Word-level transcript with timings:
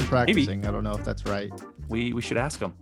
Yeah, 0.00 0.06
I've 0.06 0.26
maybe. 0.26 0.44
practicing. 0.44 0.66
I 0.66 0.70
don't 0.70 0.84
know 0.84 0.92
if 0.92 1.04
that's 1.04 1.24
right. 1.26 1.50
We 1.88 2.12
we 2.12 2.22
should 2.22 2.36
ask 2.36 2.60
him. 2.60 2.74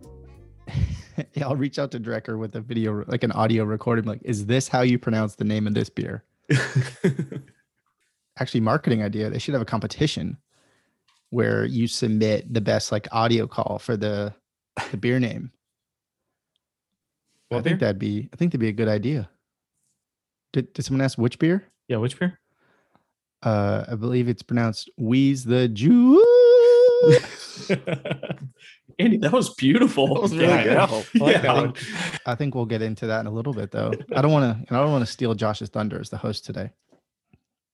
yeah, 1.34 1.46
I'll 1.46 1.56
reach 1.56 1.78
out 1.78 1.90
to 1.92 2.00
Drekker 2.00 2.38
with 2.38 2.54
a 2.56 2.60
video, 2.60 3.04
like 3.06 3.24
an 3.24 3.32
audio 3.32 3.64
recording. 3.64 4.04
Like, 4.04 4.20
is 4.24 4.46
this 4.46 4.68
how 4.68 4.82
you 4.82 4.98
pronounce 4.98 5.34
the 5.36 5.44
name 5.44 5.66
of 5.66 5.74
this 5.74 5.88
beer? 5.90 6.24
Actually, 8.38 8.60
marketing 8.60 9.02
idea. 9.02 9.30
They 9.30 9.38
should 9.38 9.54
have 9.54 9.62
a 9.62 9.66
competition 9.66 10.36
where 11.30 11.64
you 11.64 11.88
submit 11.88 12.52
the 12.52 12.60
best 12.60 12.92
like 12.92 13.08
audio 13.12 13.46
call 13.46 13.78
for 13.78 13.96
the 13.96 14.32
the 14.90 14.96
beer 14.96 15.18
name. 15.18 15.50
I 17.50 17.56
What 17.56 17.64
think 17.64 17.80
that'd 17.80 17.98
be. 17.98 18.28
I 18.32 18.36
think 18.36 18.52
that'd 18.52 18.60
be 18.60 18.68
a 18.68 18.72
good 18.72 18.88
idea. 18.88 19.28
Did 20.52 20.72
Did 20.72 20.84
someone 20.84 21.00
ask 21.04 21.18
which 21.18 21.38
beer? 21.38 21.66
Yeah, 21.88 21.96
which 21.96 22.18
beer? 22.18 22.38
Uh, 23.42 23.84
I 23.90 23.94
believe 23.94 24.28
it's 24.28 24.42
pronounced 24.42 24.90
Wheeze 24.98 25.44
the 25.44 25.68
Jew. 25.68 26.24
Andy, 28.98 29.18
that 29.18 29.32
was 29.32 29.54
beautiful. 29.54 30.12
That 30.14 30.20
was 30.22 30.32
really 30.32 30.46
Yeah, 30.48 30.64
good. 30.64 30.76
I 30.76 30.86
know. 30.86 31.04
I 31.14 31.18
like 31.18 31.36
I 31.36 31.40
that 31.40 31.54
one. 31.54 31.72
think, 31.74 32.20
I 32.26 32.34
think 32.34 32.54
we'll 32.54 32.66
get 32.66 32.82
into 32.82 33.06
that 33.06 33.20
in 33.20 33.26
a 33.26 33.30
little 33.30 33.52
bit, 33.52 33.70
though. 33.70 33.92
I 34.14 34.20
don't 34.22 34.32
want 34.32 34.66
to. 34.68 34.74
I 34.74 34.78
don't 34.80 34.90
want 34.90 35.06
to 35.06 35.10
steal 35.10 35.34
Josh's 35.34 35.68
thunder 35.68 36.00
as 36.00 36.10
the 36.10 36.16
host 36.16 36.44
today. 36.44 36.70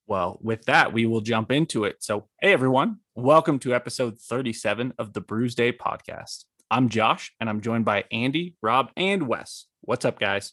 Well, 0.06 0.38
with 0.42 0.66
that, 0.66 0.92
we 0.92 1.06
will 1.06 1.22
jump 1.22 1.50
into 1.50 1.84
it. 1.84 1.96
So, 2.04 2.28
hey 2.42 2.52
everyone, 2.52 2.98
welcome 3.14 3.58
to 3.60 3.74
episode 3.74 4.18
37 4.18 4.92
of 4.98 5.14
the 5.14 5.22
Brewsday 5.22 5.74
podcast. 5.74 6.44
I'm 6.70 6.90
Josh, 6.90 7.32
and 7.40 7.48
I'm 7.48 7.62
joined 7.62 7.86
by 7.86 8.04
Andy, 8.12 8.56
Rob, 8.62 8.90
and 8.96 9.26
Wes. 9.26 9.64
What's 9.80 10.04
up, 10.04 10.18
guys? 10.18 10.52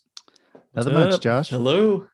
Nothing 0.73 0.93
What's 0.93 1.15
much. 1.15 1.21
Josh. 1.21 1.49
Hello. 1.49 2.07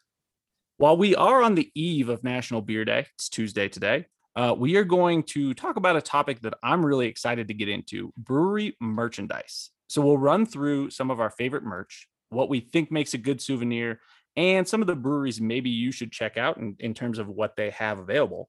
While 0.78 0.98
we 0.98 1.16
are 1.16 1.44
on 1.44 1.54
the 1.56 1.72
eve 1.76 2.10
of 2.10 2.23
National 2.23 2.62
Beer 2.62 2.86
Day, 2.86 3.06
it's 3.16 3.30
Tuesday 3.30 3.67
today. 3.70 4.08
Uh, 4.38 4.54
we 4.54 4.76
are 4.76 4.84
going 4.84 5.24
to 5.24 5.52
talk 5.56 5.78
about 5.78 5.96
a 5.96 6.02
topic 6.02 6.40
that 6.42 6.54
I'm 6.62 6.86
really 6.86 7.08
excited 7.08 7.48
to 7.48 7.56
get 7.56 7.70
into 7.70 8.14
brewery 8.16 8.78
merchandise. 8.80 9.72
So, 9.88 10.00
we'll 10.04 10.20
run 10.20 10.46
through 10.46 10.92
some 10.92 11.10
of 11.10 11.20
our 11.20 11.32
favorite 11.32 11.64
merch, 11.64 12.08
what 12.30 12.48
we 12.48 12.60
think 12.60 12.92
makes 12.92 13.16
a 13.16 13.18
good 13.18 13.42
souvenir, 13.42 14.00
and 14.36 14.68
some 14.68 14.82
of 14.82 14.88
the 14.88 14.96
breweries 14.96 15.42
maybe 15.42 15.72
you 15.72 15.92
should 15.92 16.12
check 16.12 16.38
out 16.38 16.58
in, 16.58 16.76
in 16.78 16.94
terms 16.94 17.18
of 17.18 17.28
what 17.28 17.56
they 17.56 17.72
have 17.72 17.98
available. 17.98 18.48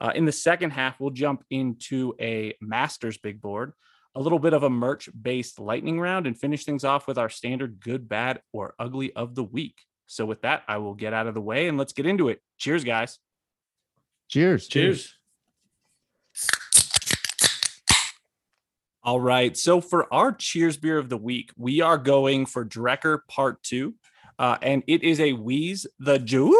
Uh, 0.00 0.10
in 0.16 0.24
the 0.24 0.32
second 0.32 0.70
half, 0.70 0.98
we'll 0.98 1.10
jump 1.10 1.44
into 1.48 2.12
a 2.20 2.56
Masters 2.60 3.16
big 3.16 3.40
board, 3.40 3.72
a 4.16 4.20
little 4.20 4.40
bit 4.40 4.52
of 4.52 4.64
a 4.64 4.70
merch 4.70 5.08
based 5.22 5.60
lightning 5.60 6.00
round, 6.00 6.26
and 6.26 6.36
finish 6.36 6.64
things 6.64 6.82
off 6.82 7.06
with 7.06 7.18
our 7.18 7.28
standard 7.28 7.78
good, 7.78 8.08
bad, 8.08 8.42
or 8.52 8.74
ugly 8.80 9.12
of 9.14 9.36
the 9.36 9.44
week. 9.44 9.78
So, 10.08 10.26
with 10.26 10.42
that, 10.42 10.64
I 10.66 10.78
will 10.78 10.94
get 10.94 11.12
out 11.12 11.28
of 11.28 11.34
the 11.34 11.40
way 11.40 11.68
and 11.68 11.78
let's 11.78 11.92
get 11.92 12.06
into 12.06 12.30
it. 12.30 12.40
Cheers, 12.58 12.82
guys. 12.82 13.20
Cheers. 14.66 14.66
Cheers. 14.66 15.19
All 19.02 19.20
right. 19.20 19.56
So, 19.56 19.80
for 19.80 20.12
our 20.12 20.32
cheers 20.32 20.76
beer 20.76 20.98
of 20.98 21.08
the 21.08 21.16
week, 21.16 21.52
we 21.56 21.80
are 21.80 21.96
going 21.98 22.44
for 22.46 22.64
Drekker 22.66 23.20
Part 23.28 23.62
Two, 23.62 23.94
uh, 24.38 24.58
and 24.60 24.82
it 24.86 25.02
is 25.02 25.18
a 25.20 25.32
Wheeze 25.32 25.86
the 25.98 26.18
Juice. 26.18 26.52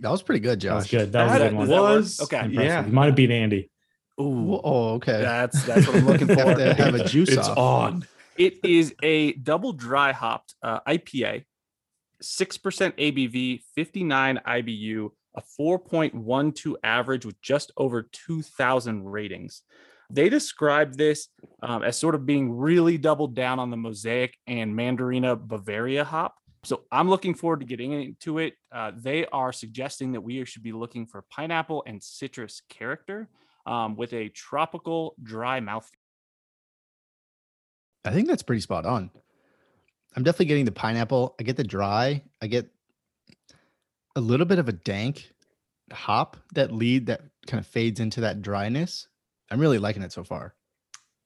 That 0.00 0.10
was 0.10 0.22
pretty 0.22 0.40
good, 0.40 0.60
That 0.62 0.74
was 0.74 0.84
Josh. 0.86 0.90
good. 0.90 1.12
That 1.12 1.24
was 1.26 1.32
a 1.34 1.38
That- 1.38 1.48
good 1.50 1.56
one. 1.56 1.68
that 1.68 1.80
work? 1.80 1.96
Was 1.96 2.20
Okay. 2.22 2.40
impressive. 2.44 2.64
Yeah. 2.64 2.84
You 2.86 2.92
might 2.92 3.06
have 3.06 3.14
beat 3.14 3.30
Andy. 3.30 3.70
Ooh, 4.20 4.60
Oh, 4.64 4.94
okay. 4.94 5.20
that's 5.20 5.62
that's 5.64 5.86
what 5.86 5.96
I'm 5.96 6.06
looking 6.06 6.26
for. 6.34 6.34
have 6.34 6.56
to 6.58 6.74
have 6.74 6.94
a 6.96 7.04
juice 7.08 7.28
It's 7.30 7.46
off. 7.48 7.56
on. 7.56 8.04
It 8.36 8.64
is 8.64 8.94
a 9.02 9.32
double 9.34 9.72
dry 9.72 10.10
hopped 10.12 10.54
uh, 10.62 10.80
IPA, 10.88 11.44
6% 12.20 12.92
ABV, 12.98 13.60
59 13.76 14.40
IBU, 14.44 15.10
a 15.34 15.42
4.12 15.58 16.74
average 16.82 17.26
with 17.26 17.40
just 17.40 17.72
over 17.76 18.02
2,000 18.02 19.04
ratings. 19.04 19.62
They 20.10 20.28
describe 20.28 20.96
this 20.96 21.28
um, 21.62 21.82
as 21.82 21.96
sort 21.96 22.14
of 22.14 22.26
being 22.26 22.52
really 22.52 22.98
doubled 22.98 23.34
down 23.34 23.58
on 23.58 23.70
the 23.70 23.76
Mosaic 23.76 24.36
and 24.46 24.74
Mandarina 24.74 25.40
Bavaria 25.40 26.04
hop. 26.04 26.34
So 26.64 26.82
I'm 26.92 27.08
looking 27.08 27.34
forward 27.34 27.60
to 27.60 27.66
getting 27.66 27.92
into 27.92 28.38
it. 28.38 28.54
Uh, 28.70 28.92
they 28.94 29.26
are 29.26 29.52
suggesting 29.52 30.12
that 30.12 30.20
we 30.20 30.44
should 30.44 30.62
be 30.62 30.72
looking 30.72 31.06
for 31.06 31.24
pineapple 31.30 31.82
and 31.86 32.02
citrus 32.02 32.62
character 32.68 33.28
um, 33.66 33.96
with 33.96 34.12
a 34.12 34.28
tropical 34.28 35.14
dry 35.22 35.60
mouth 35.60 35.90
I 38.04 38.10
think 38.10 38.28
that's 38.28 38.42
pretty 38.42 38.60
spot 38.60 38.84
on. 38.84 39.10
I'm 40.16 40.24
definitely 40.24 40.46
getting 40.46 40.64
the 40.64 40.72
pineapple. 40.72 41.34
I 41.38 41.42
get 41.42 41.56
the 41.56 41.64
dry. 41.64 42.22
I 42.40 42.46
get 42.46 42.68
a 44.16 44.20
little 44.20 44.46
bit 44.46 44.58
of 44.58 44.68
a 44.68 44.72
dank 44.72 45.32
hop 45.92 46.36
that 46.54 46.72
lead 46.72 47.06
that 47.06 47.22
kind 47.46 47.60
of 47.60 47.66
fades 47.66 48.00
into 48.00 48.22
that 48.22 48.42
dryness. 48.42 49.08
I'm 49.50 49.60
really 49.60 49.78
liking 49.78 50.02
it 50.02 50.12
so 50.12 50.24
far. 50.24 50.54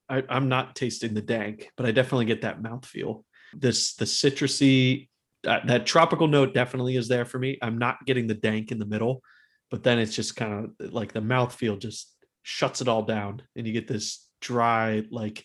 I, 0.08 0.22
I'm 0.28 0.48
not 0.48 0.76
tasting 0.76 1.14
the 1.14 1.22
dank, 1.22 1.70
but 1.76 1.86
I 1.86 1.90
definitely 1.90 2.26
get 2.26 2.42
that 2.42 2.62
mouthfeel. 2.62 3.24
This 3.52 3.94
the 3.94 4.04
citrusy, 4.04 5.08
uh, 5.46 5.60
that 5.66 5.86
tropical 5.86 6.28
note 6.28 6.54
definitely 6.54 6.96
is 6.96 7.08
there 7.08 7.24
for 7.24 7.38
me. 7.38 7.58
I'm 7.62 7.78
not 7.78 8.04
getting 8.06 8.26
the 8.26 8.34
dank 8.34 8.72
in 8.72 8.78
the 8.78 8.86
middle, 8.86 9.22
but 9.70 9.82
then 9.82 9.98
it's 9.98 10.14
just 10.14 10.36
kind 10.36 10.70
of 10.80 10.92
like 10.92 11.12
the 11.12 11.20
mouthfeel 11.20 11.78
just 11.78 12.12
shuts 12.42 12.80
it 12.80 12.88
all 12.88 13.02
down, 13.02 13.42
and 13.56 13.66
you 13.66 13.72
get 13.72 13.88
this 13.88 14.28
dry, 14.40 15.02
like 15.10 15.44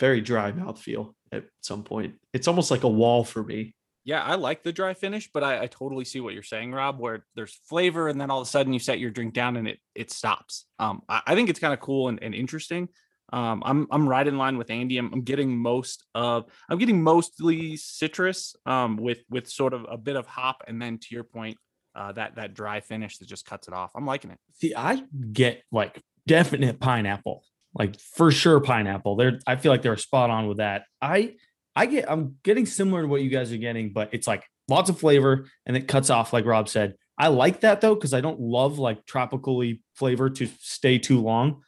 very 0.00 0.20
dry 0.20 0.52
mouthfeel 0.52 1.14
at 1.32 1.44
some 1.60 1.84
point. 1.84 2.14
It's 2.32 2.48
almost 2.48 2.70
like 2.70 2.84
a 2.84 2.88
wall 2.88 3.24
for 3.24 3.42
me. 3.42 3.74
Yeah, 4.04 4.22
I 4.22 4.34
like 4.34 4.62
the 4.62 4.72
dry 4.72 4.92
finish, 4.92 5.30
but 5.32 5.42
I, 5.42 5.62
I 5.62 5.66
totally 5.66 6.04
see 6.04 6.20
what 6.20 6.34
you're 6.34 6.42
saying, 6.42 6.72
Rob. 6.72 6.98
Where 6.98 7.24
there's 7.34 7.54
flavor, 7.68 8.08
and 8.08 8.20
then 8.20 8.30
all 8.30 8.40
of 8.40 8.46
a 8.46 8.50
sudden 8.50 8.72
you 8.72 8.78
set 8.78 8.98
your 8.98 9.10
drink 9.10 9.32
down 9.32 9.56
and 9.56 9.66
it 9.66 9.78
it 9.94 10.10
stops. 10.10 10.66
Um, 10.78 11.02
I, 11.08 11.22
I 11.28 11.34
think 11.34 11.48
it's 11.48 11.60
kind 11.60 11.72
of 11.72 11.80
cool 11.80 12.08
and, 12.08 12.22
and 12.22 12.34
interesting. 12.34 12.88
Um, 13.32 13.62
I'm 13.64 13.86
I'm 13.90 14.06
right 14.06 14.26
in 14.26 14.36
line 14.36 14.58
with 14.58 14.70
Andy. 14.70 14.98
I'm, 14.98 15.12
I'm 15.12 15.22
getting 15.22 15.56
most 15.56 16.04
of 16.14 16.44
I'm 16.68 16.78
getting 16.78 17.02
mostly 17.02 17.76
citrus, 17.76 18.54
um, 18.66 18.96
with 18.96 19.24
with 19.30 19.48
sort 19.48 19.72
of 19.72 19.86
a 19.90 19.96
bit 19.96 20.16
of 20.16 20.26
hop, 20.26 20.62
and 20.68 20.80
then 20.80 20.98
to 20.98 21.06
your 21.10 21.24
point, 21.24 21.56
uh, 21.94 22.12
that 22.12 22.36
that 22.36 22.54
dry 22.54 22.80
finish 22.80 23.18
that 23.18 23.28
just 23.28 23.46
cuts 23.46 23.68
it 23.68 23.74
off. 23.74 23.92
I'm 23.94 24.04
liking 24.04 24.30
it. 24.30 24.38
See, 24.60 24.74
I 24.76 25.02
get 25.32 25.62
like 25.72 26.00
definite 26.26 26.78
pineapple, 26.78 27.42
like 27.74 27.98
for 27.98 28.30
sure 28.30 28.60
pineapple. 28.60 29.16
They're 29.16 29.40
I 29.46 29.56
feel 29.56 29.72
like 29.72 29.82
they're 29.82 29.96
spot 29.96 30.28
on 30.28 30.46
with 30.46 30.58
that. 30.58 30.84
I 31.00 31.36
I 31.76 31.86
get 31.86 32.10
I'm 32.10 32.36
getting 32.42 32.66
similar 32.66 33.02
to 33.02 33.08
what 33.08 33.22
you 33.22 33.30
guys 33.30 33.52
are 33.52 33.56
getting, 33.56 33.92
but 33.92 34.10
it's 34.12 34.26
like 34.26 34.44
lots 34.68 34.90
of 34.90 34.98
flavor 34.98 35.46
and 35.66 35.76
it 35.76 35.88
cuts 35.88 36.10
off, 36.10 36.32
like 36.32 36.44
Rob 36.44 36.68
said. 36.68 36.94
I 37.18 37.28
like 37.28 37.60
that 37.60 37.80
though, 37.80 37.94
because 37.94 38.14
I 38.14 38.20
don't 38.20 38.40
love 38.40 38.78
like 38.78 39.06
tropically 39.06 39.80
flavor 39.94 40.30
to 40.30 40.48
stay 40.60 40.98
too 40.98 41.20
long. 41.20 41.62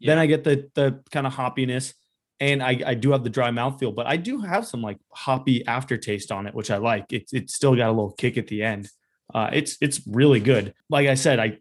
Then 0.00 0.18
I 0.18 0.26
get 0.26 0.44
the 0.44 0.70
the 0.74 1.00
kind 1.10 1.26
of 1.26 1.34
hoppiness. 1.34 1.94
And 2.40 2.60
I, 2.60 2.80
I 2.84 2.94
do 2.94 3.12
have 3.12 3.22
the 3.22 3.30
dry 3.30 3.50
mouthfeel, 3.50 3.94
but 3.94 4.08
I 4.08 4.16
do 4.16 4.40
have 4.40 4.66
some 4.66 4.82
like 4.82 4.98
hoppy 5.12 5.64
aftertaste 5.64 6.32
on 6.32 6.48
it, 6.48 6.54
which 6.54 6.72
I 6.72 6.78
like. 6.78 7.12
It's 7.12 7.32
it's 7.32 7.54
still 7.54 7.76
got 7.76 7.86
a 7.86 7.92
little 7.92 8.10
kick 8.10 8.36
at 8.36 8.48
the 8.48 8.64
end. 8.64 8.88
Uh, 9.32 9.50
it's 9.52 9.76
it's 9.80 10.00
really 10.08 10.40
good. 10.40 10.74
Like 10.90 11.06
I 11.06 11.14
said, 11.14 11.38
I 11.38 11.58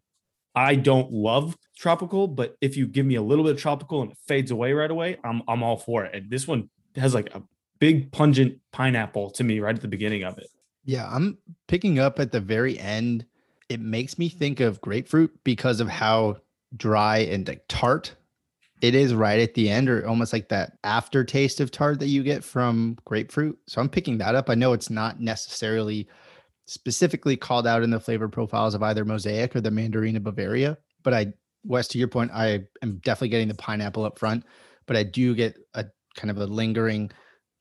I 0.55 0.75
don't 0.75 1.11
love 1.11 1.55
tropical, 1.77 2.27
but 2.27 2.55
if 2.61 2.77
you 2.77 2.87
give 2.87 3.05
me 3.05 3.15
a 3.15 3.21
little 3.21 3.45
bit 3.45 3.55
of 3.55 3.61
tropical 3.61 4.01
and 4.01 4.11
it 4.11 4.17
fades 4.27 4.49
away 4.49 4.73
right 4.73 4.89
away, 4.89 5.17
I'm 5.23 5.43
I'm 5.47 5.61
all 5.61 5.77
for 5.77 6.05
it. 6.05 6.15
And 6.15 6.31
this 6.31 6.47
one 6.47 6.69
has 6.95 7.13
like 7.13 7.33
a 7.35 7.43
big 7.81 8.11
pungent 8.11 8.59
pineapple 8.71 9.31
to 9.31 9.43
me 9.43 9.59
right 9.59 9.75
at 9.75 9.81
the 9.81 9.87
beginning 9.87 10.23
of 10.23 10.37
it. 10.37 10.47
Yeah, 10.85 11.09
I'm 11.11 11.37
picking 11.67 11.99
up 11.99 12.19
at 12.19 12.31
the 12.31 12.39
very 12.39 12.79
end. 12.79 13.25
It 13.69 13.81
makes 13.81 14.17
me 14.17 14.29
think 14.29 14.59
of 14.59 14.79
grapefruit 14.79 15.31
because 15.43 15.81
of 15.81 15.89
how 15.89 16.37
dry 16.77 17.17
and 17.17 17.45
like 17.45 17.65
tart 17.67 18.15
it 18.81 18.95
is 18.95 19.13
right 19.13 19.39
at 19.39 19.53
the 19.53 19.69
end, 19.69 19.89
or 19.89 20.07
almost 20.07 20.33
like 20.33 20.49
that 20.49 20.73
aftertaste 20.83 21.59
of 21.59 21.69
tart 21.69 21.99
that 21.99 22.07
you 22.07 22.23
get 22.23 22.43
from 22.43 22.97
grapefruit. 23.05 23.57
So 23.67 23.79
I'm 23.79 23.89
picking 23.89 24.17
that 24.19 24.33
up. 24.33 24.49
I 24.49 24.55
know 24.55 24.73
it's 24.73 24.89
not 24.89 25.19
necessarily 25.19 26.07
specifically 26.65 27.37
called 27.37 27.67
out 27.67 27.83
in 27.83 27.91
the 27.91 27.99
flavor 27.99 28.27
profiles 28.27 28.73
of 28.73 28.81
either 28.81 29.05
Mosaic 29.05 29.55
or 29.55 29.61
the 29.61 29.69
Mandarina 29.69 30.21
Bavaria, 30.21 30.77
but 31.03 31.13
I, 31.13 31.33
Wes, 31.63 31.87
to 31.89 31.99
your 31.99 32.07
point, 32.07 32.31
I 32.33 32.61
am 32.81 32.99
definitely 33.03 33.29
getting 33.29 33.49
the 33.49 33.55
pineapple 33.55 34.03
up 34.03 34.17
front, 34.17 34.45
but 34.87 34.97
I 34.97 35.03
do 35.03 35.35
get 35.35 35.57
a 35.75 35.85
kind 36.15 36.31
of 36.31 36.37
a 36.37 36.45
lingering 36.45 37.11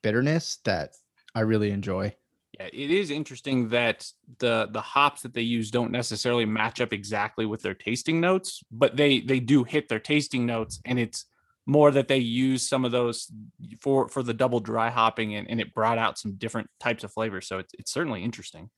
bitterness 0.03 0.59
that 0.65 0.95
I 1.35 1.41
really 1.41 1.71
enjoy. 1.71 2.15
Yeah, 2.59 2.67
it 2.73 2.91
is 2.91 3.11
interesting 3.11 3.69
that 3.69 4.07
the 4.39 4.69
the 4.71 4.81
hops 4.81 5.23
that 5.23 5.35
they 5.35 5.43
use 5.43 5.71
don't 5.71 5.93
necessarily 5.93 6.45
match 6.45 6.81
up 6.81 6.93
exactly 6.93 7.47
with 7.47 7.63
their 7.63 7.75
tasting 7.75 8.21
notes, 8.21 8.63
but 8.71 8.97
they 8.97 9.21
they 9.21 9.41
do 9.41 9.65
hit 9.65 9.89
their 9.89 10.01
tasting 10.01 10.47
notes, 10.47 10.81
and 10.85 10.99
it's 10.99 11.27
more 11.67 11.91
that 11.93 12.09
they 12.09 12.19
use 12.19 12.69
some 12.69 12.85
of 12.85 12.91
those 12.91 13.31
for 13.81 14.09
for 14.09 14.23
the 14.23 14.35
double 14.35 14.61
dry 14.61 14.91
hopping, 14.91 15.37
and, 15.37 15.49
and 15.49 15.61
it 15.61 15.75
brought 15.75 15.99
out 15.99 16.19
some 16.19 16.35
different 16.35 16.69
types 16.81 17.05
of 17.05 17.13
flavors. 17.13 17.47
So 17.47 17.59
it's 17.59 17.73
it's 17.79 17.93
certainly 17.93 18.25
interesting. 18.25 18.71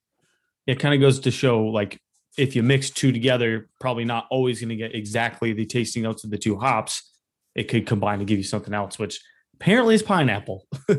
It 0.67 0.79
kind 0.79 0.95
of 0.95 1.01
goes 1.01 1.21
to 1.21 1.31
show 1.31 1.65
like 1.65 2.01
if 2.37 2.55
you 2.55 2.63
mix 2.63 2.91
two 2.91 3.13
together, 3.13 3.69
probably 3.81 4.05
not 4.05 4.27
always 4.31 4.61
going 4.61 4.71
to 4.71 4.77
get 4.77 4.95
exactly 4.95 5.53
the 5.53 5.67
tasting 5.67 6.03
notes 6.03 6.25
of 6.25 6.31
the 6.31 6.39
two 6.39 6.59
hops. 6.59 7.11
It 7.55 7.65
could 7.65 7.87
combine 7.87 8.19
to 8.21 8.25
give 8.25 8.39
you 8.39 8.45
something 8.45 8.73
else, 8.73 8.99
which 8.99 9.21
apparently 9.63 9.95
it's 9.95 10.03
pineapple. 10.03 10.67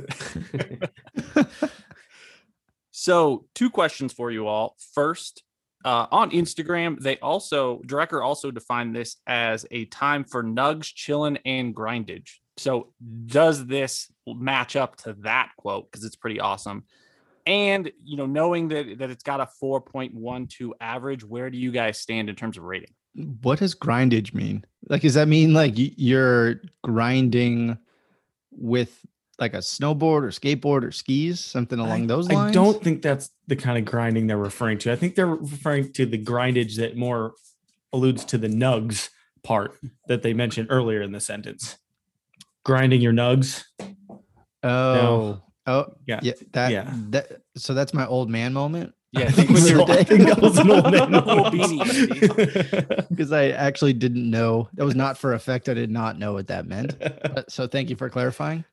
So, 2.96 3.48
two 3.56 3.70
questions 3.72 4.14
for 4.14 4.32
you 4.32 4.48
all. 4.48 4.78
First, 4.94 5.44
Uh, 5.84 6.08
on 6.12 6.32
Instagram, 6.32 6.98
they 7.00 7.18
also 7.18 7.82
Drekker 7.86 8.24
also 8.24 8.52
defined 8.52 8.96
this 8.96 9.18
as 9.28 9.66
a 9.72 9.84
time 9.86 10.24
for 10.24 10.42
nugs, 10.42 10.86
chilling, 10.94 11.38
and 11.44 11.76
grindage. 11.76 12.40
So 12.56 12.94
does 13.26 13.66
this 13.66 14.10
match 14.26 14.78
up 14.78 14.96
to 14.98 15.18
that 15.24 15.50
quote? 15.58 15.92
Because 15.92 16.06
it's 16.06 16.16
pretty 16.16 16.40
awesome. 16.40 16.86
And 17.46 17.92
you 18.06 18.16
know, 18.16 18.28
knowing 18.28 18.70
that 18.70 19.00
that 19.00 19.10
it's 19.10 19.24
got 19.24 19.42
a 19.42 19.50
4.12 19.62 20.72
average, 20.80 21.26
where 21.26 21.50
do 21.50 21.58
you 21.58 21.72
guys 21.72 22.00
stand 22.00 22.30
in 22.30 22.36
terms 22.36 22.58
of 22.58 22.64
rating? 22.64 22.94
What 23.42 23.60
does 23.60 23.76
grindage 23.76 24.34
mean? 24.34 24.64
Like, 24.88 25.02
does 25.02 25.16
that 25.16 25.28
mean 25.28 25.54
like 25.54 25.74
you're 25.76 26.62
grinding 26.84 27.78
with 28.58 29.06
like 29.40 29.54
a 29.54 29.58
snowboard 29.60 30.24
or 30.24 30.30
skateboard 30.30 30.84
or 30.84 30.92
skis, 30.92 31.40
something 31.40 31.80
along 31.80 32.04
I, 32.04 32.06
those 32.06 32.30
lines? 32.30 32.52
I 32.52 32.54
don't 32.54 32.82
think 32.84 33.02
that's 33.02 33.32
the 33.48 33.56
kind 33.56 33.78
of 33.78 33.86
grinding 33.86 34.28
they're 34.28 34.38
referring 34.38 34.78
to. 34.80 34.92
I 34.92 34.96
think 34.96 35.16
they're 35.16 35.28
referring 35.28 35.92
to 35.94 36.06
the 36.06 36.24
grindage 36.24 36.78
that 36.78 36.96
more 36.96 37.34
alludes 37.92 38.26
to 38.26 38.38
the 38.38 38.48
nugs 38.48 39.10
part 39.44 39.78
that 40.08 40.24
they 40.24 40.34
mentioned 40.34 40.68
earlier 40.70 41.02
in 41.02 41.12
the 41.12 41.20
sentence. 41.20 41.78
Grinding 42.64 43.02
your 43.02 43.14
nugs. 43.14 43.64
Oh, 44.64 45.42
oh, 45.68 45.86
Yeah. 46.08 46.20
yeah. 46.24 46.34
That, 46.54 46.72
Yeah. 46.72 46.94
that. 47.10 47.42
So 47.58 47.74
that's 47.74 47.94
my 47.94 48.08
old 48.08 48.30
man 48.30 48.54
moment. 48.54 48.94
Yeah, 49.14 49.26
I 49.26 49.32
think 49.32 49.50
when 49.50 49.58
So 49.62 49.68
you're 49.68 49.92
I 49.92 50.04
think 50.04 50.24
that 50.28 50.42
was 50.42 50.58
an 50.58 50.70
old 50.72 50.84
man 50.92 51.12
beanie. 51.12 53.10
because 53.10 53.32
I 53.32 53.50
actually 53.50 53.94
didn't 53.94 54.30
know. 54.30 54.70
That 54.74 54.86
was 54.86 54.96
not 54.96 55.18
for 55.18 55.34
effect. 55.34 55.70
I 55.70 55.74
did 55.76 55.92
not 55.92 56.18
know 56.20 56.34
what 56.34 56.48
that 56.48 56.66
meant. 56.66 56.98
But- 57.00 57.52
so 57.52 57.68
thank 57.68 57.90
you 57.90 57.96
for 57.96 58.10
clarifying. 58.10 58.66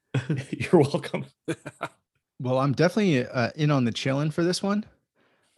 You're 0.50 0.80
welcome. 0.82 1.26
Well, 2.40 2.58
I'm 2.58 2.72
definitely 2.72 3.26
uh, 3.26 3.50
in 3.54 3.70
on 3.70 3.84
the 3.84 3.92
chilling 3.92 4.30
for 4.30 4.42
this 4.42 4.62
one. 4.62 4.84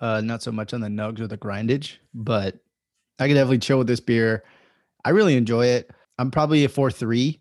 Uh, 0.00 0.20
not 0.20 0.42
so 0.42 0.50
much 0.50 0.74
on 0.74 0.80
the 0.80 0.88
nugs 0.88 1.20
or 1.20 1.28
the 1.28 1.38
grindage, 1.38 1.98
but 2.12 2.56
I 3.20 3.28
could 3.28 3.34
definitely 3.34 3.58
chill 3.60 3.78
with 3.78 3.86
this 3.86 4.00
beer. 4.00 4.42
I 5.04 5.10
really 5.10 5.36
enjoy 5.36 5.66
it. 5.66 5.90
I'm 6.18 6.30
probably 6.32 6.64
a 6.64 6.68
four 6.68 6.90
three, 6.90 7.40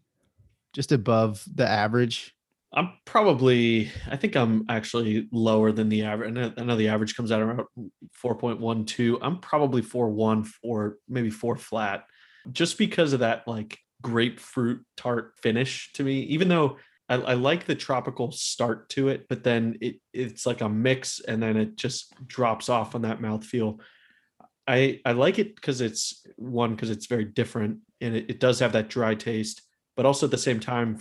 just 0.73 0.91
above 0.91 1.43
the 1.53 1.67
average. 1.67 2.35
I'm 2.73 2.93
probably, 3.05 3.91
I 4.09 4.15
think 4.15 4.35
I'm 4.35 4.65
actually 4.69 5.27
lower 5.31 5.71
than 5.73 5.89
the 5.89 6.03
average. 6.03 6.37
I 6.57 6.63
know, 6.63 6.75
the 6.75 6.87
average 6.87 7.15
comes 7.15 7.31
out 7.31 7.41
around 7.41 7.61
4.12. 8.23 9.17
I'm 9.21 9.39
probably 9.39 9.81
4.1, 9.81 10.47
4, 10.47 10.97
maybe 11.09 11.29
4 11.29 11.57
flat, 11.57 12.05
just 12.51 12.77
because 12.77 13.11
of 13.11 13.19
that 13.19 13.45
like 13.45 13.77
grapefruit 14.01 14.85
tart 14.95 15.33
finish 15.43 15.91
to 15.93 16.03
me. 16.03 16.21
Even 16.21 16.47
though 16.47 16.77
I, 17.09 17.15
I 17.15 17.33
like 17.33 17.65
the 17.65 17.75
tropical 17.75 18.31
start 18.31 18.87
to 18.91 19.09
it, 19.09 19.27
but 19.27 19.43
then 19.43 19.77
it 19.81 19.97
it's 20.13 20.45
like 20.45 20.61
a 20.61 20.69
mix 20.69 21.19
and 21.19 21.43
then 21.43 21.57
it 21.57 21.75
just 21.75 22.13
drops 22.25 22.69
off 22.69 22.95
on 22.95 23.01
that 23.01 23.19
mouthfeel. 23.19 23.81
I, 24.65 25.01
I 25.03 25.11
like 25.11 25.39
it 25.39 25.55
because 25.55 25.81
it's 25.81 26.25
one, 26.37 26.75
because 26.75 26.89
it's 26.89 27.07
very 27.07 27.25
different 27.25 27.79
and 27.99 28.15
it, 28.15 28.29
it 28.29 28.39
does 28.39 28.59
have 28.59 28.71
that 28.73 28.87
dry 28.87 29.15
taste, 29.15 29.61
but 29.97 30.05
also 30.05 30.27
at 30.27 30.31
the 30.31 30.37
same 30.37 30.61
time, 30.61 30.99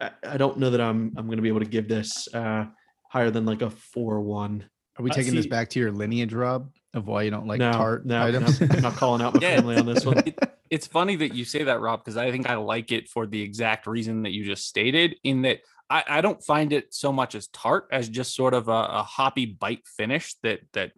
I, 0.00 0.10
I 0.22 0.36
don't 0.36 0.58
know 0.58 0.70
that 0.70 0.80
I'm 0.80 1.12
I'm 1.16 1.26
going 1.26 1.36
to 1.36 1.42
be 1.42 1.48
able 1.48 1.60
to 1.60 1.66
give 1.66 1.88
this 1.88 2.32
uh, 2.34 2.66
higher 3.08 3.30
than 3.30 3.44
like 3.44 3.62
a 3.62 3.70
four 3.70 4.20
one. 4.20 4.64
Are 4.98 5.02
we 5.02 5.10
I 5.10 5.14
taking 5.14 5.34
this 5.34 5.44
see- 5.44 5.50
back 5.50 5.68
to 5.70 5.80
your 5.80 5.92
lineage, 5.92 6.32
Rob, 6.32 6.70
of 6.94 7.06
why 7.06 7.22
you 7.22 7.30
don't 7.30 7.46
like 7.46 7.58
no, 7.58 7.72
tart 7.72 8.04
no, 8.06 8.22
items? 8.22 8.60
no, 8.60 8.66
I'm 8.70 8.82
not 8.82 8.94
calling 8.96 9.22
out 9.22 9.34
my 9.34 9.40
Yeah. 9.42 9.56
family 9.56 9.76
on 9.76 9.86
this 9.86 10.04
one. 10.04 10.18
It- 10.18 10.38
it's 10.70 10.86
funny 10.86 11.16
that 11.16 11.34
you 11.34 11.44
say 11.44 11.64
that, 11.64 11.80
Rob, 11.80 12.00
because 12.00 12.16
I 12.16 12.30
think 12.30 12.48
I 12.48 12.56
like 12.56 12.92
it 12.92 13.08
for 13.08 13.26
the 13.26 13.40
exact 13.42 13.86
reason 13.86 14.22
that 14.22 14.30
you 14.32 14.44
just 14.44 14.66
stated. 14.66 15.16
In 15.24 15.42
that 15.42 15.60
I, 15.88 16.04
I 16.08 16.20
don't 16.20 16.42
find 16.42 16.72
it 16.72 16.94
so 16.94 17.12
much 17.12 17.34
as 17.34 17.48
tart 17.48 17.88
as 17.90 18.08
just 18.08 18.34
sort 18.34 18.54
of 18.54 18.68
a, 18.68 18.72
a 18.72 19.02
hoppy 19.02 19.46
bite 19.46 19.86
finish 19.86 20.34
that 20.42 20.60
that 20.72 20.92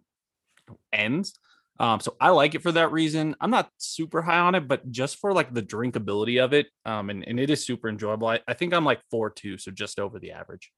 ends. 0.91 1.37
Um, 1.83 1.99
so 1.99 2.15
I 2.17 2.29
like 2.29 2.55
it 2.55 2.61
for 2.61 2.71
that 2.71 2.93
reason. 2.93 3.35
I'm 3.41 3.49
not 3.49 3.69
super 3.77 4.21
high 4.21 4.39
on 4.39 4.55
it, 4.55 4.69
but 4.69 4.89
just 4.89 5.17
for 5.17 5.33
like 5.33 5.53
the 5.53 5.61
drinkability 5.61 6.41
of 6.41 6.53
it, 6.53 6.67
um, 6.85 7.09
and, 7.09 7.27
and 7.27 7.37
it 7.37 7.49
is 7.49 7.65
super 7.65 7.89
enjoyable. 7.89 8.29
I, 8.29 8.39
I 8.47 8.53
think 8.53 8.73
I'm 8.73 8.85
like 8.85 9.01
four 9.11 9.29
two, 9.29 9.57
so 9.57 9.69
just 9.69 9.99
over 9.99 10.17
the 10.17 10.31
average. 10.31 10.71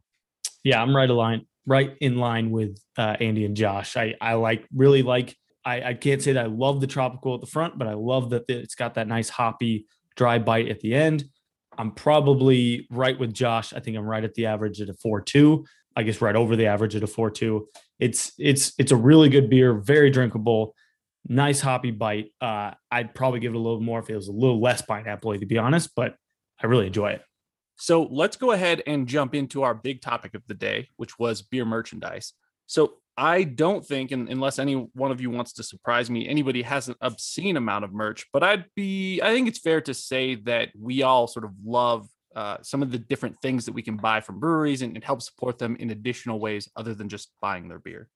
Yeah, 0.64 0.82
I'm 0.82 0.96
right 0.96 1.08
line, 1.08 1.46
right 1.68 1.96
in 2.02 2.18
line 2.18 2.50
with 2.50 2.80
uh, 2.98 3.18
Andy 3.20 3.46
and 3.46 3.56
Josh. 3.56 3.96
I 3.98 4.16
I 4.20 4.34
like 4.34 4.66
really 4.74 5.04
like. 5.04 5.36
I 5.64 5.90
I 5.90 5.94
can't 5.94 6.24
say 6.24 6.34
that 6.34 6.46
I 6.46 6.48
love 6.48 6.82
the 6.82 6.88
tropical 6.88 7.36
at 7.36 7.42
the 7.42 7.46
front, 7.46 7.78
but 7.78 7.88
I 7.88 7.94
love 7.94 8.32
that 8.32 8.46
it's 8.50 8.74
got 8.74 8.96
that 8.96 9.08
nice 9.08 9.30
hoppy 9.30 9.86
dry 10.16 10.40
bite 10.40 10.70
at 10.70 10.80
the 10.80 10.96
end. 10.96 11.26
I'm 11.78 11.92
probably 11.92 12.88
right 12.90 13.20
with 13.20 13.32
Josh. 13.32 13.74
I 13.74 13.80
think 13.80 13.96
I'm 13.96 14.08
right 14.08 14.24
at 14.24 14.34
the 14.34 14.48
average 14.48 14.82
at 14.82 14.90
a 14.90 14.96
four 14.96 15.22
two. 15.22 15.66
I 15.96 16.02
guess 16.02 16.20
right 16.20 16.36
over 16.36 16.56
the 16.56 16.66
average 16.66 16.96
at 16.96 17.04
a 17.04 17.08
four 17.08 17.30
two. 17.30 17.68
It's 18.00 18.32
it's 18.40 18.74
it's 18.80 18.92
a 18.92 18.98
really 18.98 19.30
good 19.30 19.52
beer, 19.52 19.76
very 19.76 20.10
drinkable, 20.10 20.74
nice 21.28 21.62
hoppy 21.62 21.92
bite. 21.92 22.32
Uh, 22.40 22.72
I'd 22.92 23.14
probably 23.14 23.40
give 23.40 23.54
it 23.54 23.58
a 23.58 23.60
little 23.60 23.82
more 23.82 24.00
if 24.00 24.10
it 24.10 24.16
was 24.16 24.28
a 24.28 24.34
little 24.34 24.62
less 24.62 24.82
pineapple 24.82 25.38
to 25.38 25.46
be 25.46 25.58
honest, 25.58 25.92
but 25.96 26.16
I 26.62 26.68
really 26.68 26.88
enjoy 26.88 27.12
it. 27.12 27.22
So 27.78 28.04
let's 28.04 28.38
go 28.38 28.52
ahead 28.52 28.82
and 28.88 29.08
jump 29.08 29.36
into 29.36 29.64
our 29.64 29.74
big 29.74 30.02
topic 30.02 30.34
of 30.34 30.44
the 30.48 30.54
day, 30.54 30.90
which 30.96 31.20
was 31.20 31.42
beer 31.42 31.66
merchandise. 31.66 32.34
So 32.68 32.94
I 33.18 33.44
don't 33.44 33.86
think, 33.86 34.12
and 34.12 34.30
unless 34.30 34.60
any 34.60 34.76
one 34.94 35.12
of 35.12 35.22
you 35.22 35.30
wants 35.30 35.54
to 35.54 35.64
surprise 35.64 36.10
me, 36.10 36.28
anybody 36.28 36.62
has 36.62 36.88
an 36.88 36.96
obscene 37.02 37.58
amount 37.58 37.86
of 37.86 37.94
merch. 37.94 38.26
But 38.32 38.44
I'd 38.44 38.66
be, 38.76 39.22
I 39.22 39.34
think 39.34 39.48
it's 39.48 39.60
fair 39.60 39.82
to 39.82 39.94
say 39.94 40.36
that 40.36 40.70
we 40.80 41.04
all 41.04 41.28
sort 41.28 41.46
of 41.46 41.52
love 41.64 42.08
uh, 42.36 42.58
some 42.62 42.82
of 42.82 42.92
the 42.92 42.98
different 42.98 43.38
things 43.42 43.66
that 43.66 43.72
we 43.72 43.82
can 43.82 43.96
buy 43.96 44.20
from 44.20 44.40
breweries 44.40 44.82
and, 44.82 44.96
and 44.96 45.04
help 45.04 45.22
support 45.22 45.58
them 45.58 45.78
in 45.78 45.92
additional 45.92 46.40
ways 46.40 46.70
other 46.76 46.94
than 46.94 47.08
just 47.08 47.32
buying 47.42 47.70
their 47.70 47.80
beer. 47.80 48.10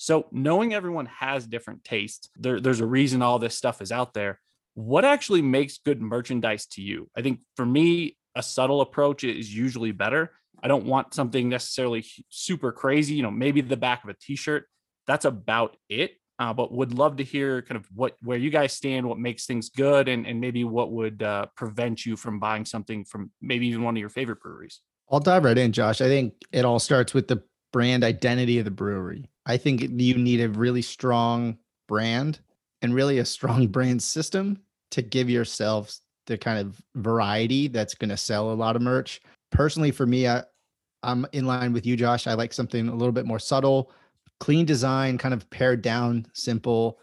So 0.00 0.28
knowing 0.32 0.72
everyone 0.72 1.04
has 1.04 1.46
different 1.46 1.84
tastes, 1.84 2.30
there, 2.34 2.58
there's 2.58 2.80
a 2.80 2.86
reason 2.86 3.20
all 3.20 3.38
this 3.38 3.54
stuff 3.54 3.82
is 3.82 3.92
out 3.92 4.14
there. 4.14 4.40
What 4.72 5.04
actually 5.04 5.42
makes 5.42 5.76
good 5.76 6.00
merchandise 6.00 6.64
to 6.68 6.80
you? 6.80 7.10
I 7.14 7.20
think 7.20 7.40
for 7.54 7.66
me, 7.66 8.16
a 8.34 8.42
subtle 8.42 8.80
approach 8.80 9.24
is 9.24 9.54
usually 9.54 9.92
better. 9.92 10.32
I 10.62 10.68
don't 10.68 10.86
want 10.86 11.12
something 11.12 11.50
necessarily 11.50 12.06
super 12.30 12.72
crazy, 12.72 13.12
you 13.12 13.22
know, 13.22 13.30
maybe 13.30 13.60
the 13.60 13.76
back 13.76 14.02
of 14.02 14.08
a 14.08 14.14
t-shirt. 14.14 14.64
That's 15.06 15.26
about 15.26 15.76
it. 15.90 16.12
Uh, 16.38 16.54
but 16.54 16.72
would 16.72 16.94
love 16.94 17.16
to 17.16 17.22
hear 17.22 17.60
kind 17.60 17.76
of 17.76 17.86
what 17.94 18.16
where 18.22 18.38
you 18.38 18.48
guys 18.48 18.72
stand, 18.72 19.06
what 19.06 19.18
makes 19.18 19.44
things 19.44 19.68
good, 19.68 20.08
and 20.08 20.26
and 20.26 20.40
maybe 20.40 20.64
what 20.64 20.92
would 20.92 21.22
uh, 21.22 21.44
prevent 21.54 22.06
you 22.06 22.16
from 22.16 22.40
buying 22.40 22.64
something 22.64 23.04
from 23.04 23.30
maybe 23.42 23.66
even 23.66 23.82
one 23.82 23.94
of 23.94 24.00
your 24.00 24.08
favorite 24.08 24.40
breweries. 24.40 24.80
I'll 25.10 25.20
dive 25.20 25.44
right 25.44 25.58
in, 25.58 25.72
Josh. 25.72 26.00
I 26.00 26.06
think 26.06 26.32
it 26.52 26.64
all 26.64 26.78
starts 26.78 27.12
with 27.12 27.28
the 27.28 27.42
brand 27.72 28.04
identity 28.04 28.58
of 28.58 28.64
the 28.64 28.70
brewery. 28.70 29.28
I 29.50 29.56
think 29.56 29.80
you 29.82 30.14
need 30.14 30.40
a 30.40 30.48
really 30.48 30.80
strong 30.80 31.58
brand 31.88 32.38
and 32.82 32.94
really 32.94 33.18
a 33.18 33.24
strong 33.24 33.66
brand 33.76 34.00
system 34.00 34.60
to 34.92 35.02
give 35.02 35.28
yourselves 35.28 36.02
the 36.26 36.38
kind 36.38 36.60
of 36.60 36.80
variety 36.94 37.66
that's 37.66 37.96
going 37.96 38.10
to 38.10 38.16
sell 38.16 38.52
a 38.52 38.54
lot 38.54 38.76
of 38.76 38.82
merch. 38.82 39.20
Personally, 39.50 39.90
for 39.90 40.06
me, 40.06 40.28
I, 40.28 40.44
I'm 41.02 41.26
in 41.32 41.46
line 41.46 41.72
with 41.72 41.84
you, 41.84 41.96
Josh. 41.96 42.28
I 42.28 42.34
like 42.34 42.52
something 42.52 42.86
a 42.88 42.94
little 42.94 43.10
bit 43.10 43.26
more 43.26 43.40
subtle, 43.40 43.90
clean 44.38 44.66
design, 44.66 45.18
kind 45.18 45.34
of 45.34 45.50
pared 45.50 45.82
down, 45.82 46.28
simple. 46.32 47.00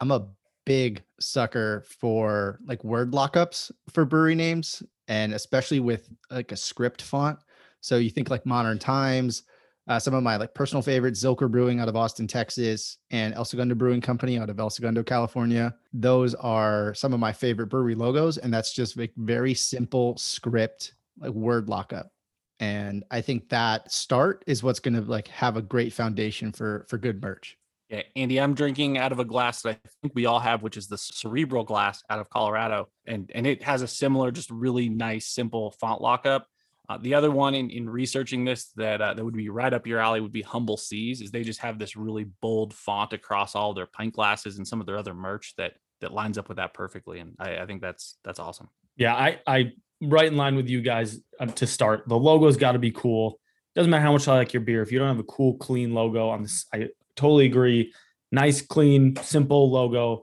I'm 0.00 0.10
a 0.10 0.28
big 0.66 1.02
sucker 1.18 1.82
for 1.98 2.58
like 2.66 2.84
word 2.84 3.12
lockups 3.12 3.70
for 3.94 4.04
brewery 4.04 4.34
names, 4.34 4.82
and 5.08 5.32
especially 5.32 5.80
with 5.80 6.10
like 6.30 6.52
a 6.52 6.56
script 6.56 7.00
font. 7.00 7.38
So 7.80 7.96
you 7.96 8.10
think 8.10 8.28
like 8.28 8.44
Modern 8.44 8.78
Times, 8.78 9.44
uh, 9.88 9.98
some 9.98 10.14
of 10.14 10.22
my 10.22 10.36
like 10.36 10.54
personal 10.54 10.82
favorites, 10.82 11.22
Zilker 11.22 11.50
Brewing 11.50 11.78
out 11.80 11.88
of 11.88 11.96
Austin, 11.96 12.26
Texas, 12.26 12.98
and 13.10 13.34
El 13.34 13.44
Segundo 13.44 13.74
Brewing 13.74 14.00
Company 14.00 14.38
out 14.38 14.50
of 14.50 14.58
El 14.58 14.70
Segundo, 14.70 15.02
California. 15.02 15.74
Those 15.92 16.34
are 16.34 16.92
some 16.94 17.12
of 17.12 17.20
my 17.20 17.32
favorite 17.32 17.68
brewery 17.68 17.94
logos, 17.94 18.38
and 18.38 18.52
that's 18.52 18.72
just 18.72 18.96
like 18.96 19.12
very 19.16 19.54
simple 19.54 20.16
script, 20.16 20.94
like 21.18 21.30
word 21.30 21.68
lockup. 21.68 22.10
And 22.58 23.04
I 23.10 23.20
think 23.20 23.48
that 23.50 23.92
start 23.92 24.42
is 24.46 24.62
what's 24.62 24.80
going 24.80 24.94
to 24.94 25.02
like 25.02 25.28
have 25.28 25.56
a 25.56 25.62
great 25.62 25.92
foundation 25.92 26.52
for 26.52 26.86
for 26.88 26.98
good 26.98 27.22
merch. 27.22 27.56
Yeah, 27.88 28.02
Andy, 28.16 28.40
I'm 28.40 28.54
drinking 28.54 28.98
out 28.98 29.12
of 29.12 29.20
a 29.20 29.24
glass 29.24 29.62
that 29.62 29.78
I 29.84 29.88
think 30.02 30.14
we 30.16 30.26
all 30.26 30.40
have, 30.40 30.62
which 30.62 30.76
is 30.76 30.88
the 30.88 30.98
cerebral 30.98 31.62
glass 31.62 32.02
out 32.10 32.18
of 32.18 32.28
Colorado, 32.28 32.88
and 33.06 33.30
and 33.32 33.46
it 33.46 33.62
has 33.62 33.82
a 33.82 33.86
similar, 33.86 34.32
just 34.32 34.50
really 34.50 34.88
nice, 34.88 35.28
simple 35.28 35.70
font 35.70 36.00
lockup. 36.00 36.48
Uh, 36.88 36.98
the 36.98 37.14
other 37.14 37.30
one 37.30 37.54
in, 37.54 37.70
in 37.70 37.88
researching 37.88 38.44
this 38.44 38.66
that 38.76 39.00
uh, 39.00 39.14
that 39.14 39.24
would 39.24 39.34
be 39.34 39.48
right 39.48 39.72
up 39.72 39.86
your 39.86 39.98
alley 39.98 40.20
would 40.20 40.32
be 40.32 40.42
Humble 40.42 40.76
Seas, 40.76 41.20
is 41.20 41.30
they 41.30 41.42
just 41.42 41.60
have 41.60 41.78
this 41.78 41.96
really 41.96 42.24
bold 42.40 42.72
font 42.72 43.12
across 43.12 43.54
all 43.54 43.74
their 43.74 43.86
pint 43.86 44.14
glasses 44.14 44.58
and 44.58 44.66
some 44.66 44.80
of 44.80 44.86
their 44.86 44.98
other 44.98 45.14
merch 45.14 45.54
that 45.56 45.74
that 46.00 46.12
lines 46.12 46.38
up 46.38 46.48
with 46.48 46.58
that 46.58 46.74
perfectly, 46.74 47.20
and 47.20 47.34
I, 47.38 47.58
I 47.58 47.66
think 47.66 47.80
that's 47.80 48.18
that's 48.24 48.38
awesome. 48.38 48.68
Yeah, 48.96 49.14
I 49.14 49.40
I 49.46 49.72
right 50.00 50.26
in 50.26 50.36
line 50.36 50.56
with 50.56 50.68
you 50.68 50.80
guys 50.80 51.20
um, 51.40 51.52
to 51.52 51.66
start. 51.66 52.06
The 52.06 52.18
logo's 52.18 52.56
got 52.56 52.72
to 52.72 52.78
be 52.78 52.90
cool. 52.90 53.40
Doesn't 53.74 53.90
matter 53.90 54.02
how 54.02 54.12
much 54.12 54.28
I 54.28 54.36
like 54.36 54.52
your 54.52 54.62
beer. 54.62 54.82
If 54.82 54.92
you 54.92 54.98
don't 54.98 55.08
have 55.08 55.18
a 55.18 55.24
cool, 55.24 55.56
clean 55.56 55.92
logo, 55.92 56.28
on 56.28 56.42
this, 56.42 56.66
I 56.72 56.88
totally 57.14 57.46
agree. 57.46 57.92
Nice, 58.32 58.62
clean, 58.62 59.16
simple 59.16 59.70
logo. 59.70 60.22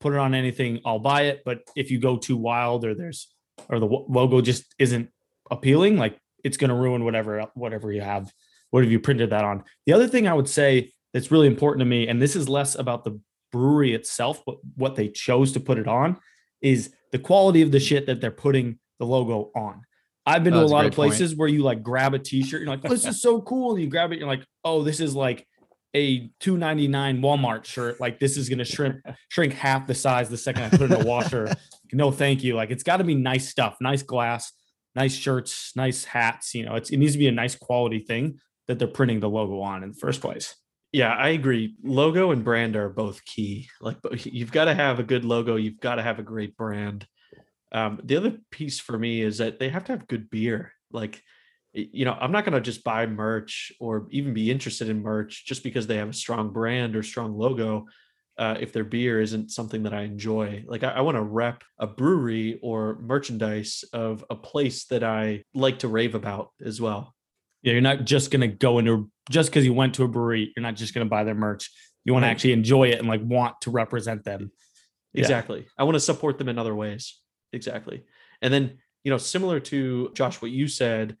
Put 0.00 0.12
it 0.12 0.18
on 0.18 0.34
anything, 0.34 0.80
I'll 0.84 0.98
buy 0.98 1.22
it. 1.22 1.42
But 1.44 1.62
if 1.74 1.90
you 1.90 1.98
go 1.98 2.16
too 2.16 2.36
wild 2.36 2.84
or 2.84 2.94
there's 2.94 3.28
or 3.68 3.80
the 3.80 3.86
logo 3.86 4.40
just 4.40 4.64
isn't 4.78 5.10
appealing, 5.50 5.96
like 5.96 6.18
it's 6.44 6.56
going 6.56 6.70
to 6.70 6.74
ruin 6.76 7.04
whatever 7.04 7.46
whatever 7.54 7.92
you 7.92 8.00
have, 8.00 8.32
whatever 8.70 8.90
you 8.90 9.00
printed 9.00 9.30
that 9.30 9.44
on. 9.44 9.64
The 9.86 9.92
other 9.92 10.08
thing 10.08 10.26
I 10.28 10.34
would 10.34 10.48
say 10.48 10.92
that's 11.12 11.30
really 11.30 11.46
important 11.46 11.80
to 11.80 11.86
me, 11.86 12.08
and 12.08 12.20
this 12.20 12.36
is 12.36 12.48
less 12.48 12.74
about 12.74 13.04
the 13.04 13.20
brewery 13.50 13.94
itself, 13.94 14.42
but 14.44 14.56
what 14.76 14.94
they 14.94 15.08
chose 15.08 15.52
to 15.52 15.60
put 15.60 15.78
it 15.78 15.88
on 15.88 16.18
is 16.60 16.92
the 17.12 17.18
quality 17.18 17.62
of 17.62 17.72
the 17.72 17.80
shit 17.80 18.06
that 18.06 18.20
they're 18.20 18.30
putting 18.30 18.78
the 18.98 19.06
logo 19.06 19.50
on. 19.56 19.82
I've 20.26 20.44
been 20.44 20.52
Oh, 20.52 20.56
to 20.56 20.60
a 20.60 20.62
that's 20.64 20.70
a 20.72 20.74
lot 20.74 20.84
of 20.84 20.90
great 20.90 20.96
point. 20.96 21.10
places 21.12 21.34
where 21.36 21.48
you 21.48 21.62
like 21.62 21.82
grab 21.82 22.12
a 22.12 22.18
t-shirt, 22.18 22.60
you're 22.60 22.68
like, 22.68 22.80
oh, 22.84 22.88
this 22.90 23.06
is 23.06 23.22
so 23.22 23.40
cool. 23.40 23.72
And 23.72 23.80
you 23.82 23.88
grab 23.88 24.12
it, 24.12 24.18
you're 24.18 24.28
like, 24.28 24.44
oh, 24.64 24.82
this 24.82 25.00
is 25.00 25.14
like 25.14 25.46
a 25.96 26.28
299 26.40 27.22
Walmart 27.22 27.64
shirt. 27.64 27.98
Like 27.98 28.18
this 28.18 28.36
is 28.36 28.50
gonna 28.50 28.64
shrink 28.64 28.96
shrink 29.30 29.54
half 29.54 29.86
the 29.86 29.94
size 29.94 30.28
the 30.28 30.36
second 30.36 30.64
I 30.64 30.68
put 30.68 30.82
it 30.82 30.92
in 30.92 31.00
a 31.00 31.04
washer. 31.06 31.54
no, 31.92 32.10
thank 32.10 32.44
you. 32.44 32.54
Like 32.54 32.70
it's 32.70 32.82
got 32.82 32.98
to 32.98 33.04
be 33.04 33.14
nice 33.14 33.48
stuff, 33.48 33.78
nice 33.80 34.02
glass, 34.02 34.52
nice 34.98 35.14
shirts, 35.14 35.72
nice 35.76 36.04
hats. 36.04 36.56
You 36.56 36.66
know, 36.66 36.74
it 36.74 36.90
needs 36.90 37.12
to 37.12 37.18
be 37.18 37.28
a 37.28 37.32
nice 37.32 37.54
quality 37.54 38.00
thing 38.00 38.40
that 38.66 38.80
they're 38.80 38.88
printing 38.88 39.20
the 39.20 39.28
logo 39.28 39.60
on 39.60 39.84
in 39.84 39.92
the 39.92 39.96
first 39.96 40.20
place. 40.20 40.56
Yeah, 40.92 41.14
I 41.14 41.28
agree. 41.28 41.76
Logo 41.84 42.32
and 42.32 42.42
brand 42.42 42.74
are 42.74 42.88
both 42.88 43.24
key. 43.24 43.68
Like 43.80 43.98
you've 44.26 44.50
got 44.50 44.64
to 44.64 44.74
have 44.74 44.98
a 44.98 45.04
good 45.04 45.24
logo, 45.24 45.54
you've 45.54 45.80
got 45.80 45.96
to 45.96 46.02
have 46.02 46.18
a 46.18 46.24
great 46.24 46.56
brand. 46.56 47.06
Um, 47.70 48.00
the 48.02 48.16
other 48.16 48.38
piece 48.50 48.80
for 48.80 48.98
me 48.98 49.22
is 49.22 49.38
that 49.38 49.60
they 49.60 49.68
have 49.68 49.84
to 49.84 49.92
have 49.92 50.08
good 50.08 50.30
beer. 50.30 50.72
Like, 50.90 51.22
you 51.72 52.04
know, 52.04 52.16
I'm 52.18 52.32
not 52.32 52.44
going 52.44 52.54
to 52.54 52.60
just 52.60 52.82
buy 52.82 53.06
merch 53.06 53.70
or 53.78 54.08
even 54.10 54.34
be 54.34 54.50
interested 54.50 54.88
in 54.88 55.02
merch 55.02 55.44
just 55.46 55.62
because 55.62 55.86
they 55.86 55.98
have 55.98 56.08
a 56.08 56.14
strong 56.24 56.50
brand 56.50 56.96
or 56.96 57.02
strong 57.02 57.36
logo. 57.36 57.86
Uh, 58.38 58.56
if 58.60 58.72
their 58.72 58.84
beer 58.84 59.20
isn't 59.20 59.50
something 59.50 59.82
that 59.82 59.92
I 59.92 60.02
enjoy, 60.02 60.64
like 60.68 60.84
I, 60.84 60.90
I 60.90 61.00
want 61.00 61.16
to 61.16 61.22
rep 61.22 61.64
a 61.80 61.88
brewery 61.88 62.60
or 62.62 62.96
merchandise 63.00 63.82
of 63.92 64.24
a 64.30 64.36
place 64.36 64.84
that 64.86 65.02
I 65.02 65.42
like 65.54 65.80
to 65.80 65.88
rave 65.88 66.14
about 66.14 66.50
as 66.64 66.80
well. 66.80 67.14
Yeah, 67.62 67.72
you're 67.72 67.82
not 67.82 68.04
just 68.04 68.30
gonna 68.30 68.46
go 68.46 68.78
into 68.78 69.10
just 69.28 69.50
because 69.50 69.64
you 69.64 69.74
went 69.74 69.94
to 69.94 70.04
a 70.04 70.08
brewery, 70.08 70.52
you're 70.54 70.62
not 70.62 70.76
just 70.76 70.94
gonna 70.94 71.06
buy 71.06 71.24
their 71.24 71.34
merch. 71.34 71.68
You 72.04 72.12
want 72.14 72.24
to 72.24 72.28
actually 72.28 72.52
enjoy 72.52 72.88
it 72.88 73.00
and 73.00 73.08
like 73.08 73.20
want 73.22 73.60
to 73.62 73.70
represent 73.70 74.24
them. 74.24 74.50
Yeah. 75.12 75.22
Exactly. 75.22 75.66
I 75.76 75.84
want 75.84 75.96
to 75.96 76.00
support 76.00 76.38
them 76.38 76.48
in 76.48 76.58
other 76.58 76.74
ways. 76.74 77.20
Exactly. 77.52 78.04
And 78.40 78.54
then, 78.54 78.78
you 79.04 79.10
know, 79.10 79.18
similar 79.18 79.60
to 79.60 80.10
Josh, 80.14 80.40
what 80.40 80.50
you 80.50 80.68
said, 80.68 81.16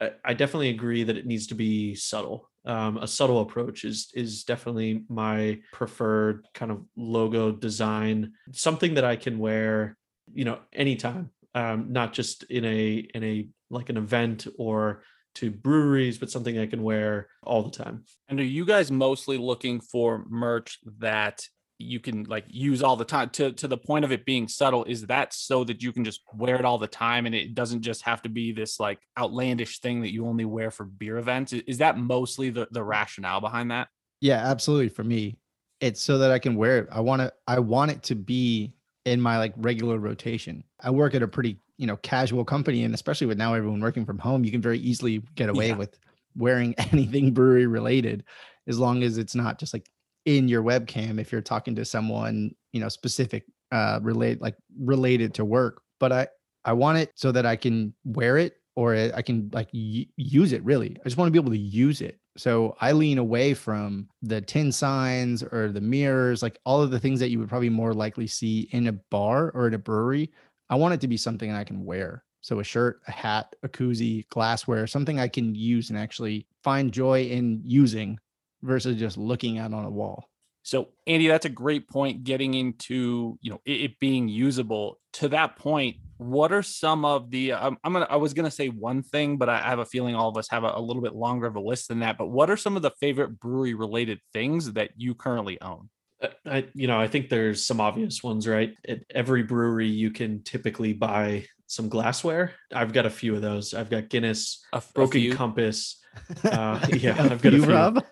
I, 0.00 0.12
I 0.24 0.34
definitely 0.34 0.70
agree 0.70 1.04
that 1.04 1.16
it 1.16 1.26
needs 1.26 1.48
to 1.48 1.54
be 1.54 1.94
subtle. 1.94 2.50
Um, 2.64 2.98
a 2.98 3.08
subtle 3.08 3.40
approach 3.40 3.84
is 3.84 4.10
is 4.14 4.44
definitely 4.44 5.02
my 5.08 5.60
preferred 5.72 6.46
kind 6.54 6.70
of 6.70 6.84
logo 6.96 7.52
design. 7.52 8.32
Something 8.52 8.94
that 8.94 9.04
I 9.04 9.16
can 9.16 9.38
wear, 9.38 9.96
you 10.32 10.44
know, 10.44 10.58
anytime. 10.72 11.30
Um, 11.54 11.92
not 11.92 12.12
just 12.12 12.44
in 12.44 12.64
a 12.64 12.94
in 13.14 13.24
a 13.24 13.48
like 13.70 13.90
an 13.90 13.96
event 13.96 14.46
or 14.58 15.02
to 15.34 15.50
breweries, 15.50 16.18
but 16.18 16.30
something 16.30 16.58
I 16.58 16.66
can 16.66 16.82
wear 16.82 17.28
all 17.42 17.62
the 17.62 17.70
time. 17.70 18.04
And 18.28 18.38
are 18.38 18.44
you 18.44 18.64
guys 18.64 18.90
mostly 18.90 19.38
looking 19.38 19.80
for 19.80 20.24
merch 20.28 20.78
that 20.98 21.46
you 21.82 22.00
can 22.00 22.24
like 22.24 22.44
use 22.48 22.82
all 22.82 22.96
the 22.96 23.04
time 23.04 23.30
to 23.30 23.52
to 23.52 23.68
the 23.68 23.76
point 23.76 24.04
of 24.04 24.12
it 24.12 24.24
being 24.24 24.48
subtle 24.48 24.84
is 24.84 25.06
that 25.06 25.32
so 25.34 25.64
that 25.64 25.82
you 25.82 25.92
can 25.92 26.04
just 26.04 26.20
wear 26.34 26.56
it 26.56 26.64
all 26.64 26.78
the 26.78 26.86
time 26.86 27.26
and 27.26 27.34
it 27.34 27.54
doesn't 27.54 27.82
just 27.82 28.02
have 28.02 28.22
to 28.22 28.28
be 28.28 28.52
this 28.52 28.80
like 28.80 28.98
outlandish 29.18 29.80
thing 29.80 30.00
that 30.02 30.12
you 30.12 30.26
only 30.26 30.44
wear 30.44 30.70
for 30.70 30.84
beer 30.84 31.18
events 31.18 31.52
is 31.52 31.78
that 31.78 31.98
mostly 31.98 32.50
the 32.50 32.66
the 32.70 32.82
rationale 32.82 33.40
behind 33.40 33.70
that 33.70 33.88
Yeah, 34.20 34.38
absolutely. 34.50 34.88
For 34.88 35.04
me, 35.04 35.38
it's 35.80 36.00
so 36.00 36.18
that 36.18 36.30
I 36.30 36.38
can 36.38 36.54
wear 36.54 36.78
it. 36.78 36.88
I 36.92 37.00
want 37.00 37.20
to. 37.22 37.32
I 37.48 37.58
want 37.58 37.90
it 37.90 38.02
to 38.04 38.14
be 38.14 38.72
in 39.04 39.20
my 39.20 39.38
like 39.38 39.52
regular 39.56 39.98
rotation. 39.98 40.62
I 40.80 40.90
work 40.90 41.14
at 41.16 41.22
a 41.22 41.28
pretty 41.28 41.58
you 41.76 41.88
know 41.88 41.96
casual 41.96 42.44
company, 42.44 42.84
and 42.84 42.94
especially 42.94 43.26
with 43.26 43.36
now 43.38 43.54
everyone 43.54 43.80
working 43.80 44.06
from 44.06 44.18
home, 44.18 44.44
you 44.44 44.52
can 44.52 44.62
very 44.62 44.78
easily 44.78 45.22
get 45.34 45.48
away 45.48 45.68
Yeah. 45.68 45.76
with 45.76 45.98
wearing 46.36 46.74
anything 46.92 47.32
brewery 47.32 47.66
related, 47.66 48.22
as 48.68 48.78
long 48.78 49.02
as 49.02 49.18
it's 49.18 49.34
not 49.34 49.58
just 49.58 49.74
like 49.74 49.88
in 50.24 50.48
your 50.48 50.62
webcam. 50.62 51.20
If 51.20 51.32
you're 51.32 51.40
talking 51.40 51.74
to 51.76 51.84
someone 51.84 52.54
you 52.72 52.80
know 52.80 52.88
specific, 52.88 53.44
uh, 53.70 54.00
relate 54.02 54.40
like 54.40 54.56
related 54.78 55.34
to 55.34 55.44
work, 55.44 55.82
but 56.00 56.12
I 56.12 56.28
I 56.64 56.72
want 56.72 56.98
it 56.98 57.10
so 57.14 57.32
that 57.32 57.46
I 57.46 57.56
can 57.56 57.94
wear 58.04 58.38
it 58.38 58.56
or 58.74 58.94
I 58.94 59.22
can 59.22 59.50
like 59.52 59.68
y- 59.72 60.06
use 60.16 60.52
it 60.52 60.64
really. 60.64 60.96
I 61.00 61.04
just 61.04 61.16
want 61.16 61.28
to 61.28 61.32
be 61.32 61.38
able 61.38 61.52
to 61.52 61.58
use 61.58 62.00
it. 62.00 62.18
So 62.36 62.76
I 62.80 62.92
lean 62.92 63.18
away 63.18 63.52
from 63.52 64.08
the 64.22 64.40
tin 64.40 64.72
signs 64.72 65.42
or 65.42 65.70
the 65.70 65.80
mirrors, 65.80 66.42
like 66.42 66.58
all 66.64 66.80
of 66.80 66.90
the 66.90 67.00
things 67.00 67.20
that 67.20 67.28
you 67.28 67.38
would 67.38 67.48
probably 67.48 67.68
more 67.68 67.92
likely 67.92 68.26
see 68.26 68.68
in 68.72 68.86
a 68.86 68.92
bar 68.92 69.50
or 69.50 69.66
at 69.66 69.74
a 69.74 69.78
brewery. 69.78 70.30
I 70.70 70.76
want 70.76 70.94
it 70.94 71.00
to 71.02 71.08
be 71.08 71.18
something 71.18 71.52
I 71.52 71.64
can 71.64 71.84
wear. 71.84 72.24
So 72.40 72.60
a 72.60 72.64
shirt, 72.64 73.00
a 73.06 73.12
hat, 73.12 73.54
a 73.62 73.68
koozie, 73.68 74.26
glassware, 74.30 74.86
something 74.86 75.20
I 75.20 75.28
can 75.28 75.54
use 75.54 75.90
and 75.90 75.98
actually 75.98 76.46
find 76.64 76.90
joy 76.90 77.24
in 77.24 77.60
using 77.64 78.18
versus 78.62 78.98
just 78.98 79.16
looking 79.16 79.58
at 79.58 79.72
on 79.72 79.84
a 79.84 79.90
wall. 79.90 80.28
So, 80.64 80.88
Andy, 81.06 81.26
that's 81.26 81.46
a 81.46 81.50
great 81.50 81.88
point. 81.88 82.24
Getting 82.24 82.54
into 82.54 83.38
you 83.40 83.50
know 83.50 83.60
it, 83.64 83.80
it 83.80 83.98
being 83.98 84.28
usable 84.28 84.98
to 85.14 85.28
that 85.28 85.56
point. 85.56 85.96
What 86.18 86.52
are 86.52 86.62
some 86.62 87.04
of 87.04 87.30
the? 87.30 87.52
Um, 87.52 87.78
I'm 87.82 87.92
gonna. 87.92 88.06
I 88.08 88.16
was 88.16 88.32
gonna 88.32 88.50
say 88.50 88.68
one 88.68 89.02
thing, 89.02 89.38
but 89.38 89.48
I 89.48 89.58
have 89.58 89.80
a 89.80 89.84
feeling 89.84 90.14
all 90.14 90.28
of 90.28 90.36
us 90.36 90.48
have 90.50 90.62
a, 90.62 90.72
a 90.74 90.80
little 90.80 91.02
bit 91.02 91.16
longer 91.16 91.46
of 91.46 91.56
a 91.56 91.60
list 91.60 91.88
than 91.88 92.00
that. 92.00 92.16
But 92.16 92.28
what 92.28 92.48
are 92.48 92.56
some 92.56 92.76
of 92.76 92.82
the 92.82 92.92
favorite 93.00 93.40
brewery 93.40 93.74
related 93.74 94.20
things 94.32 94.72
that 94.74 94.90
you 94.96 95.14
currently 95.14 95.60
own? 95.60 95.88
Uh, 96.22 96.28
I, 96.46 96.68
you 96.74 96.86
know, 96.86 97.00
I 97.00 97.08
think 97.08 97.28
there's 97.28 97.66
some 97.66 97.80
obvious 97.80 98.22
ones, 98.22 98.46
right? 98.46 98.74
At 98.88 99.00
every 99.10 99.42
brewery, 99.42 99.88
you 99.88 100.12
can 100.12 100.44
typically 100.44 100.92
buy 100.92 101.46
some 101.72 101.88
glassware. 101.88 102.52
I've 102.74 102.92
got 102.92 103.06
a 103.06 103.10
few 103.10 103.34
of 103.34 103.40
those. 103.40 103.72
I've 103.72 103.88
got 103.88 104.10
Guinness, 104.10 104.62
A, 104.74 104.76
a 104.76 104.82
Broken 104.94 105.20
few? 105.20 105.34
Compass. 105.34 105.96
Uh, 106.44 106.78
yeah, 106.92 107.16
I've 107.18 107.40
got 107.40 107.54
a 107.54 107.56
You, 107.56 107.62
few. 107.62 107.72
Rob? 107.72 108.04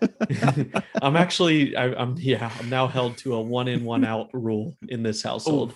I'm 1.02 1.16
actually, 1.16 1.76
I, 1.76 1.92
I'm 1.94 2.16
yeah, 2.16 2.50
I'm 2.58 2.70
now 2.70 2.86
held 2.86 3.18
to 3.18 3.34
a 3.34 3.40
one 3.42 3.68
in, 3.68 3.84
one 3.84 4.06
out 4.06 4.30
rule 4.32 4.74
in 4.88 5.02
this 5.02 5.22
household. 5.22 5.74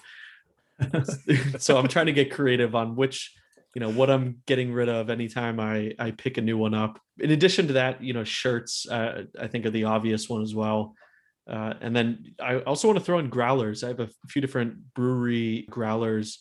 so 1.58 1.76
I'm 1.76 1.86
trying 1.86 2.06
to 2.06 2.14
get 2.14 2.32
creative 2.32 2.74
on 2.74 2.96
which, 2.96 3.30
you 3.74 3.80
know, 3.80 3.90
what 3.90 4.08
I'm 4.08 4.38
getting 4.46 4.72
rid 4.72 4.88
of 4.88 5.10
anytime 5.10 5.60
I 5.60 5.92
I 5.98 6.12
pick 6.12 6.38
a 6.38 6.40
new 6.40 6.56
one 6.56 6.72
up. 6.72 6.98
In 7.18 7.30
addition 7.30 7.66
to 7.66 7.74
that, 7.74 8.02
you 8.02 8.14
know, 8.14 8.24
shirts 8.24 8.88
uh, 8.88 9.24
I 9.38 9.46
think 9.46 9.66
are 9.66 9.70
the 9.70 9.84
obvious 9.84 10.26
one 10.26 10.40
as 10.40 10.54
well. 10.54 10.94
Uh, 11.46 11.74
and 11.82 11.94
then 11.94 12.34
I 12.40 12.60
also 12.60 12.88
want 12.88 12.98
to 12.98 13.04
throw 13.04 13.18
in 13.18 13.28
growlers. 13.28 13.84
I 13.84 13.88
have 13.88 14.00
a 14.00 14.08
few 14.28 14.40
different 14.40 14.94
brewery 14.94 15.66
growlers. 15.68 16.38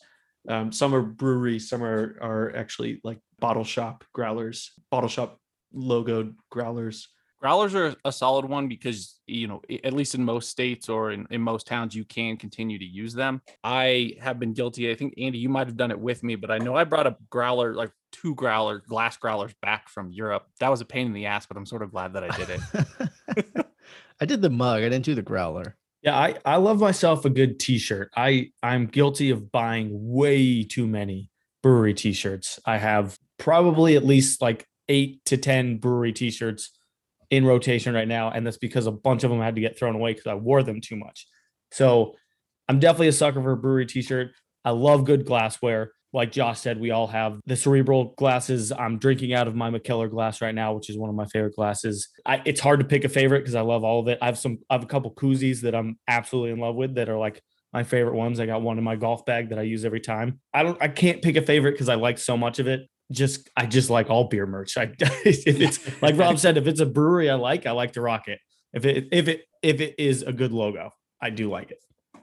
Um, 0.47 0.71
some 0.71 0.93
are 0.93 1.01
brewery, 1.01 1.59
some 1.59 1.83
are 1.83 2.17
are 2.21 2.55
actually 2.55 2.99
like 3.03 3.19
bottle 3.39 3.63
shop 3.63 4.03
growlers, 4.13 4.71
bottle 4.91 5.09
shop 5.09 5.39
logoed 5.75 6.35
growlers. 6.49 7.07
Growlers 7.41 7.75
are 7.75 7.93
a 8.05 8.11
solid 8.11 8.45
one 8.45 8.69
because 8.69 9.19
you 9.27 9.47
know, 9.47 9.61
at 9.83 9.93
least 9.93 10.15
in 10.15 10.23
most 10.23 10.49
states 10.49 10.87
or 10.87 11.11
in, 11.11 11.27
in 11.29 11.41
most 11.41 11.67
towns, 11.67 11.93
you 11.93 12.05
can 12.05 12.37
continue 12.37 12.79
to 12.79 12.85
use 12.85 13.13
them. 13.13 13.41
I 13.63 14.13
have 14.21 14.39
been 14.39 14.53
guilty. 14.53 14.89
I 14.91 14.95
think 14.95 15.13
Andy, 15.17 15.39
you 15.39 15.49
might 15.49 15.67
have 15.67 15.77
done 15.77 15.91
it 15.91 15.99
with 15.99 16.23
me, 16.23 16.35
but 16.35 16.51
I 16.51 16.57
know 16.57 16.75
I 16.75 16.85
brought 16.85 17.07
a 17.07 17.17
growler, 17.29 17.73
like 17.73 17.91
two 18.13 18.35
growler 18.35 18.79
glass 18.79 19.17
growlers 19.17 19.53
back 19.61 19.89
from 19.89 20.11
Europe. 20.11 20.45
That 20.59 20.69
was 20.69 20.79
a 20.79 20.85
pain 20.85 21.07
in 21.07 21.13
the 21.13 21.25
ass, 21.25 21.45
but 21.45 21.57
I'm 21.57 21.65
sort 21.65 21.81
of 21.81 21.91
glad 21.91 22.13
that 22.13 22.23
I 22.23 22.37
did 22.37 22.49
it. 22.49 23.65
I 24.21 24.25
did 24.25 24.41
the 24.41 24.49
mug. 24.49 24.83
I 24.83 24.89
didn't 24.89 25.05
do 25.05 25.15
the 25.15 25.21
growler. 25.21 25.75
Yeah, 26.03 26.17
I, 26.17 26.35
I 26.45 26.57
love 26.57 26.81
myself 26.81 27.23
a 27.25 27.29
good 27.29 27.59
t-shirt. 27.59 28.11
I 28.15 28.51
I'm 28.61 28.87
guilty 28.87 29.29
of 29.29 29.51
buying 29.51 29.89
way 29.93 30.63
too 30.63 30.85
many 30.85 31.29
brewery 31.61 31.93
t-shirts. 31.93 32.59
I 32.65 32.77
have 32.77 33.17
probably 33.39 33.95
at 33.95 34.05
least 34.05 34.41
like 34.41 34.67
8 34.89 35.23
to 35.25 35.37
10 35.37 35.77
brewery 35.77 36.11
t-shirts 36.11 36.71
in 37.29 37.45
rotation 37.45 37.95
right 37.95 38.07
now 38.07 38.29
and 38.29 38.45
that's 38.45 38.57
because 38.57 38.85
a 38.85 38.91
bunch 38.91 39.23
of 39.23 39.31
them 39.31 39.39
had 39.41 39.55
to 39.55 39.61
get 39.61 39.79
thrown 39.79 39.95
away 39.95 40.13
cuz 40.13 40.27
I 40.27 40.35
wore 40.35 40.61
them 40.61 40.81
too 40.81 40.97
much. 40.97 41.25
So, 41.71 42.15
I'm 42.69 42.79
definitely 42.79 43.09
a 43.09 43.13
sucker 43.13 43.41
for 43.41 43.51
a 43.53 43.57
brewery 43.57 43.85
t-shirt. 43.85 44.31
I 44.63 44.71
love 44.71 45.03
good 45.05 45.25
glassware. 45.25 45.91
Like 46.13 46.31
Josh 46.31 46.59
said, 46.59 46.79
we 46.79 46.91
all 46.91 47.07
have 47.07 47.39
the 47.47 47.55
cerebral 47.55 48.13
glasses. 48.17 48.71
I'm 48.71 48.99
drinking 48.99 49.33
out 49.33 49.47
of 49.47 49.55
my 49.55 49.71
Mikkeller 49.71 50.09
glass 50.09 50.41
right 50.41 50.53
now, 50.53 50.73
which 50.73 50.89
is 50.89 50.97
one 50.97 51.09
of 51.09 51.15
my 51.15 51.25
favorite 51.25 51.55
glasses. 51.55 52.09
I, 52.23 52.41
it's 52.45 52.61
hard 52.61 52.79
to 52.79 52.85
pick 52.85 53.03
a 53.03 53.09
favorite 53.09 53.39
because 53.39 53.55
I 53.55 53.61
love 53.61 53.83
all 53.83 53.99
of 53.99 54.07
it. 54.07 54.19
I 54.21 54.27
have 54.27 54.37
some, 54.37 54.59
I 54.69 54.75
have 54.75 54.83
a 54.83 54.87
couple 54.87 55.11
koozies 55.13 55.61
that 55.61 55.73
I'm 55.73 55.97
absolutely 56.07 56.51
in 56.51 56.59
love 56.59 56.75
with 56.75 56.95
that 56.95 57.09
are 57.09 57.17
like 57.17 57.41
my 57.73 57.83
favorite 57.83 58.13
ones. 58.13 58.39
I 58.39 58.45
got 58.45 58.61
one 58.61 58.77
in 58.77 58.83
my 58.83 58.95
golf 58.95 59.25
bag 59.25 59.49
that 59.49 59.57
I 59.57 59.63
use 59.63 59.85
every 59.85 60.01
time. 60.01 60.39
I 60.53 60.61
don't, 60.61 60.79
I 60.79 60.87
can't 60.87 61.21
pick 61.23 61.35
a 61.35 61.41
favorite 61.41 61.71
because 61.71 61.89
I 61.89 61.95
like 61.95 62.19
so 62.19 62.37
much 62.37 62.59
of 62.59 62.67
it. 62.67 62.87
Just, 63.11 63.49
I 63.57 63.65
just 63.65 63.89
like 63.89 64.11
all 64.11 64.25
beer 64.25 64.45
merch. 64.45 64.77
I, 64.77 64.83
if 64.99 65.47
it's 65.47 66.01
like 66.01 66.15
Rob 66.15 66.37
said, 66.37 66.57
if 66.57 66.67
it's 66.67 66.79
a 66.79 66.85
brewery 66.85 67.29
I 67.29 67.35
like, 67.35 67.65
I 67.65 67.71
like 67.71 67.93
to 67.93 68.01
rock 68.01 68.27
it. 68.27 68.39
If 68.71 68.85
it, 68.85 69.07
if 69.11 69.27
it, 69.27 69.45
if 69.63 69.81
it 69.81 69.95
is 69.97 70.21
a 70.21 70.31
good 70.31 70.51
logo, 70.51 70.91
I 71.19 71.31
do 71.31 71.49
like 71.49 71.71
it. 71.71 71.79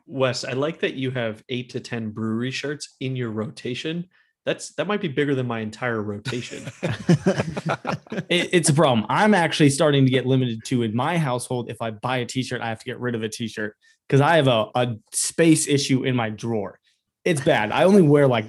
Wes, 0.07 0.45
I 0.45 0.52
like 0.52 0.80
that 0.80 0.95
you 0.95 1.11
have 1.12 1.42
eight 1.49 1.71
to 1.71 1.80
ten 1.80 2.11
brewery 2.11 2.50
shirts 2.50 2.97
in 3.00 3.16
your 3.16 3.30
rotation. 3.30 4.09
That's 4.47 4.71
that 4.75 4.87
might 4.87 5.00
be 5.00 5.09
bigger 5.09 5.35
than 5.35 5.47
my 5.47 5.61
entire 5.61 6.02
rotation. 6.02 6.64
it, 6.83 8.49
it's 8.52 8.69
a 8.69 8.75
problem. 8.75 9.07
I'm 9.09 9.35
actually 9.35 9.71
starting 9.71 10.04
to 10.07 10.11
get 10.11 10.26
limited 10.26 10.64
to 10.66 10.83
in 10.83 10.95
my 10.95 11.19
household. 11.19 11.71
If 11.71 11.83
I 11.83 11.90
buy 11.90 12.19
a 12.19 12.26
t-shirt, 12.26 12.61
I 12.61 12.69
have 12.69 12.78
to 12.78 12.85
get 12.85 12.99
rid 12.99 13.14
of 13.14 13.23
a 13.23 13.28
t-shirt 13.28 13.76
because 14.09 14.21
I 14.21 14.37
have 14.37 14.49
a, 14.49 14.66
a 14.75 14.97
space 15.12 15.69
issue 15.69 16.04
in 16.04 16.16
my 16.16 16.30
drawer. 16.30 16.78
It's 17.25 17.42
bad. 17.42 17.71
I 17.71 17.85
only 17.85 18.02
wear 18.02 18.26
like 18.26 18.47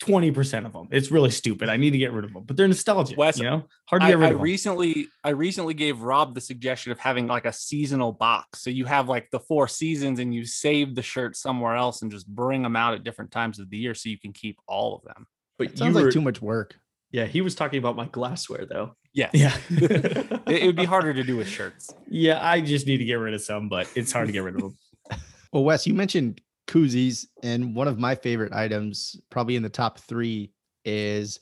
20% 0.00 0.64
of 0.66 0.72
them. 0.72 0.88
It's 0.90 1.10
really 1.10 1.30
stupid. 1.30 1.68
I 1.68 1.76
need 1.76 1.90
to 1.90 1.98
get 1.98 2.12
rid 2.12 2.24
of 2.24 2.32
them, 2.32 2.44
but 2.44 2.56
they're 2.56 2.66
nostalgic. 2.68 3.18
Wes, 3.18 3.38
you 3.38 3.44
know, 3.44 3.64
hard 3.86 4.02
to 4.02 4.06
I, 4.06 4.10
get 4.10 4.18
rid 4.18 4.26
I 4.26 4.28
of 4.30 4.34
them. 4.36 4.42
recently 4.42 5.08
I 5.22 5.30
recently 5.30 5.74
gave 5.74 6.00
Rob 6.00 6.34
the 6.34 6.40
suggestion 6.40 6.90
of 6.90 6.98
having 6.98 7.26
like 7.26 7.44
a 7.44 7.52
seasonal 7.52 8.12
box. 8.12 8.62
So 8.62 8.70
you 8.70 8.86
have 8.86 9.08
like 9.08 9.28
the 9.30 9.40
four 9.40 9.68
seasons 9.68 10.18
and 10.18 10.34
you 10.34 10.44
save 10.46 10.94
the 10.94 11.02
shirts 11.02 11.40
somewhere 11.40 11.76
else 11.76 12.02
and 12.02 12.10
just 12.10 12.26
bring 12.26 12.62
them 12.62 12.76
out 12.76 12.94
at 12.94 13.04
different 13.04 13.30
times 13.30 13.58
of 13.58 13.68
the 13.70 13.76
year 13.76 13.94
so 13.94 14.08
you 14.08 14.18
can 14.18 14.32
keep 14.32 14.58
all 14.66 14.96
of 14.96 15.02
them. 15.04 15.26
But 15.58 15.68
It 15.68 15.78
sounds 15.78 15.94
were, 15.94 16.04
like 16.04 16.12
too 16.12 16.22
much 16.22 16.40
work. 16.40 16.76
yeah, 17.10 17.26
he 17.26 17.42
was 17.42 17.54
talking 17.54 17.78
about 17.78 17.94
my 17.96 18.06
glassware 18.06 18.64
though. 18.66 18.96
Yeah. 19.12 19.28
yeah. 19.34 19.56
It, 19.70 20.62
it 20.62 20.66
would 20.66 20.76
be 20.76 20.84
harder 20.86 21.12
to 21.12 21.22
do 21.22 21.36
with 21.36 21.46
shirts. 21.48 21.90
yeah. 22.08 22.38
I 22.44 22.60
just 22.60 22.86
need 22.86 22.96
to 22.98 23.04
get 23.04 23.14
rid 23.14 23.34
of 23.34 23.42
some, 23.42 23.68
but 23.68 23.88
it's 23.94 24.12
hard 24.12 24.28
to 24.28 24.32
get 24.32 24.42
rid 24.42 24.54
of 24.56 24.60
them. 24.62 24.78
Well, 25.52 25.64
Wes, 25.64 25.84
you 25.86 25.94
mentioned 25.94 26.40
koozies, 26.70 27.26
and 27.42 27.74
one 27.74 27.88
of 27.88 27.98
my 27.98 28.14
favorite 28.14 28.52
items, 28.52 29.20
probably 29.28 29.56
in 29.56 29.62
the 29.62 29.68
top 29.68 29.98
three, 29.98 30.52
is 30.84 31.40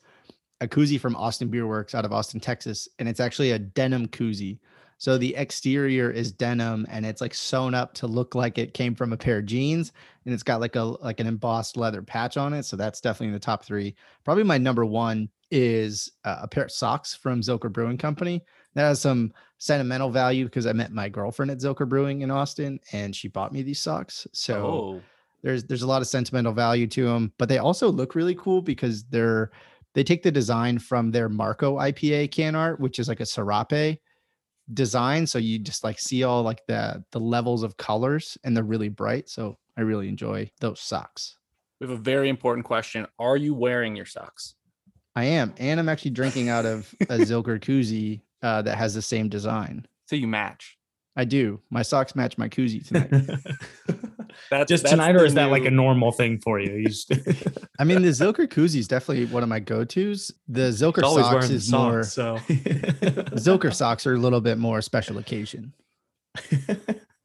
a 0.61 0.67
koozie 0.67 0.99
from 0.99 1.15
Austin 1.17 1.49
Beer 1.49 1.67
Works 1.67 1.95
out 1.95 2.07
of 2.07 2.13
Austin, 2.13 2.41
Texas, 2.41 2.89
and 2.99 3.09
it's 3.09 3.21
actually 3.21 3.53
a 3.53 3.59
denim 3.59 4.09
koozie. 4.09 4.59
So 4.97 5.17
the 5.17 5.37
exterior 5.37 6.11
is 6.11 6.33
denim, 6.33 6.87
and 6.91 7.05
it's 7.05 7.21
like 7.21 7.35
sewn 7.35 7.75
up 7.75 7.93
to 7.95 8.07
look 8.07 8.35
like 8.35 8.59
it 8.59 8.75
came 8.75 8.95
from 8.95 9.13
a 9.13 9.17
pair 9.17 9.39
of 9.39 9.47
jeans, 9.47 9.93
and 10.25 10.33
it's 10.33 10.43
got 10.43 10.61
like 10.61 10.77
a 10.77 10.83
like 10.83 11.21
an 11.21 11.27
embossed 11.27 11.77
leather 11.77 12.03
patch 12.03 12.37
on 12.37 12.55
it. 12.55 12.65
So 12.65 12.77
that's 12.77 13.01
definitely 13.01 13.29
in 13.29 13.33
the 13.35 13.39
top 13.39 13.65
three. 13.65 13.95
Probably 14.25 14.45
my 14.45 14.59
number 14.59 14.85
one 14.85 15.29
is 15.51 16.11
uh, 16.25 16.39
a 16.43 16.49
pair 16.49 16.65
of 16.65 16.73
socks 16.73 17.15
from 17.15 17.43
Zilker 17.43 17.73
Brewing 17.73 17.99
Company. 17.99 18.45
That 18.75 18.83
has 18.83 19.01
some 19.01 19.33
sentimental 19.59 20.11
value 20.11 20.45
because 20.47 20.67
I 20.67 20.73
met 20.73 20.93
my 20.93 21.09
girlfriend 21.09 21.51
at 21.51 21.59
Zilker 21.59 21.89
Brewing 21.89 22.23
in 22.23 22.31
Austin, 22.31 22.81
and 22.93 23.15
she 23.15 23.29
bought 23.29 23.53
me 23.53 23.63
these 23.63 23.81
socks. 23.81 24.27
So 24.33 24.67
oh, 24.67 25.03
there's 25.43 25.65
there's 25.65 25.83
a 25.83 25.87
lot 25.87 26.03
of 26.03 26.09
sentimental 26.09 26.53
value 26.53 26.87
to 26.89 27.05
them, 27.05 27.33
but 27.39 27.49
they 27.49 27.59
also 27.59 27.91
look 27.91 28.15
really 28.15 28.35
cool 28.35 28.63
because 28.63 29.05
they're 29.05 29.51
they 29.95 30.05
take 30.05 30.23
the 30.23 30.31
design 30.31 30.79
from 30.79 31.11
their 31.11 31.29
Marco 31.29 31.77
IPA 31.79 32.31
can 32.31 32.55
art, 32.55 32.81
which 32.81 32.99
is 32.99 33.09
like 33.09 33.21
a 33.21 33.27
serape 33.27 34.01
design. 34.73 35.27
So 35.27 35.39
you 35.39 35.59
just 35.59 35.85
like 35.85 35.99
see 35.99 36.25
all 36.25 36.43
like 36.43 36.67
the 36.67 37.05
the 37.13 37.21
levels 37.21 37.63
of 37.63 37.77
colors, 37.77 38.37
and 38.45 38.57
they're 38.57 38.65
really 38.65 38.89
bright. 38.89 39.29
So 39.29 39.59
I 39.77 39.83
really 39.83 40.09
enjoy 40.09 40.51
those 40.61 40.81
socks. 40.81 41.37
we 41.81 41.87
have 41.87 41.99
a 41.99 42.03
very 42.03 42.29
important 42.29 42.67
question. 42.67 43.07
Are 43.19 43.37
you 43.37 43.55
wearing 43.55 43.97
your 43.97 44.07
socks? 44.07 44.55
I 45.15 45.25
am, 45.25 45.55
and 45.59 45.81
I'm 45.81 45.89
actually 45.89 46.13
drinking 46.13 46.49
out 46.49 46.65
of 46.65 46.95
a 47.03 47.05
Zilker 47.19 47.59
koozie 47.59 48.21
uh, 48.43 48.63
that 48.63 48.79
has 48.79 48.95
the 48.95 49.03
same 49.03 49.29
design. 49.29 49.87
So 50.07 50.17
you 50.17 50.29
match. 50.29 50.78
I 51.19 51.25
do. 51.25 51.61
My 51.69 51.83
socks 51.83 52.15
match 52.15 52.39
my 52.39 52.49
koozie 52.49 52.87
tonight. 52.87 53.11
That's 54.51 54.69
just 54.69 54.85
that's 54.85 54.93
tonight, 54.93 55.17
or 55.17 55.25
is 55.25 55.35
that 55.35 55.51
like 55.51 55.65
a 55.65 55.71
normal 55.71 56.13
thing 56.13 56.39
for 56.39 56.61
you? 56.61 56.73
You 56.75 56.89
just- 56.89 57.11
I 57.81 57.85
mean, 57.85 58.03
the 58.03 58.09
Zilker 58.11 58.47
koozie 58.47 58.79
is 58.79 58.87
definitely 58.87 59.27
one 59.27 59.43
of 59.43 59.49
my 59.49 59.59
go-tos. 59.59 60.31
The 60.47 60.69
Zilker 60.71 60.97
He's 60.97 61.05
always 61.05 61.27
socks 61.27 61.51
is 61.51 61.73
more. 61.73 62.05
so 62.05 62.37
Zilker 63.35 63.75
socks 63.75 64.07
are 64.07 64.15
a 64.15 64.19
little 64.19 64.41
bit 64.41 64.57
more 64.57 64.81
special 64.81 65.19
occasion. 65.19 65.73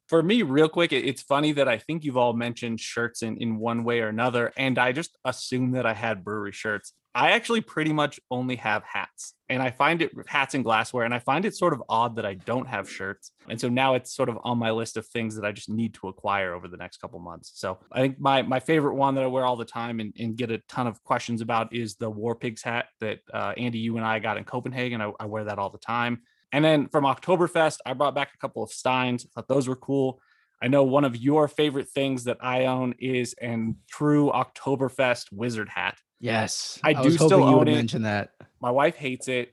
for 0.08 0.22
me, 0.24 0.42
real 0.42 0.68
quick, 0.68 0.92
it's 0.92 1.22
funny 1.22 1.52
that 1.52 1.68
I 1.68 1.78
think 1.78 2.02
you've 2.04 2.16
all 2.16 2.32
mentioned 2.32 2.80
shirts 2.80 3.22
in, 3.22 3.36
in 3.36 3.58
one 3.58 3.84
way 3.84 4.00
or 4.00 4.08
another, 4.08 4.52
and 4.56 4.76
I 4.76 4.90
just 4.90 5.16
assumed 5.24 5.76
that 5.76 5.86
I 5.86 5.94
had 5.94 6.24
brewery 6.24 6.52
shirts. 6.52 6.94
I 7.14 7.30
actually 7.30 7.60
pretty 7.60 7.92
much 7.92 8.18
only 8.30 8.56
have 8.56 8.82
hats, 8.82 9.34
and 9.48 9.62
I 9.62 9.70
find 9.70 10.02
it 10.02 10.10
hats 10.26 10.54
and 10.54 10.64
glassware, 10.64 11.04
and 11.04 11.14
I 11.14 11.20
find 11.20 11.44
it 11.44 11.54
sort 11.54 11.72
of 11.72 11.82
odd 11.88 12.16
that 12.16 12.26
I 12.26 12.34
don't 12.34 12.66
have 12.66 12.90
shirts. 12.90 13.30
And 13.48 13.60
so 13.60 13.68
now 13.68 13.94
it's 13.94 14.14
sort 14.14 14.28
of 14.28 14.38
on 14.42 14.58
my 14.58 14.72
list 14.72 14.96
of 14.96 15.06
things 15.06 15.36
that 15.36 15.44
I 15.44 15.52
just 15.52 15.68
need 15.68 15.94
to 15.94 16.08
acquire 16.08 16.54
over 16.54 16.66
the 16.66 16.76
next 16.76 16.96
couple 16.96 17.20
months. 17.20 17.52
So 17.54 17.78
I 17.92 18.00
think 18.00 18.18
my 18.18 18.42
my 18.42 18.58
favorite 18.58 18.94
one 18.94 19.14
that 19.14 19.24
I 19.24 19.28
wear 19.28 19.44
all 19.44 19.56
the 19.56 19.64
time 19.64 20.00
and, 20.00 20.12
and 20.18 20.36
get 20.36 20.50
a 20.50 20.58
ton 20.68 20.86
of 20.86 21.02
questions 21.04 21.40
about 21.40 21.72
is 21.72 21.94
the 21.94 22.10
War 22.10 22.34
Pigs 22.34 22.62
hat 22.62 22.86
that 23.00 23.20
uh, 23.32 23.52
Andy, 23.56 23.78
you 23.78 23.96
and 23.96 24.04
I 24.04 24.18
got 24.18 24.36
in 24.36 24.44
Copenhagen. 24.44 25.00
I, 25.00 25.12
I 25.20 25.26
wear 25.26 25.44
that 25.44 25.58
all 25.58 25.70
the 25.70 25.78
time. 25.78 26.22
And 26.52 26.64
then 26.64 26.88
from 26.88 27.04
Oktoberfest, 27.04 27.78
I 27.86 27.94
brought 27.94 28.14
back 28.14 28.30
a 28.34 28.38
couple 28.38 28.62
of 28.62 28.70
Steins. 28.70 29.24
I 29.24 29.28
thought 29.34 29.48
those 29.48 29.68
were 29.68 29.76
cool. 29.76 30.20
I 30.62 30.68
know 30.68 30.84
one 30.84 31.04
of 31.04 31.16
your 31.16 31.46
favorite 31.46 31.88
things 31.88 32.24
that 32.24 32.38
I 32.40 32.66
own 32.66 32.94
is 32.98 33.34
an 33.34 33.76
true 33.90 34.30
Oktoberfest 34.32 35.32
wizard 35.32 35.68
hat. 35.68 35.98
Yes, 36.24 36.80
I 36.82 36.94
was 36.94 37.02
do 37.02 37.10
still 37.12 37.28
hoping 37.28 37.48
you 37.48 37.52
own 37.52 37.58
would 37.58 37.68
it. 37.68 37.72
mention 37.72 38.02
that. 38.04 38.30
My 38.58 38.70
wife 38.70 38.96
hates 38.96 39.28
it. 39.28 39.52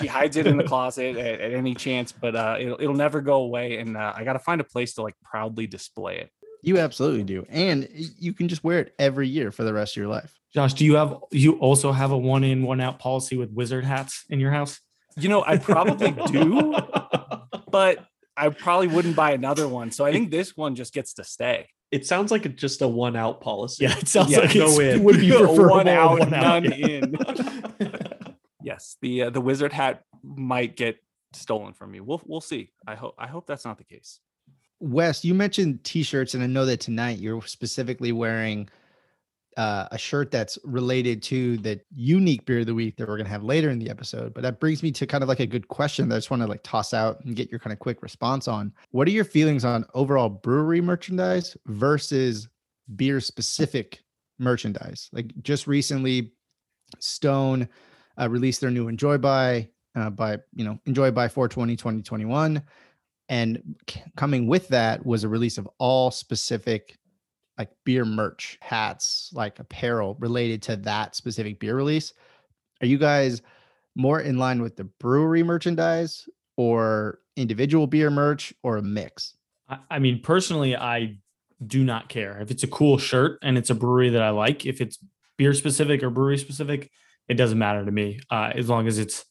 She 0.00 0.06
hides 0.06 0.38
it 0.38 0.46
in 0.46 0.56
the 0.56 0.64
closet 0.64 1.18
at, 1.18 1.38
at 1.38 1.52
any 1.52 1.74
chance, 1.74 2.12
but 2.12 2.34
uh, 2.34 2.56
it'll, 2.58 2.80
it'll 2.80 2.94
never 2.94 3.20
go 3.20 3.42
away. 3.42 3.76
And 3.76 3.94
uh, 3.94 4.14
I 4.16 4.24
got 4.24 4.32
to 4.32 4.38
find 4.38 4.58
a 4.62 4.64
place 4.64 4.94
to 4.94 5.02
like 5.02 5.16
proudly 5.22 5.66
display 5.66 6.16
it. 6.16 6.30
You 6.62 6.78
absolutely 6.78 7.24
do, 7.24 7.44
and 7.50 7.86
you 7.92 8.32
can 8.32 8.48
just 8.48 8.64
wear 8.64 8.80
it 8.80 8.94
every 8.98 9.28
year 9.28 9.52
for 9.52 9.64
the 9.64 9.72
rest 9.74 9.92
of 9.92 9.96
your 9.98 10.08
life. 10.08 10.32
Josh, 10.54 10.72
do 10.72 10.86
you 10.86 10.94
have 10.94 11.14
you 11.30 11.58
also 11.58 11.92
have 11.92 12.10
a 12.10 12.16
one 12.16 12.42
in 12.42 12.62
one 12.62 12.80
out 12.80 12.98
policy 12.98 13.36
with 13.36 13.50
wizard 13.50 13.84
hats 13.84 14.24
in 14.30 14.40
your 14.40 14.50
house? 14.50 14.80
You 15.18 15.28
know, 15.28 15.44
I 15.46 15.58
probably 15.58 16.12
do, 16.32 16.74
but 17.70 18.02
I 18.34 18.48
probably 18.48 18.86
wouldn't 18.86 19.14
buy 19.14 19.32
another 19.32 19.68
one. 19.68 19.90
So 19.90 20.06
I 20.06 20.12
think 20.12 20.30
this 20.30 20.56
one 20.56 20.74
just 20.74 20.94
gets 20.94 21.12
to 21.14 21.24
stay. 21.24 21.68
It 21.90 22.06
sounds 22.06 22.30
like 22.30 22.44
it's 22.46 22.60
just 22.60 22.82
a 22.82 22.88
one 22.88 23.16
out 23.16 23.40
policy. 23.40 23.84
Yeah, 23.84 23.96
it 23.98 24.08
sounds 24.08 24.30
Yeah, 24.30 24.40
like 24.40 24.54
no 24.54 24.66
it's- 24.66 24.78
in. 24.78 25.00
it 25.00 25.04
would 25.04 25.20
be 25.20 25.30
preferable 25.36 25.68
one 25.70 25.88
out, 25.88 26.18
one 26.18 26.30
none 26.30 26.72
in. 26.72 27.16
yes, 28.62 28.96
the 29.00 29.22
uh, 29.22 29.30
the 29.30 29.40
wizard 29.40 29.72
hat 29.72 30.02
might 30.22 30.76
get 30.76 30.96
stolen 31.32 31.72
from 31.72 31.90
me. 31.92 32.00
We'll 32.00 32.22
we'll 32.26 32.40
see. 32.40 32.70
I 32.86 32.94
hope 32.94 33.14
I 33.18 33.26
hope 33.26 33.46
that's 33.46 33.64
not 33.64 33.78
the 33.78 33.84
case. 33.84 34.20
Wes, 34.80 35.24
you 35.24 35.34
mentioned 35.34 35.82
t-shirts, 35.82 36.34
and 36.34 36.42
I 36.42 36.46
know 36.46 36.64
that 36.66 36.78
tonight 36.80 37.18
you're 37.18 37.42
specifically 37.42 38.12
wearing 38.12 38.68
uh, 39.58 39.88
a 39.90 39.98
shirt 39.98 40.30
that's 40.30 40.56
related 40.62 41.20
to 41.20 41.56
the 41.58 41.80
unique 41.92 42.46
beer 42.46 42.60
of 42.60 42.66
the 42.66 42.74
week 42.74 42.96
that 42.96 43.08
we're 43.08 43.16
gonna 43.16 43.28
have 43.28 43.42
later 43.42 43.70
in 43.70 43.78
the 43.80 43.90
episode. 43.90 44.32
But 44.32 44.44
that 44.44 44.60
brings 44.60 44.84
me 44.84 44.92
to 44.92 45.04
kind 45.04 45.22
of 45.22 45.28
like 45.28 45.40
a 45.40 45.46
good 45.46 45.66
question 45.66 46.08
that 46.08 46.14
I 46.14 46.18
just 46.18 46.30
want 46.30 46.42
to 46.42 46.48
like 46.48 46.62
toss 46.62 46.94
out 46.94 47.24
and 47.24 47.34
get 47.34 47.50
your 47.50 47.58
kind 47.58 47.72
of 47.72 47.80
quick 47.80 48.00
response 48.00 48.46
on. 48.46 48.72
What 48.92 49.08
are 49.08 49.10
your 49.10 49.24
feelings 49.24 49.64
on 49.64 49.84
overall 49.94 50.28
brewery 50.28 50.80
merchandise 50.80 51.56
versus 51.66 52.48
beer 52.94 53.20
specific 53.20 54.00
merchandise? 54.38 55.10
Like 55.12 55.32
just 55.42 55.66
recently, 55.66 56.32
Stone 57.00 57.68
uh, 58.16 58.28
released 58.28 58.60
their 58.60 58.70
new 58.70 58.86
Enjoy 58.86 59.18
by 59.18 59.68
uh, 59.96 60.10
by 60.10 60.38
you 60.54 60.64
know 60.64 60.78
Enjoy 60.86 61.10
by 61.10 61.26
420 61.26 61.74
2021 61.74 62.62
and 63.28 63.76
c- 63.90 64.02
coming 64.16 64.46
with 64.46 64.68
that 64.68 65.04
was 65.04 65.24
a 65.24 65.28
release 65.28 65.58
of 65.58 65.68
all 65.78 66.10
specific 66.10 66.97
like 67.58 67.70
beer 67.84 68.04
merch 68.04 68.56
hats 68.60 69.30
like 69.34 69.58
apparel 69.58 70.16
related 70.20 70.62
to 70.62 70.76
that 70.76 71.14
specific 71.14 71.58
beer 71.58 71.74
release 71.74 72.12
are 72.80 72.86
you 72.86 72.98
guys 72.98 73.42
more 73.96 74.20
in 74.20 74.38
line 74.38 74.62
with 74.62 74.76
the 74.76 74.84
brewery 74.84 75.42
merchandise 75.42 76.28
or 76.56 77.18
individual 77.36 77.86
beer 77.86 78.10
merch 78.10 78.54
or 78.62 78.76
a 78.76 78.82
mix 78.82 79.34
I, 79.90 79.98
mean, 79.98 80.20
personally, 80.20 80.76
I 80.76 81.18
do 81.64 81.84
not 81.84 82.08
care 82.08 82.40
if 82.40 82.50
it's 82.50 82.62
a 82.62 82.68
cool 82.68 82.98
shirt 82.98 83.38
and 83.42 83.58
it's 83.58 83.70
a 83.70 83.74
brewery 83.74 84.10
that 84.10 84.22
I 84.22 84.30
like. 84.30 84.64
If 84.64 84.80
it's 84.80 84.98
beer 85.36 85.52
specific 85.54 86.02
or 86.02 86.10
brewery 86.10 86.38
specific, 86.38 86.90
it 87.28 87.34
doesn't 87.34 87.58
matter 87.58 87.84
to 87.84 87.90
me. 87.90 88.20
Uh, 88.30 88.52
as 88.54 88.68
long 88.68 88.86
as 88.86 88.98
it's 88.98 89.24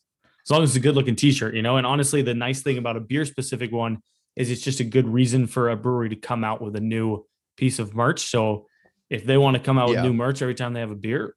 as 0.45 0.51
long 0.51 0.63
as 0.63 0.69
it's 0.69 0.77
a 0.77 0.81
good 0.81 0.95
looking 0.95 1.15
t-shirt, 1.15 1.55
you 1.55 1.61
know. 1.61 1.77
And 1.77 1.85
honestly, 1.85 2.21
the 2.21 2.33
nice 2.33 2.61
thing 2.61 2.77
about 2.77 2.95
a 2.95 3.01
beer 3.01 3.25
specific 3.25 3.71
one 3.71 3.99
is 4.35 4.51
it's 4.51 4.61
just 4.61 4.79
a 4.79 4.83
good 4.83 5.07
reason 5.07 5.47
for 5.47 5.69
a 5.69 5.75
brewery 5.75 6.09
to 6.09 6.15
come 6.15 6.43
out 6.43 6.61
with 6.61 6.75
a 6.75 6.81
new 6.81 7.25
piece 7.57 7.79
of 7.79 7.93
merch. 7.93 8.29
So 8.29 8.67
if 9.09 9.25
they 9.25 9.37
want 9.37 9.57
to 9.57 9.61
come 9.61 9.77
out 9.77 9.89
with 9.89 10.01
new 10.01 10.13
merch 10.13 10.41
every 10.41 10.55
time 10.55 10.73
they 10.73 10.79
have 10.79 10.91
a 10.91 10.95
beer, 10.95 11.35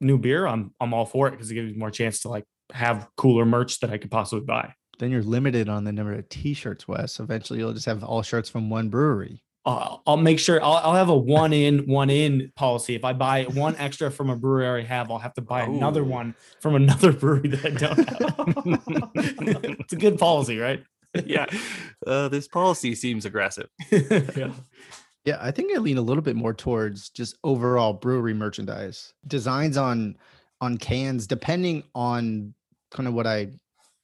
new 0.00 0.18
beer, 0.18 0.46
I'm 0.46 0.72
I'm 0.80 0.94
all 0.94 1.06
for 1.06 1.28
it 1.28 1.32
because 1.32 1.50
it 1.50 1.54
gives 1.54 1.72
me 1.72 1.78
more 1.78 1.90
chance 1.90 2.20
to 2.20 2.28
like 2.28 2.44
have 2.72 3.08
cooler 3.16 3.44
merch 3.44 3.80
that 3.80 3.90
I 3.90 3.98
could 3.98 4.10
possibly 4.10 4.44
buy. 4.44 4.74
then 4.98 5.10
you're 5.10 5.22
limited 5.22 5.68
on 5.68 5.84
the 5.84 5.92
number 5.92 6.12
of 6.12 6.28
t-shirts 6.28 6.88
wes 6.88 7.20
eventually 7.20 7.58
you'll 7.58 7.72
just 7.72 7.86
have 7.86 8.02
all 8.02 8.22
shirts 8.22 8.48
from 8.48 8.70
one 8.70 8.88
brewery 8.88 9.42
I'll, 9.66 10.02
I'll 10.06 10.16
make 10.16 10.38
sure 10.38 10.62
I'll, 10.62 10.74
I'll 10.74 10.94
have 10.94 11.08
a 11.08 11.16
one 11.16 11.52
in 11.52 11.88
one 11.88 12.08
in 12.08 12.52
policy. 12.54 12.94
If 12.94 13.04
I 13.04 13.12
buy 13.12 13.44
one 13.44 13.74
extra 13.76 14.12
from 14.12 14.30
a 14.30 14.36
brewery 14.36 14.64
I 14.64 14.68
already 14.68 14.86
have, 14.86 15.10
I'll 15.10 15.18
have 15.18 15.34
to 15.34 15.42
buy 15.42 15.62
another 15.62 16.04
one 16.04 16.36
from 16.60 16.76
another 16.76 17.12
brewery 17.20 17.48
that 17.48 17.66
I 17.66 17.70
don't 17.70 18.08
have. 18.08 19.74
it's 19.80 19.92
a 19.92 19.96
good 19.96 20.18
policy, 20.18 20.58
right? 20.58 20.84
yeah, 21.24 21.46
uh, 22.06 22.28
this 22.28 22.46
policy 22.46 22.94
seems 22.94 23.24
aggressive. 23.24 23.68
yeah. 23.90 24.52
Yeah, 25.26 25.38
I 25.40 25.50
think 25.50 25.74
I 25.74 25.78
lean 25.78 25.98
a 25.98 26.02
little 26.02 26.22
bit 26.22 26.36
more 26.36 26.54
towards 26.54 27.10
just 27.10 27.36
overall 27.42 27.92
brewery 27.92 28.32
merchandise 28.32 29.12
designs 29.26 29.76
on 29.76 30.16
on 30.60 30.78
cans, 30.78 31.26
depending 31.26 31.82
on 31.94 32.54
kind 32.92 33.08
of 33.08 33.14
what 33.14 33.26
I 33.26 33.48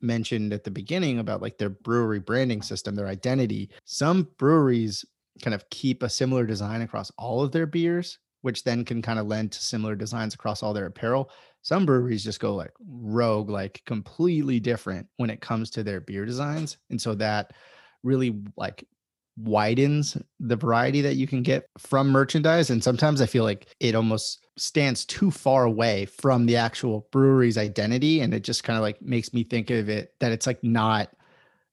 mentioned 0.00 0.52
at 0.52 0.64
the 0.64 0.70
beginning 0.70 1.20
about 1.20 1.40
like 1.40 1.58
their 1.58 1.70
brewery 1.70 2.18
branding 2.18 2.60
system, 2.60 2.96
their 2.96 3.06
identity. 3.06 3.70
Some 3.84 4.28
breweries 4.36 5.04
kind 5.42 5.54
of 5.54 5.70
keep 5.70 6.02
a 6.02 6.08
similar 6.08 6.44
design 6.44 6.82
across 6.82 7.12
all 7.16 7.42
of 7.42 7.52
their 7.52 7.66
beers, 7.66 8.18
which 8.40 8.64
then 8.64 8.84
can 8.84 9.00
kind 9.00 9.20
of 9.20 9.28
lend 9.28 9.52
to 9.52 9.62
similar 9.62 9.94
designs 9.94 10.34
across 10.34 10.60
all 10.60 10.74
their 10.74 10.86
apparel. 10.86 11.30
Some 11.62 11.86
breweries 11.86 12.24
just 12.24 12.40
go 12.40 12.56
like 12.56 12.72
rogue, 12.84 13.48
like 13.48 13.80
completely 13.86 14.58
different 14.58 15.06
when 15.18 15.30
it 15.30 15.40
comes 15.40 15.70
to 15.70 15.84
their 15.84 16.00
beer 16.00 16.26
designs, 16.26 16.78
and 16.90 17.00
so 17.00 17.14
that 17.14 17.52
really 18.02 18.42
like 18.56 18.84
widens 19.36 20.16
the 20.40 20.56
variety 20.56 21.00
that 21.00 21.16
you 21.16 21.26
can 21.26 21.42
get 21.42 21.66
from 21.78 22.10
merchandise. 22.10 22.70
And 22.70 22.82
sometimes 22.82 23.20
I 23.20 23.26
feel 23.26 23.44
like 23.44 23.66
it 23.80 23.94
almost 23.94 24.46
stands 24.58 25.04
too 25.04 25.30
far 25.30 25.64
away 25.64 26.06
from 26.06 26.46
the 26.46 26.56
actual 26.56 27.08
brewery's 27.12 27.58
identity. 27.58 28.20
And 28.20 28.34
it 28.34 28.44
just 28.44 28.64
kind 28.64 28.76
of 28.76 28.82
like 28.82 29.00
makes 29.00 29.32
me 29.32 29.44
think 29.44 29.70
of 29.70 29.88
it 29.88 30.14
that 30.20 30.32
it's 30.32 30.46
like 30.46 30.62
not 30.62 31.10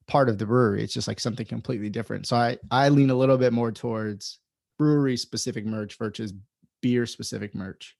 part 0.06 0.28
of 0.28 0.38
the 0.38 0.46
brewery. 0.46 0.82
It's 0.82 0.94
just 0.94 1.08
like 1.08 1.20
something 1.20 1.46
completely 1.46 1.90
different. 1.90 2.26
So 2.26 2.36
I, 2.36 2.58
I 2.70 2.88
lean 2.88 3.10
a 3.10 3.14
little 3.14 3.38
bit 3.38 3.52
more 3.52 3.72
towards 3.72 4.38
brewery 4.78 5.16
specific 5.16 5.66
merch 5.66 5.98
versus 5.98 6.32
beer 6.82 7.06
specific 7.06 7.54
merch. 7.54 7.96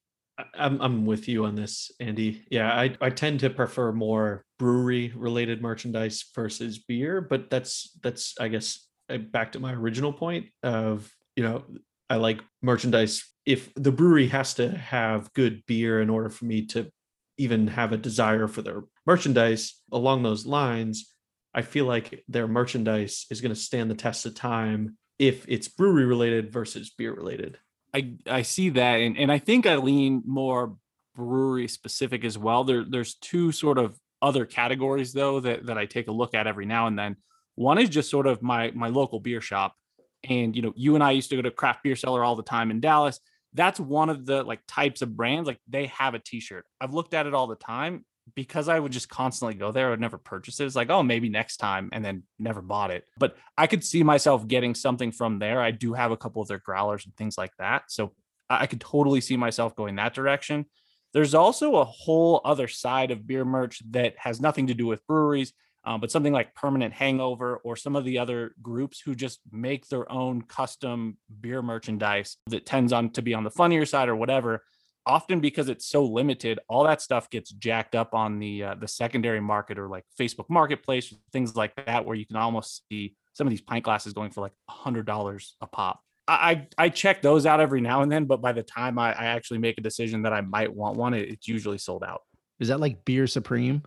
I'm 0.55 0.81
I'm 0.81 1.07
with 1.07 1.29
you 1.29 1.45
on 1.45 1.55
this, 1.55 1.91
Andy. 2.01 2.43
Yeah, 2.51 2.73
I 2.73 2.97
I 3.01 3.11
tend 3.11 3.41
to 3.41 3.51
prefer 3.51 3.93
more 3.93 4.45
brewery 4.59 5.13
related 5.15 5.61
merchandise 5.61 6.25
versus 6.35 6.79
beer, 6.79 7.21
but 7.21 7.51
that's 7.51 7.97
that's 8.03 8.35
I 8.41 8.49
guess 8.49 8.87
back 9.19 9.53
to 9.53 9.61
my 9.61 9.73
original 9.73 10.13
point 10.13 10.47
of 10.63 11.11
you 11.37 11.43
know 11.43 11.65
I 12.09 12.17
like 12.17 12.41
merchandise 12.63 13.25
if 13.47 13.73
the 13.75 13.93
brewery 13.93 14.29
has 14.29 14.55
to 14.55 14.71
have 14.71 15.33
good 15.33 15.65
beer 15.67 16.01
in 16.01 16.11
order 16.11 16.29
for 16.29 16.45
me 16.45 16.67
to 16.67 16.91
even 17.39 17.69
have 17.69 17.93
a 17.93 17.97
desire 17.97 18.49
for 18.49 18.63
their 18.63 18.83
merchandise 19.07 19.81
along 19.93 20.23
those 20.23 20.45
lines 20.45 21.15
i 21.55 21.63
feel 21.63 21.87
like 21.87 22.23
their 22.29 22.47
merchandise 22.47 23.27
is 23.31 23.41
going 23.41 23.55
to 23.55 23.61
stand 23.61 23.91
the 23.91 23.95
test 23.95 24.27
of 24.27 24.35
time 24.35 24.99
if 25.19 25.47
it's 25.49 25.67
brewery 25.67 26.05
related 26.05 26.53
versus 26.53 26.91
beer 26.91 27.15
related 27.15 27.57
I 27.95 28.15
I 28.27 28.43
see 28.43 28.71
that, 28.71 29.01
and, 29.01 29.19
and 29.19 29.33
I 29.33 29.39
think 29.39 29.67
I 29.67 29.77
lean 29.77 30.23
more 30.27 30.77
brewery 31.15 31.69
specific 31.69 32.25
as 32.25 32.39
well. 32.39 32.65
There 32.65 32.85
there's 32.89 33.15
two 33.15 33.53
sort 33.53 33.79
of 33.79 33.99
other 34.23 34.45
categories 34.45 35.13
though 35.13 35.41
that 35.41 35.67
that 35.67 35.79
I 35.79 35.87
take 35.87 36.09
a 36.09 36.13
look 36.13 36.35
at 36.35 36.47
every 36.47 36.67
now 36.67 36.87
and 36.87 36.99
then. 36.99 37.17
One 37.61 37.77
is 37.77 37.91
just 37.91 38.09
sort 38.09 38.27
of 38.27 38.41
my 38.41 38.71
my 38.71 38.89
local 38.89 39.21
beer 39.21 39.43
shop, 39.43 39.77
and 40.25 40.57
you 40.57 40.63
know 40.63 40.73
you 40.77 40.95
and 40.95 41.05
I 41.05 41.11
used 41.11 41.29
to 41.29 41.37
go 41.37 41.43
to 41.43 41.51
craft 41.51 41.83
beer 41.83 41.95
cellar 41.95 42.25
all 42.25 42.35
the 42.35 42.43
time 42.43 42.71
in 42.71 42.81
Dallas. 42.81 43.21
That's 43.53 43.79
one 43.79 44.09
of 44.09 44.25
the 44.25 44.43
like 44.43 44.61
types 44.67 45.03
of 45.03 45.15
brands 45.15 45.47
like 45.47 45.59
they 45.69 45.89
have 45.89 46.15
a 46.15 46.19
T-shirt. 46.19 46.65
I've 46.81 46.95
looked 46.95 47.13
at 47.13 47.27
it 47.27 47.35
all 47.35 47.49
the 47.49 47.57
time 47.57 48.07
because 48.35 48.71
I 48.71 48.79
would 48.79 48.93
just 48.93 49.11
constantly 49.11 49.57
go 49.57 49.73
there. 49.73 49.89
I 49.89 49.91
would 49.91 50.01
never 50.01 50.17
purchase 50.17 50.59
it. 50.59 50.65
It's 50.65 50.75
like, 50.75 50.89
oh, 50.89 51.03
maybe 51.03 51.29
next 51.29 51.59
time, 51.59 51.91
and 51.93 52.03
then 52.03 52.23
never 52.39 52.63
bought 52.63 52.93
it. 52.93 53.05
But 53.19 53.37
I 53.59 53.67
could 53.67 53.85
see 53.85 54.03
myself 54.03 54.49
getting 54.49 54.75
something 54.75 55.13
from 55.13 55.39
there. 55.39 55.61
I 55.61 55.71
do 55.71 55.93
have 55.93 56.13
a 56.13 56.17
couple 56.17 56.41
of 56.41 56.49
their 56.49 56.61
growlers 56.61 57.05
and 57.05 57.15
things 57.15 57.37
like 57.37 57.53
that. 57.59 57.83
So 57.89 58.15
I 58.49 58.63
I 58.63 58.67
could 58.69 58.81
totally 58.81 59.21
see 59.21 59.37
myself 59.37 59.77
going 59.77 59.97
that 59.97 60.15
direction. 60.15 60.65
There's 61.13 61.35
also 61.35 61.77
a 61.77 61.85
whole 61.85 62.41
other 62.43 62.69
side 62.69 63.11
of 63.11 63.27
beer 63.27 63.45
merch 63.45 63.83
that 63.91 64.15
has 64.17 64.41
nothing 64.41 64.69
to 64.69 64.75
do 64.75 64.87
with 64.87 65.07
breweries, 65.07 65.53
um, 65.85 66.01
but 66.01 66.11
something 66.11 66.33
like 66.33 66.55
Permanent 66.55 66.93
Hangover 66.93 67.57
or 67.59 67.77
some 67.77 67.97
of 67.97 68.05
the 68.05 68.19
other 68.19 68.55
groups 68.63 69.01
who 69.01 69.15
just 69.15 69.41
make 69.51 69.89
their 69.89 70.11
own 70.11 70.43
custom 70.43 71.17
beer 71.41 71.63
merchandise 71.63 72.37
that 72.49 72.67
tends 72.67 72.93
on 72.93 73.11
to 73.11 73.23
be 73.23 73.35
on 73.35 73.45
the 73.45 73.51
funnier 73.51 73.87
side 73.87 74.09
or 74.09 74.17
whatever 74.17 74.63
often 75.07 75.41
because 75.41 75.69
it's 75.69 75.87
so 75.87 76.05
limited 76.05 76.59
all 76.69 76.85
that 76.85 77.01
stuff 77.01 77.31
gets 77.31 77.51
jacked 77.51 77.95
up 77.95 78.15
on 78.15 78.39
the 78.39 78.63
uh, 78.63 78.75
the 78.75 78.89
secondary 78.89 79.41
market 79.41 79.79
or 79.79 79.89
like 79.89 80.05
facebook 80.19 80.49
marketplace 80.49 81.15
things 81.33 81.57
like 81.57 81.75
that 81.87 82.05
where 82.05 82.17
you 82.17 82.27
can 82.27 82.37
almost 82.37 82.83
see 82.89 83.17
some 83.33 83.47
of 83.47 83.51
these 83.51 83.63
pint 83.63 83.85
glasses 83.85 84.13
going 84.13 84.31
for 84.31 84.41
like 84.41 84.53
a 84.69 84.73
hundred 84.73 85.07
dollars 85.07 85.57
a 85.61 85.67
pop 85.67 86.01
I, 86.29 86.67
I 86.79 86.85
I 86.85 86.89
check 86.91 87.23
those 87.23 87.47
out 87.47 87.61
every 87.61 87.81
now 87.81 88.03
and 88.03 88.13
then 88.13 88.27
but 88.27 88.43
by 88.43 88.53
the 88.53 88.63
time 88.63 88.99
I, 88.99 89.13
I 89.13 89.27
actually 89.27 89.59
make 89.59 89.79
a 89.79 89.83
decision 89.83 90.23
that 90.23 90.33
i 90.33 90.43
might 90.43 90.73
want 90.73 90.97
one 90.97 91.15
it, 91.15 91.29
it's 91.29 91.49
usually 91.49 91.79
sold 91.79 92.05
out 92.05 92.23
Is 92.59 92.69
that 92.69 92.81
like 92.81 93.05
beer 93.05 93.27
supreme? 93.27 93.83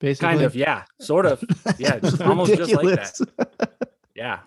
Basically, 0.00 0.28
kind 0.28 0.42
of 0.42 0.54
yeah 0.56 0.84
sort 1.00 1.24
of 1.26 1.42
yeah 1.78 1.98
just 2.00 2.20
almost 2.20 2.54
just 2.56 2.72
like 2.72 2.86
that 2.96 3.70
yeah 4.14 4.40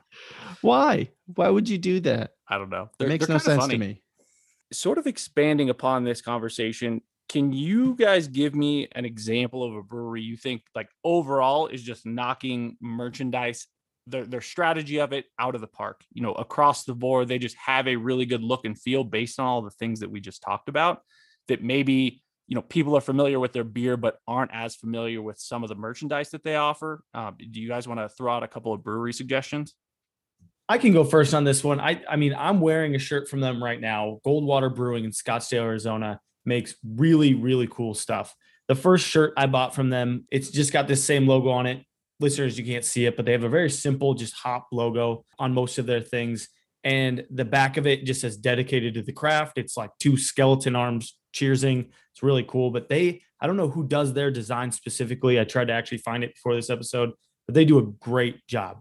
Why? 0.62 1.10
Why 1.33 1.49
would 1.49 1.67
you 1.69 1.77
do 1.77 1.99
that? 2.01 2.31
i 2.47 2.57
don't 2.57 2.69
know 2.69 2.83
It 2.83 2.89
They're- 2.99 3.07
makes 3.10 3.27
no 3.29 3.38
sense 3.38 3.62
funny. 3.62 3.73
to 3.75 3.79
me. 3.79 4.03
sort 4.73 4.97
of 4.97 5.07
expanding 5.07 5.69
upon 5.69 6.03
this 6.03 6.21
conversation, 6.21 7.01
can 7.29 7.51
you 7.53 7.95
guys 7.95 8.27
give 8.27 8.53
me 8.55 8.88
an 8.93 9.03
example 9.05 9.63
of 9.63 9.73
a 9.75 9.81
brewery 9.83 10.21
you 10.21 10.38
think 10.38 10.62
like 10.75 10.89
overall 11.03 11.67
is 11.67 11.81
just 11.83 12.05
knocking 12.05 12.77
merchandise 12.81 13.67
their, 14.10 14.25
their 14.25 14.39
strategy 14.41 14.99
of 15.01 15.12
it 15.12 15.25
out 15.38 15.53
of 15.55 15.60
the 15.62 15.67
park 15.67 16.01
you 16.13 16.21
know 16.21 16.31
across 16.33 16.86
the 16.86 16.93
board 16.95 17.27
they 17.27 17.38
just 17.39 17.57
have 17.57 17.88
a 17.88 17.95
really 17.97 18.25
good 18.25 18.41
look 18.43 18.63
and 18.65 18.79
feel 18.79 19.03
based 19.03 19.39
on 19.39 19.45
all 19.45 19.62
the 19.62 19.71
things 19.71 19.99
that 19.99 20.10
we 20.12 20.21
just 20.21 20.41
talked 20.41 20.69
about 20.69 21.01
that 21.49 21.62
maybe 21.63 22.21
you 22.47 22.55
know 22.55 22.62
people 22.62 22.95
are 22.95 23.01
familiar 23.01 23.39
with 23.39 23.53
their 23.53 23.63
beer 23.63 23.97
but 23.97 24.19
aren't 24.27 24.51
as 24.53 24.75
familiar 24.75 25.21
with 25.21 25.38
some 25.39 25.63
of 25.63 25.69
the 25.69 25.75
merchandise 25.75 26.29
that 26.29 26.43
they 26.43 26.55
offer 26.55 27.03
uh, 27.13 27.31
do 27.38 27.62
you 27.62 27.67
guys 27.67 27.88
want 27.88 27.99
to 27.99 28.10
throw 28.10 28.33
out 28.33 28.43
a 28.43 28.47
couple 28.47 28.73
of 28.73 28.83
brewery 28.83 29.13
suggestions 29.13 29.73
I 30.69 30.77
can 30.77 30.91
go 30.91 31.03
first 31.03 31.33
on 31.33 31.43
this 31.43 31.63
one. 31.63 31.79
I 31.79 32.01
I 32.10 32.17
mean, 32.17 32.36
I'm 32.38 32.60
wearing 32.60 32.95
a 32.95 32.99
shirt 32.99 33.29
from 33.29 33.39
them 33.39 33.63
right 33.63 33.79
now. 33.79 34.19
Goldwater 34.25 34.73
Brewing 34.73 35.05
in 35.05 35.12
Scottsdale, 35.12 35.63
Arizona 35.63 36.19
makes 36.45 36.75
really 36.86 37.33
really 37.33 37.67
cool 37.67 37.93
stuff. 37.93 38.36
The 38.67 38.75
first 38.75 39.07
shirt 39.07 39.33
I 39.38 39.47
bought 39.47 39.73
from 39.73 39.89
them, 39.89 40.25
it's 40.29 40.49
just 40.49 40.73
got 40.73 40.88
this 40.88 41.03
same 41.03 41.25
logo 41.25 41.49
on 41.49 41.67
it. 41.67 41.83
Listeners, 42.19 42.60
you 42.60 42.65
can't 42.65 42.83
see 42.83 43.05
it, 43.05 43.15
but 43.15 43.25
they 43.25 43.31
have 43.31 43.43
a 43.43 43.49
very 43.49 43.69
simple 43.69 44.13
just 44.13 44.33
hop 44.33 44.67
logo 44.73 45.23
on 45.39 45.53
most 45.53 45.77
of 45.77 45.86
their 45.86 46.01
things. 46.01 46.49
And 46.83 47.25
the 47.29 47.45
back 47.45 47.77
of 47.77 47.88
it 47.88 48.03
just 48.03 48.21
says 48.21 48.36
dedicated 48.36 48.95
to 48.95 49.01
the 49.01 49.13
craft. 49.13 49.57
It's 49.57 49.77
like 49.77 49.91
two 49.99 50.17
skeleton 50.17 50.75
arms 50.75 51.17
cheersing. 51.33 51.91
It's 52.17 52.23
really 52.23 52.43
cool. 52.43 52.71
But 52.71 52.89
they, 52.89 53.21
I 53.39 53.45
don't 53.45 53.58
know 53.58 53.69
who 53.69 53.88
does 53.88 54.12
their 54.12 54.32
design 54.32 54.71
specifically. 54.71 55.39
I 55.39 55.43
tried 55.43 55.67
to 55.67 55.73
actually 55.73 55.99
find 55.99 56.23
it 56.23 56.34
before 56.34 56.56
this 56.56 56.71
episode, 56.71 57.12
but 57.45 57.53
they 57.53 57.63
do 57.63 57.77
a 57.77 57.84
great 57.84 58.47
job. 58.47 58.80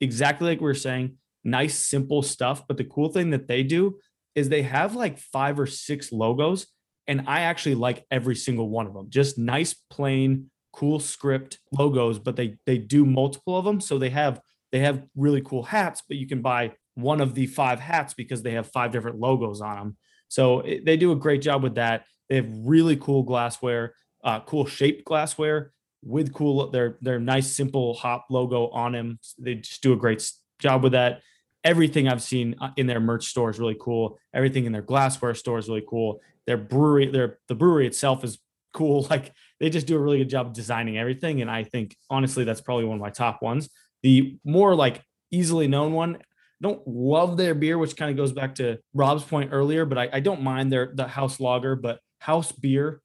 Exactly 0.00 0.48
like 0.48 0.58
we 0.58 0.64
were 0.64 0.74
saying, 0.74 1.16
nice, 1.44 1.78
simple 1.78 2.22
stuff. 2.22 2.66
But 2.66 2.78
the 2.78 2.84
cool 2.84 3.08
thing 3.08 3.30
that 3.30 3.46
they 3.46 3.62
do 3.62 4.00
is 4.34 4.48
they 4.48 4.62
have 4.62 4.96
like 4.96 5.20
five 5.20 5.60
or 5.60 5.66
six 5.66 6.10
logos, 6.10 6.66
and 7.06 7.22
I 7.28 7.42
actually 7.42 7.76
like 7.76 8.04
every 8.10 8.34
single 8.34 8.68
one 8.68 8.88
of 8.88 8.94
them. 8.94 9.06
Just 9.10 9.38
nice, 9.38 9.74
plain, 9.88 10.50
cool 10.72 10.98
script 10.98 11.60
logos, 11.70 12.18
but 12.18 12.34
they 12.34 12.56
they 12.66 12.78
do 12.78 13.06
multiple 13.06 13.56
of 13.56 13.64
them. 13.64 13.80
So 13.80 13.96
they 13.96 14.10
have 14.10 14.40
they 14.72 14.80
have 14.80 15.04
really 15.14 15.42
cool 15.42 15.62
hats, 15.62 16.02
but 16.08 16.16
you 16.16 16.26
can 16.26 16.42
buy 16.42 16.72
one 16.94 17.20
of 17.20 17.36
the 17.36 17.46
five 17.46 17.78
hats 17.78 18.12
because 18.12 18.42
they 18.42 18.54
have 18.54 18.66
five 18.72 18.90
different 18.90 19.20
logos 19.20 19.60
on 19.60 19.76
them. 19.76 19.96
So 20.26 20.60
it, 20.60 20.84
they 20.84 20.96
do 20.96 21.12
a 21.12 21.16
great 21.16 21.42
job 21.42 21.62
with 21.62 21.76
that. 21.76 22.06
They 22.32 22.36
have 22.36 22.48
really 22.64 22.96
cool 22.96 23.24
glassware, 23.24 23.94
uh, 24.24 24.40
cool 24.40 24.64
shaped 24.64 25.04
glassware 25.04 25.74
with 26.02 26.32
cool 26.32 26.70
their 26.70 26.96
their 27.02 27.20
nice 27.20 27.54
simple 27.54 27.92
hop 27.92 28.24
logo 28.30 28.68
on 28.68 28.92
them. 28.92 29.18
They 29.38 29.56
just 29.56 29.82
do 29.82 29.92
a 29.92 29.98
great 29.98 30.26
job 30.58 30.82
with 30.82 30.92
that. 30.92 31.20
Everything 31.62 32.08
I've 32.08 32.22
seen 32.22 32.56
uh, 32.58 32.70
in 32.78 32.86
their 32.86 33.00
merch 33.00 33.26
store 33.26 33.50
is 33.50 33.58
really 33.58 33.76
cool. 33.78 34.18
Everything 34.32 34.64
in 34.64 34.72
their 34.72 34.80
glassware 34.80 35.34
store 35.34 35.58
is 35.58 35.68
really 35.68 35.84
cool. 35.86 36.22
Their 36.46 36.56
brewery, 36.56 37.10
their 37.10 37.38
the 37.48 37.54
brewery 37.54 37.86
itself 37.86 38.24
is 38.24 38.38
cool. 38.72 39.06
Like 39.10 39.34
they 39.60 39.68
just 39.68 39.86
do 39.86 39.96
a 39.96 40.00
really 40.00 40.16
good 40.16 40.30
job 40.30 40.54
designing 40.54 40.96
everything. 40.96 41.42
And 41.42 41.50
I 41.50 41.64
think 41.64 41.94
honestly, 42.08 42.44
that's 42.44 42.62
probably 42.62 42.86
one 42.86 42.96
of 42.96 43.02
my 43.02 43.10
top 43.10 43.42
ones. 43.42 43.68
The 44.02 44.38
more 44.42 44.74
like 44.74 45.02
easily 45.30 45.68
known 45.68 45.92
one, 45.92 46.16
don't 46.62 46.80
love 46.88 47.36
their 47.36 47.54
beer, 47.54 47.76
which 47.76 47.94
kind 47.94 48.10
of 48.10 48.16
goes 48.16 48.32
back 48.32 48.54
to 48.54 48.78
Rob's 48.94 49.22
point 49.22 49.50
earlier, 49.52 49.84
but 49.84 49.98
I, 49.98 50.08
I 50.14 50.20
don't 50.20 50.40
mind 50.40 50.72
their 50.72 50.92
the 50.94 51.06
house 51.06 51.38
lager, 51.38 51.76
but 51.76 52.00
house 52.22 52.52
beer 52.52 53.02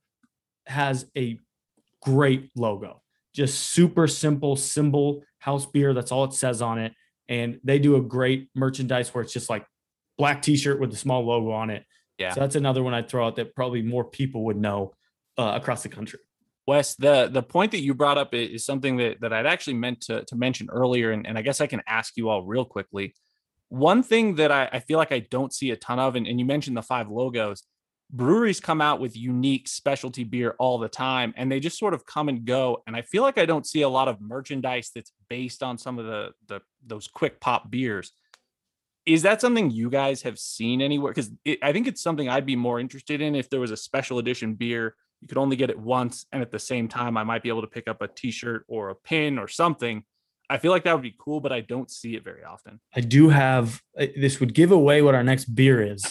has 0.67 1.05
a 1.17 1.39
great 2.01 2.51
logo. 2.55 3.01
Just 3.33 3.71
super 3.71 4.07
simple 4.07 4.55
symbol 4.55 5.23
house 5.39 5.65
beer. 5.65 5.93
That's 5.93 6.11
all 6.11 6.25
it 6.25 6.33
says 6.33 6.61
on 6.61 6.77
it. 6.77 6.93
And 7.27 7.59
they 7.63 7.79
do 7.79 7.95
a 7.95 8.01
great 8.01 8.49
merchandise 8.55 9.13
where 9.13 9.23
it's 9.23 9.33
just 9.33 9.49
like 9.49 9.65
black 10.17 10.41
t-shirt 10.41 10.79
with 10.79 10.93
a 10.93 10.95
small 10.95 11.25
logo 11.25 11.51
on 11.51 11.69
it. 11.69 11.83
Yeah. 12.17 12.33
So 12.33 12.41
that's 12.41 12.55
another 12.55 12.83
one 12.83 12.93
I'd 12.93 13.09
throw 13.09 13.25
out 13.25 13.35
that 13.37 13.55
probably 13.55 13.81
more 13.81 14.03
people 14.03 14.45
would 14.45 14.57
know 14.57 14.93
uh, 15.37 15.53
across 15.55 15.83
the 15.83 15.89
country. 15.89 16.19
Wes, 16.67 16.95
the 16.95 17.29
the 17.31 17.43
point 17.43 17.71
that 17.71 17.81
you 17.81 17.93
brought 17.93 18.17
up 18.17 18.33
is 18.33 18.65
something 18.65 18.97
that, 18.97 19.21
that 19.21 19.33
I'd 19.33 19.45
actually 19.45 19.75
meant 19.75 20.01
to, 20.01 20.25
to 20.25 20.35
mention 20.35 20.67
earlier, 20.69 21.11
and, 21.11 21.25
and 21.25 21.37
I 21.37 21.41
guess 21.41 21.61
I 21.61 21.67
can 21.67 21.81
ask 21.87 22.17
you 22.17 22.29
all 22.29 22.43
real 22.43 22.65
quickly. 22.65 23.15
One 23.69 24.03
thing 24.03 24.35
that 24.35 24.51
I, 24.51 24.69
I 24.73 24.79
feel 24.79 24.97
like 24.97 25.11
I 25.11 25.19
don't 25.19 25.53
see 25.53 25.71
a 25.71 25.77
ton 25.77 25.99
of, 25.99 26.15
and, 26.15 26.27
and 26.27 26.39
you 26.39 26.45
mentioned 26.45 26.75
the 26.75 26.81
five 26.81 27.09
logos, 27.09 27.63
breweries 28.11 28.59
come 28.59 28.81
out 28.81 28.99
with 28.99 29.17
unique 29.17 29.67
specialty 29.67 30.23
beer 30.23 30.55
all 30.59 30.77
the 30.77 30.89
time, 30.89 31.33
and 31.37 31.51
they 31.51 31.59
just 31.59 31.77
sort 31.77 31.93
of 31.93 32.05
come 32.05 32.29
and 32.29 32.45
go. 32.45 32.83
And 32.87 32.95
I 32.95 33.01
feel 33.01 33.23
like 33.23 33.37
I 33.37 33.45
don't 33.45 33.65
see 33.65 33.81
a 33.81 33.89
lot 33.89 34.07
of 34.07 34.21
merchandise 34.21 34.91
that's 34.93 35.11
based 35.29 35.63
on 35.63 35.77
some 35.77 35.99
of 35.99 36.05
the 36.05 36.31
the 36.47 36.61
those 36.85 37.07
quick 37.07 37.39
pop 37.39 37.69
beers. 37.69 38.11
Is 39.05 39.21
that 39.21 39.39
something 39.39 39.71
you 39.71 39.89
guys 39.89 40.21
have 40.23 40.37
seen 40.37 40.81
anywhere? 40.81 41.13
Because 41.13 41.31
I 41.61 41.71
think 41.71 41.87
it's 41.87 42.01
something 42.01 42.27
I'd 42.27 42.45
be 42.45 42.57
more 42.57 42.79
interested 42.79 43.21
in 43.21 43.35
if 43.35 43.49
there 43.49 43.61
was 43.61 43.71
a 43.71 43.77
special 43.77 44.19
edition 44.19 44.55
beer 44.55 44.95
you 45.21 45.27
could 45.27 45.37
only 45.37 45.55
get 45.55 45.69
it 45.69 45.79
once 45.79 46.25
and 46.31 46.41
at 46.41 46.51
the 46.51 46.59
same 46.59 46.87
time 46.87 47.17
i 47.17 47.23
might 47.23 47.43
be 47.43 47.49
able 47.49 47.61
to 47.61 47.67
pick 47.67 47.87
up 47.87 48.01
a 48.01 48.07
t-shirt 48.07 48.63
or 48.67 48.89
a 48.89 48.95
pin 48.95 49.39
or 49.39 49.47
something 49.47 50.03
i 50.49 50.57
feel 50.57 50.71
like 50.71 50.83
that 50.83 50.93
would 50.93 51.01
be 51.03 51.15
cool 51.19 51.39
but 51.39 51.51
i 51.51 51.61
don't 51.61 51.89
see 51.91 52.15
it 52.15 52.23
very 52.23 52.43
often 52.43 52.79
I 52.95 53.01
do 53.01 53.29
have 53.29 53.81
uh, 53.99 54.07
this 54.15 54.39
would 54.39 54.53
give 54.53 54.71
away 54.71 55.01
what 55.01 55.13
our 55.15 55.23
next 55.23 55.45
beer 55.53 55.81
is, 55.81 56.03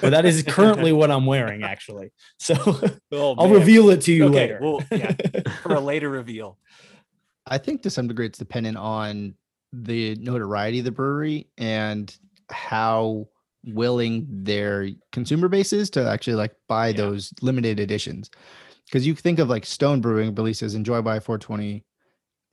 but 0.00 0.10
that 0.10 0.24
is 0.24 0.42
currently 0.42 0.92
what 0.92 1.10
I'm 1.10 1.26
wearing 1.26 1.62
actually. 1.62 2.12
So 2.38 2.54
oh, 3.12 3.34
I'll 3.38 3.48
reveal 3.48 3.90
it 3.90 4.00
to 4.02 4.12
you 4.12 4.24
okay 4.26 4.34
later. 4.34 4.58
well 4.60 4.82
yeah 4.90 5.14
for 5.62 5.74
a 5.74 5.80
later 5.80 6.08
reveal 6.08 6.58
I 7.46 7.58
think 7.58 7.82
to 7.82 7.90
some 7.90 8.08
degree 8.08 8.26
it's 8.26 8.38
dependent 8.38 8.76
on 8.76 9.34
the 9.72 10.16
notoriety 10.16 10.80
of 10.80 10.84
the 10.84 10.90
brewery 10.90 11.48
and 11.58 12.14
how 12.50 13.28
willing 13.64 14.26
their 14.30 14.88
consumer 15.12 15.48
base 15.48 15.72
is 15.72 15.90
to 15.90 16.08
actually 16.08 16.34
like 16.36 16.54
buy 16.68 16.88
Yeah. 16.88 16.96
those 16.98 17.32
limited 17.42 17.78
editions. 17.80 18.30
Because 18.86 19.06
you 19.06 19.14
think 19.14 19.38
of 19.40 19.48
like 19.48 19.66
Stone 19.66 20.00
Brewing 20.00 20.34
releases 20.34 20.74
Enjoy 20.74 21.02
by 21.02 21.18
420 21.20 21.84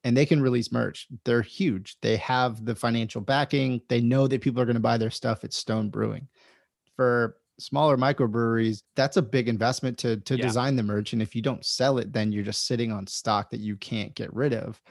and 0.03 0.15
they 0.15 0.25
can 0.25 0.41
release 0.41 0.71
merch. 0.71 1.07
They're 1.23 1.41
huge. 1.41 1.95
They 2.01 2.17
have 2.17 2.65
the 2.65 2.75
financial 2.75 3.21
backing. 3.21 3.81
They 3.89 4.01
know 4.01 4.27
that 4.27 4.41
people 4.41 4.61
are 4.61 4.65
going 4.65 4.75
to 4.75 4.81
buy 4.81 4.97
their 4.97 5.11
stuff 5.11 5.43
at 5.43 5.53
Stone 5.53 5.89
Brewing. 5.89 6.27
For 6.95 7.37
smaller 7.59 7.97
microbreweries, 7.97 8.83
that's 8.95 9.17
a 9.17 9.21
big 9.21 9.47
investment 9.47 9.97
to 9.99 10.17
to 10.17 10.35
Yeah. 10.35 10.45
design 10.45 10.75
the 10.75 10.83
merch. 10.83 11.13
And 11.13 11.21
if 11.21 11.35
you 11.35 11.41
don't 11.41 11.65
sell 11.65 11.97
it, 11.99 12.11
then 12.11 12.31
you're 12.31 12.43
just 12.43 12.65
sitting 12.67 12.91
on 12.91 13.07
stock 13.07 13.49
that 13.51 13.59
you 13.59 13.77
can't 13.77 14.13
get 14.15 14.33
rid 14.33 14.53
of. 14.53 14.81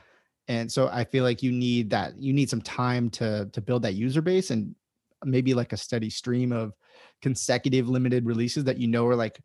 And 0.49 0.71
so 0.71 0.89
I 0.89 1.05
feel 1.05 1.25
like 1.25 1.43
you 1.43 1.53
need 1.53 1.91
that, 1.91 2.17
you 2.21 2.33
need 2.33 2.51
some 2.51 2.63
time 2.63 3.11
to 3.11 3.47
to 3.53 3.61
build 3.61 3.83
that 3.83 3.95
user 3.95 4.23
base 4.23 4.51
and 4.51 4.75
maybe 5.25 5.55
like 5.55 5.73
a 5.73 5.77
steady 5.77 6.11
stream 6.11 6.53
of 6.53 6.73
consecutive 7.21 7.89
limited 7.89 8.27
releases 8.27 8.65
that 8.65 8.79
you 8.79 8.89
know 8.89 9.07
are 9.07 9.15
like 9.15 9.41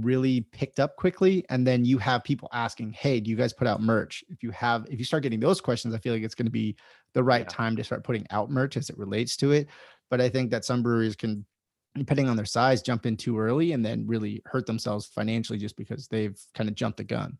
really 0.00 0.42
picked 0.52 0.78
up 0.80 0.96
quickly 0.96 1.44
and 1.48 1.66
then 1.66 1.84
you 1.84 1.96
have 1.98 2.22
people 2.24 2.48
asking 2.52 2.92
hey 2.92 3.18
do 3.20 3.30
you 3.30 3.36
guys 3.36 3.52
put 3.52 3.66
out 3.66 3.80
merch 3.80 4.22
if 4.28 4.42
you 4.42 4.50
have 4.50 4.86
if 4.90 4.98
you 4.98 5.04
start 5.04 5.22
getting 5.22 5.40
those 5.40 5.60
questions 5.60 5.94
i 5.94 5.98
feel 5.98 6.12
like 6.12 6.22
it's 6.22 6.34
going 6.34 6.44
to 6.46 6.50
be 6.52 6.76
the 7.14 7.22
right 7.22 7.42
Yeah. 7.42 7.48
time 7.48 7.76
to 7.76 7.84
start 7.84 8.04
putting 8.04 8.26
out 8.30 8.50
merch 8.50 8.76
as 8.76 8.90
it 8.90 8.98
relates 8.98 9.36
to 9.38 9.52
it 9.52 9.68
but 10.10 10.20
i 10.20 10.28
think 10.28 10.50
that 10.50 10.64
some 10.64 10.82
breweries 10.82 11.16
can 11.16 11.46
depending 11.94 12.28
on 12.28 12.36
their 12.36 12.44
size 12.44 12.82
jump 12.82 13.06
in 13.06 13.16
too 13.16 13.38
early 13.38 13.72
and 13.72 13.84
then 13.84 14.06
really 14.06 14.42
hurt 14.44 14.66
themselves 14.66 15.06
financially 15.06 15.58
just 15.58 15.76
because 15.76 16.08
they've 16.08 16.38
kind 16.54 16.68
of 16.68 16.74
jumped 16.74 16.98
the 16.98 17.04
gun 17.04 17.38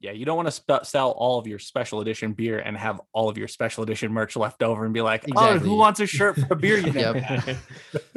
Yeah, 0.00 0.12
you 0.12 0.26
don't 0.26 0.36
want 0.36 0.48
to 0.48 0.52
spe- 0.52 0.84
sell 0.84 1.12
all 1.12 1.38
of 1.38 1.46
your 1.46 1.58
special 1.58 2.00
edition 2.02 2.34
beer 2.34 2.58
and 2.58 2.76
have 2.76 3.00
all 3.14 3.30
of 3.30 3.38
your 3.38 3.48
special 3.48 3.82
edition 3.84 4.12
merch 4.12 4.36
left 4.36 4.62
over 4.62 4.84
and 4.84 4.92
be 4.92 5.00
like, 5.00 5.24
oh, 5.34 5.58
who 5.58 5.74
wants 5.76 5.98
a 6.00 6.06
shirt 6.06 6.36
for 6.36 6.48
a 6.50 6.56
beer 6.56 6.76
you 6.76 6.92
never 6.92 7.18
Yep. 7.18 7.24
had? 7.24 7.56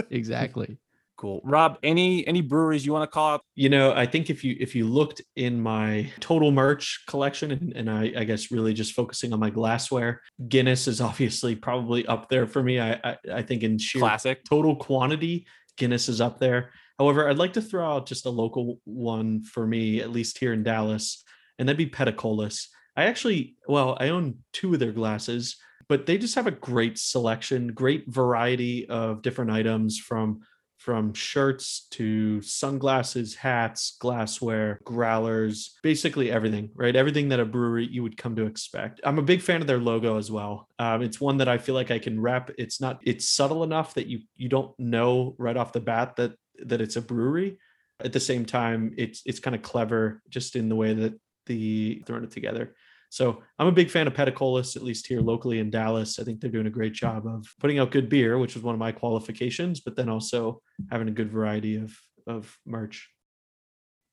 exactly 0.10 0.78
Cool. 1.20 1.42
Rob, 1.44 1.78
any 1.84 2.26
any 2.28 2.40
breweries 2.40 2.86
you 2.86 2.94
want 2.94 3.04
to 3.04 3.14
call 3.14 3.34
out? 3.34 3.42
you 3.60 3.68
know 3.68 3.92
i 3.92 4.06
think 4.06 4.30
if 4.30 4.42
you 4.42 4.56
if 4.58 4.74
you 4.74 4.88
looked 4.88 5.22
in 5.36 5.60
my 5.60 6.10
total 6.22 6.50
merch 6.50 7.04
collection 7.08 7.52
and, 7.52 7.74
and 7.76 7.90
I, 7.90 8.14
I 8.16 8.24
guess 8.24 8.52
really 8.52 8.74
just 8.74 8.94
focusing 8.94 9.34
on 9.34 9.40
my 9.42 9.50
glassware 9.50 10.22
guinness 10.48 10.88
is 10.88 11.02
obviously 11.10 11.56
probably 11.56 12.08
up 12.08 12.30
there 12.30 12.48
for 12.48 12.64
me 12.64 12.80
i 12.80 12.94
i, 13.04 13.18
I 13.34 13.42
think 13.42 13.64
in 13.64 13.78
sheer 13.78 14.00
Classic. 14.00 14.42
total 14.46 14.78
quantity 14.78 15.46
guinness 15.76 16.08
is 16.08 16.22
up 16.22 16.40
there 16.40 16.70
however 16.98 17.28
i'd 17.28 17.38
like 17.38 17.52
to 17.54 17.62
throw 17.62 17.86
out 17.86 18.06
just 18.06 18.26
a 18.26 18.30
local 18.30 18.80
one 18.86 19.44
for 19.44 19.68
me 19.68 20.00
at 20.00 20.10
least 20.10 20.38
here 20.38 20.54
in 20.54 20.64
dallas 20.64 21.22
and 21.58 21.68
that'd 21.68 21.78
be 21.78 21.86
Peticolas 21.86 22.68
i 22.96 23.04
actually 23.04 23.58
well 23.68 23.98
i 24.00 24.08
own 24.08 24.38
two 24.54 24.74
of 24.74 24.80
their 24.80 24.94
glasses 24.94 25.58
but 25.90 26.06
they 26.06 26.18
just 26.18 26.36
have 26.36 26.48
a 26.48 26.52
great 26.52 26.98
selection 26.98 27.74
great 27.74 28.06
variety 28.08 28.88
of 28.88 29.22
different 29.22 29.52
items 29.52 29.98
from 29.98 30.40
from 30.80 31.14
shirts 31.14 31.88
to 31.92 32.42
sunglasses, 32.42 33.36
hats, 33.36 33.98
glassware, 34.00 34.80
growlers, 34.86 35.76
basically 35.84 36.32
everything, 36.32 36.70
right? 36.74 36.96
Everything 36.96 37.30
that 37.30 37.40
a 37.40 37.46
brewery 37.46 37.86
you 37.86 38.02
would 38.02 38.18
come 38.18 38.36
to 38.38 38.46
expect. 38.46 39.02
I'm 39.04 39.20
a 39.20 39.22
big 39.24 39.42
fan 39.42 39.60
of 39.60 39.68
their 39.68 39.78
logo 39.78 40.18
as 40.18 40.32
well. 40.32 40.70
Um, 40.80 41.02
it's 41.02 41.20
one 41.20 41.38
that 41.38 41.50
I 41.50 41.58
feel 41.58 41.76
like 41.76 41.92
I 41.92 42.00
can 42.00 42.20
rep. 42.20 42.50
It's 42.58 42.80
not, 42.80 43.02
it's 43.04 43.28
subtle 43.28 43.64
enough 43.64 43.94
that 43.96 44.08
you 44.08 44.22
you 44.38 44.48
don't 44.48 44.74
know 44.80 45.36
right 45.38 45.58
off 45.58 45.74
the 45.74 45.82
bat 45.82 46.16
that 46.16 46.34
that 46.66 46.82
it's 46.82 46.96
a 46.96 47.02
brewery. 47.02 47.60
At 48.00 48.14
the 48.14 48.20
same 48.22 48.46
time, 48.46 48.94
it's 48.98 49.22
it's 49.26 49.42
kind 49.42 49.56
of 49.56 49.62
clever 49.62 50.22
just 50.30 50.56
in 50.56 50.70
the 50.70 50.76
way 50.76 50.94
that 50.94 51.20
the 51.46 52.02
throwing 52.06 52.24
it 52.24 52.32
together. 52.32 52.74
So 53.10 53.42
I'm 53.58 53.68
a 53.68 53.72
big 53.72 53.90
fan 53.90 54.08
of 54.08 54.14
Peticolas, 54.14 54.76
at 54.76 54.84
least 54.84 55.08
here 55.08 55.20
locally 55.20 55.60
in 55.60 55.72
Dallas. 55.72 56.20
I 56.20 56.24
think 56.24 56.40
they're 56.40 56.52
doing 56.52 56.68
a 56.68 56.72
great 56.72 56.94
job 56.94 57.26
of 57.26 57.48
putting 57.60 57.80
out 57.80 57.92
good 57.92 58.08
beer, 58.08 58.38
which 58.38 58.54
was 58.54 58.64
one 58.64 58.76
of 58.76 58.80
my 58.80 58.92
qualifications, 58.92 59.80
but 59.80 59.96
then 59.96 60.10
also 60.10 60.62
having 60.92 61.08
a 61.08 61.12
good 61.12 61.32
variety 61.32 61.78
of 61.78 62.00
of 62.28 62.58
merch. 62.66 63.10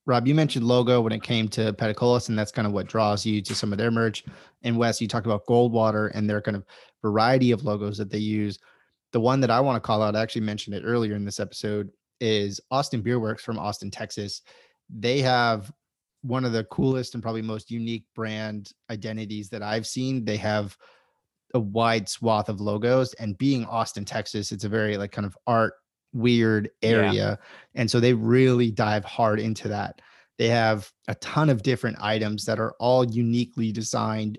Rob, 0.06 0.26
you 0.26 0.34
mentioned 0.34 0.64
logo 0.64 1.00
when 1.00 1.12
it 1.12 1.22
came 1.22 1.48
to 1.48 1.72
Peticolas, 1.72 2.28
and 2.28 2.38
that's 2.38 2.52
kind 2.52 2.66
of 2.66 2.72
what 2.72 2.86
draws 2.86 3.26
you 3.26 3.42
to 3.42 3.54
some 3.54 3.72
of 3.72 3.78
their 3.78 3.90
merch. 3.90 4.24
And 4.62 4.78
Wes, 4.78 5.00
you 5.00 5.08
talked 5.08 5.26
about 5.26 5.46
Goldwater 5.46 6.12
and 6.14 6.30
their 6.30 6.40
kind 6.40 6.56
of 6.56 6.64
variety 7.02 7.50
of 7.50 7.64
logos 7.64 7.98
that 7.98 8.10
they 8.10 8.18
use. 8.18 8.58
The 9.12 9.20
one 9.20 9.40
that 9.40 9.50
I 9.50 9.60
want 9.60 9.76
to 9.76 9.86
call 9.86 10.02
out, 10.02 10.14
I 10.14 10.22
actually 10.22 10.42
mentioned 10.42 10.76
it 10.76 10.84
earlier 10.84 11.16
in 11.16 11.24
this 11.24 11.40
episode, 11.40 11.90
is 12.20 12.60
Austin 12.70 13.02
Beer 13.02 13.18
Works 13.18 13.42
from 13.42 13.58
Austin, 13.58 13.90
Texas. 13.90 14.42
They 14.88 15.20
have 15.22 15.72
one 16.22 16.44
of 16.44 16.52
the 16.52 16.64
coolest 16.64 17.14
and 17.14 17.22
probably 17.22 17.42
most 17.42 17.70
unique 17.70 18.04
brand 18.14 18.72
identities 18.90 19.48
that 19.50 19.62
I've 19.62 19.86
seen. 19.86 20.24
They 20.24 20.36
have 20.38 20.76
a 21.54 21.60
wide 21.60 22.08
swath 22.08 22.48
of 22.48 22.60
logos, 22.60 23.14
and 23.14 23.38
being 23.38 23.64
Austin, 23.66 24.04
Texas, 24.04 24.52
it's 24.52 24.64
a 24.64 24.68
very 24.68 24.96
like 24.96 25.12
kind 25.12 25.26
of 25.26 25.36
art 25.46 25.74
weird 26.12 26.70
Yeah. 26.82 26.88
area. 26.88 27.38
And 27.74 27.90
so 27.90 28.00
they 28.00 28.14
really 28.14 28.70
dive 28.70 29.04
hard 29.04 29.38
into 29.38 29.68
that. 29.68 30.00
They 30.38 30.48
have 30.48 30.90
a 31.08 31.14
ton 31.16 31.48
of 31.48 31.62
different 31.62 31.98
items 32.00 32.44
that 32.44 32.58
are 32.58 32.74
all 32.78 33.04
uniquely 33.04 33.72
designed, 33.72 34.38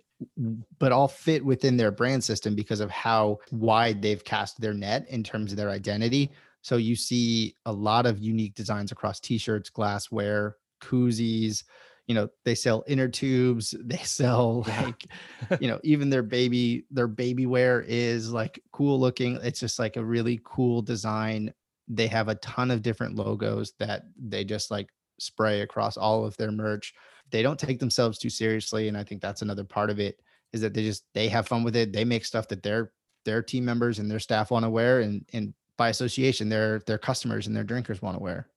but 0.80 0.92
all 0.92 1.08
fit 1.08 1.44
within 1.44 1.78
their 1.78 1.92
brand 1.92 2.24
system 2.24 2.56
because 2.56 2.80
of 2.80 2.92
how 2.92 3.38
wide 3.52 4.02
they've 4.02 4.24
cast 4.24 4.60
their 4.60 4.74
net 4.74 5.08
in 5.10 5.24
terms 5.24 5.52
of 5.52 5.58
their 5.58 5.70
identity. 5.70 6.32
So 6.62 6.78
you 6.78 6.96
see 6.96 7.56
a 7.66 7.72
lot 7.72 8.06
of 8.06 8.20
unique 8.20 8.54
designs 8.54 8.92
across 8.92 9.20
t-shirts, 9.20 9.70
glassware, 9.70 10.58
koozies. 10.80 11.64
You 12.08 12.16
know, 12.16 12.30
they 12.46 12.56
sell 12.56 12.84
inner 12.88 13.08
tubes. 13.08 13.74
They 13.84 13.98
sell 13.98 14.64
like, 14.64 15.06
you 15.60 15.68
know, 15.68 15.80
even 15.84 16.10
their 16.10 16.24
baby, 16.24 16.86
their 16.92 17.08
baby 17.08 17.46
wear 17.46 17.84
is 17.88 18.32
like 18.32 18.62
cool 18.72 19.00
looking. 19.00 19.40
It's 19.44 19.60
just 19.60 19.80
like 19.80 19.98
a 19.98 20.06
really 20.06 20.40
cool 20.44 20.82
design. 20.82 21.54
They 21.88 22.08
have 22.08 22.28
a 22.28 22.36
ton 22.36 22.72
of 22.72 22.82
different 22.82 23.16
logos 23.16 23.74
that 23.80 24.04
they 24.18 24.44
just 24.44 24.72
like 24.72 24.90
spray 25.20 25.62
across 25.62 25.98
all 25.98 26.26
of 26.26 26.38
their 26.38 26.52
merch. 26.52 26.94
They 27.32 27.42
don't 27.42 27.60
take 27.60 27.80
themselves 27.80 28.18
too 28.18 28.30
seriously. 28.30 28.88
And 28.88 28.98
I 28.98 29.04
think 29.04 29.22
that's 29.22 29.42
another 29.42 29.64
part 29.64 29.90
of 29.90 30.00
it 30.00 30.20
is 30.54 30.62
that 30.62 30.74
they 30.74 30.84
just 30.84 31.04
they 31.14 31.28
have 31.30 31.48
fun 31.48 31.64
with 31.64 31.76
it. 31.76 31.92
They 31.92 32.06
make 32.06 32.26
stuff 32.26 32.48
that 32.50 32.64
their 32.64 32.92
their 33.26 33.42
team 33.42 33.66
members 33.66 34.00
and 34.00 34.10
their 34.10 34.20
staff 34.20 34.52
want 34.52 34.64
to 34.64 34.70
wear 34.70 35.02
and 35.02 35.26
and 35.34 35.54
by 35.78 35.90
association 35.90 36.50
their 36.50 36.80
their 36.80 36.98
customers 36.98 37.48
and 37.48 37.56
their 37.56 37.64
drinkers 37.64 38.02
want 38.02 38.18
to 38.18 38.24
wear. 38.24 38.48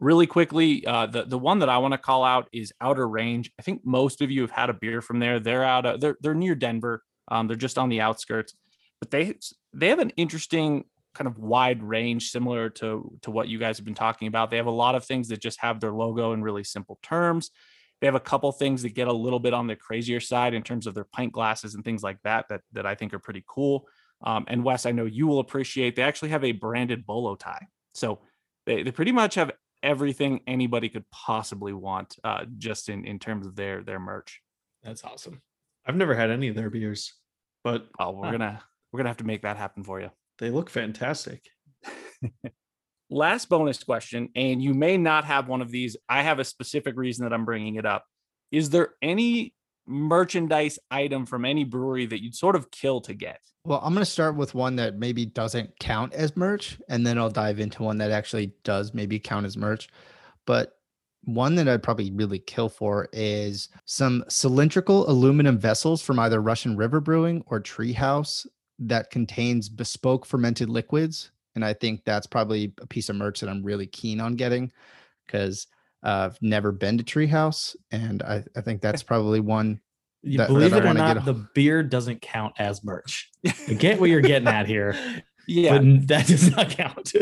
Really 0.00 0.26
quickly, 0.26 0.86
uh, 0.86 1.06
the 1.06 1.24
the 1.24 1.38
one 1.38 1.58
that 1.58 1.68
I 1.68 1.76
want 1.76 1.92
to 1.92 1.98
call 1.98 2.24
out 2.24 2.48
is 2.52 2.72
Outer 2.80 3.06
Range. 3.06 3.50
I 3.58 3.62
think 3.62 3.82
most 3.84 4.22
of 4.22 4.30
you 4.30 4.40
have 4.40 4.50
had 4.50 4.70
a 4.70 4.74
beer 4.74 5.02
from 5.02 5.18
there. 5.18 5.38
They're 5.38 5.62
out. 5.62 5.84
Of, 5.84 6.00
they're 6.00 6.16
they're 6.22 6.34
near 6.34 6.54
Denver. 6.54 7.02
Um, 7.28 7.46
they're 7.46 7.56
just 7.56 7.76
on 7.76 7.90
the 7.90 8.00
outskirts, 8.00 8.54
but 8.98 9.10
they 9.10 9.34
they 9.74 9.88
have 9.88 9.98
an 9.98 10.10
interesting 10.16 10.84
kind 11.14 11.28
of 11.28 11.38
wide 11.38 11.82
range, 11.82 12.30
similar 12.30 12.70
to 12.70 13.18
to 13.22 13.30
what 13.30 13.48
you 13.48 13.58
guys 13.58 13.76
have 13.76 13.84
been 13.84 13.94
talking 13.94 14.26
about. 14.26 14.50
They 14.50 14.56
have 14.56 14.66
a 14.66 14.70
lot 14.70 14.94
of 14.94 15.04
things 15.04 15.28
that 15.28 15.40
just 15.40 15.60
have 15.60 15.80
their 15.80 15.92
logo 15.92 16.32
in 16.32 16.42
really 16.42 16.64
simple 16.64 16.98
terms. 17.02 17.50
They 18.00 18.06
have 18.06 18.14
a 18.14 18.20
couple 18.20 18.50
things 18.52 18.80
that 18.82 18.94
get 18.94 19.06
a 19.06 19.12
little 19.12 19.38
bit 19.38 19.52
on 19.52 19.66
the 19.66 19.76
crazier 19.76 20.20
side 20.20 20.54
in 20.54 20.62
terms 20.62 20.86
of 20.86 20.94
their 20.94 21.04
pint 21.04 21.32
glasses 21.32 21.74
and 21.74 21.84
things 21.84 22.02
like 22.02 22.16
that 22.24 22.46
that 22.48 22.62
that 22.72 22.86
I 22.86 22.94
think 22.94 23.12
are 23.12 23.18
pretty 23.18 23.44
cool. 23.46 23.86
Um, 24.22 24.44
and 24.48 24.64
Wes, 24.64 24.86
I 24.86 24.92
know 24.92 25.04
you 25.04 25.26
will 25.26 25.40
appreciate. 25.40 25.94
They 25.94 26.02
actually 26.02 26.30
have 26.30 26.44
a 26.44 26.52
branded 26.52 27.04
bolo 27.04 27.34
tie, 27.34 27.66
so 27.92 28.20
they 28.64 28.82
they 28.82 28.92
pretty 28.92 29.12
much 29.12 29.34
have 29.34 29.50
everything 29.82 30.40
anybody 30.46 30.88
could 30.88 31.08
possibly 31.10 31.72
want 31.72 32.16
uh, 32.24 32.44
just 32.58 32.88
in 32.88 33.04
in 33.04 33.18
terms 33.18 33.46
of 33.46 33.56
their 33.56 33.82
their 33.82 33.98
merch. 34.00 34.40
That's 34.82 35.04
awesome. 35.04 35.42
I've 35.86 35.96
never 35.96 36.14
had 36.14 36.30
any 36.30 36.48
of 36.48 36.54
their 36.56 36.70
beers, 36.70 37.14
but 37.64 37.88
Oh, 37.98 38.12
we're 38.12 38.26
Huh. 38.26 38.32
gonna 38.32 38.62
we're 38.92 38.98
gonna 38.98 39.08
have 39.10 39.16
to 39.18 39.24
make 39.24 39.42
that 39.42 39.56
happen 39.56 39.82
for 39.84 40.00
you. 40.00 40.10
they 40.38 40.50
look 40.50 40.70
fantastic. 40.70 41.48
Last 43.12 43.48
bonus 43.48 43.82
question, 43.82 44.28
and 44.36 44.62
you 44.62 44.72
may 44.72 44.96
not 44.96 45.24
have 45.24 45.48
one 45.48 45.60
of 45.62 45.70
these. 45.70 45.96
I 46.08 46.22
have 46.22 46.38
a 46.38 46.44
specific 46.44 46.96
reason 46.96 47.24
that 47.24 47.32
I'm 47.32 47.44
bringing 47.44 47.74
it 47.74 47.84
up. 47.84 48.04
Is 48.52 48.70
there 48.70 48.94
any 49.02 49.52
merchandise 49.90 50.78
item 50.90 51.26
from 51.26 51.44
any 51.44 51.64
brewery 51.64 52.06
that 52.06 52.22
you'd 52.22 52.34
sort 52.34 52.56
of 52.56 52.70
kill 52.70 53.00
to 53.02 53.14
get? 53.14 53.40
Well, 53.64 53.80
I'm 53.82 53.92
going 53.92 54.04
to 54.04 54.10
start 54.10 54.36
with 54.36 54.54
one 54.54 54.76
that 54.76 54.98
maybe 54.98 55.26
doesn't 55.26 55.78
count 55.78 56.14
as 56.14 56.36
merch, 56.36 56.78
and 56.88 57.06
then 57.06 57.18
I'll 57.18 57.28
dive 57.28 57.60
into 57.60 57.82
one 57.82 57.98
that 57.98 58.10
actually 58.10 58.54
does 58.64 58.94
maybe 58.94 59.18
count 59.18 59.44
as 59.44 59.56
merch. 59.56 59.88
But 60.46 60.72
one 61.24 61.54
that 61.56 61.68
I'd 61.68 61.82
probably 61.82 62.10
really 62.10 62.38
kill 62.38 62.70
for 62.70 63.08
is 63.12 63.68
some 63.84 64.24
cylindrical 64.28 65.08
aluminum 65.10 65.58
vessels 65.58 66.00
from 66.00 66.18
either 66.18 66.40
Russian 66.40 66.76
River 66.76 67.00
Brewing 67.00 67.44
or 67.46 67.60
Treehouse 67.60 68.46
that 68.78 69.10
contains 69.10 69.68
bespoke 69.68 70.24
fermented 70.24 70.70
liquids. 70.70 71.30
And 71.54 71.64
I 71.64 71.74
think 71.74 72.04
that's 72.04 72.26
probably 72.26 72.72
a 72.80 72.86
piece 72.86 73.10
of 73.10 73.16
merch 73.16 73.40
that 73.40 73.50
I'm 73.50 73.62
really 73.62 73.86
keen 73.86 74.20
on 74.20 74.36
getting 74.36 74.72
because 75.26 75.66
uh, 76.02 76.30
I've 76.30 76.38
never 76.42 76.72
been 76.72 76.98
to 76.98 77.04
Treehouse. 77.04 77.76
And 77.90 78.22
I, 78.22 78.44
I 78.56 78.60
think 78.60 78.80
that's 78.80 79.02
probably 79.02 79.40
one 79.40 79.80
You 80.22 80.38
That- 80.38 80.48
believe 80.48 80.70
that 80.72 80.84
it 80.84 80.88
or 80.88 80.94
not, 80.94 81.16
a- 81.18 81.20
the 81.20 81.46
beer 81.54 81.82
doesn't 81.82 82.20
count 82.22 82.54
as 82.58 82.82
merch. 82.84 83.30
I 83.68 83.74
get 83.74 84.00
what 84.00 84.10
you're 84.10 84.20
getting 84.20 84.48
at 84.48 84.66
here, 84.66 84.94
Yeah, 85.48 85.78
but 85.78 86.08
that 86.08 86.26
does 86.26 86.54
not 86.54 86.70
count. 86.70 87.12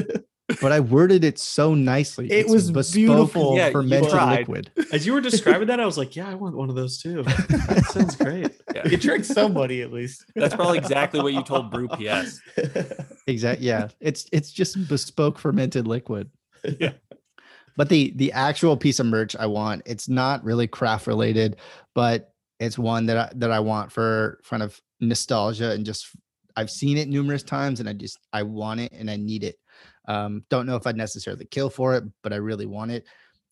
but 0.60 0.72
I 0.72 0.80
worded 0.80 1.24
it 1.24 1.38
so 1.38 1.74
nicely. 1.74 2.26
It 2.30 2.46
It's 2.46 2.50
was 2.52 2.70
bespoke 2.70 2.94
beautiful. 2.94 3.56
Yeah, 3.56 3.70
fermented 3.70 4.12
liquid. 4.12 4.70
As 4.92 5.06
you 5.06 5.12
were 5.12 5.20
describing 5.20 5.68
that, 5.68 5.78
I 5.80 5.86
was 5.86 5.96
like, 5.98 6.16
yeah, 6.16 6.28
I 6.28 6.34
want 6.34 6.56
one 6.56 6.68
of 6.70 6.74
those 6.74 6.98
too. 7.00 7.22
That 7.22 7.84
sounds 7.92 8.16
great. 8.16 8.50
Yeah. 8.74 8.86
You 8.86 8.96
tricked 8.98 9.24
somebody 9.24 9.80
at 9.82 9.92
least. 9.92 10.24
That's 10.36 10.54
probably 10.54 10.76
exactly 10.78 11.20
what 11.20 11.32
you 11.32 11.42
told 11.42 11.70
Brew 11.70 11.88
PS. 11.88 12.38
Exactly. 13.26 13.66
Yeah. 13.66 13.88
It's 13.98 14.26
it's 14.30 14.52
just 14.52 14.88
bespoke 14.88 15.38
fermented 15.38 15.86
liquid. 15.88 16.30
Yeah. 16.78 16.92
But 17.78 17.88
the 17.88 18.12
the 18.16 18.32
actual 18.32 18.76
piece 18.76 18.98
of 18.98 19.06
merch 19.06 19.36
I 19.36 19.46
want, 19.46 19.82
it's 19.86 20.08
not 20.08 20.44
really 20.44 20.66
craft 20.66 21.06
related, 21.06 21.56
but 21.94 22.34
it's 22.58 22.76
one 22.76 23.06
that 23.06 23.16
I 23.16 23.30
that 23.36 23.52
I 23.52 23.60
want 23.60 23.92
for 23.92 24.40
kind 24.50 24.64
of 24.64 24.78
nostalgia 25.00 25.70
and 25.70 25.86
just 25.86 26.08
I've 26.56 26.70
seen 26.70 26.98
it 26.98 27.08
numerous 27.08 27.44
times 27.44 27.78
and 27.78 27.88
I 27.88 27.92
just 27.92 28.18
I 28.32 28.42
want 28.42 28.80
it 28.80 28.90
and 28.90 29.08
I 29.08 29.14
need 29.14 29.44
it. 29.44 29.60
Um, 30.08 30.42
don't 30.50 30.66
know 30.66 30.74
if 30.74 30.88
I'd 30.88 30.96
necessarily 30.96 31.44
kill 31.44 31.70
for 31.70 31.94
it, 31.94 32.02
but 32.24 32.32
I 32.32 32.36
really 32.36 32.66
want 32.66 32.90
it. 32.90 33.06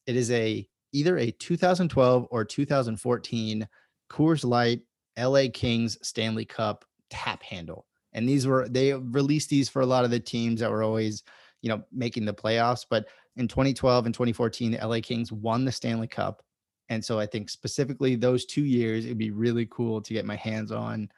It 0.09 0.17
is 0.17 0.33
a 0.33 0.69
either 0.93 1.19
a 1.19 1.31
2012 1.31 2.27
or 2.29 2.45
2014 2.45 3.69
Coors 4.11 4.45
Light 4.45 4.81
LA 5.17 5.45
Kings 5.55 5.99
Stanley 6.03 6.45
Cup 6.45 6.85
tap 7.11 7.45
handle. 7.45 7.87
And 8.13 8.29
these 8.29 8.45
were 8.45 8.69
they 8.69 8.93
released 8.93 9.51
these 9.51 9.69
for 9.69 9.83
a 9.83 9.87
lot 9.87 10.05
of 10.05 10.11
the 10.11 10.19
teams 10.19 10.59
that 10.59 10.71
were 10.71 10.83
always, 10.83 11.23
you 11.63 11.69
know, 11.69 11.85
making 11.93 12.25
the 12.25 12.35
playoffs. 12.35 12.85
But 12.91 13.07
in 13.37 13.49
2012 13.49 14.07
and 14.07 14.15
2014, 14.15 14.73
the 14.73 14.87
LA 14.87 15.01
Kings 15.03 15.33
won 15.33 15.65
the 15.65 15.73
Stanley 15.73 16.07
Cup. 16.07 16.43
And 16.89 17.05
so 17.05 17.19
I 17.19 17.27
think 17.27 17.51
specifically 17.51 18.15
those 18.15 18.47
two 18.47 18.65
years, 18.65 19.05
it'd 19.05 19.19
be 19.19 19.31
really 19.31 19.67
cool 19.67 20.01
to 20.01 20.13
get 20.13 20.25
my 20.25 20.37
hands 20.37 20.71
on 20.73 21.11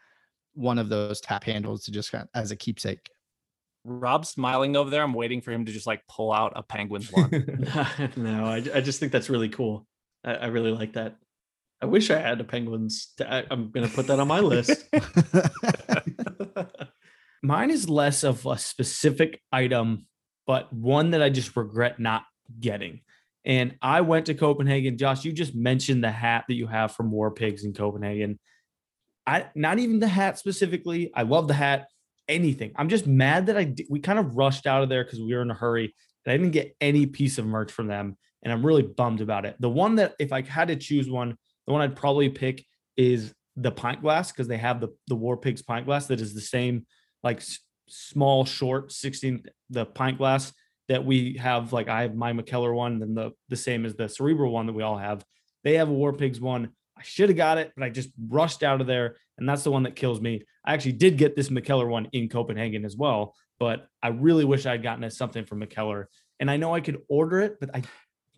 one 0.54 0.78
of 0.78 0.88
those 0.88 1.20
tap 1.20 1.44
handles 1.44 1.84
to 1.84 1.92
just 1.92 2.10
kind 2.10 2.22
of, 2.24 2.28
as 2.34 2.50
a 2.50 2.56
keepsake. 2.56 3.10
Rob's 3.84 4.30
smiling 4.30 4.76
over 4.76 4.90
there. 4.90 5.02
I'm 5.02 5.14
waiting 5.14 5.40
for 5.40 5.52
him 5.52 5.64
to 5.64 5.72
just 5.72 5.86
like 5.86 6.02
pull 6.08 6.32
out 6.32 6.52
a 6.56 6.62
Penguins 6.62 7.12
one. 7.12 7.30
no, 8.16 8.46
I, 8.46 8.56
I 8.74 8.80
just 8.80 8.98
think 8.98 9.12
that's 9.12 9.30
really 9.30 9.48
cool. 9.48 9.86
I, 10.24 10.34
I 10.34 10.46
really 10.46 10.72
like 10.72 10.94
that. 10.94 11.16
I 11.80 11.86
wish 11.86 12.10
I 12.10 12.18
had 12.18 12.40
a 12.40 12.44
Penguins. 12.44 13.12
To, 13.18 13.32
I, 13.32 13.44
I'm 13.50 13.70
going 13.70 13.88
to 13.88 13.94
put 13.94 14.08
that 14.08 14.18
on 14.18 14.26
my 14.26 14.40
list. 14.40 14.84
Mine 17.42 17.70
is 17.70 17.88
less 17.88 18.24
of 18.24 18.44
a 18.46 18.58
specific 18.58 19.40
item, 19.52 20.06
but 20.48 20.72
one 20.72 21.10
that 21.10 21.22
I 21.22 21.28
just 21.28 21.54
regret 21.54 22.00
not 22.00 22.24
getting. 22.58 23.02
And 23.44 23.76
I 23.82 24.00
went 24.00 24.26
to 24.26 24.34
Copenhagen. 24.34 24.96
Josh, 24.96 25.24
you 25.24 25.30
just 25.30 25.54
mentioned 25.54 26.02
the 26.02 26.10
hat 26.10 26.46
that 26.48 26.54
you 26.54 26.66
have 26.66 26.92
from 26.92 27.12
War 27.12 27.30
Pigs 27.30 27.64
in 27.64 27.74
Copenhagen. 27.74 28.40
I 29.26 29.46
not 29.54 29.78
even 29.78 30.00
the 30.00 30.08
hat 30.08 30.38
specifically. 30.38 31.12
I 31.14 31.22
love 31.22 31.46
the 31.48 31.54
hat. 31.54 31.86
Anything. 32.28 32.72
I'm 32.76 32.88
just 32.88 33.06
mad 33.06 33.46
that 33.46 33.56
I 33.56 33.64
di- 33.64 33.86
we 33.88 34.00
kind 34.00 34.18
of 34.18 34.36
rushed 34.36 34.66
out 34.66 34.82
of 34.82 34.88
there 34.88 35.04
because 35.04 35.20
we 35.20 35.34
were 35.34 35.42
in 35.42 35.50
a 35.50 35.54
hurry 35.54 35.94
and 36.24 36.32
I 36.32 36.36
didn't 36.36 36.52
get 36.52 36.74
any 36.80 37.06
piece 37.06 37.38
of 37.38 37.46
merch 37.46 37.70
from 37.70 37.86
them. 37.86 38.16
And 38.42 38.52
I'm 38.52 38.64
really 38.64 38.82
bummed 38.82 39.20
about 39.20 39.46
it. 39.46 39.56
The 39.60 39.70
one 39.70 39.96
that 39.96 40.14
if 40.18 40.32
I 40.32 40.42
had 40.42 40.68
to 40.68 40.76
choose 40.76 41.08
one, 41.08 41.36
the 41.66 41.72
one 41.72 41.82
I'd 41.82 41.96
probably 41.96 42.28
pick 42.30 42.64
is 42.96 43.34
the 43.56 43.70
pint 43.70 44.02
glass 44.02 44.32
because 44.32 44.48
they 44.48 44.56
have 44.56 44.80
the 44.80 44.88
the 45.08 45.14
War 45.14 45.36
Pigs 45.36 45.62
pint 45.62 45.84
glass 45.84 46.06
that 46.06 46.20
is 46.20 46.34
the 46.34 46.40
same 46.40 46.86
like 47.22 47.42
small 47.88 48.44
short 48.44 48.92
16 48.92 49.44
the 49.70 49.84
pint 49.84 50.18
glass 50.18 50.52
that 50.88 51.04
we 51.04 51.34
have 51.34 51.72
like 51.72 51.88
I 51.88 52.02
have 52.02 52.14
my 52.14 52.32
Mikkeller 52.32 52.74
one 52.74 53.02
and 53.02 53.16
the 53.16 53.32
the 53.48 53.56
same 53.56 53.84
as 53.84 53.94
the 53.94 54.08
cerebral 54.08 54.52
one 54.52 54.66
that 54.66 54.72
we 54.72 54.82
all 54.82 54.96
have. 54.98 55.24
They 55.64 55.74
have 55.74 55.88
a 55.88 55.92
War 55.92 56.12
Pigs 56.12 56.40
one. 56.40 56.70
I 56.96 57.02
should 57.02 57.28
have 57.28 57.36
got 57.36 57.58
it, 57.58 57.72
but 57.76 57.84
I 57.84 57.90
just 57.90 58.10
rushed 58.28 58.62
out 58.62 58.80
of 58.80 58.86
there 58.86 59.16
and 59.36 59.48
that's 59.48 59.62
the 59.62 59.70
one 59.70 59.84
that 59.84 59.96
kills 59.96 60.20
me. 60.20 60.44
I 60.64 60.74
actually 60.74 60.92
did 60.92 61.16
get 61.16 61.36
this 61.36 61.48
Mikkeller 61.48 61.88
one 61.88 62.08
in 62.12 62.28
Copenhagen 62.28 62.84
as 62.84 62.96
well, 62.96 63.34
but 63.58 63.86
I 64.02 64.08
really 64.08 64.44
wish 64.44 64.66
I'd 64.66 64.82
gotten 64.82 65.08
something 65.10 65.44
from 65.44 65.60
Mikkeller. 65.60 66.06
And 66.40 66.50
I 66.50 66.56
know 66.56 66.74
I 66.74 66.80
could 66.80 66.98
order 67.08 67.40
it, 67.40 67.58
but 67.60 67.70
I 67.74 67.82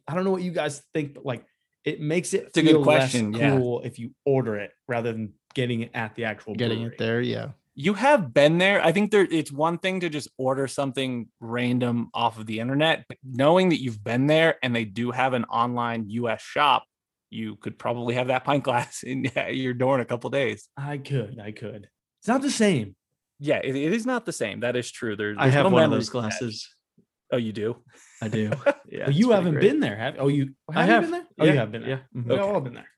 I 0.09 0.15
don't 0.15 0.25
know 0.25 0.31
what 0.33 0.43
you 0.43 0.51
guys 0.53 0.83
think, 0.93 1.15
but 1.15 1.25
like 1.25 1.45
it 1.85 2.01
makes 2.01 2.35
it 2.35 2.45
It's 2.49 2.57
a 2.57 2.63
good 2.63 2.71
feel 2.73 2.81
less 2.83 3.13
question, 3.13 3.33
yeah. 3.33 3.57
cool 3.57 3.81
if 3.83 3.99
you 3.99 4.11
order 4.25 4.57
it 4.57 4.73
rather 4.89 5.13
than 5.13 5.33
getting 5.55 5.81
it 5.83 5.91
at 5.95 6.15
the 6.15 6.25
actual 6.25 6.55
Getting 6.55 6.79
brewery. 6.81 6.95
it 6.95 6.99
there. 6.99 7.21
Yeah. 7.21 7.49
You 7.75 7.95
have 7.95 8.35
been 8.35 8.59
there. 8.59 8.85
I 8.85 8.93
think 8.93 9.11
there 9.11 9.27
it's 9.31 9.53
one 9.53 9.79
thing 9.79 10.01
to 10.01 10.09
just 10.09 10.29
order 10.37 10.67
something 10.69 11.29
random 11.41 12.11
off 12.15 12.39
of 12.39 12.47
the 12.47 12.61
internet, 12.61 13.05
but 13.09 13.19
knowing 13.25 13.69
that 13.71 13.81
you've 13.83 14.03
been 14.03 14.27
there 14.27 14.57
and 14.63 14.75
they 14.75 14.85
do 14.85 15.11
have 15.13 15.33
an 15.33 15.45
online 15.45 16.09
US 16.11 16.43
shop, 16.43 16.85
you 17.31 17.57
could 17.57 17.79
probably 17.79 18.15
have 18.17 18.27
that 18.29 18.45
pint 18.45 18.65
glass 18.69 19.03
in 19.03 19.25
your 19.53 19.75
door 19.75 19.95
in 19.95 20.01
a 20.01 20.05
couple 20.05 20.31
days. 20.31 20.69
I 20.77 20.99
could, 20.99 21.39
I 21.43 21.53
could. 21.53 21.89
It's 22.21 22.29
not 22.29 22.43
the 22.43 22.51
same. 22.51 22.97
Yeah, 23.39 23.61
it, 23.65 23.75
it 23.75 23.93
is 23.95 24.05
not 24.05 24.27
the 24.27 24.33
same. 24.33 24.61
That 24.61 24.77
is 24.77 24.91
true. 24.91 25.17
There's, 25.17 25.39
I 25.39 25.49
have 25.49 25.65
no 25.65 25.71
one 25.71 25.85
of 25.85 25.91
those 25.91 26.09
attached. 26.09 26.13
glasses. 26.13 26.69
Oh, 27.33 27.37
you 27.39 27.53
do? 27.53 27.77
I 28.21 28.29
do. 28.29 28.51
Yeah, 28.93 29.05
But 29.05 29.15
you 29.15 29.31
haven't 29.31 29.53
great. 29.53 29.61
been 29.71 29.79
there, 29.79 29.97
have? 29.97 30.17
Oh, 30.19 30.27
you 30.27 30.51
I 30.69 30.83
have, 30.85 31.05
you 31.05 31.11
been 31.11 31.11
there? 31.13 31.27
Oh, 31.39 31.45
Yeah, 31.45 31.53
you 31.53 31.59
have 31.61 31.71
been 31.71 31.83
there. 31.83 31.91
yeah. 32.13 32.21
Mhm. 32.21 32.27
Okay. 32.33 32.43
We've 32.45 32.55
all 32.55 32.61
been 32.61 32.75
there. 32.75 32.89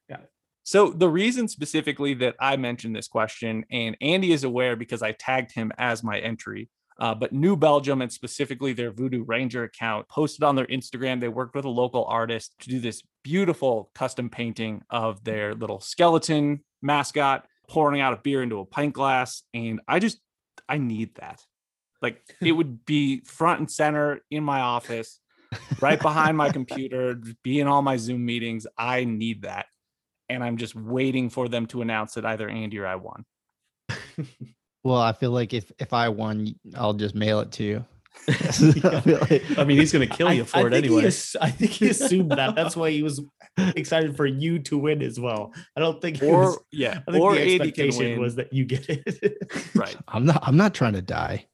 So 0.64 0.90
the 0.90 1.08
reason 1.08 1.48
specifically 1.48 2.14
that 2.14 2.36
I 2.38 2.56
mentioned 2.56 2.94
this 2.94 3.08
question, 3.08 3.64
and 3.70 3.96
Andy 4.00 4.32
is 4.32 4.44
aware 4.44 4.76
because 4.76 5.02
I 5.02 5.12
tagged 5.12 5.52
him 5.52 5.72
as 5.76 6.04
my 6.04 6.18
entry. 6.18 6.68
Uh, 7.00 7.14
but 7.14 7.32
New 7.32 7.56
Belgium 7.56 8.00
and 8.02 8.12
specifically 8.12 8.72
their 8.72 8.92
Voodoo 8.92 9.24
Ranger 9.24 9.64
account 9.64 10.08
posted 10.08 10.44
on 10.44 10.54
their 10.54 10.66
Instagram. 10.66 11.20
They 11.20 11.28
worked 11.28 11.56
with 11.56 11.64
a 11.64 11.70
local 11.70 12.04
artist 12.04 12.54
to 12.60 12.68
do 12.68 12.78
this 12.78 13.02
beautiful 13.24 13.90
custom 13.94 14.30
painting 14.30 14.82
of 14.90 15.24
their 15.24 15.54
little 15.54 15.80
skeleton 15.80 16.62
mascot 16.80 17.46
pouring 17.68 18.00
out 18.00 18.12
a 18.12 18.18
beer 18.18 18.42
into 18.42 18.60
a 18.60 18.66
pint 18.66 18.92
glass. 18.92 19.42
And 19.54 19.80
I 19.88 19.98
just, 19.98 20.20
I 20.68 20.78
need 20.78 21.16
that. 21.16 21.40
Like 22.00 22.22
it 22.40 22.52
would 22.52 22.84
be 22.84 23.22
front 23.24 23.60
and 23.60 23.70
center 23.70 24.20
in 24.30 24.44
my 24.44 24.60
office, 24.60 25.18
right 25.80 26.00
behind 26.00 26.36
my 26.36 26.50
computer, 26.52 27.20
be 27.42 27.58
in 27.58 27.66
all 27.66 27.82
my 27.82 27.96
Zoom 27.96 28.24
meetings. 28.24 28.66
I 28.78 29.04
need 29.04 29.42
that 29.42 29.66
and 30.32 30.42
I'm 30.44 30.56
just 30.56 30.74
waiting 30.74 31.30
for 31.30 31.48
them 31.48 31.66
to 31.66 31.80
announce 31.82 32.14
that 32.14 32.26
either 32.26 32.48
Andy 32.48 32.78
or 32.78 32.86
I 32.86 32.96
won. 32.96 33.24
Well, 34.84 35.00
I 35.00 35.12
feel 35.12 35.30
like 35.30 35.54
if 35.54 35.70
if 35.78 35.92
I 35.92 36.08
won, 36.08 36.56
I'll 36.74 36.92
just 36.94 37.14
mail 37.14 37.38
it 37.38 37.52
to 37.52 37.62
you. 37.62 37.84
I 38.28 38.32
feel 39.00 39.18
like- 39.20 39.56
I 39.56 39.62
mean, 39.62 39.78
he's 39.78 39.92
going 39.92 40.08
to 40.08 40.12
kill 40.12 40.26
I- 40.26 40.32
you 40.32 40.42
I 40.42 40.46
for 40.46 40.66
it 40.66 40.74
anyway. 40.74 41.06
ass- 41.06 41.36
I 41.40 41.50
think 41.50 41.70
he 41.70 41.88
assumed 41.88 42.32
that. 42.32 42.56
That's 42.56 42.74
why 42.76 42.90
he 42.90 43.04
was 43.04 43.20
excited 43.76 44.16
for 44.16 44.26
you 44.26 44.58
to 44.58 44.76
win 44.76 45.00
as 45.00 45.20
well. 45.20 45.52
I 45.76 45.80
don't 45.80 46.02
think 46.02 46.20
it 46.20 46.26
Or 46.26 46.40
was, 46.46 46.58
yeah, 46.72 46.98
I 47.06 47.12
think 47.12 47.22
or 47.24 47.34
the 47.36 47.42
expectation 47.54 48.18
was 48.20 48.34
that 48.34 48.52
you 48.52 48.64
get 48.64 48.86
it. 48.88 49.70
right. 49.76 49.96
I'm 50.08 50.26
not. 50.26 50.42
I'm 50.44 50.56
not 50.56 50.74
trying 50.74 50.94
to 50.94 51.02
die. 51.02 51.46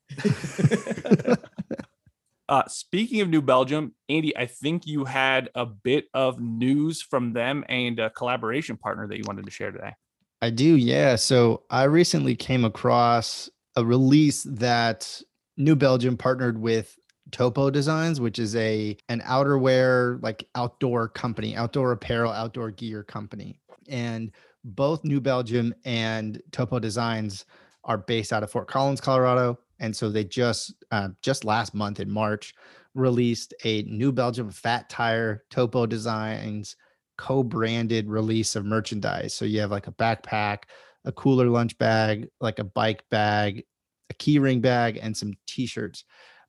Uh, 2.49 2.63
speaking 2.67 3.21
of 3.21 3.29
New 3.29 3.43
Belgium, 3.43 3.95
Andy, 4.09 4.35
I 4.37 4.47
think 4.47 4.87
you 4.87 5.05
had 5.05 5.51
a 5.55 5.67
bit 5.67 6.07
of 6.15 6.41
news 6.41 7.03
from 7.03 7.35
them 7.35 7.65
and 7.69 7.99
a 7.99 8.09
collaboration 8.11 8.77
partner 8.77 9.07
that 9.07 9.19
you 9.19 9.25
wanted 9.27 9.45
to 9.45 9.51
share 9.51 9.71
today. 9.71 9.93
I 10.41 10.51
do, 10.51 10.77
yeah. 10.77 11.17
So 11.17 11.65
I 11.69 11.85
recently 11.85 12.35
came 12.35 12.65
across 12.65 13.51
a 13.77 13.85
release 13.85 14.45
that 14.45 15.21
New 15.57 15.77
Belgium 15.77 16.17
partnered 16.17 16.59
with 16.59 16.97
Topo 17.33 17.71
Designs, 17.71 18.21
which 18.21 18.39
is 18.39 18.57
a 18.57 18.97
an 19.09 19.21
outerwear 19.23 20.23
like 20.23 20.49
outdoor 20.55 21.09
company, 21.09 21.55
outdoor 21.57 21.93
apparel, 21.93 22.33
outdoor 22.33 22.71
gear 22.71 23.03
company. 23.03 23.61
And 23.89 24.31
both 24.65 25.05
New 25.05 25.21
Belgium 25.21 25.75
and 25.85 26.41
Topo 26.53 26.79
Designs 26.79 27.45
are 27.85 27.99
based 27.99 28.33
out 28.33 28.43
of 28.43 28.51
Fort 28.51 28.69
Collins, 28.69 29.01
Colorado. 29.01 29.59
And 29.81 29.95
so 29.95 30.09
they 30.11 30.25
just 30.25 30.75
uh, 30.91 31.11
just 31.23 31.45
last 31.45 31.75
month 31.75 32.01
in 32.01 32.11
March 32.11 32.55
released 32.95 33.55
a 33.65 33.83
New 33.83 34.13
Belgium 34.13 34.51
Fat 34.51 34.89
Tire 34.89 35.45
Topo 35.51 35.87
Designs 35.87 36.77
co-branded 37.19 38.09
release 38.09 38.57
of 38.57 38.65
merchandise. 38.65 39.35
So 39.35 39.45
you 39.45 39.61
have 39.61 39.73
like 39.73 39.89
a 39.89 39.93
backpack, 39.93 40.59
a 41.05 41.13
cooler 41.13 41.47
lunch 41.47 41.77
bag, 41.77 42.29
like 42.41 42.61
a 42.61 42.65
bike 42.65 43.03
bag, 43.11 43.65
a 44.09 44.15
keyring 44.15 44.63
bag, 44.63 44.99
and 45.03 45.17
some 45.17 45.35
t-shirts. 45.47 46.05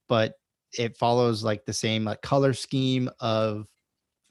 But 0.08 0.34
it 0.78 0.96
follows 0.96 1.44
like 1.44 1.66
the 1.66 1.74
same 1.74 2.06
like 2.06 2.22
color 2.22 2.54
scheme 2.54 3.10
of 3.20 3.66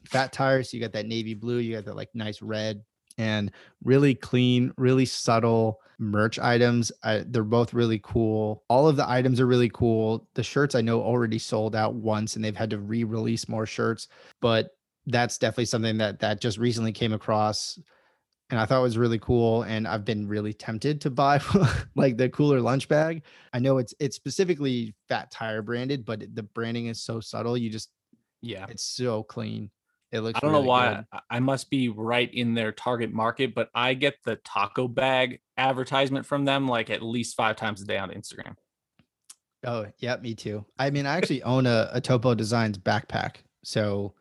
fat 0.05 0.31
tires. 0.31 0.71
So 0.71 0.77
you 0.77 0.81
got 0.81 0.93
that 0.93 1.07
navy 1.07 1.33
blue, 1.33 1.57
you 1.57 1.75
got 1.75 1.85
that 1.85 1.95
like 1.95 2.09
nice 2.13 2.41
red, 2.41 2.83
and 3.19 3.51
really 3.83 4.15
clean, 4.15 4.73
really 4.77 5.05
subtle 5.05 5.79
merch 5.99 6.39
items. 6.39 6.91
I, 7.03 7.25
they're 7.27 7.43
both 7.43 7.73
really 7.73 7.99
cool. 8.01 8.63
All 8.69 8.87
of 8.87 8.95
the 8.95 9.07
items 9.07 9.39
are 9.39 9.45
really 9.45 9.69
cool. 9.69 10.27
The 10.33 10.43
shirts 10.43 10.73
I 10.73 10.81
know 10.81 11.01
already 11.03 11.37
sold 11.37 11.75
out 11.75 11.93
once, 11.93 12.35
and 12.35 12.43
they've 12.43 12.55
had 12.55 12.71
to 12.71 12.79
re-release 12.79 13.47
more 13.47 13.65
shirts. 13.67 14.07
But 14.41 14.71
that's 15.05 15.37
definitely 15.37 15.65
something 15.65 15.97
that 15.97 16.19
that 16.19 16.41
just 16.41 16.57
recently 16.57 16.91
came 16.91 17.13
across 17.13 17.77
and 18.49 18.59
I 18.59 18.65
thought 18.65 18.81
was 18.81 18.97
really 18.97 19.19
cool 19.19 19.63
and 19.63 19.87
I've 19.87 20.05
been 20.05 20.27
really 20.27 20.53
tempted 20.53 21.01
to 21.01 21.09
buy 21.09 21.39
like 21.95 22.17
the 22.17 22.29
cooler 22.29 22.61
lunch 22.61 22.87
bag. 22.87 23.23
I 23.53 23.59
know 23.59 23.77
it's 23.77 23.93
it's 23.99 24.15
specifically 24.15 24.95
Fat 25.07 25.31
Tire 25.31 25.61
branded, 25.61 26.05
but 26.05 26.23
the 26.33 26.43
branding 26.43 26.87
is 26.87 27.01
so 27.01 27.19
subtle. 27.19 27.57
You 27.57 27.69
just 27.69 27.89
Yeah. 28.41 28.65
it's 28.69 28.83
so 28.83 29.23
clean. 29.23 29.69
It 30.11 30.21
looks 30.21 30.37
I 30.37 30.39
don't 30.39 30.51
know 30.51 30.61
why. 30.61 31.03
I- 31.11 31.19
I 31.29 31.39
must 31.39 31.69
be 31.69 31.89
right 31.89 32.33
in 32.33 32.53
their 32.53 32.71
target 32.71 33.13
market, 33.13 33.53
but 33.53 33.69
I 33.75 33.93
get 33.93 34.15
the 34.23 34.37
taco 34.37 34.87
bag 34.87 35.39
advertisement 35.57 36.25
from 36.25 36.45
them 36.45 36.67
like 36.67 36.89
at 36.89 37.01
least 37.03 37.35
five 37.35 37.55
times 37.55 37.81
a 37.81 37.85
day 37.85 37.97
on 37.97 38.09
Instagram. 38.09 38.55
Oh, 39.65 39.87
yeah, 39.99 40.15
me 40.17 40.35
too. 40.35 40.65
I 40.77 40.89
mean, 40.89 41.05
I 41.05 41.17
actually 41.17 41.43
own 41.43 41.65
a, 41.65 41.89
a 41.93 42.01
Topo 42.01 42.33
Designs 42.33 42.77
backpack. 42.77 43.37
So 43.63 44.13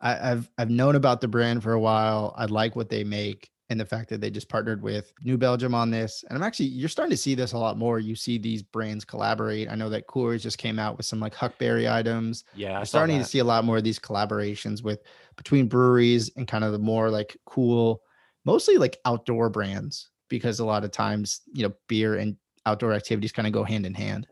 I, 0.00 0.14
have 0.14 0.50
I've 0.58 0.70
known 0.70 0.96
about 0.96 1.20
the 1.20 1.28
brand 1.28 1.62
for 1.62 1.72
a 1.72 1.80
while. 1.80 2.34
I 2.36 2.44
like 2.44 2.76
what 2.76 2.88
they 2.90 3.02
make 3.02 3.50
and 3.72 3.80
the 3.80 3.86
fact 3.86 4.10
that 4.10 4.20
they 4.20 4.30
just 4.30 4.48
partnered 4.48 4.82
with 4.82 5.12
New 5.24 5.36
Belgium 5.36 5.74
on 5.74 5.90
this. 5.90 6.24
And 6.28 6.36
I'm 6.36 6.44
actually 6.44 6.66
you're 6.66 6.88
starting 6.88 7.10
to 7.10 7.16
see 7.16 7.34
this 7.34 7.52
a 7.52 7.58
lot 7.58 7.78
more. 7.78 7.98
You 7.98 8.14
see 8.14 8.38
these 8.38 8.62
brands 8.62 9.04
collaborate. 9.04 9.68
I 9.70 9.74
know 9.74 9.88
that 9.88 10.06
Coors 10.06 10.42
just 10.42 10.58
came 10.58 10.78
out 10.78 10.96
with 10.96 11.06
some 11.06 11.18
like 11.18 11.34
Huckberry 11.34 11.90
items. 11.90 12.44
Yeah, 12.54 12.78
I'm 12.78 12.84
starting 12.84 13.18
to 13.18 13.24
see 13.24 13.40
a 13.40 13.44
lot 13.44 13.64
more 13.64 13.78
of 13.78 13.84
these 13.84 13.98
collaborations 13.98 14.84
with 14.84 15.02
between 15.36 15.66
breweries 15.66 16.30
and 16.36 16.46
kind 16.46 16.62
of 16.62 16.72
the 16.72 16.78
more 16.78 17.10
like 17.10 17.36
cool, 17.46 18.02
mostly 18.44 18.76
like 18.76 18.98
outdoor 19.04 19.48
brands 19.48 20.10
because 20.28 20.60
a 20.60 20.64
lot 20.64 20.84
of 20.84 20.92
times 20.92 21.40
you 21.52 21.66
know 21.66 21.74
beer 21.88 22.16
and 22.16 22.36
outdoor 22.66 22.92
activities 22.92 23.32
kind 23.32 23.48
of 23.48 23.52
go 23.52 23.64
hand 23.64 23.86
in 23.86 23.94
hand. 23.94 24.28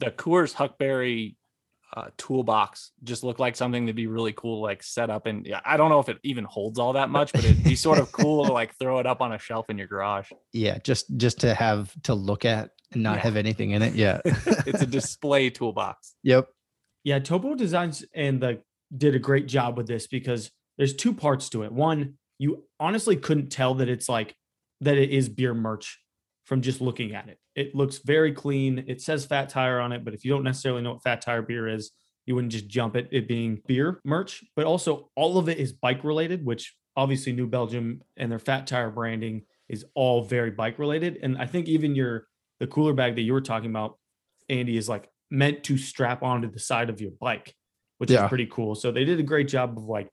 The 0.00 0.10
Coors 0.10 0.52
Huckberry 0.52 1.36
uh, 1.96 2.08
toolbox 2.18 2.90
just 3.04 3.22
look 3.22 3.38
like 3.38 3.54
something 3.54 3.84
that'd 3.84 3.94
be 3.94 4.08
really 4.08 4.32
cool, 4.32 4.60
like 4.60 4.82
set 4.82 5.10
up. 5.10 5.26
And 5.26 5.46
yeah, 5.46 5.60
I 5.64 5.76
don't 5.76 5.90
know 5.90 6.00
if 6.00 6.08
it 6.08 6.18
even 6.24 6.44
holds 6.44 6.78
all 6.78 6.94
that 6.94 7.08
much, 7.08 7.32
but 7.32 7.44
it'd 7.44 7.62
be 7.62 7.76
sort 7.76 7.98
of 7.98 8.10
cool 8.10 8.44
to 8.46 8.52
like 8.52 8.74
throw 8.78 8.98
it 8.98 9.06
up 9.06 9.20
on 9.20 9.32
a 9.32 9.38
shelf 9.38 9.70
in 9.70 9.78
your 9.78 9.86
garage. 9.86 10.30
Yeah, 10.52 10.78
just 10.78 11.16
just 11.16 11.40
to 11.40 11.54
have 11.54 11.92
to 12.02 12.14
look 12.14 12.44
at 12.44 12.70
and 12.92 13.02
not 13.02 13.16
Yeah. 13.16 13.22
have 13.22 13.36
anything 13.36 13.70
in 13.70 13.82
it. 13.82 13.94
Yeah. 13.94 14.20
it's 14.24 14.82
a 14.82 14.86
display 14.86 15.50
toolbox. 15.50 16.14
yep. 16.22 16.48
Yeah, 17.04 17.18
Topo 17.18 17.54
Designs 17.54 18.04
and 18.14 18.40
the 18.40 18.62
did 18.96 19.14
a 19.14 19.18
great 19.18 19.46
job 19.46 19.76
with 19.76 19.86
this 19.86 20.06
because 20.06 20.50
there's 20.78 20.94
two 20.94 21.12
parts 21.12 21.48
to 21.50 21.62
it. 21.62 21.70
One, 21.72 22.14
you 22.38 22.64
honestly 22.80 23.14
couldn't 23.16 23.50
tell 23.50 23.74
that 23.74 23.88
it's 23.88 24.08
like 24.08 24.34
that 24.80 24.96
it 24.96 25.10
is 25.10 25.28
beer 25.28 25.54
merch 25.54 26.00
from 26.46 26.62
just 26.62 26.80
looking 26.80 27.14
at 27.14 27.28
it. 27.28 27.38
It 27.54 27.74
looks 27.74 27.98
very 27.98 28.32
clean. 28.32 28.84
It 28.88 29.00
says 29.00 29.24
Fat 29.24 29.48
Tire 29.48 29.80
on 29.80 29.92
it, 29.92 30.04
but 30.04 30.14
if 30.14 30.24
you 30.24 30.30
don't 30.32 30.42
necessarily 30.42 30.82
know 30.82 30.92
what 30.94 31.02
Fat 31.02 31.20
Tire 31.20 31.42
beer 31.42 31.68
is, 31.68 31.92
you 32.26 32.34
wouldn't 32.34 32.52
just 32.52 32.68
jump 32.68 32.96
at 32.96 33.06
it 33.12 33.28
being 33.28 33.60
beer 33.66 34.00
merch. 34.04 34.42
But 34.56 34.64
also, 34.66 35.10
all 35.14 35.38
of 35.38 35.48
it 35.48 35.58
is 35.58 35.72
bike 35.72 36.02
related, 36.04 36.44
which 36.44 36.74
obviously 36.96 37.32
New 37.32 37.46
Belgium 37.46 38.02
and 38.16 38.30
their 38.30 38.38
Fat 38.38 38.66
Tire 38.66 38.90
branding 38.90 39.42
is 39.68 39.84
all 39.94 40.22
very 40.22 40.50
bike 40.50 40.78
related. 40.78 41.18
And 41.22 41.38
I 41.38 41.46
think 41.46 41.68
even 41.68 41.94
your 41.94 42.26
the 42.60 42.66
cooler 42.66 42.92
bag 42.92 43.14
that 43.16 43.22
you 43.22 43.32
were 43.32 43.40
talking 43.40 43.70
about, 43.70 43.98
Andy, 44.48 44.76
is 44.76 44.88
like 44.88 45.08
meant 45.30 45.64
to 45.64 45.76
strap 45.76 46.22
onto 46.22 46.50
the 46.50 46.58
side 46.60 46.88
of 46.88 47.00
your 47.00 47.10
bike, 47.20 47.54
which 47.98 48.10
Yeah. 48.10 48.24
is 48.24 48.28
pretty 48.28 48.46
cool. 48.46 48.74
So 48.74 48.90
they 48.92 49.04
did 49.04 49.18
a 49.20 49.24
great 49.24 49.48
job 49.48 49.76
of 49.76 49.84
like 49.84 50.08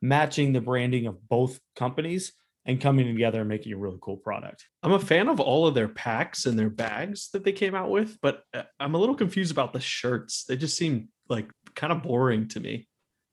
matching 0.00 0.52
the 0.52 0.60
branding 0.60 1.06
of 1.06 1.28
both 1.28 1.60
companies 1.76 2.32
and 2.66 2.80
coming 2.80 3.06
together 3.06 3.40
and 3.40 3.48
making 3.48 3.72
a 3.72 3.76
really 3.76 3.98
cool 4.00 4.16
product. 4.16 4.66
I'm 4.82 4.92
a 4.92 4.98
fan 4.98 5.28
of 5.28 5.40
all 5.40 5.66
of 5.66 5.74
their 5.74 5.88
packs 5.88 6.46
and 6.46 6.58
their 6.58 6.70
bags 6.70 7.30
that 7.32 7.44
they 7.44 7.52
came 7.52 7.74
out 7.74 7.90
with, 7.90 8.18
but 8.20 8.42
uh, 8.52 8.62
I'm 8.78 8.94
a 8.94 8.98
little 8.98 9.14
confused 9.14 9.50
about 9.50 9.72
the 9.72 9.80
shirts. 9.80 10.44
They 10.44 10.56
just 10.56 10.76
seem 10.76 11.08
like 11.28 11.50
kind 11.74 11.92
of 11.92 12.02
boring 12.02 12.48
to 12.48 12.60
me. 12.60 12.88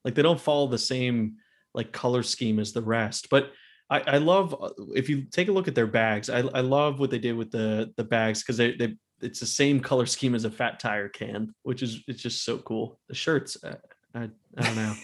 Like 0.05 0.15
they 0.15 0.21
don't 0.21 0.39
follow 0.39 0.67
the 0.67 0.77
same 0.77 1.35
like 1.73 1.91
color 1.91 2.23
scheme 2.23 2.59
as 2.59 2.71
the 2.71 2.81
rest. 2.81 3.29
But 3.29 3.51
I, 3.89 3.99
I 3.99 4.17
love 4.17 4.55
uh, 4.59 4.69
if 4.95 5.09
you 5.09 5.23
take 5.23 5.49
a 5.49 5.51
look 5.51 5.67
at 5.67 5.75
their 5.75 5.87
bags. 5.87 6.29
I, 6.29 6.39
I 6.39 6.61
love 6.61 6.99
what 6.99 7.11
they 7.11 7.19
did 7.19 7.35
with 7.35 7.51
the 7.51 7.93
the 7.97 8.03
bags 8.03 8.41
because 8.41 8.57
they 8.57 8.75
they 8.75 8.95
it's 9.21 9.39
the 9.39 9.45
same 9.45 9.79
color 9.79 10.05
scheme 10.05 10.35
as 10.35 10.45
a 10.45 10.51
fat 10.51 10.79
tire 10.79 11.09
can, 11.09 11.53
which 11.63 11.81
is 11.81 12.03
it's 12.07 12.21
just 12.21 12.43
so 12.43 12.57
cool. 12.59 12.99
The 13.07 13.15
shirts, 13.15 13.57
uh, 13.63 13.75
I 14.15 14.29
I 14.57 14.63
don't 14.63 14.75
know. 14.75 14.95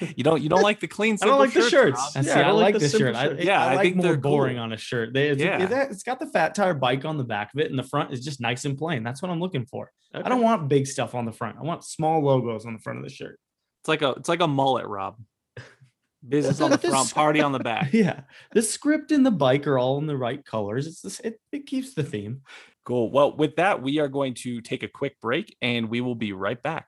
you 0.16 0.22
don't 0.22 0.42
you 0.42 0.48
don't 0.48 0.62
like 0.62 0.80
the 0.80 0.86
clean. 0.86 1.14
I 1.22 1.26
don't 1.26 1.38
simple 1.38 1.38
like 1.38 1.52
the 1.54 1.68
shirts. 1.68 2.12
Yeah, 2.14 2.22
see, 2.22 2.30
I 2.30 2.40
I 2.40 2.42
don't 2.44 2.54
like 2.56 2.62
like 2.64 2.74
the 2.74 2.78
this 2.80 2.92
simple 2.92 3.08
shirt. 3.08 3.16
I, 3.16 3.24
shirt. 3.28 3.40
Yeah, 3.40 3.60
I, 3.64 3.72
I 3.72 3.74
like 3.76 3.82
think 3.84 3.96
more 3.96 4.04
they're 4.04 4.16
boring 4.16 4.56
cool. 4.56 4.62
on 4.64 4.72
a 4.72 4.76
shirt. 4.76 5.12
They, 5.14 5.28
it's, 5.28 5.42
Yeah. 5.42 5.62
it- 5.62 5.90
it's 5.90 6.02
got 6.02 6.20
the 6.20 6.26
fat 6.26 6.54
tire 6.54 6.74
bike 6.74 7.04
on 7.04 7.16
the 7.16 7.24
back 7.24 7.52
of 7.54 7.60
it, 7.60 7.70
and 7.70 7.78
the 7.78 7.82
front 7.82 8.12
is 8.12 8.24
just 8.24 8.40
nice 8.40 8.64
and 8.64 8.76
plain. 8.78 9.02
That's 9.02 9.22
what 9.22 9.30
I'm 9.30 9.40
looking 9.40 9.66
for. 9.66 9.90
I 10.14 10.28
don't 10.28 10.42
want 10.42 10.68
big 10.68 10.86
stuff 10.86 11.14
on 11.14 11.24
the 11.24 11.32
front. 11.32 11.58
I 11.58 11.62
want 11.62 11.84
small 11.84 12.22
logos 12.22 12.64
on 12.66 12.72
the 12.72 12.78
front 12.78 12.98
of 12.98 13.04
the 13.04 13.10
shirt. 13.10 13.38
It's 13.82 13.88
like 13.88 14.02
a 14.02 14.10
it's 14.10 14.28
like 14.28 14.40
a 14.40 14.48
mullet, 14.48 14.86
Rob. 14.86 15.16
Business 16.28 16.60
on 16.60 16.70
the 16.70 16.78
front, 16.78 17.12
party 17.14 17.40
on 17.40 17.52
the 17.52 17.58
back. 17.58 17.92
Yeah, 17.92 18.20
the 18.52 18.62
script 18.62 19.12
and 19.12 19.24
the 19.24 19.30
bike 19.30 19.66
are 19.66 19.78
all 19.78 19.98
in 19.98 20.06
the 20.06 20.16
right 20.16 20.44
colors. 20.44 20.86
It's 20.86 21.00
this. 21.00 21.20
It, 21.20 21.40
it 21.52 21.66
keeps 21.66 21.94
the 21.94 22.02
theme. 22.02 22.42
Cool. 22.84 23.10
Well, 23.10 23.36
with 23.36 23.56
that, 23.56 23.82
we 23.82 23.98
are 23.98 24.08
going 24.08 24.34
to 24.34 24.60
take 24.60 24.82
a 24.84 24.88
quick 24.88 25.20
break 25.20 25.56
and 25.60 25.88
we 25.88 26.00
will 26.00 26.14
be 26.14 26.32
right 26.32 26.60
back. 26.62 26.86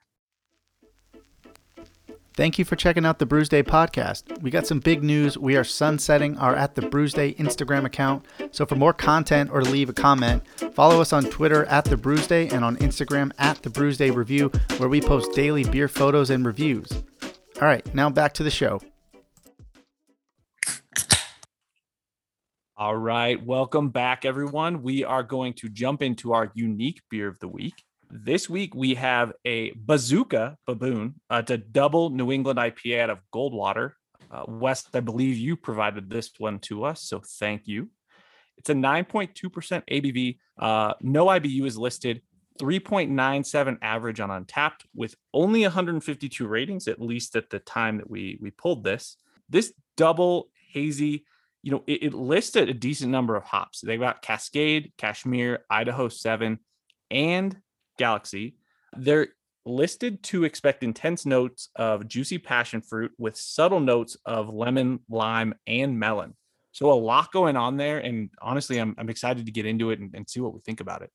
Thank 2.39 2.57
you 2.57 2.65
for 2.65 2.77
checking 2.77 3.05
out 3.05 3.19
the 3.19 3.27
Brewsday 3.27 3.65
podcast. 3.65 4.41
We 4.43 4.53
got 4.53 4.65
some 4.65 4.79
big 4.79 5.03
news. 5.03 5.37
We 5.37 5.57
are 5.57 5.65
sunsetting 5.65 6.39
our 6.39 6.55
at 6.55 6.77
the 6.77 6.83
Brewsday 6.83 7.37
Instagram 7.37 7.85
account. 7.85 8.27
So 8.53 8.65
for 8.65 8.77
more 8.77 8.93
content 8.93 9.51
or 9.53 9.61
to 9.61 9.69
leave 9.69 9.89
a 9.89 9.93
comment, 9.93 10.45
follow 10.73 11.01
us 11.01 11.13
on 11.13 11.25
Twitter 11.25 11.65
at 11.65 11.85
the 11.85 11.97
Brewsday 11.97 12.53
and 12.53 12.65
on 12.65 12.77
Instagram 12.77 13.33
at 13.39 13.61
the 13.65 13.71
Brewsday 13.71 14.15
Review, 14.15 14.53
where 14.77 14.89
we 14.89 15.01
post 15.01 15.33
daily 15.35 15.65
beer 15.65 15.89
photos 15.89 16.31
and 16.31 16.47
reviews. 16.47 16.89
All 17.61 17.67
right, 17.67 17.93
now 17.93 18.09
back 18.09 18.35
to 18.35 18.45
the 18.45 18.53
show. 18.53 18.81
All 22.77 22.97
right. 22.97 23.45
Welcome 23.45 23.89
back, 23.89 24.25
everyone. 24.25 24.85
We 24.85 25.03
are 25.03 25.25
going 25.25 25.55
to 25.55 25.69
jump 25.69 26.03
into 26.03 26.33
our 26.33 26.53
unique 26.55 27.01
beer 27.11 27.27
of 27.27 27.41
the 27.41 27.49
week. 27.49 27.83
This 28.11 28.49
week, 28.49 28.75
we 28.75 28.95
have 28.95 29.33
a 29.45 29.73
Bazooka 29.77 30.57
Baboon. 30.67 31.17
Uh, 31.31 31.41
it's 31.43 31.51
a 31.51 31.59
double 31.59 32.11
New 32.11 32.33
England 32.33 32.59
IPA 32.59 33.01
out 33.03 33.11
of 33.11 33.19
Goldwater. 33.35 33.93
Uh, 34.31 34.45
Wes, 34.49 34.87
I 34.95 35.01
believe 35.01 35.37
you 35.37 35.57
provided 35.57 36.09
this 36.09 36.31
one 36.39 36.59
to 36.61 36.85
us. 36.85 37.03
So 37.03 37.21
thank 37.39 37.67
you. 37.67 37.91
It's 38.57 38.71
a 38.71 38.75
9.2% 38.75 39.33
ABV. 39.91 40.39
Uh, 40.59 40.95
no 41.03 41.27
IBU 41.27 41.67
is 41.67 41.77
listed. 41.77 42.23
3.97 42.61 43.79
average 43.83 44.21
on 44.21 44.31
Untappd 44.31 44.81
with 44.95 45.15
only 45.33 45.63
152 45.63 46.47
ratings, 46.47 46.89
at 46.89 47.01
least 47.01 47.37
at 47.37 47.51
the 47.51 47.61
time 47.61 47.99
that 47.99 48.11
we 48.11 48.37
we 48.41 48.51
pulled 48.51 48.83
this. 48.83 49.17
This 49.49 49.73
double 49.97 50.49
hazy 50.73 51.25
you 51.63 51.73
know, 51.73 51.83
it, 51.87 52.03
it 52.03 52.15
listed 52.15 52.69
a 52.69 52.75
decent 52.75 53.11
number 53.11 53.37
of 53.37 53.45
hops. 53.45 53.81
They 53.81 53.97
got 53.97 54.23
Cascade, 54.23 54.93
Kashmir, 54.97 55.65
Idaho 55.69 56.09
7, 56.09 56.59
and 57.11 57.57
Galaxy. 57.99 58.57
They're 58.97 59.29
listed 59.67 60.23
to 60.25 60.45
expect 60.45 60.83
intense 60.83 61.27
notes 61.27 61.69
of 61.77 62.09
juicy 62.09 62.39
passion 62.39 62.81
fruit 62.81 63.13
with 63.19 63.37
subtle 63.37 63.81
notes 63.81 64.17
of 64.25 64.49
lemon, 64.49 65.01
lime, 65.09 65.55
and 65.67 65.99
melon. 65.99 66.35
So 66.73 66.93
a 66.93 66.95
lot 66.95 67.33
going 67.33 67.57
on 67.57 67.77
there. 67.77 67.99
And 67.99 68.31
honestly, 68.41 68.79
I'm, 68.79 68.95
I'm 68.99 69.11
excited 69.11 69.47
to 69.47 69.53
get 69.53 69.67
into 69.67 69.91
it 69.91 70.01
and, 70.01 70.15
and 70.15 70.29
see 70.29 70.41
what 70.41 70.55
we 70.55 70.61
think 70.61 70.81
about 70.81 71.03
it. 71.03 71.11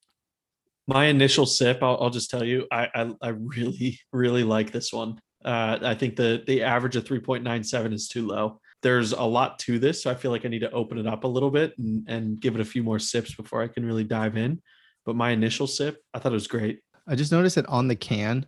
My 0.88 1.06
initial 1.06 1.46
sip, 1.46 1.80
I'll, 1.82 1.98
I'll 2.02 2.10
just 2.10 2.30
tell 2.30 2.44
you, 2.44 2.68
I, 2.70 2.90
I 2.94 3.14
I 3.22 3.28
really 3.30 4.00
really 4.12 4.44
like 4.44 4.72
this 4.72 4.92
one. 4.92 5.20
Uh, 5.44 5.80
I 5.82 5.96
think 5.96 6.16
the 6.16 6.44
the 6.46 6.64
average 6.64 6.96
of 6.98 7.06
3.97 7.06 7.94
is 7.94 8.08
too 8.10 8.28
low. 8.28 8.60
There's 8.82 9.14
a 9.14 9.24
lot 9.24 9.60
to 9.60 9.80
this, 9.80 10.04
so 10.04 10.12
I 10.12 10.16
feel 10.16 10.32
like 10.32 10.46
I 10.46 10.50
need 10.50 10.60
to 10.60 10.72
open 10.72 10.98
it 10.98 11.08
up 11.08 11.24
a 11.24 11.28
little 11.28 11.50
bit 11.50 11.74
and, 11.78 12.06
and 12.10 12.40
give 12.40 12.56
it 12.56 12.62
a 12.62 12.66
few 12.66 12.84
more 12.84 13.00
sips 13.00 13.34
before 13.34 13.62
I 13.62 13.70
can 13.70 13.86
really 13.86 14.04
dive 14.04 14.36
in. 14.36 14.62
But 15.06 15.16
my 15.16 15.32
initial 15.32 15.68
sip, 15.68 16.04
I 16.14 16.20
thought 16.20 16.32
it 16.32 16.36
was 16.36 16.48
great. 16.48 16.80
I 17.08 17.16
just 17.16 17.32
noticed 17.32 17.56
that 17.56 17.66
on 17.68 17.88
the 17.88 17.96
can, 17.96 18.46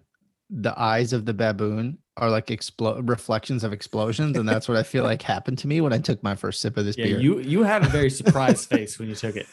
the 0.50 0.78
eyes 0.80 1.12
of 1.12 1.26
the 1.26 1.34
baboon 1.34 1.98
are 2.18 2.30
like 2.30 2.48
explo- 2.48 3.08
reflections 3.10 3.64
of 3.66 3.74
explosions, 3.74 4.38
and 4.38 4.48
that's 4.48 4.70
what 4.70 4.78
I 4.78 4.84
feel 4.84 5.04
like 5.04 5.22
happened 5.22 5.58
to 5.60 5.68
me 5.68 5.82
when 5.82 5.92
I 5.92 5.98
took 5.98 6.24
my 6.24 6.36
first 6.36 6.62
sip 6.62 6.78
of 6.78 6.86
this 6.86 6.98
Yeah, 6.98 7.06
beer. 7.08 7.20
you 7.20 7.40
you 7.40 7.64
had 7.64 7.84
a 7.84 7.90
very 7.90 8.10
surprised 8.10 8.70
face 8.70 8.98
when 8.98 9.10
you 9.10 9.16
took 9.16 9.36
it. 9.36 9.48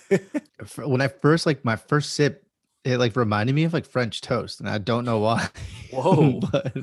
When 0.77 1.01
I 1.01 1.09
first 1.09 1.45
like 1.47 1.65
my 1.65 1.75
first 1.75 2.13
sip, 2.13 2.47
it 2.85 2.99
like 2.99 3.17
reminded 3.17 3.55
me 3.55 3.65
of 3.65 3.73
like 3.73 3.85
French 3.87 4.21
toast, 4.21 4.61
and 4.61 4.69
I 4.69 4.79
don't 4.79 5.05
know 5.05 5.19
why. 5.19 5.49
Whoa. 5.91 6.39
but 6.53 6.77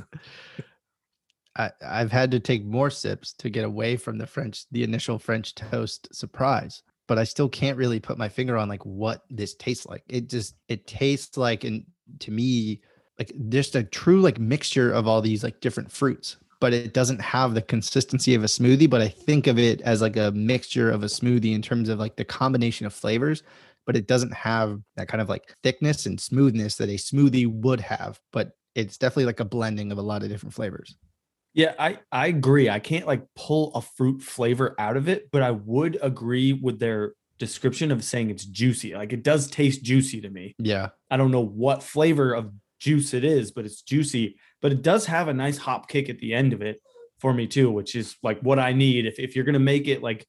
I 1.55 1.71
I've 1.85 2.11
had 2.11 2.31
to 2.31 2.39
take 2.41 2.65
more 2.65 2.89
sips 2.89 3.31
to 3.33 3.49
get 3.49 3.63
away 3.63 3.95
from 3.95 4.17
the 4.17 4.27
French, 4.27 4.65
the 4.71 4.83
initial 4.83 5.17
French 5.19 5.55
toast 5.55 6.13
surprise. 6.13 6.83
But 7.09 7.19
I 7.19 7.25
still 7.25 7.49
can't 7.49 7.77
really 7.77 7.99
put 7.99 8.17
my 8.17 8.29
finger 8.29 8.57
on 8.57 8.69
like 8.69 8.85
what 8.85 9.25
this 9.29 9.53
tastes 9.55 9.85
like. 9.85 10.03
It 10.07 10.29
just 10.29 10.55
it 10.69 10.87
tastes 10.87 11.35
like, 11.35 11.65
and 11.65 11.83
to 12.19 12.31
me, 12.31 12.81
like 13.17 13.33
just 13.49 13.75
a 13.75 13.83
true 13.83 14.21
like 14.21 14.39
mixture 14.39 14.91
of 14.93 15.07
all 15.07 15.21
these 15.21 15.43
like 15.43 15.59
different 15.59 15.91
fruits. 15.91 16.37
But 16.61 16.73
it 16.73 16.93
doesn't 16.93 17.21
have 17.21 17.53
the 17.53 17.61
consistency 17.61 18.35
of 18.35 18.43
a 18.43 18.47
smoothie. 18.47 18.89
But 18.89 19.01
I 19.01 19.09
think 19.09 19.47
of 19.47 19.59
it 19.59 19.81
as 19.81 20.01
like 20.01 20.15
a 20.15 20.31
mixture 20.31 20.89
of 20.89 21.03
a 21.03 21.07
smoothie 21.07 21.53
in 21.53 21.61
terms 21.61 21.89
of 21.89 21.99
like 21.99 22.15
the 22.15 22.25
combination 22.25 22.85
of 22.85 22.93
flavors 22.93 23.43
but 23.89 23.95
it 23.95 24.05
doesn't 24.05 24.33
have 24.35 24.79
that 24.97 25.07
kind 25.07 25.19
of 25.19 25.29
like 25.29 25.55
thickness 25.63 26.05
and 26.05 26.21
smoothness 26.21 26.75
that 26.75 26.89
a 26.89 26.93
smoothie 26.93 27.47
would 27.47 27.81
have. 27.81 28.19
But 28.31 28.51
it's 28.75 28.99
definitely 28.99 29.25
like 29.25 29.39
a 29.39 29.45
blending 29.45 29.91
of 29.91 29.97
a 29.97 30.03
lot 30.03 30.21
of 30.21 30.29
different 30.29 30.53
flavors. 30.53 30.95
Yeah, 31.53 31.73
I 31.79 31.99
I 32.11 32.27
agree. 32.27 32.69
I 32.69 32.79
can't 32.79 33.07
like 33.07 33.23
pull 33.35 33.73
a 33.73 33.81
fruit 33.81 34.21
flavor 34.21 34.75
out 34.79 34.97
of 34.97 35.09
it, 35.09 35.29
but 35.31 35.41
I 35.41 35.51
would 35.51 35.97
agree 36.01 36.53
with 36.53 36.79
their 36.79 37.13
description 37.37 37.91
of 37.91 38.03
saying 38.03 38.29
it's 38.29 38.45
juicy. 38.45 38.93
Like 38.93 39.13
it 39.13 39.23
does 39.23 39.49
taste 39.49 39.83
juicy 39.83 40.21
to 40.21 40.29
me. 40.29 40.55
Yeah. 40.59 40.89
I 41.09 41.17
don't 41.17 41.31
know 41.31 41.45
what 41.45 41.81
flavor 41.81 42.33
of 42.33 42.51
juice 42.79 43.13
it 43.13 43.23
is, 43.23 43.51
but 43.51 43.65
it's 43.65 43.81
juicy. 43.81 44.37
But 44.61 44.71
it 44.71 44.81
does 44.81 45.05
have 45.07 45.27
a 45.27 45.33
nice 45.33 45.57
hop 45.57 45.89
kick 45.89 46.09
at 46.09 46.19
the 46.19 46.33
end 46.33 46.53
of 46.53 46.61
it 46.61 46.81
for 47.19 47.33
me 47.33 47.47
too, 47.47 47.71
which 47.71 47.95
is 47.95 48.15
like 48.21 48.39
what 48.41 48.59
I 48.59 48.73
need. 48.73 49.05
If 49.05 49.19
if 49.19 49.35
you're 49.35 49.45
gonna 49.45 49.59
make 49.59 49.87
it 49.87 50.03
like 50.03 50.27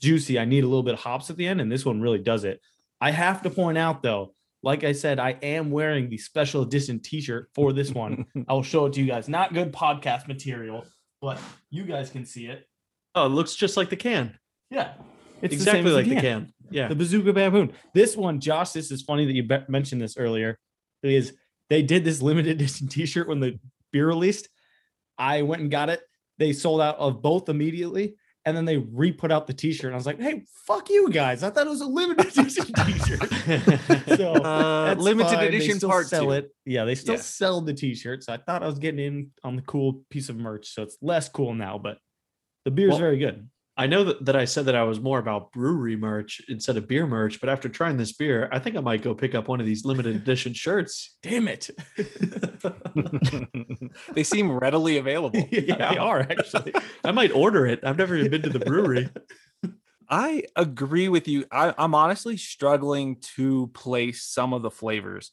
juicy, 0.00 0.38
I 0.38 0.44
need 0.44 0.64
a 0.64 0.68
little 0.68 0.82
bit 0.82 0.94
of 0.94 1.00
hops 1.00 1.30
at 1.30 1.36
the 1.36 1.46
end, 1.46 1.60
and 1.60 1.70
this 1.70 1.84
one 1.84 2.00
really 2.00 2.18
does 2.18 2.44
it. 2.44 2.60
I 3.00 3.10
have 3.10 3.42
to 3.42 3.50
point 3.50 3.78
out 3.78 4.02
though, 4.02 4.34
like 4.62 4.84
I 4.84 4.92
said, 4.92 5.18
I 5.18 5.30
am 5.42 5.70
wearing 5.70 6.08
the 6.08 6.18
special 6.18 6.62
edition 6.62 7.00
T-shirt 7.00 7.48
for 7.54 7.72
this 7.72 7.90
one. 7.90 8.26
I 8.48 8.52
will 8.52 8.62
show 8.62 8.86
it 8.86 8.92
to 8.94 9.00
you 9.00 9.06
guys. 9.06 9.28
Not 9.28 9.54
good 9.54 9.72
podcast 9.72 10.28
material, 10.28 10.84
but 11.20 11.40
you 11.70 11.84
guys 11.84 12.10
can 12.10 12.24
see 12.24 12.46
it. 12.46 12.66
Oh, 13.14 13.26
it 13.26 13.30
looks 13.30 13.54
just 13.54 13.76
like 13.76 13.90
the 13.90 13.96
can. 13.96 14.38
Yeah, 14.70 14.92
it's 15.42 15.52
exactly 15.52 15.90
the 15.90 15.96
like 15.96 16.06
the 16.06 16.16
as 16.16 16.22
can. 16.22 16.52
Yeah. 16.70 16.88
the 16.88 16.94
bazooka 16.94 17.32
baboon. 17.32 17.72
This 17.92 18.16
one, 18.16 18.40
Josh, 18.40 18.70
this 18.70 18.90
is 18.90 19.02
funny 19.02 19.26
that 19.26 19.32
you 19.34 19.42
be- 19.42 19.58
mentioned 19.68 20.00
this 20.00 20.16
earlier. 20.16 20.58
Is 21.02 21.34
they 21.68 21.82
did 21.82 22.04
this 22.04 22.22
limited 22.22 22.52
edition 22.60 22.88
T-shirt 22.88 23.28
when 23.28 23.40
the 23.40 23.58
beer 23.92 24.06
released. 24.06 24.48
I 25.18 25.42
went 25.42 25.62
and 25.62 25.70
got 25.70 25.90
it. 25.90 26.00
They 26.38 26.52
sold 26.52 26.80
out 26.80 26.96
of 26.98 27.20
both 27.20 27.48
immediately, 27.48 28.16
and 28.44 28.56
then 28.56 28.64
they 28.64 28.76
re-put 28.78 29.30
out 29.30 29.46
the 29.46 29.52
T-shirt. 29.52 29.86
And 29.86 29.94
I 29.94 29.96
was 29.96 30.06
like, 30.06 30.20
"Hey, 30.20 30.42
fuck 30.66 30.90
you 30.90 31.10
guys! 31.10 31.42
I 31.42 31.50
thought 31.50 31.66
it 31.66 31.70
was 31.70 31.80
a 31.80 31.86
limited 31.86 32.26
edition 32.38 32.66
T-shirt." 32.86 33.28
so 34.16 34.32
Uh, 34.34 34.94
limited 34.98 35.28
fine. 35.30 35.38
They 35.38 35.48
edition 35.48 35.76
still 35.76 35.90
part 35.90 36.06
sell 36.08 36.24
two. 36.26 36.32
it. 36.32 36.54
Yeah, 36.64 36.84
they 36.84 36.94
still 36.94 37.14
Yeah. 37.14 37.20
sell 37.20 37.60
the 37.60 37.74
T-shirt. 37.74 38.24
So 38.24 38.32
I 38.32 38.36
thought 38.38 38.62
I 38.62 38.66
was 38.66 38.78
getting 38.78 39.04
in 39.04 39.30
on 39.44 39.56
the 39.56 39.62
cool 39.62 40.02
piece 40.10 40.28
of 40.28 40.36
merch. 40.36 40.74
So 40.74 40.82
it's 40.82 40.96
less 41.00 41.28
cool 41.28 41.54
now, 41.54 41.78
but 41.78 41.98
the 42.64 42.70
beer's 42.70 42.90
Well, 42.90 42.98
very 42.98 43.18
good. 43.18 43.48
I 43.76 43.86
know 43.86 44.04
that, 44.04 44.24
that 44.26 44.36
I 44.36 44.44
said 44.44 44.66
that 44.66 44.74
I 44.74 44.82
was 44.82 45.00
more 45.00 45.18
about 45.18 45.50
brewery 45.52 45.96
merch 45.96 46.42
instead 46.48 46.76
of 46.76 46.86
beer 46.86 47.06
merch, 47.06 47.40
but 47.40 47.48
after 47.48 47.70
trying 47.70 47.96
this 47.96 48.12
beer, 48.12 48.48
I 48.52 48.58
think 48.58 48.76
I 48.76 48.80
might 48.80 49.02
go 49.02 49.14
pick 49.14 49.34
up 49.34 49.48
one 49.48 49.60
of 49.60 49.66
these 49.66 49.84
limited 49.84 50.14
edition 50.22 50.52
shirts. 50.52 51.16
Damn 51.22 51.48
it! 51.48 51.70
they 54.12 54.22
seem 54.22 54.52
readily 54.52 54.98
available. 54.98 55.46
yeah, 55.50 55.90
they 55.90 55.98
are 55.98 56.20
actually. 56.20 56.74
I 57.02 57.12
might 57.12 57.32
order 57.32 57.66
it. 57.66 57.80
I've 57.82 57.98
never 57.98 58.14
even 58.16 58.30
been 58.30 58.42
to 58.42 58.50
the 58.50 58.60
brewery. 58.60 59.08
I 60.08 60.44
agree 60.56 61.08
with 61.08 61.26
you. 61.26 61.46
I, 61.50 61.72
I'm 61.78 61.94
honestly 61.94 62.36
struggling 62.36 63.16
to 63.36 63.68
place 63.68 64.24
some 64.24 64.52
of 64.52 64.60
the 64.60 64.70
flavors. 64.70 65.32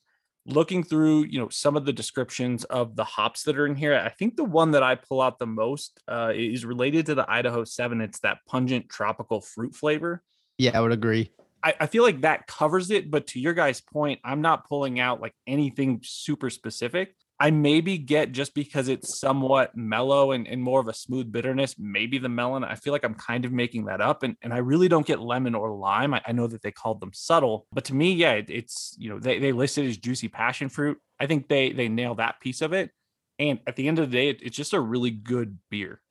Looking 0.49 0.83
through, 0.83 1.25
you 1.25 1.39
know, 1.39 1.49
some 1.49 1.77
of 1.77 1.85
the 1.85 1.93
descriptions 1.93 2.63
of 2.65 2.95
the 2.95 3.03
hops 3.03 3.43
that 3.43 3.57
are 3.59 3.67
in 3.67 3.75
here, 3.75 3.93
I 3.93 4.09
think 4.09 4.35
the 4.35 4.43
one 4.43 4.71
that 4.71 4.81
I 4.81 4.95
pull 4.95 5.21
out 5.21 5.37
the 5.37 5.45
most 5.45 6.01
uh, 6.07 6.31
is 6.33 6.65
related 6.65 7.05
to 7.05 7.15
the 7.15 7.29
Idaho 7.29 7.63
Seven. 7.63 8.01
It's 8.01 8.19
that 8.21 8.39
pungent 8.47 8.89
tropical 8.89 9.41
fruit 9.41 9.75
flavor. 9.75 10.23
Yeah, 10.57 10.75
I 10.75 10.81
would 10.81 10.91
agree. 10.91 11.31
I, 11.63 11.75
I 11.81 11.85
feel 11.85 12.01
like 12.01 12.21
that 12.21 12.47
covers 12.47 12.89
it. 12.89 13.11
But 13.11 13.27
to 13.27 13.39
your 13.39 13.53
guys' 13.53 13.79
point, 13.79 14.21
I'm 14.23 14.41
not 14.41 14.67
pulling 14.67 14.99
out 14.99 15.21
like 15.21 15.35
anything 15.45 16.01
super 16.03 16.49
specific. 16.49 17.15
I 17.41 17.51
maybe 17.51 17.97
get 17.97 18.33
just 18.33 18.53
because 18.53 18.89
it's 18.89 19.17
somewhat 19.19 19.75
mellow 19.75 20.33
and, 20.33 20.45
and 20.45 20.61
more 20.61 20.81
of 20.81 20.89
a 20.89 20.93
smooth 20.93 21.31
bitterness, 21.31 21.75
maybe 21.79 22.17
the 22.17 22.27
melon. 22.27 22.65
I 22.65 22.75
feel 22.75 22.91
like 22.91 23.05
I'm 23.05 23.13
kind 23.15 23.45
of 23.45 23.53
making 23.53 23.85
that 23.85 24.01
up. 24.01 24.23
And, 24.23 24.35
and 24.41 24.53
I 24.53 24.57
really 24.57 24.89
don't 24.89 25.05
get 25.05 25.21
lemon 25.21 25.55
or 25.55 25.71
lime. 25.71 26.13
I, 26.13 26.21
I 26.27 26.33
know 26.33 26.47
that 26.47 26.61
they 26.61 26.71
called 26.71 26.99
them 26.99 27.11
subtle, 27.13 27.65
but 27.71 27.85
to 27.85 27.95
me, 27.95 28.11
yeah, 28.11 28.33
it, 28.33 28.49
it's, 28.49 28.93
you 28.99 29.09
know, 29.09 29.19
they, 29.19 29.39
they 29.39 29.53
listed 29.53 29.87
as 29.87 29.97
juicy 29.97 30.27
passion 30.27 30.67
fruit. 30.67 30.97
I 31.17 31.27
think 31.27 31.47
they 31.47 31.71
they 31.71 31.87
nail 31.87 32.15
that 32.15 32.41
piece 32.41 32.61
of 32.61 32.73
it. 32.73 32.91
And 33.39 33.59
at 33.65 33.77
the 33.77 33.87
end 33.87 33.99
of 33.99 34.11
the 34.11 34.17
day, 34.17 34.29
it, 34.29 34.41
it's 34.41 34.57
just 34.57 34.73
a 34.73 34.79
really 34.79 35.11
good 35.11 35.59
beer. 35.71 36.01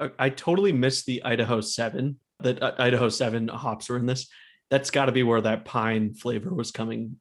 I- 0.00 0.10
I 0.18 0.30
totally 0.30 0.72
missed 0.72 1.06
the 1.06 1.22
Idaho 1.22 1.60
7. 1.60 2.18
That 2.40 2.62
uh, 2.62 2.72
Idaho 2.78 3.08
7 3.08 3.48
hops 3.48 3.88
were 3.88 3.96
in 3.96 4.06
this. 4.06 4.28
That's 4.68 4.90
got 4.90 5.06
to 5.06 5.12
be 5.12 5.22
where 5.22 5.40
that 5.40 5.64
pine 5.64 6.12
flavor 6.14 6.52
was 6.52 6.72
coming 6.72 7.18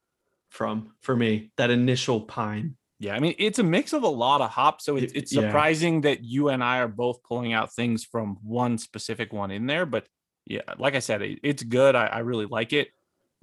from 0.50 0.93
for 1.02 1.16
me. 1.16 1.52
That 1.58 1.70
initial 1.70 2.22
pine. 2.22 2.76
Yeah, 3.00 3.14
I 3.16 3.20
mean 3.20 3.36
it's 3.38 3.60
a 3.60 3.64
mix 3.64 3.91
of 3.93 4.04
a 4.04 4.08
lot 4.08 4.41
of 4.41 4.50
hops, 4.50 4.86
so 4.86 4.96
it's 4.96 5.12
It- 5.14 5.18
it's 5.18 5.34
yeah. 5.34 5.41
surprising 5.41 6.02
that 6.02 6.24
you 6.24 6.50
and 6.50 6.64
I 6.64 6.80
are 6.80 6.88
both 6.88 7.22
pulling 7.24 7.54
out 7.54 7.74
things 7.74 8.04
from 8.06 8.38
one 8.41 8.78
specific 8.78 9.34
one 9.34 9.52
in 9.52 9.66
there. 9.66 9.86
But 9.86 10.08
yeah, 10.46 10.62
like 10.78 10.96
I 10.96 11.00
said, 11.00 11.22
it, 11.22 11.39
it's 11.43 11.64
good. 11.64 11.96
I, 11.96 12.06
I 12.08 12.20
really 12.20 12.46
like 12.46 12.72
it. 12.72 12.89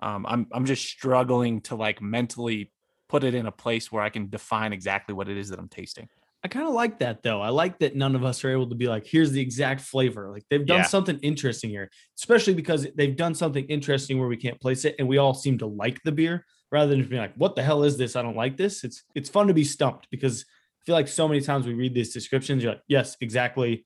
Um, 0.01 0.25
I'm 0.29 0.47
I'm 0.53 0.65
just 0.65 0.85
struggling 0.87 1.61
to 1.63 1.75
like 1.77 2.01
mentally 2.01 2.73
put 3.09 3.25
it 3.25 3.35
in 3.35 3.47
a 3.47 3.53
place 3.53 3.93
where 3.93 4.03
I 4.03 4.09
can 4.09 4.31
define 4.31 4.73
exactly 4.73 5.15
what 5.15 5.29
it 5.29 5.37
is 5.37 5.51
that 5.51 5.59
I'm 5.59 5.69
tasting. 5.69 6.09
I 6.45 6.49
kind 6.49 6.67
of 6.67 6.73
like 6.75 6.99
that 7.01 7.23
though. 7.23 7.41
I 7.41 7.51
like 7.51 7.79
that 7.81 7.95
none 7.95 8.17
of 8.17 8.25
us 8.25 8.43
are 8.45 8.51
able 8.51 8.69
to 8.71 8.75
be 8.75 8.89
like, 8.89 9.07
here's 9.07 9.31
the 9.31 9.41
exact 9.41 9.81
flavor. 9.83 10.31
Like 10.31 10.45
they've 10.51 10.67
done 10.67 10.79
Yeah. 10.79 10.85
something 10.87 11.19
interesting 11.23 11.71
here, 11.71 11.89
especially 12.19 12.55
because 12.55 12.87
they've 12.97 13.15
done 13.15 13.35
something 13.35 13.65
interesting 13.67 14.19
where 14.19 14.29
we 14.29 14.37
can't 14.39 14.59
place 14.61 14.85
it, 14.87 14.97
and 14.99 15.07
we 15.07 15.19
all 15.19 15.35
seem 15.35 15.59
to 15.59 15.67
like 15.67 16.01
the 16.05 16.11
beer 16.11 16.45
rather 16.73 16.91
than 16.91 16.99
just 17.01 17.11
being 17.11 17.23
like, 17.23 17.35
what 17.37 17.55
the 17.55 17.63
hell 17.63 17.85
is 17.85 17.97
this? 17.99 18.17
I 18.17 18.23
don't 18.23 18.37
like 18.37 18.57
this. 18.57 18.83
It's 18.83 19.05
it's 19.15 19.29
fun 19.29 19.47
to 19.47 19.55
be 19.55 19.63
stumped 19.65 20.09
because 20.11 20.43
I 20.43 20.81
feel 20.87 20.95
like 20.97 21.07
so 21.07 21.29
many 21.29 21.41
times 21.41 21.67
we 21.67 21.75
read 21.75 21.95
these 21.95 22.13
descriptions, 22.13 22.63
you're 22.63 22.73
like, 22.73 22.83
yes, 22.89 23.17
exactly. 23.21 23.85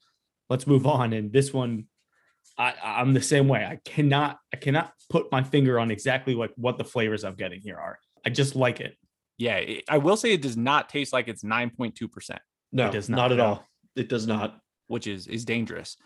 Let's 0.49 0.66
move 0.66 0.87
on. 0.87 1.12
And 1.12 1.32
this 1.32 1.53
one, 1.53 1.87
I 2.57 2.74
I'm 2.82 3.12
the 3.12 3.20
same 3.20 3.49
way. 3.49 3.64
I 3.64 3.80
cannot 3.84 4.39
I 4.55 4.57
cannot 4.57 4.93
put 5.11 5.30
my 5.32 5.43
finger 5.43 5.78
on 5.78 5.91
exactly 5.91 6.34
like 6.34 6.53
what 6.57 6.78
the 6.78 6.84
flavors 6.84 7.24
I'm 7.24 7.34
getting 7.34 7.61
here 7.61 7.76
are. 7.76 7.99
I 8.24 8.30
just 8.30 8.57
like 8.57 8.80
it. 8.80 8.97
Yeah, 9.39 9.57
it, 9.57 9.84
I 9.91 9.99
will 9.99 10.16
say 10.16 10.32
it 10.32 10.41
does 10.41 10.57
not 10.57 10.89
taste 10.89 11.12
like 11.12 11.28
it's 11.28 11.43
9.2 11.45 12.11
percent. 12.11 12.41
No, 12.72 12.87
It 12.89 12.93
does 12.93 13.09
not, 13.09 13.16
not, 13.16 13.32
at 13.32 13.39
no. 13.39 13.45
all. 13.47 13.66
It 13.97 14.09
does 14.09 14.26
not. 14.26 14.59
which 14.87 15.07
is 15.07 15.26
is 15.26 15.45
dangerous. 15.45 15.97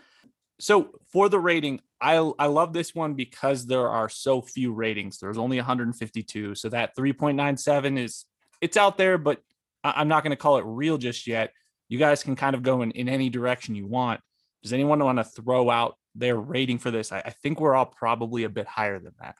So 0.60 0.90
for 1.12 1.28
the 1.28 1.38
rating, 1.38 1.80
I 2.00 2.16
I 2.38 2.46
love 2.46 2.72
this 2.72 2.94
one 2.94 3.14
because 3.14 3.66
there 3.66 3.88
are 3.88 4.08
so 4.08 4.40
few 4.42 4.72
ratings. 4.72 5.18
There's 5.18 5.38
only 5.38 5.56
152, 5.56 6.54
so 6.54 6.68
that 6.68 6.96
3.97 6.96 7.98
is 7.98 8.24
it's 8.60 8.76
out 8.76 8.98
there, 8.98 9.18
but 9.18 9.40
I- 9.82 9.94
I'm 9.96 10.08
not 10.08 10.22
going 10.22 10.32
to 10.32 10.36
call 10.36 10.58
it 10.58 10.64
real 10.66 10.98
just 10.98 11.26
yet. 11.26 11.52
You 11.88 11.98
guys 11.98 12.22
can 12.22 12.36
kind 12.36 12.54
of 12.54 12.62
go 12.62 12.82
in, 12.82 12.90
in 12.92 13.08
any 13.08 13.30
direction 13.30 13.74
you 13.74 13.86
want. 13.86 14.20
Does 14.62 14.72
anyone 14.72 15.02
want 15.02 15.18
to 15.18 15.24
throw 15.24 15.70
out 15.70 15.96
their 16.14 16.36
rating 16.36 16.78
for 16.78 16.90
this? 16.90 17.10
I, 17.10 17.18
I 17.20 17.30
think 17.30 17.60
we're 17.60 17.74
all 17.74 17.86
probably 17.86 18.44
a 18.44 18.48
bit 18.48 18.66
higher 18.66 18.98
than 18.98 19.12
that. 19.20 19.34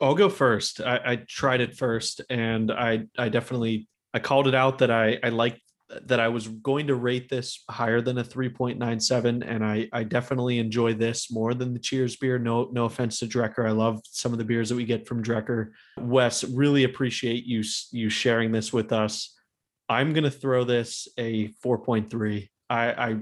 I'll 0.00 0.14
go 0.14 0.28
first. 0.28 0.80
I, 0.80 1.00
I 1.04 1.16
tried 1.16 1.60
it 1.62 1.76
first, 1.76 2.20
and 2.28 2.70
I 2.70 3.06
I 3.18 3.28
definitely 3.30 3.88
I 4.12 4.18
called 4.18 4.46
it 4.46 4.54
out 4.54 4.78
that 4.78 4.90
I 4.90 5.18
I 5.22 5.30
liked 5.30 5.60
that 6.06 6.18
I 6.18 6.28
was 6.28 6.48
going 6.48 6.88
to 6.88 6.96
rate 6.96 7.28
this 7.28 7.62
higher 7.70 8.00
than 8.00 8.18
a 8.18 8.24
3.97 8.24 9.44
and 9.46 9.64
I 9.64 9.88
I 9.92 10.02
definitely 10.02 10.58
enjoy 10.58 10.94
this 10.94 11.30
more 11.30 11.54
than 11.54 11.72
the 11.72 11.78
Cheers 11.78 12.16
beer. 12.16 12.38
No 12.38 12.68
no 12.72 12.86
offense 12.86 13.20
to 13.20 13.26
Drekker. 13.26 13.66
I 13.66 13.72
love 13.72 14.00
some 14.04 14.32
of 14.32 14.38
the 14.38 14.44
beers 14.44 14.68
that 14.68 14.76
we 14.76 14.84
get 14.84 15.06
from 15.06 15.22
Drekker. 15.22 15.70
Wes 15.98 16.44
really 16.44 16.84
appreciate 16.84 17.44
you 17.44 17.62
you 17.92 18.10
sharing 18.10 18.50
this 18.50 18.72
with 18.72 18.92
us. 18.92 19.34
I'm 19.88 20.12
going 20.12 20.24
to 20.24 20.30
throw 20.30 20.64
this 20.64 21.06
a 21.18 21.48
4.3 21.64 22.48
I 22.68 22.90
I 22.90 23.16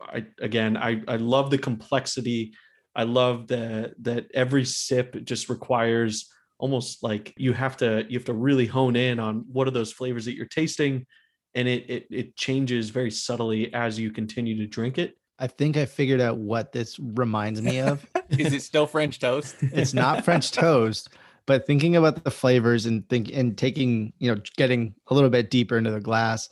I 0.00 0.26
again 0.40 0.76
I 0.76 1.02
I 1.08 1.16
love 1.16 1.50
the 1.50 1.58
complexity. 1.58 2.52
I 2.94 3.04
love 3.04 3.48
that 3.48 3.94
that 4.02 4.26
every 4.34 4.64
sip 4.64 5.24
just 5.24 5.48
requires 5.48 6.28
almost 6.58 7.02
like 7.02 7.32
you 7.38 7.54
have 7.54 7.78
to 7.78 8.04
you 8.08 8.18
have 8.18 8.26
to 8.26 8.34
really 8.34 8.66
hone 8.66 8.96
in 8.96 9.18
on 9.18 9.46
what 9.50 9.66
are 9.66 9.72
those 9.72 9.92
flavors 9.92 10.26
that 10.26 10.34
you're 10.34 10.46
tasting 10.46 11.06
and 11.54 11.66
it 11.68 11.88
it, 11.90 12.06
it 12.10 12.36
changes 12.36 12.90
very 12.90 13.10
subtly 13.10 13.72
as 13.74 13.98
you 13.98 14.10
continue 14.10 14.56
to 14.56 14.66
drink 14.66 14.98
it 14.98 15.16
I 15.40 15.46
think 15.46 15.78
I 15.78 15.86
figured 15.86 16.20
out 16.20 16.36
what 16.36 16.70
this 16.72 16.98
reminds 17.00 17.62
me 17.62 17.80
of. 17.80 18.06
Is 18.28 18.52
it 18.52 18.60
still 18.60 18.86
French 18.86 19.18
toast? 19.18 19.56
it's 19.62 19.94
not 19.94 20.22
French 20.22 20.52
toast, 20.52 21.08
but 21.46 21.66
thinking 21.66 21.96
about 21.96 22.22
the 22.22 22.30
flavors 22.30 22.84
and 22.84 23.08
think 23.08 23.32
and 23.32 23.56
taking, 23.56 24.12
you 24.18 24.32
know, 24.32 24.38
getting 24.58 24.94
a 25.08 25.14
little 25.14 25.30
bit 25.30 25.50
deeper 25.50 25.78
into 25.78 25.90
the 25.90 25.98
glass, 26.00 26.50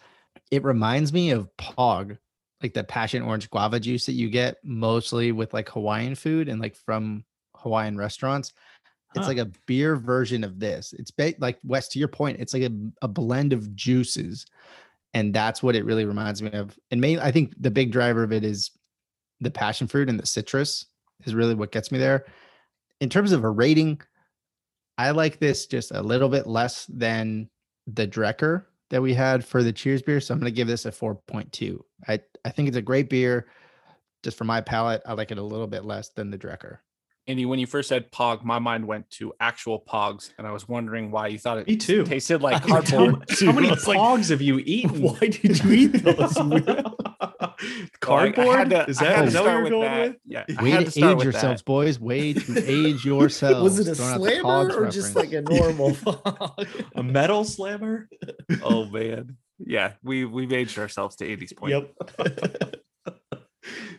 it 0.50 0.64
reminds 0.64 1.12
me 1.12 1.32
of 1.32 1.54
Pog, 1.58 2.16
like 2.62 2.72
the 2.72 2.82
passion 2.82 3.20
orange 3.20 3.50
guava 3.50 3.78
juice 3.78 4.06
that 4.06 4.12
you 4.14 4.30
get 4.30 4.56
mostly 4.64 5.32
with 5.32 5.52
like 5.52 5.68
Hawaiian 5.68 6.14
food 6.14 6.48
and 6.48 6.58
like 6.58 6.74
from 6.74 7.24
Hawaiian 7.56 7.98
restaurants. 7.98 8.54
It's 9.14 9.26
Huh. 9.26 9.28
like 9.28 9.38
a 9.38 9.50
beer 9.66 9.96
version 9.96 10.44
of 10.44 10.58
this. 10.58 10.94
It's 10.94 11.10
ba- 11.10 11.34
like 11.38 11.58
Wes 11.62 11.88
to 11.88 11.98
your 11.98 12.08
point, 12.08 12.40
it's 12.40 12.54
like 12.54 12.62
a, 12.62 12.72
a 13.02 13.08
blend 13.08 13.52
of 13.52 13.76
juices. 13.76 14.46
And 15.14 15.34
that's 15.34 15.62
what 15.62 15.74
it 15.74 15.84
really 15.84 16.04
reminds 16.04 16.42
me 16.42 16.50
of. 16.52 16.78
And 16.90 17.00
main, 17.00 17.18
I 17.18 17.30
think 17.30 17.54
the 17.58 17.70
big 17.70 17.92
driver 17.92 18.22
of 18.22 18.32
it 18.32 18.44
is 18.44 18.70
the 19.40 19.50
passion 19.50 19.86
fruit 19.86 20.08
and 20.08 20.18
the 20.18 20.26
citrus 20.26 20.86
is 21.24 21.34
really 21.34 21.54
what 21.54 21.72
gets 21.72 21.90
me 21.90 21.98
there. 21.98 22.26
In 23.00 23.08
terms 23.08 23.32
of 23.32 23.44
a 23.44 23.50
rating, 23.50 24.00
I 24.98 25.10
like 25.12 25.38
this 25.38 25.66
just 25.66 25.92
a 25.92 26.02
little 26.02 26.28
bit 26.28 26.46
less 26.46 26.86
than 26.86 27.48
the 27.86 28.06
Drekker 28.06 28.64
that 28.90 29.02
we 29.02 29.14
had 29.14 29.44
for 29.44 29.62
the 29.62 29.72
Cheers 29.72 30.02
beer. 30.02 30.20
So 30.20 30.34
I'm 30.34 30.40
going 30.40 30.52
to 30.52 30.56
give 30.56 30.66
this 30.66 30.86
a 30.86 30.90
4.2. 30.90 31.78
I, 32.06 32.20
I 32.44 32.50
think 32.50 32.68
it's 32.68 32.76
a 32.76 32.82
great 32.82 33.08
beer. 33.08 33.46
Just 34.24 34.36
for 34.36 34.44
my 34.44 34.60
palate, 34.60 35.02
I 35.06 35.12
like 35.12 35.30
it 35.30 35.38
a 35.38 35.42
little 35.42 35.68
bit 35.68 35.84
less 35.84 36.08
than 36.08 36.30
the 36.30 36.38
Drekker. 36.38 36.78
Andy, 37.28 37.44
when 37.44 37.58
you 37.58 37.66
first 37.66 37.90
said 37.90 38.10
pog, 38.10 38.42
my 38.42 38.58
mind 38.58 38.86
went 38.86 39.08
to 39.10 39.34
actual 39.38 39.84
pogs, 39.86 40.30
and 40.38 40.46
I 40.46 40.50
was 40.50 40.66
wondering 40.66 41.10
why 41.10 41.26
you 41.28 41.38
thought 41.38 41.58
it 41.58 41.66
Me 41.68 41.76
too. 41.76 42.02
tasted 42.04 42.40
like 42.40 42.62
cardboard. 42.66 43.28
too. 43.28 43.46
how 43.46 43.52
many 43.52 43.68
I 43.68 43.72
was 43.72 43.86
like, 43.86 43.98
pogs 43.98 44.30
have 44.30 44.40
you 44.40 44.58
eaten 44.64 45.02
Why 45.02 45.18
did 45.18 45.62
you 45.62 45.70
eat 45.72 45.88
those? 45.88 46.16
you 46.36 46.42
weirdo? 46.44 46.94
I- 47.20 47.26
I 47.40 47.90
cardboard 48.00 48.70
to- 48.70 48.86
is 48.88 48.98
I 49.00 49.04
that, 49.04 49.16
had 49.16 49.16
to 49.16 49.22
what 49.24 49.30
start 49.32 49.46
you're 49.46 49.62
with 49.64 49.72
going 49.72 49.82
that. 49.82 50.08
with 50.08 50.16
Yeah, 50.24 50.44
I 50.58 50.62
Way 50.62 50.70
had 50.70 50.78
to 50.78 50.84
to 50.86 50.90
start 50.92 51.10
age 51.12 51.16
with 51.18 51.24
yourselves, 51.24 51.60
that. 51.60 51.64
boys. 51.66 52.00
Way 52.00 52.32
to 52.32 52.64
age 52.70 53.04
yourselves. 53.04 53.62
Was 53.76 53.86
it 53.86 53.92
a 53.92 53.94
Throwing 53.94 54.16
slammer 54.40 54.42
Pogs 54.70 54.76
or 54.76 54.88
just 54.90 55.14
reference. 55.14 55.32
like 55.32 55.32
a 55.32 55.42
normal 55.54 55.94
fog? 55.94 56.66
a 56.94 57.02
metal 57.02 57.44
slammer 57.44 58.08
Oh 58.62 58.86
man, 58.86 59.36
yeah, 59.58 59.92
we 60.02 60.24
we've 60.24 60.52
aged 60.52 60.78
ourselves 60.78 61.16
to 61.16 61.30
Andy's 61.30 61.52
point. 61.52 61.72
yep. 61.72 61.92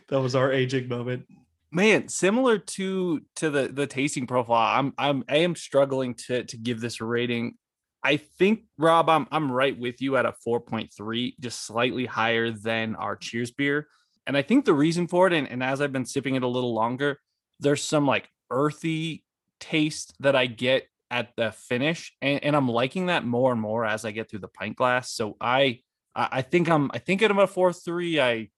that 0.08 0.20
was 0.20 0.34
our 0.34 0.50
aging 0.52 0.88
moment 0.88 1.26
man 1.72 2.08
similar 2.08 2.58
to 2.58 3.20
to 3.36 3.50
the 3.50 3.68
the 3.68 3.86
tasting 3.86 4.26
profile 4.26 4.78
i'm 4.78 4.92
i'm 4.98 5.24
i 5.28 5.36
am 5.36 5.54
struggling 5.54 6.14
to 6.14 6.44
to 6.44 6.56
give 6.56 6.80
this 6.80 7.00
a 7.00 7.04
rating 7.04 7.54
I 8.02 8.16
think 8.16 8.62
Rob, 8.78 9.10
I'm 9.10 9.26
I'm 9.30 9.52
right 9.52 9.78
with 9.78 10.00
you 10.00 10.16
at 10.16 10.26
a 10.26 10.34
4.3, 10.46 11.34
just 11.38 11.66
slightly 11.66 12.06
higher 12.06 12.50
than 12.50 12.96
our 12.96 13.16
Cheers 13.16 13.50
beer. 13.50 13.88
And 14.26 14.36
I 14.36 14.42
think 14.42 14.64
the 14.64 14.74
reason 14.74 15.08
for 15.08 15.26
it, 15.26 15.32
and, 15.32 15.48
and 15.48 15.62
as 15.62 15.80
I've 15.80 15.92
been 15.92 16.06
sipping 16.06 16.34
it 16.34 16.42
a 16.42 16.48
little 16.48 16.74
longer, 16.74 17.18
there's 17.58 17.82
some 17.82 18.06
like 18.06 18.28
earthy 18.50 19.24
taste 19.58 20.14
that 20.20 20.34
I 20.34 20.46
get 20.46 20.86
at 21.10 21.30
the 21.36 21.50
finish, 21.52 22.14
and, 22.22 22.42
and 22.42 22.56
I'm 22.56 22.68
liking 22.68 23.06
that 23.06 23.26
more 23.26 23.52
and 23.52 23.60
more 23.60 23.84
as 23.84 24.04
I 24.04 24.12
get 24.12 24.30
through 24.30 24.38
the 24.40 24.48
pint 24.48 24.76
glass. 24.76 25.12
So 25.12 25.36
I 25.40 25.80
I 26.14 26.42
think 26.42 26.68
I'm 26.68 26.90
I 26.94 26.98
think 26.98 27.22
I'm 27.22 27.38
a 27.38 27.46
four 27.46 27.72
three. 27.72 28.20
I 28.20 28.48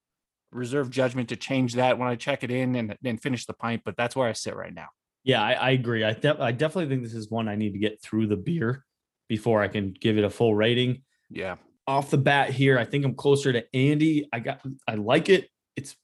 reserve 0.53 0.91
judgment 0.91 1.29
to 1.31 1.37
change 1.37 1.75
that 1.75 1.99
when 1.99 2.09
I 2.09 2.15
check 2.15 2.45
it 2.45 2.51
in 2.51 2.75
and 2.77 2.97
then 3.03 3.17
finish 3.19 3.47
the 3.47 3.55
pint, 3.55 3.83
but 3.85 3.97
that's 3.97 4.15
where 4.15 4.29
I 4.29 4.33
sit 4.33 4.55
right 4.55 4.73
now. 4.73 4.89
Yeah, 5.25 5.43
I, 5.43 5.53
I 5.53 5.71
agree. 5.71 6.05
I, 6.05 6.13
de- 6.13 6.43
I 6.43 6.53
definitely 6.53 6.89
think 6.95 7.03
this 7.05 7.15
is 7.15 7.31
one 7.31 7.49
I 7.49 7.57
need 7.57 7.73
to 7.73 7.79
get 7.79 8.03
through 8.03 8.27
the 8.27 8.37
beer 8.37 8.85
before 9.29 9.63
I 9.63 9.69
can 9.69 9.93
give 9.99 10.19
it 10.19 10.25
a 10.25 10.31
full 10.31 10.55
rating. 10.55 11.03
Yeah. 11.31 11.57
Off 11.87 12.11
the 12.11 12.19
bat 12.19 12.51
here, 12.51 12.79
I 12.79 12.85
think 12.85 13.05
I'm 13.05 13.15
closer 13.15 13.53
to 13.53 13.65
Andy. 13.75 14.29
I 14.33 14.41
got 14.41 14.61
I 14.87 14.95
like 14.97 15.29
it. 15.29 15.49
It's 15.77 15.97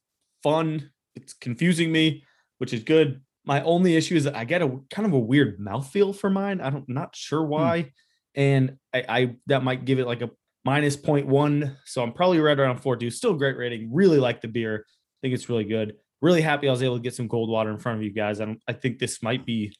fun. 0.43 0.89
It's 1.15 1.33
confusing 1.33 1.91
me, 1.91 2.23
which 2.57 2.73
is 2.73 2.83
good. 2.83 3.21
My 3.45 3.61
only 3.63 3.95
issue 3.95 4.15
is 4.15 4.25
that 4.25 4.35
I 4.35 4.43
get 4.45 4.61
a 4.61 4.79
kind 4.89 5.05
of 5.05 5.13
a 5.13 5.19
weird 5.19 5.59
mouthfeel 5.59 6.15
for 6.15 6.29
mine. 6.29 6.59
I 6.61 6.69
don't 6.69 6.87
not 6.89 7.15
sure 7.15 7.43
Hmm. 7.43 7.49
why. 7.49 7.91
And 8.35 8.77
I, 8.93 9.03
I 9.09 9.35
that 9.47 9.63
might 9.63 9.85
give 9.85 9.99
it 9.99 10.05
like 10.05 10.21
a 10.21 10.29
minus 10.65 10.97
0.1. 10.97 11.75
So 11.85 12.03
I'm 12.03 12.11
probably 12.13 12.39
right 12.39 12.59
around 12.59 12.77
four 12.77 12.95
two. 12.97 13.09
Still 13.09 13.33
great 13.33 13.57
rating. 13.57 13.89
Really 13.93 14.17
like 14.19 14.41
the 14.41 14.47
beer. 14.47 14.85
I 14.87 15.17
think 15.21 15.33
it's 15.33 15.49
really 15.49 15.63
good. 15.65 15.93
Really 16.21 16.41
happy 16.41 16.67
I 16.67 16.71
was 16.71 16.83
able 16.83 16.97
to 16.97 17.01
get 17.03 17.13
some 17.15 17.29
Goldwater 17.29 17.71
in 17.71 17.77
front 17.79 17.97
of 17.99 18.03
you 18.03 18.11
guys. 18.11 18.41
I 18.41 18.45
don't 18.45 18.61
I 18.67 18.73
think 18.73 18.99
this 18.99 19.23
might 19.23 19.45
be 19.45 19.75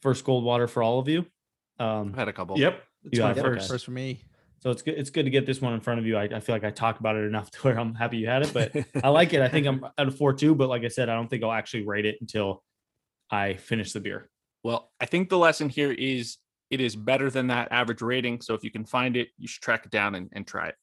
first 0.00 0.24
Goldwater 0.24 0.68
for 0.68 0.82
all 0.82 0.98
of 0.98 1.08
you. 1.08 1.26
Um 1.78 2.08
I've 2.12 2.16
had 2.18 2.28
a 2.28 2.32
couple. 2.32 2.58
Yep. 2.58 2.82
It's 3.04 3.16
You 3.18 3.22
my 3.22 3.28
have- 3.28 3.36
Yep, 3.38 3.46
okay. 3.46 3.54
first. 3.58 3.68
first 3.70 3.84
for 3.84 3.90
me. 3.90 4.24
so 4.60 4.70
it's 4.70 4.82
good. 4.82 4.94
It's 4.98 5.10
good 5.10 5.24
to 5.24 5.30
get 5.30 5.44
this 5.46 5.60
one 5.60 5.72
in 5.74 5.80
front 5.80 6.00
of 6.00 6.06
you. 6.06 6.16
I, 6.16 6.24
I 6.24 6.40
feel 6.40 6.54
like 6.54 6.64
I 6.64 6.70
talk 6.70 7.00
about 7.00 7.16
it 7.16 7.24
enough 7.24 7.50
to 7.52 7.58
where 7.60 7.78
I'm 7.78 7.94
happy 7.94 8.18
you 8.18 8.28
had 8.28 8.42
it, 8.46 8.52
but 8.54 9.04
I 9.04 9.08
like 9.08 9.32
it. 9.34 9.40
I 9.42 9.48
think 9.48 9.66
I'm 9.66 9.84
at 9.98 10.08
a 10.08 10.10
four 10.10 10.32
two, 10.32 10.54
but 10.54 10.68
like 10.68 10.84
I 10.84 10.88
said, 10.88 11.08
I 11.08 11.14
don't 11.14 11.28
think 11.28 11.42
I'll 11.44 11.52
actually 11.52 11.84
rate 11.86 12.06
it 12.06 12.16
until 12.20 12.62
I 13.30 13.54
finish 13.54 13.92
the 13.92 14.00
beer. 14.00 14.28
Well, 14.62 14.90
I 15.00 15.06
think 15.06 15.28
the 15.28 15.38
lesson 15.38 15.68
here 15.68 15.90
is 15.90 16.36
it 16.72 16.80
is 16.80 16.96
better 16.96 17.30
than 17.30 17.48
that 17.48 17.68
average 17.70 18.00
rating. 18.00 18.40
So 18.40 18.54
if 18.54 18.64
you 18.64 18.70
can 18.70 18.86
find 18.86 19.14
it, 19.14 19.28
you 19.36 19.46
should 19.46 19.62
track 19.62 19.84
it 19.84 19.90
down 19.90 20.14
and, 20.14 20.30
and 20.32 20.46
try 20.46 20.68
it. 20.68 20.74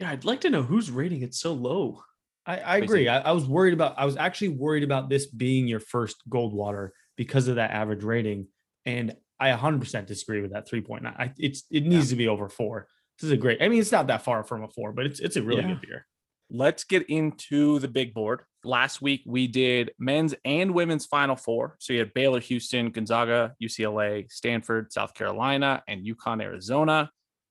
Yeah, 0.00 0.10
I'd 0.10 0.24
like 0.24 0.40
to 0.40 0.50
know 0.50 0.62
who's 0.62 0.90
rating 0.90 1.22
it 1.22 1.34
so 1.34 1.52
low. 1.54 2.02
I, 2.44 2.58
I 2.58 2.76
agree. 2.78 3.08
I, 3.08 3.20
I 3.20 3.30
was 3.30 3.46
worried 3.46 3.72
about. 3.72 3.94
I 3.96 4.04
was 4.04 4.16
actually 4.16 4.48
worried 4.50 4.82
about 4.82 5.08
this 5.08 5.26
being 5.26 5.68
your 5.68 5.80
first 5.80 6.16
Goldwater 6.28 6.90
because 7.16 7.46
of 7.48 7.56
that 7.56 7.70
average 7.70 8.02
rating, 8.02 8.48
and 8.84 9.16
I 9.40 9.50
100% 9.52 10.06
disagree 10.06 10.40
with 10.42 10.52
that 10.52 10.68
3.9. 10.68 11.06
I, 11.06 11.32
it's 11.38 11.64
it 11.70 11.84
needs 11.84 12.10
to 12.10 12.16
be 12.16 12.28
over 12.28 12.48
four. 12.48 12.88
This 13.18 13.26
is 13.26 13.32
a 13.32 13.36
great. 13.36 13.62
I 13.62 13.68
mean, 13.68 13.80
it's 13.80 13.92
not 13.92 14.08
that 14.08 14.22
far 14.22 14.42
from 14.44 14.64
a 14.64 14.68
four, 14.68 14.92
but 14.92 15.06
it's 15.06 15.20
it's 15.20 15.36
a 15.36 15.42
really 15.42 15.62
Yeah. 15.62 15.68
good 15.68 15.80
beer. 15.80 16.06
Let's 16.50 16.84
get 16.84 17.08
into 17.08 17.78
the 17.80 17.88
big 17.88 18.14
board. 18.14 18.42
Last 18.62 19.02
week 19.02 19.22
we 19.26 19.46
did 19.48 19.92
men's 19.98 20.34
and 20.44 20.72
women's 20.72 21.06
final 21.06 21.36
four. 21.36 21.76
So 21.78 21.92
you 21.92 21.98
had 22.00 22.14
Baylor, 22.14 22.40
Houston, 22.40 22.90
Gonzaga, 22.90 23.54
UCLA, 23.62 24.30
Stanford, 24.30 24.92
South 24.92 25.14
Carolina, 25.14 25.82
and 25.88 26.06
UConn, 26.06 26.42
Arizona. 26.42 27.10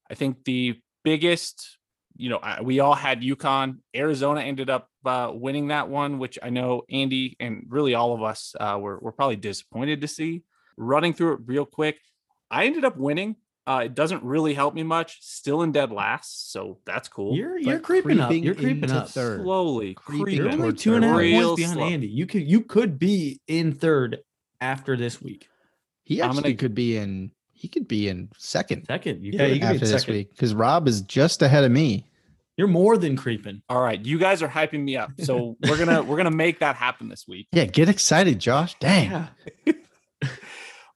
I 0.09 0.15
think 0.15 0.43
the 0.45 0.79
biggest, 1.03 1.77
you 2.15 2.29
know, 2.29 2.39
we 2.61 2.79
all 2.79 2.95
had 2.95 3.21
UConn. 3.21 3.77
Arizona 3.95 4.41
ended 4.41 4.69
up 4.69 4.89
uh, 5.05 5.31
winning 5.33 5.67
that 5.67 5.89
one, 5.89 6.19
which 6.19 6.39
I 6.41 6.49
know 6.49 6.83
Andy 6.89 7.35
and 7.39 7.65
really 7.69 7.95
all 7.95 8.13
of 8.13 8.23
us 8.23 8.55
uh, 8.59 8.77
were, 8.79 8.99
were 8.99 9.11
probably 9.11 9.35
disappointed 9.35 10.01
to 10.01 10.07
see. 10.07 10.43
Running 10.77 11.13
through 11.13 11.33
it 11.33 11.39
real 11.45 11.65
quick, 11.65 11.97
I 12.51 12.65
ended 12.65 12.85
up 12.85 12.97
winning. 12.97 13.35
Uh, 13.67 13.81
it 13.85 13.95
doesn't 13.95 14.23
really 14.23 14.53
help 14.53 14.73
me 14.75 14.83
much. 14.83 15.17
Still 15.21 15.63
in 15.63 15.71
dead 15.71 15.91
last, 15.91 16.51
so 16.51 16.77
that's 16.85 17.07
cool. 17.07 17.35
You're 17.35 17.53
But 17.55 17.63
you're 17.63 17.79
creeping 17.79 18.19
up. 18.19 18.31
You're 18.31 18.53
creeping 18.55 18.91
up. 18.91 19.09
third. 19.09 19.41
slowly 19.41 19.95
Creeping 19.95 20.23
creeping. 20.25 20.37
You're 20.43 20.51
only 20.53 20.57
towards 20.65 20.83
two 20.83 20.95
and 20.95 21.03
a 21.03 21.07
half 21.07 21.15
third. 21.17 21.21
Real 21.21 21.47
points 21.55 21.61
behind 21.61 21.77
slow. 21.79 21.87
Andy. 21.87 22.07
You 22.07 22.25
could 22.27 22.43
you 22.43 22.61
could 22.61 22.99
be 22.99 23.41
in 23.47 23.73
third 23.73 24.19
after 24.61 24.95
this 24.95 25.21
week. 25.21 25.47
He 26.03 26.21
actually 26.21 26.41
gonna- 26.43 26.55
could 26.55 26.75
be 26.75 26.95
in. 26.97 27.31
He 27.53 27.67
could 27.67 27.87
be 27.87 28.07
in 28.09 28.29
second 28.37 28.85
Second, 28.85 29.23
you 29.23 29.31
Yeah, 29.31 29.39
could. 29.47 29.53
you 29.55 29.59
can 29.59 29.59
be 29.59 29.65
in 29.65 29.73
after 29.75 29.79
this 29.87 30.01
second. 30.01 30.13
week 30.13 30.29
because 30.29 30.53
Rob 30.53 30.87
is 30.87 31.01
just 31.01 31.41
ahead 31.41 31.63
of 31.63 31.71
me. 31.71 32.05
You're 32.57 32.67
more 32.67 32.97
than 32.97 33.15
creeping. 33.17 33.63
All 33.67 33.81
right, 33.81 33.99
you 34.05 34.19
guys 34.19 34.43
are 34.43 34.47
hyping 34.47 34.81
me 34.83 34.95
up, 34.95 35.11
so 35.19 35.57
we're 35.67 35.77
gonna 35.77 36.03
we're 36.03 36.17
gonna 36.17 36.29
make 36.31 36.59
that 36.59 36.75
happen 36.75 37.09
this 37.09 37.25
week. 37.27 37.47
Yeah, 37.53 37.65
get 37.65 37.89
excited, 37.89 38.37
Josh. 38.39 38.75
Dang. 38.79 39.09
Yeah. 39.65 39.73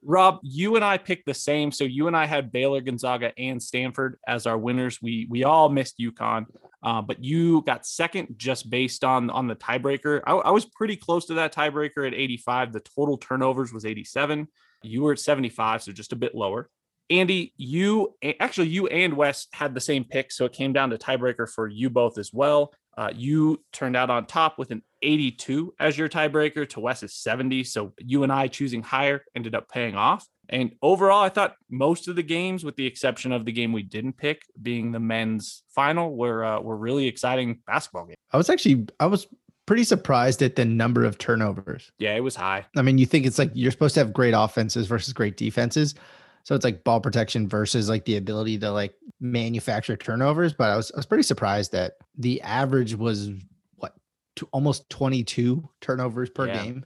Rob, 0.02 0.40
you 0.44 0.76
and 0.76 0.86
I 0.86 0.98
picked 0.98 1.26
the 1.26 1.34
same, 1.34 1.72
so 1.72 1.84
you 1.84 2.08
and 2.08 2.16
I 2.16 2.26
had 2.26 2.52
Baylor, 2.52 2.80
Gonzaga, 2.82 3.34
and 3.38 3.62
Stanford 3.62 4.18
as 4.28 4.48
our 4.48 4.58
winners. 4.58 5.02
We 5.02 5.28
we 5.30 5.44
all 5.44 5.68
missed 5.68 6.00
UConn, 6.00 6.46
uh, 6.84 7.02
but 7.02 7.22
you 7.24 7.62
got 7.64 7.86
second 7.86 8.36
just 8.38 8.70
based 8.70 9.04
on 9.04 9.30
on 9.30 9.48
the 9.48 9.56
tiebreaker. 9.56 10.22
I, 10.26 10.34
I 10.34 10.52
was 10.52 10.66
pretty 10.66 10.96
close 10.96 11.26
to 11.26 11.34
that 11.36 11.54
tiebreaker 11.54 12.08
at 12.08 12.14
85. 12.14 12.72
The 12.72 12.80
total 12.80 13.18
turnovers 13.18 13.74
was 13.74 13.86
87. 13.86 14.48
You 14.84 15.02
were 15.02 15.12
at 15.12 15.20
75, 15.20 15.84
so 15.84 15.92
just 15.92 16.14
a 16.14 16.16
bit 16.16 16.34
lower. 16.34 16.70
Andy, 17.10 17.54
you 17.58 18.16
actually 18.40 18.68
you 18.70 18.88
and 18.88 19.16
Wes 19.16 19.48
had 19.52 19.74
the 19.74 19.82
same 19.82 20.06
pick, 20.06 20.32
so 20.32 20.46
it 20.46 20.54
came 20.54 20.72
down 20.72 20.92
to 20.92 20.98
tiebreaker 20.98 21.50
for 21.50 21.68
you 21.68 21.90
both 21.90 22.18
as 22.18 22.32
well. 22.32 22.74
Uh, 23.00 23.10
you 23.16 23.64
turned 23.72 23.96
out 23.96 24.10
on 24.10 24.26
top 24.26 24.58
with 24.58 24.72
an 24.72 24.84
82 25.02 25.74
as 25.80 25.98
your 25.98 26.10
tiebreaker 26.10 26.68
to 26.68 26.82
Wes's 26.82 27.16
70. 27.16 27.64
So 27.64 27.94
you 27.98 28.24
and 28.24 28.32
I 28.32 28.50
choosing 28.50 28.84
higher 28.84 29.24
ended 29.34 29.56
up 29.56 29.70
paying 29.70 29.96
off. 29.96 30.28
And 30.50 30.76
overall, 30.82 31.24
I 31.24 31.30
thought 31.30 31.56
most 31.70 32.10
of 32.10 32.18
the 32.18 32.24
games, 32.24 32.66
with 32.66 32.76
the 32.76 32.86
exception 32.86 33.32
of 33.32 33.46
the 33.46 33.54
game 33.54 33.72
we 33.72 33.84
didn't 33.84 34.18
pick, 34.18 34.42
being 34.62 34.92
the 34.92 35.00
men's 35.00 35.64
final, 35.74 36.18
were 36.18 36.44
uh, 36.44 36.60
were 36.60 36.76
really 36.76 37.08
exciting 37.08 37.62
basketball 37.66 38.06
games. 38.06 38.18
I 38.34 38.38
was 38.38 38.50
actually 38.50 38.88
I 39.00 39.06
was 39.06 39.28
pretty 39.66 39.86
surprised 39.86 40.42
at 40.42 40.58
the 40.58 40.66
number 40.66 41.06
of 41.06 41.18
turnovers. 41.20 41.94
Yeah, 42.00 42.16
it 42.16 42.24
was 42.24 42.36
high. 42.36 42.66
I 42.76 42.82
mean, 42.82 42.98
you 42.98 43.06
think 43.06 43.26
it's 43.26 43.40
like 43.40 43.52
you're 43.54 43.72
supposed 43.72 43.94
to 43.94 44.02
have 44.02 44.12
great 44.12 44.34
offenses 44.36 44.88
versus 44.88 45.14
great 45.14 45.38
defenses. 45.38 45.96
So 46.44 46.56
it's 46.56 46.64
like 46.66 46.84
ball 46.84 47.00
protection 47.02 47.48
versus 47.48 47.90
like 47.90 48.06
the 48.06 48.18
ability 48.18 48.58
to 48.60 48.72
like 48.72 48.94
manufacture 49.20 49.96
turnovers. 49.98 50.54
But 50.54 50.70
I 50.72 50.76
was 50.76 50.92
I 50.92 50.98
was 50.98 51.06
pretty 51.06 51.24
surprised 51.24 51.72
that 51.74 51.94
the 52.18 52.42
average 52.42 52.96
was 52.96 53.30
what 53.76 53.94
to 54.38 54.48
almost 54.52 54.90
22 54.90 55.70
turnovers 55.82 56.30
per 56.30 56.48
Yeah. 56.48 56.64
game. 56.64 56.86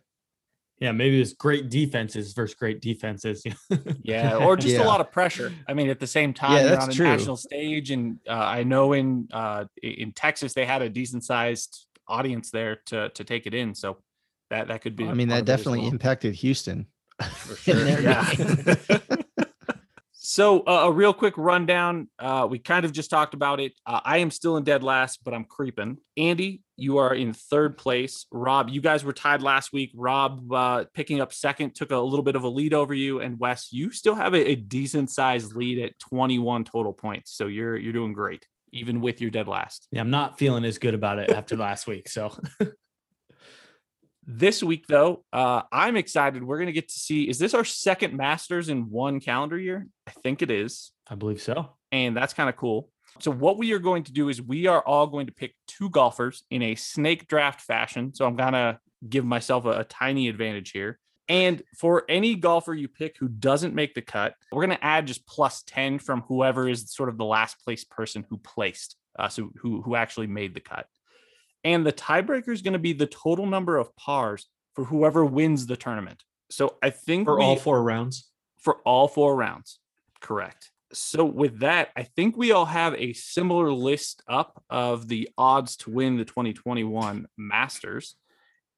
Yeah, 0.80 0.92
maybe 0.92 1.22
it's 1.22 1.32
great 1.34 1.70
defenses 1.70 2.34
versus 2.34 2.56
great 2.56 2.82
defenses. 2.82 3.44
Yeah, 4.04 4.36
or 4.36 4.58
just 4.58 4.76
Yeah. 4.76 4.84
a 4.84 4.88
lot 4.88 5.00
of 5.00 5.12
pressure. 5.12 5.54
I 5.68 5.74
mean, 5.74 5.90
at 5.90 6.00
the 6.00 6.08
same 6.08 6.34
time, 6.34 6.52
Yeah, 6.58 6.72
you're 6.72 6.82
on 6.82 6.90
a 6.90 6.94
true. 6.94 7.06
national 7.06 7.38
stage, 7.38 7.90
and 7.92 8.20
uh, 8.28 8.34
I 8.34 8.64
know 8.64 8.92
in 8.92 9.30
uh, 9.32 9.66
in 9.82 10.12
Texas 10.12 10.54
they 10.54 10.66
had 10.66 10.82
a 10.82 10.90
decent 10.90 11.24
sized 11.24 11.88
audience 12.10 12.52
there 12.52 12.80
to 12.88 13.10
to 13.10 13.24
take 13.24 13.46
it 13.48 13.54
in. 13.54 13.74
So 13.76 14.00
that 14.50 14.68
that 14.68 14.82
could 14.82 14.98
be. 14.98 15.06
I 15.08 15.14
mean, 15.14 15.30
that 15.30 15.44
of 15.44 15.48
it 15.48 15.52
as 15.52 15.58
definitely 15.60 15.82
well. 15.82 15.92
impacted 15.92 16.34
Houston. 16.36 16.88
For 17.22 17.56
sure, 17.56 18.02
yeah. 18.02 18.76
So 20.34 20.62
uh, 20.62 20.86
a 20.86 20.92
real 20.92 21.14
quick 21.14 21.36
rundown. 21.38 22.10
Uh, 22.18 22.48
we 22.50 22.58
kind 22.58 22.86
of 22.86 22.92
just 22.92 23.12
talked 23.12 23.36
about 23.36 23.60
it. 23.60 23.74
Uh, 23.86 24.00
I 24.04 24.18
am 24.18 24.32
still 24.32 24.58
in 24.58 24.64
dead 24.64 24.82
last, 24.82 25.20
but 25.24 25.32
I'm 25.32 25.44
creeping. 25.44 26.00
Andy, 26.18 26.64
you 26.76 26.98
are 26.98 27.14
in 27.14 27.34
third 27.34 27.78
place. 27.78 28.26
Rob, 28.32 28.68
you 28.70 28.82
guys 28.82 29.06
were 29.06 29.14
tied 29.14 29.44
last 29.44 29.72
week. 29.72 29.92
Rob 29.94 30.52
uh, 30.52 30.86
picking 30.96 31.22
up 31.22 31.34
second 31.34 31.76
took 31.76 31.92
a 31.92 31.98
little 32.00 32.24
bit 32.24 32.36
of 32.36 32.42
a 32.42 32.50
lead 32.50 32.74
over 32.74 32.96
you, 32.96 33.20
and 33.22 33.40
Wes, 33.40 33.72
you 33.72 33.92
still 33.92 34.16
have 34.16 34.34
a, 34.34 34.50
a 34.50 34.56
decent 34.56 35.12
sized 35.12 35.56
lead 35.56 35.78
at 35.78 36.00
21 36.00 36.64
total 36.64 36.94
points. 36.94 37.32
So 37.38 37.46
you're 37.46 37.78
you're 37.78 37.94
doing 37.94 38.14
great, 38.14 38.48
even 38.72 39.02
with 39.02 39.22
your 39.22 39.30
dead 39.30 39.48
last. 39.48 39.88
yeah, 39.92 40.02
I'm 40.02 40.10
not 40.10 40.40
feeling 40.40 40.66
as 40.66 40.80
good 40.80 40.96
about 40.96 41.20
it 41.20 41.30
after 41.30 41.56
last 41.56 41.86
week. 41.86 42.10
So 42.10 42.36
This 44.26 44.64
week, 44.64 44.88
though, 44.88 45.24
uh, 45.34 45.64
I'm 45.72 45.96
excited. 45.98 46.44
We're 46.44 46.58
going 46.58 46.68
to 46.68 46.74
get 46.74 46.88
to 46.90 47.00
see. 47.00 47.30
Is 47.30 47.40
this 47.40 47.54
our 47.54 47.66
second 47.66 48.16
Masters 48.16 48.70
in 48.70 48.90
one 48.90 49.20
calendar 49.20 49.58
year? 49.58 49.88
I 50.08 50.12
think 50.12 50.42
it 50.42 50.50
is. 50.50 50.92
I 51.08 51.16
believe 51.16 51.42
so. 51.42 51.76
and 51.92 52.16
that's 52.16 52.34
kind 52.34 52.50
of 52.50 52.56
cool. 52.56 52.90
So 53.20 53.32
what 53.32 53.58
we 53.58 53.74
are 53.74 53.80
going 53.80 54.04
to 54.06 54.12
do 54.12 54.30
is 54.30 54.42
we 54.42 54.68
are 54.68 54.82
all 54.82 55.08
going 55.08 55.28
to 55.28 55.34
pick 55.34 55.54
two 55.68 55.90
golfers 55.90 56.44
in 56.50 56.62
a 56.62 56.76
snake 56.76 57.28
draft 57.28 57.62
fashion. 57.62 58.14
So 58.14 58.26
I'm 58.26 58.36
gonna 58.36 58.80
give 59.08 59.26
myself 59.26 59.66
a, 59.66 59.82
a 59.82 59.84
tiny 59.84 60.30
advantage 60.30 60.72
here. 60.72 61.00
And 61.30 61.62
for 61.78 62.04
any 62.10 62.36
golfer 62.36 62.74
you 62.74 62.88
pick 62.88 63.18
who 63.18 63.28
doesn't 63.28 63.76
make 63.76 63.94
the 63.94 64.02
cut, 64.02 64.34
we're 64.52 64.64
gonna 64.64 64.80
add 64.82 65.08
just 65.08 65.28
plus 65.28 65.64
10 65.68 66.00
from 66.00 66.22
whoever 66.22 66.68
is 66.68 66.92
sort 66.92 67.10
of 67.10 67.18
the 67.18 67.26
last 67.26 67.60
place 67.64 67.84
person 67.84 68.26
who 68.30 68.38
placed, 68.38 68.96
uh, 69.20 69.30
so 69.30 69.52
who 69.58 69.82
who 69.82 69.96
actually 69.96 70.28
made 70.28 70.54
the 70.54 70.60
cut. 70.60 70.88
And 71.64 71.86
the 71.86 71.94
tiebreaker 71.94 72.50
is 72.50 72.62
going 72.62 72.74
to 72.74 72.80
be 72.80 72.94
the 72.94 73.06
total 73.08 73.46
number 73.46 73.78
of 73.78 73.96
pars 73.96 74.48
for 74.76 74.86
whoever 74.86 75.24
wins 75.26 75.66
the 75.68 75.78
tournament. 75.78 76.24
So 76.50 76.76
I 76.82 76.90
think 76.90 77.26
For 77.26 77.38
we- 77.38 77.44
all 77.44 77.56
four 77.56 77.82
rounds. 77.84 78.30
for 78.58 78.78
all 78.86 79.08
four 79.08 79.36
rounds. 79.36 79.80
Correct. 80.20 80.72
So 80.94 81.26
with 81.26 81.60
that, 81.60 81.90
I 81.96 82.04
think 82.04 82.38
we 82.38 82.52
all 82.52 82.66
have 82.66 82.94
a 82.96 83.14
similar 83.14 83.72
list 83.72 84.22
up 84.28 84.64
of 84.70 85.08
the 85.08 85.30
odds 85.38 85.76
to 85.78 85.90
win 85.90 86.18
the 86.18 86.26
2021 86.26 87.28
Masters. 87.38 88.16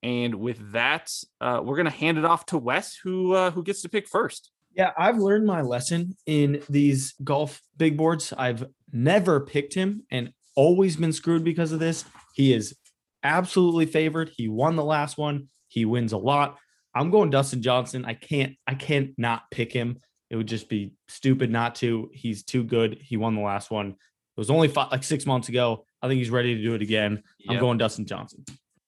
And 0.01 0.35
with 0.35 0.71
that, 0.73 1.11
uh, 1.41 1.61
we're 1.63 1.75
gonna 1.75 1.89
hand 1.89 2.17
it 2.17 2.25
off 2.25 2.45
to 2.47 2.57
Wes, 2.57 2.95
who 2.95 3.33
uh, 3.33 3.51
who 3.51 3.63
gets 3.63 3.81
to 3.81 3.89
pick 3.89 4.07
first. 4.07 4.51
Yeah, 4.75 4.91
I've 4.97 5.17
learned 5.17 5.45
my 5.47 5.61
lesson 5.61 6.15
in 6.25 6.61
these 6.69 7.15
golf 7.23 7.61
big 7.75 7.97
boards. 7.97 8.31
I've 8.37 8.65
never 8.91 9.39
picked 9.41 9.73
him 9.73 10.03
and 10.11 10.31
always 10.55 10.95
been 10.95 11.13
screwed 11.13 11.43
because 11.43 11.71
of 11.71 11.79
this. 11.79 12.05
He 12.33 12.53
is 12.53 12.75
absolutely 13.23 13.85
favored. 13.85 14.31
He 14.35 14.47
won 14.47 14.75
the 14.75 14.83
last 14.83 15.17
one. 15.17 15.49
He 15.67 15.85
wins 15.85 16.13
a 16.13 16.17
lot. 16.17 16.57
I'm 16.93 17.11
going 17.11 17.29
Dustin 17.29 17.61
Johnson. 17.61 18.05
I 18.05 18.13
can't 18.13 18.55
I 18.65 18.75
can't 18.75 19.11
not 19.17 19.43
pick 19.51 19.71
him. 19.71 19.99
It 20.29 20.37
would 20.37 20.47
just 20.47 20.69
be 20.69 20.93
stupid 21.07 21.51
not 21.51 21.75
to. 21.75 22.09
He's 22.13 22.43
too 22.43 22.63
good. 22.63 22.97
He 23.01 23.17
won 23.17 23.35
the 23.35 23.41
last 23.41 23.69
one. 23.69 23.89
It 23.89 24.39
was 24.39 24.49
only 24.49 24.67
five, 24.67 24.91
like 24.91 25.03
six 25.03 25.25
months 25.25 25.49
ago. 25.49 25.85
I 26.01 26.07
think 26.07 26.17
he's 26.19 26.29
ready 26.29 26.55
to 26.55 26.61
do 26.61 26.73
it 26.73 26.81
again. 26.81 27.23
I'm 27.47 27.59
going 27.59 27.77
Dustin 27.77 28.05
Johnson. 28.05 28.43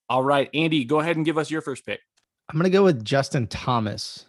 All 0.10 0.24
right, 0.24 0.50
Andy, 0.54 0.86
go 0.86 1.00
ahead 1.00 1.18
and 1.18 1.26
give 1.26 1.38
us 1.38 1.52
your 1.52 1.62
first 1.62 1.86
pick. 1.86 2.00
I'm 2.50 2.58
gonna 2.58 2.70
go 2.70 2.84
with 2.84 3.04
Justin 3.04 3.48
Thomas. 3.48 4.26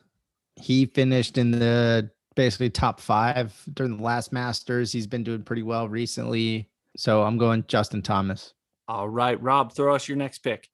He 0.56 0.86
finished 0.86 1.38
in 1.38 1.52
the 1.52 2.10
basically 2.34 2.70
top 2.70 3.00
five 3.00 3.54
during 3.74 3.96
the 3.96 4.02
last 4.02 4.32
Masters. 4.32 4.90
He's 4.90 5.06
been 5.06 5.22
doing 5.22 5.42
pretty 5.42 5.62
well 5.62 5.88
recently. 5.88 6.68
So 6.98 7.22
I'm 7.22 7.38
going 7.38 7.64
Justin 7.68 8.02
Thomas. 8.02 8.54
All 8.88 9.08
right, 9.08 9.40
Rob, 9.40 9.72
throw 9.72 9.94
us 9.94 10.08
your 10.08 10.16
next 10.16 10.38
pick. 10.38 10.68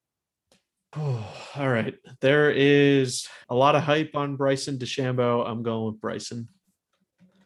Oh, 0.97 1.23
all 1.57 1.69
right. 1.69 1.95
There 2.23 2.51
is 2.51 3.29
a 3.51 3.55
lot 3.55 3.75
of 3.77 3.83
hype 3.83 4.13
on 4.15 4.37
Bryson 4.37 4.79
DeChambeau. 4.79 5.47
I'm 5.47 5.63
going 5.63 5.85
with 5.93 6.01
Bryson. 6.01 6.49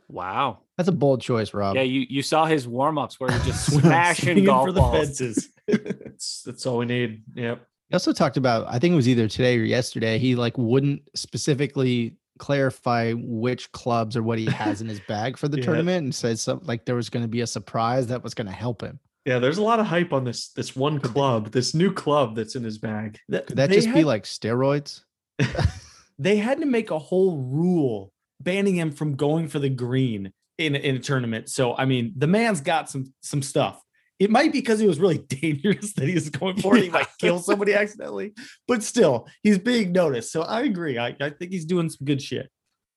Wow. 0.09 0.61
That's 0.77 0.89
a 0.89 0.93
bold 0.93 1.21
choice, 1.21 1.53
Rob. 1.53 1.75
Yeah, 1.75 1.83
you, 1.83 2.07
you 2.09 2.23
saw 2.23 2.47
his 2.47 2.69
warm 2.69 2.99
ups 2.99 3.19
where 3.19 3.33
he 3.33 3.39
just 3.45 3.67
Swinging 3.67 3.83
smashing 3.83 4.45
golf 4.45 4.69
for 4.69 4.73
the 4.73 4.81
balls. 4.81 4.97
fences. 4.97 5.49
That's 5.67 6.43
that's 6.47 6.65
all 6.65 6.79
we 6.79 6.87
need. 6.87 7.25
Yep. 7.35 7.61
He 7.89 7.95
also 7.95 8.13
talked 8.13 8.37
about, 8.39 8.67
I 8.69 8.79
think 8.79 8.93
it 8.93 8.97
was 8.97 9.09
either 9.09 9.29
today 9.29 9.59
or 9.59 9.65
yesterday, 9.65 10.19
he 10.19 10.35
like 10.35 10.57
wouldn't 10.57 11.03
specifically 11.15 12.17
clarify 12.39 13.13
which 13.13 13.71
clubs 13.73 14.17
or 14.17 14.23
what 14.23 14.39
he 14.39 14.47
has 14.51 14.81
in 14.81 14.89
his 14.89 15.01
bag 15.01 15.37
for 15.37 15.49
the 15.49 15.59
Yeah. 15.59 15.65
tournament 15.65 16.05
and 16.05 16.15
said 16.15 16.39
something 16.39 16.67
like 16.67 16.85
there 16.85 16.95
was 16.95 17.11
going 17.11 17.25
to 17.25 17.29
be 17.29 17.41
a 17.41 17.47
surprise 17.47 18.07
that 18.09 18.23
was 18.23 18.35
going 18.35 18.47
to 18.47 18.53
help 18.53 18.83
him. 18.83 18.99
Yeah, 19.25 19.39
there's 19.41 19.59
a 19.59 19.63
lot 19.63 19.79
of 19.81 19.87
hype 19.87 20.13
on 20.13 20.25
this 20.25 20.49
this 20.51 20.75
one 20.75 21.01
club, 21.01 21.51
this 21.51 21.75
new 21.75 21.93
club 21.93 22.35
that's 22.35 22.55
in 22.55 22.65
his 22.65 22.79
bag. 22.79 23.19
That- 23.29 23.47
Could 23.47 23.57
that 23.57 23.71
just 23.71 23.93
be 23.93 24.05
like 24.05 24.25
steroids? 24.25 25.03
they 26.19 26.37
had 26.37 26.61
to 26.61 26.67
make 26.67 26.91
a 26.91 26.99
whole 26.99 27.37
rule 27.39 28.13
banning 28.41 28.77
him 28.77 28.91
from 28.93 29.17
going 29.17 29.49
for 29.49 29.59
the 29.59 29.69
green 29.69 30.33
in, 30.57 30.75
in 30.75 30.97
a 30.97 30.99
tournament. 30.99 31.49
So 31.49 31.75
I 31.77 31.85
mean, 31.85 32.13
the 32.17 32.27
man's 32.27 32.61
got 32.61 32.89
some 32.89 33.13
some 33.21 33.43
stuff. 33.43 33.83
It 34.19 34.31
might 34.31 34.53
be 34.53 34.61
because 34.61 34.81
he 34.81 34.87
was 34.87 34.99
really 34.99 35.19
dangerous 35.29 35.93
that 35.95 36.09
he 36.09 36.15
was 36.15 36.31
going 36.31 36.61
for 36.61 36.77
it. 36.77 36.85
He 36.85 36.91
might 36.91 37.09
kill 37.19 37.39
somebody 37.39 37.75
accidentally, 37.75 38.35
but 38.67 38.83
still, 38.83 39.29
he's 39.43 39.59
being 39.59 39.93
noticed. 39.93 40.33
So 40.33 40.43
I 40.43 40.63
agree. 40.63 40.99
I, 40.99 41.17
I 41.21 41.31
think 41.31 41.53
he's 41.53 41.65
doing 41.65 41.89
some 41.89 42.05
good 42.05 42.21
shit. 42.21 42.49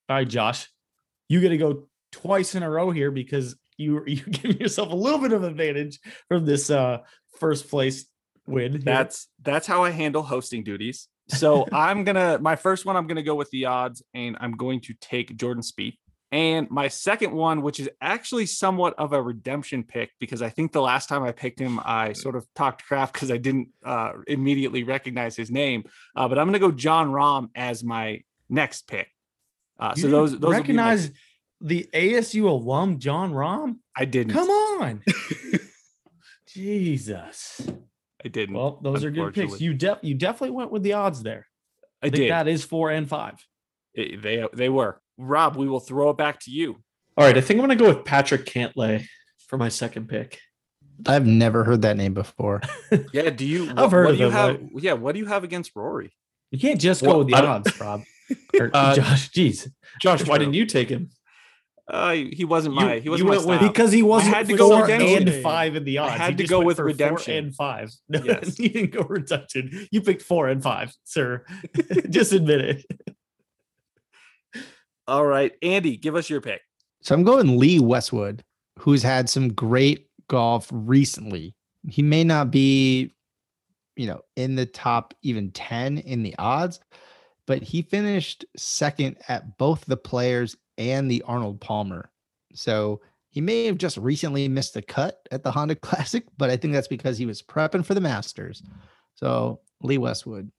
All 0.10 0.18
right, 0.18 0.28
Josh, 0.28 0.68
you 1.30 1.42
got 1.42 1.50
to 1.50 1.58
go 1.58 1.88
twice 2.12 2.56
in 2.56 2.64
a 2.64 2.70
row 2.70 2.92
here 2.92 3.12
because 3.12 3.56
you 3.78 4.04
you 4.08 4.24
giving 4.24 4.60
yourself 4.60 4.92
a 4.92 4.96
little 4.96 5.20
bit 5.20 5.32
of 5.32 5.44
advantage 5.44 6.00
from 6.28 6.46
this 6.46 6.70
uh 6.70 7.00
first 7.40 7.70
place 7.70 8.06
win. 8.48 8.74
here. 8.74 8.82
That's 8.82 9.28
that's 9.42 9.68
how 9.68 9.84
I 9.84 9.92
handle 9.92 10.24
hosting 10.24 10.64
duties. 10.64 11.08
So 11.28 11.68
I'm 11.74 12.04
gonna 12.04 12.40
my 12.40 12.56
first 12.56 12.86
one, 12.86 12.98
I'm 12.98 13.08
gonna 13.08 13.24
go 13.24 13.36
with 13.36 13.50
the 13.52 13.66
odds, 13.66 14.04
and 14.14 14.38
I'm 14.40 14.54
going 14.54 14.82
to 14.82 14.94
take 15.00 15.36
Jordan 15.38 15.64
Spieth. 15.64 15.98
And 16.32 16.72
my 16.72 16.88
second 16.88 17.34
one, 17.34 17.62
which 17.62 17.80
is 17.80 17.90
actually 18.00 18.46
somewhat 18.46 18.94
of 18.98 19.12
a 19.12 19.22
redemption 19.22 19.84
pick, 19.84 20.12
because 20.18 20.42
I 20.42 20.50
think 20.50 20.72
the 20.72 20.82
last 20.82 21.10
time 21.10 21.24
I 21.24 21.34
picked 21.34 21.60
him, 21.60 21.80
I 21.84 22.14
sort 22.14 22.38
of 22.38 22.48
talked 22.56 22.86
crap 22.86 23.12
because 23.12 23.32
I 23.32 23.38
didn't 23.38 23.70
uh, 23.84 24.14
immediately 24.28 24.84
recognize 24.84 25.36
his 25.36 25.52
name. 25.52 25.84
Uh, 26.16 26.30
but 26.30 26.40
I'm 26.40 26.48
gonna 26.48 26.60
go 26.60 26.72
Jon 26.72 27.12
Rahm 27.12 27.50
as 27.54 27.84
my 27.84 28.22
next 28.50 28.88
pick. 28.88 29.10
Uh, 29.78 29.94
so 29.96 30.08
those 30.08 30.40
those 30.40 30.52
recognize 30.52 31.12
the 31.60 31.90
ASU 31.94 32.48
alum 32.48 33.00
Jon 33.00 33.34
Rahm. 33.34 33.78
I 33.96 34.06
didn't. 34.06 34.34
Come 34.34 34.50
on. 34.50 35.04
Jesus. 36.48 37.62
I 38.24 38.30
didn't. 38.30 38.56
Well, 38.56 38.80
those 38.82 39.04
are 39.04 39.12
good 39.12 39.34
picks. 39.34 39.60
You 39.60 39.74
def 39.74 40.00
you 40.02 40.16
definitely 40.16 40.56
went 40.56 40.72
with 40.72 40.84
the 40.84 40.94
odds 40.94 41.24
there. 41.24 41.48
I, 42.02 42.06
think 42.06 42.16
did. 42.16 42.32
that 42.32 42.48
is 42.48 42.64
four 42.64 42.90
and 42.90 43.08
five. 43.08 43.46
It- 43.94 44.22
they 44.22 44.46
they 44.54 44.70
were. 44.70 45.02
Rob, 45.22 45.56
we 45.56 45.68
will 45.68 45.80
throw 45.80 46.10
it 46.10 46.18
back 46.18 46.40
to 46.42 46.52
you. 46.52 46.78
All 47.18 47.26
right, 47.26 47.38
I 47.38 47.42
think 47.42 47.60
I'm 47.60 47.64
gonna 47.64 47.76
go 47.76 47.88
with 47.90 48.06
Patrick 48.06 48.46
Cantlay 48.46 49.06
for 49.48 49.58
my 49.58 49.70
second 49.70 50.08
pick. 50.08 50.40
I've 51.06 51.26
never 51.26 51.64
heard 51.64 51.82
that 51.84 51.98
name 51.98 52.14
before. 52.14 52.62
Yeah, 53.14 53.30
do 53.30 53.46
you? 53.46 53.70
I've 53.72 53.78
what, 53.78 53.92
heard 53.92 54.04
what 54.06 54.12
of 54.12 54.18
do 54.18 54.24
you 54.24 54.30
him, 54.30 54.34
have? 54.34 54.62
Yeah, 54.84 54.94
what 54.94 55.14
do 55.14 55.20
you 55.20 55.26
have 55.26 55.44
against 55.44 55.72
Rory? 55.76 56.12
You 56.52 56.60
can't 56.60 56.80
just 56.80 57.02
go 57.04 57.20
with 57.20 57.28
the 57.28 57.36
odds, 57.36 57.80
Rob. 57.80 58.04
Or, 58.58 58.72
Uh, 58.74 58.96
Josh, 58.96 59.30
jeez. 59.32 59.70
Josh, 60.02 60.26
why 60.26 60.38
didn't 60.38 60.54
you 60.54 60.66
take 60.66 60.88
him? 60.88 61.10
Uh, 61.86 62.14
he 62.14 62.46
wasn't 62.46 62.76
You- 62.76 62.82
my. 62.86 63.00
He 63.00 63.10
wasn't 63.10 63.28
my 63.30 63.36
went 63.38 63.48
with- 63.48 63.60
Because 63.74 63.92
he 63.92 64.02
wasn't 64.04 64.34
had 64.34 64.48
to 64.48 64.56
go 64.56 64.70
four 64.70 64.84
redemption. 64.84 65.28
and 65.28 65.44
five 65.44 65.76
in 65.76 65.84
the 65.84 65.98
odds. 65.98 66.14
had 66.16 66.32
He 66.40 66.46
to 66.46 66.48
go 66.48 66.62
with 66.62 66.80
redemption. 66.80 67.26
Four 67.26 67.38
and 67.40 67.56
five. 67.56 67.92
No, 68.08 68.22
Yes. 68.24 68.58
you 68.58 68.70
didn't 68.70 68.92
go 68.92 69.02
redemption. 69.04 69.88
You 69.92 70.02
picked 70.02 70.22
four 70.22 70.48
and 70.48 70.64
five, 70.64 70.94
sir. 71.04 71.44
just 72.10 72.32
admit 72.32 72.62
it. 72.62 72.86
All 75.08 75.26
right, 75.26 75.52
Andy, 75.62 75.98
give 75.98 76.16
us 76.16 76.30
your 76.30 76.42
pick. 76.42 76.62
So 77.02 77.16
I'm 77.16 77.24
going 77.24 77.58
Lee 77.58 77.80
Westwood, 77.80 78.44
who's 78.80 79.04
had 79.04 79.30
some 79.30 79.54
great 79.54 80.08
golf 80.28 80.70
recently. 80.72 81.56
He 81.90 82.02
may 82.02 82.24
not 82.24 82.52
be, 82.52 83.14
you 83.96 84.08
know, 84.08 84.22
in 84.36 84.56
the 84.56 84.66
top 84.66 85.14
even 85.24 85.52
10 85.52 85.98
in 86.00 86.24
the 86.24 86.36
odds, 86.38 86.80
but 87.48 87.64
he 87.64 87.82
finished 87.82 88.46
second 88.56 89.18
at 89.28 89.58
both 89.58 89.84
the 89.86 89.98
players 89.98 90.56
and 90.78 91.10
the 91.10 91.24
Arnold 91.24 91.60
Palmer. 91.60 92.12
So 92.54 93.02
he 93.32 93.42
may 93.42 93.66
have 93.66 93.78
just 93.78 93.98
recently 93.98 94.48
missed 94.48 94.74
the 94.74 94.82
cut 94.82 95.28
at 95.32 95.44
the 95.44 95.52
Honda 95.52 95.76
Classic, 95.82 96.24
but 96.38 96.50
I 96.50 96.58
think 96.58 96.74
that's 96.74 96.88
because 96.88 97.18
he 97.18 97.26
was 97.26 97.42
prepping 97.42 97.86
for 97.86 97.94
the 97.94 98.02
Masters. 98.02 98.62
So 99.16 99.60
Lee 99.82 99.98
Westwood. 99.98 100.52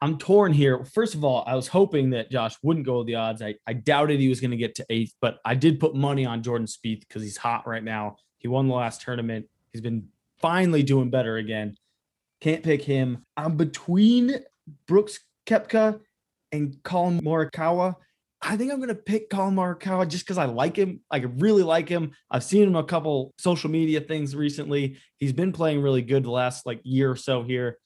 I'm 0.00 0.18
torn 0.18 0.52
here. 0.52 0.84
First 0.84 1.14
of 1.14 1.24
all, 1.24 1.44
I 1.46 1.54
was 1.54 1.68
hoping 1.68 2.10
that 2.10 2.30
Josh 2.30 2.56
wouldn't 2.62 2.86
go 2.86 2.98
with 2.98 3.06
the 3.06 3.16
odds. 3.16 3.42
I, 3.42 3.54
I 3.66 3.72
doubted 3.72 4.20
he 4.20 4.28
was 4.28 4.40
going 4.40 4.50
to 4.50 4.56
get 4.56 4.74
to 4.76 4.86
eighth, 4.90 5.14
but 5.20 5.38
I 5.44 5.54
did 5.54 5.80
put 5.80 5.94
money 5.94 6.26
on 6.26 6.42
Jordan 6.42 6.66
Spieth 6.66 7.00
because 7.00 7.22
he's 7.22 7.36
hot 7.36 7.66
right 7.66 7.82
now. 7.84 8.16
He 8.38 8.48
won 8.48 8.68
the 8.68 8.74
last 8.74 9.02
tournament. 9.02 9.46
He's 9.72 9.82
been 9.82 10.08
finally 10.40 10.82
doing 10.82 11.10
better 11.10 11.36
again. 11.36 11.76
Can't 12.40 12.62
pick 12.62 12.82
him. 12.82 13.24
I'm 13.36 13.56
between 13.56 14.34
Brooks 14.86 15.20
Koepka 15.46 16.00
and 16.52 16.80
Collin 16.82 17.20
Morikawa. 17.20 17.96
I 18.40 18.56
think 18.56 18.70
I'm 18.70 18.78
going 18.78 18.88
to 18.88 18.94
pick 18.94 19.30
Collin 19.30 19.56
Morikawa 19.56 20.06
just 20.06 20.24
because 20.24 20.38
I 20.38 20.44
like 20.44 20.76
him. 20.76 21.00
I 21.10 21.18
really 21.18 21.64
like 21.64 21.88
him. 21.88 22.12
I've 22.30 22.44
seen 22.44 22.62
him 22.62 22.76
a 22.76 22.84
couple 22.84 23.34
social 23.36 23.68
media 23.68 24.00
things 24.00 24.36
recently. 24.36 24.98
He's 25.16 25.32
been 25.32 25.52
playing 25.52 25.82
really 25.82 26.02
good 26.02 26.24
the 26.24 26.30
last 26.30 26.64
like 26.64 26.80
year 26.84 27.10
or 27.10 27.16
so 27.16 27.42
here. 27.42 27.78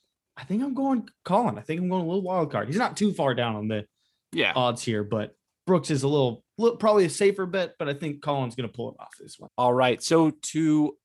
I 0.42 0.44
think 0.44 0.60
I'm 0.62 0.74
going 0.74 1.08
Collin. 1.24 1.56
I 1.56 1.60
think 1.60 1.80
I'm 1.80 1.88
going 1.88 2.02
a 2.02 2.06
little 2.06 2.20
wild 2.22 2.50
card. 2.50 2.66
He's 2.66 2.76
not 2.76 2.96
too 2.96 3.12
far 3.12 3.32
down 3.32 3.54
on 3.54 3.68
the 3.68 3.86
Yeah. 4.32 4.52
odds 4.56 4.82
here, 4.82 5.04
but 5.04 5.36
Brooks 5.68 5.90
is 5.92 6.02
a 6.02 6.08
little, 6.08 6.42
little 6.58 6.76
probably 6.76 7.04
a 7.04 7.10
safer 7.10 7.46
bet, 7.46 7.74
but 7.78 7.88
I 7.88 7.94
think 7.94 8.22
Collin's 8.22 8.56
going 8.56 8.68
to 8.68 8.72
pull 8.74 8.90
it 8.90 8.96
off 8.98 9.12
this 9.20 9.38
one. 9.38 9.50
All 9.56 9.72
right. 9.72 10.02
So 10.02 10.30
to 10.30 10.96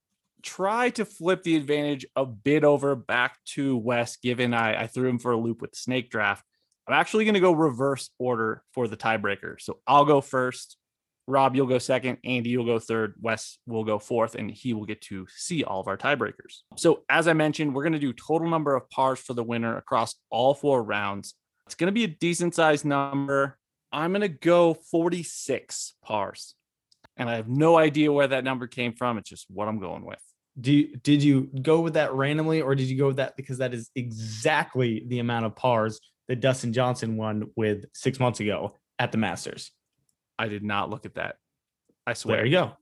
try 0.41 0.89
to 0.89 1.05
flip 1.05 1.43
the 1.43 1.55
advantage 1.55 2.07
a 2.15 2.25
bit 2.25 2.63
over 2.63 2.95
back 2.95 3.37
to 3.53 3.77
Wes, 3.77 4.17
given 4.17 4.55
I, 4.55 4.83
I 4.83 4.87
threw 4.87 5.07
him 5.07 5.19
for 5.19 5.31
a 5.31 5.37
loop 5.37 5.61
with 5.61 5.71
the 5.71 5.77
snake 5.77 6.09
draft, 6.09 6.43
I'm 6.87 6.95
actually 6.95 7.25
going 7.25 7.35
to 7.35 7.39
go 7.39 7.51
reverse 7.51 8.09
order 8.17 8.63
for 8.73 8.87
the 8.87 8.97
tiebreaker. 8.97 9.61
So 9.61 9.77
I'll 9.85 10.05
go 10.05 10.19
first. 10.21 10.77
Rob, 11.27 11.55
you'll 11.55 11.67
go 11.67 11.77
second. 11.77 12.17
Andy, 12.23 12.49
you'll 12.49 12.65
go 12.65 12.79
third. 12.79 13.15
Wes 13.21 13.57
will 13.67 13.83
go 13.83 13.99
fourth, 13.99 14.35
and 14.35 14.49
he 14.49 14.73
will 14.73 14.85
get 14.85 15.01
to 15.01 15.27
see 15.35 15.63
all 15.63 15.81
of 15.81 15.87
our 15.87 15.97
tiebreakers. 15.97 16.61
So, 16.77 17.03
as 17.09 17.27
I 17.27 17.33
mentioned, 17.33 17.75
we're 17.75 17.83
going 17.83 17.93
to 17.93 17.99
do 17.99 18.13
total 18.13 18.49
number 18.49 18.75
of 18.75 18.89
pars 18.89 19.19
for 19.19 19.33
the 19.33 19.43
winner 19.43 19.77
across 19.77 20.15
all 20.29 20.53
four 20.53 20.81
rounds. 20.81 21.35
It's 21.65 21.75
going 21.75 21.87
to 21.87 21.91
be 21.91 22.05
a 22.05 22.07
decent 22.07 22.55
sized 22.55 22.85
number. 22.85 23.57
I'm 23.91 24.11
going 24.11 24.21
to 24.21 24.29
go 24.29 24.73
46 24.73 25.95
pars 26.03 26.55
and 27.17 27.29
I 27.29 27.35
have 27.35 27.49
no 27.49 27.77
idea 27.77 28.11
where 28.11 28.27
that 28.27 28.43
number 28.43 28.67
came 28.67 28.93
from. 28.93 29.17
It's 29.17 29.29
just 29.29 29.47
what 29.49 29.67
I'm 29.67 29.79
going 29.79 30.05
with. 30.05 30.21
Do 30.59 30.71
you, 30.71 30.97
did 30.97 31.21
you 31.21 31.49
go 31.61 31.81
with 31.81 31.95
that 31.95 32.13
randomly, 32.13 32.61
or 32.61 32.73
did 32.73 32.87
you 32.87 32.97
go 32.97 33.07
with 33.07 33.17
that 33.17 33.35
because 33.35 33.59
that 33.59 33.73
is 33.73 33.89
exactly 33.95 35.03
the 35.07 35.19
amount 35.19 35.45
of 35.45 35.55
pars 35.55 35.99
that 36.27 36.39
Dustin 36.39 36.73
Johnson 36.73 37.17
won 37.17 37.51
with 37.55 37.85
six 37.93 38.19
months 38.19 38.39
ago 38.39 38.75
at 38.97 39.11
the 39.11 39.17
Masters? 39.17 39.71
I 40.39 40.47
did 40.47 40.63
not 40.63 40.89
look 40.89 41.05
at 41.05 41.15
that. 41.15 41.35
I 42.05 42.13
swear. 42.13 42.37
There 42.37 42.45
you 42.45 42.51
go. 42.51 42.77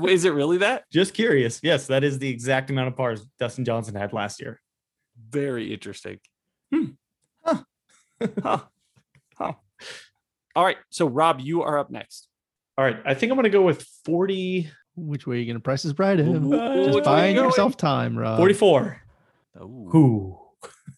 Is 0.08 0.24
it 0.24 0.32
really 0.32 0.58
that? 0.58 0.84
Just 0.90 1.14
curious. 1.14 1.60
Yes, 1.62 1.86
that 1.88 2.02
is 2.02 2.18
the 2.18 2.28
exact 2.28 2.70
amount 2.70 2.88
of 2.88 2.96
pars 2.96 3.24
Dustin 3.38 3.64
Johnson 3.64 3.94
had 3.94 4.12
last 4.12 4.40
year. 4.40 4.60
Very 5.28 5.72
interesting. 5.72 6.18
Hmm. 6.72 6.84
Huh. 7.44 7.62
huh. 8.42 8.60
Huh. 9.36 9.52
All 10.56 10.64
right. 10.64 10.78
So, 10.90 11.06
Rob, 11.06 11.40
you 11.40 11.62
are 11.62 11.78
up 11.78 11.90
next. 11.90 12.26
All 12.78 12.84
right, 12.84 12.96
I 13.04 13.12
think 13.12 13.30
I'm 13.30 13.36
gonna 13.36 13.50
go 13.50 13.60
with 13.60 13.82
40, 14.06 14.70
Which 14.96 15.26
way 15.26 15.36
are 15.36 15.38
you 15.38 15.44
going 15.44 15.56
to 15.56 15.60
price 15.60 15.82
his 15.82 15.98
right 15.98 16.18
him? 16.18 16.46
Ooh, 16.46 16.48
which 16.48 16.60
way 16.60 16.84
Just 16.84 16.96
you 16.96 17.02
buying 17.02 17.34
going? 17.34 17.48
yourself 17.48 17.76
time, 17.76 18.16
Rob. 18.16 18.38
44. 18.38 19.02
Ooh. 19.60 19.88
Who? 19.90 20.38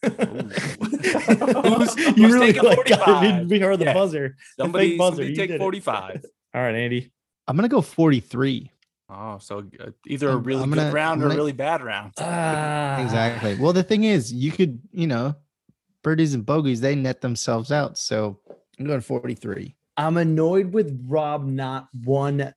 Who's- 1.77 1.97
you 1.97 2.13
who's 2.13 2.33
really 2.33 2.53
taking 2.53 2.69
like 2.69 2.87
got 2.87 3.01
45? 3.05 3.25
it. 3.43 3.49
We 3.49 3.59
heard 3.61 3.79
the 3.79 3.85
Yeah. 3.87 3.95
buzzer. 3.95 4.37
Somebody, 4.59 4.97
buzzer, 4.99 5.11
somebody 5.17 5.31
you 5.31 5.37
take 5.37 5.49
did 5.51 5.57
it. 5.57 5.59
45. 5.59 6.25
All 6.55 6.63
right, 6.63 6.75
Andy. 6.75 7.13
I'm 7.49 7.57
gonna 7.57 7.69
go 7.69 7.81
43. 7.83 8.71
Oh, 9.11 9.39
so 9.39 9.59
uh, 9.81 9.91
either 10.07 10.29
a 10.29 10.33
I'm- 10.33 10.43
really 10.45 10.63
I'm 10.63 10.71
good 10.71 10.77
gonna- 10.77 10.93
round 10.93 11.21
I'm 11.21 11.23
or 11.23 11.27
a 11.27 11.29
gonna- 11.31 11.39
really 11.39 11.53
bad 11.53 11.83
round. 11.83 12.13
Ah, 12.19 13.03
Exactly. 13.03 13.57
Well, 13.57 13.73
the 13.73 13.83
thing 13.83 14.05
is, 14.05 14.33
you 14.33 14.53
could, 14.53 14.81
you 14.93 15.07
know, 15.07 15.35
birdies 16.03 16.35
and 16.35 16.45
bogeys, 16.47 16.81
they 16.81 16.95
net 16.95 17.21
themselves 17.21 17.71
out. 17.73 17.99
So 17.99 18.39
I'm 18.79 18.87
going 18.87 19.01
43. 19.01 19.75
I'm 19.97 20.17
annoyed 20.17 20.73
with 20.73 20.99
Rob 21.07 21.45
not 21.47 21.89
one 22.05 22.55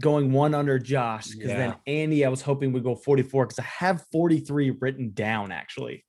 going 0.00 0.32
one 0.32 0.54
under 0.54 0.78
Josh 0.78 1.28
because 1.28 1.48
then 1.48 1.74
Andy, 1.86 2.24
I 2.24 2.28
was 2.28 2.42
hoping 2.42 2.72
would 2.72 2.82
go 2.82 2.96
44 2.96 3.46
because 3.46 3.58
I 3.60 3.62
have 3.84 4.04
43 4.10 4.70
written 4.70 5.12
down 5.12 5.52
actually. 5.52 6.03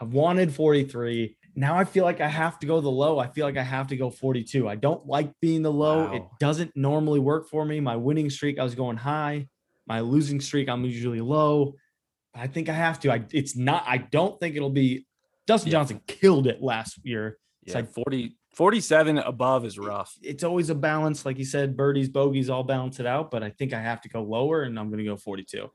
I 0.00 0.04
wanted 0.04 0.52
43. 0.52 1.36
Now 1.56 1.76
I 1.76 1.84
feel 1.84 2.04
like 2.04 2.20
I 2.20 2.28
have 2.28 2.58
to 2.60 2.66
go 2.66 2.80
the 2.80 2.88
low. 2.90 3.18
I 3.18 3.26
feel 3.28 3.44
like 3.44 3.56
I 3.56 3.62
have 3.62 3.88
to 3.88 3.96
go 3.96 4.10
42. 4.10 4.68
I 4.68 4.76
don't 4.76 5.04
like 5.06 5.32
being 5.40 5.62
the 5.62 5.72
low. 5.72 6.12
It 6.12 6.22
doesn't 6.38 6.76
normally 6.76 7.18
work 7.18 7.48
for 7.48 7.64
me. 7.64 7.80
My 7.80 7.96
winning 7.96 8.30
streak, 8.30 8.58
I 8.58 8.64
was 8.64 8.74
going 8.76 8.96
high. 8.96 9.48
My 9.86 10.00
losing 10.00 10.40
streak, 10.40 10.68
I'm 10.68 10.84
usually 10.84 11.20
low. 11.20 11.74
I 12.34 12.46
think 12.46 12.68
I 12.68 12.74
have 12.74 13.00
to. 13.00 13.10
I 13.12 13.24
it's 13.32 13.56
not, 13.56 13.82
I 13.88 13.98
don't 13.98 14.38
think 14.38 14.54
it'll 14.54 14.70
be 14.70 15.06
Dustin 15.46 15.72
Yeah. 15.72 15.78
Johnson 15.78 16.00
killed 16.06 16.46
it 16.46 16.62
last 16.62 17.00
year. 17.02 17.38
It's 17.62 17.74
Yeah, 17.74 17.80
like 17.80 17.92
40, 17.92 18.36
47 18.54 19.18
above 19.18 19.64
is 19.64 19.78
rough. 19.78 20.14
it's 20.22 20.44
always 20.44 20.70
a 20.70 20.74
balance. 20.76 21.26
Like 21.26 21.38
you 21.38 21.44
said, 21.44 21.76
birdies, 21.76 22.08
bogeys 22.08 22.50
all 22.50 22.62
balance 22.62 23.00
it 23.00 23.06
out. 23.06 23.30
But 23.32 23.42
I 23.42 23.50
think 23.50 23.72
I 23.72 23.80
have 23.80 24.00
to 24.02 24.08
go 24.08 24.22
lower 24.22 24.62
and 24.62 24.78
I'm 24.78 24.90
going 24.90 24.98
to 24.98 25.04
go 25.04 25.16
42. 25.16 25.68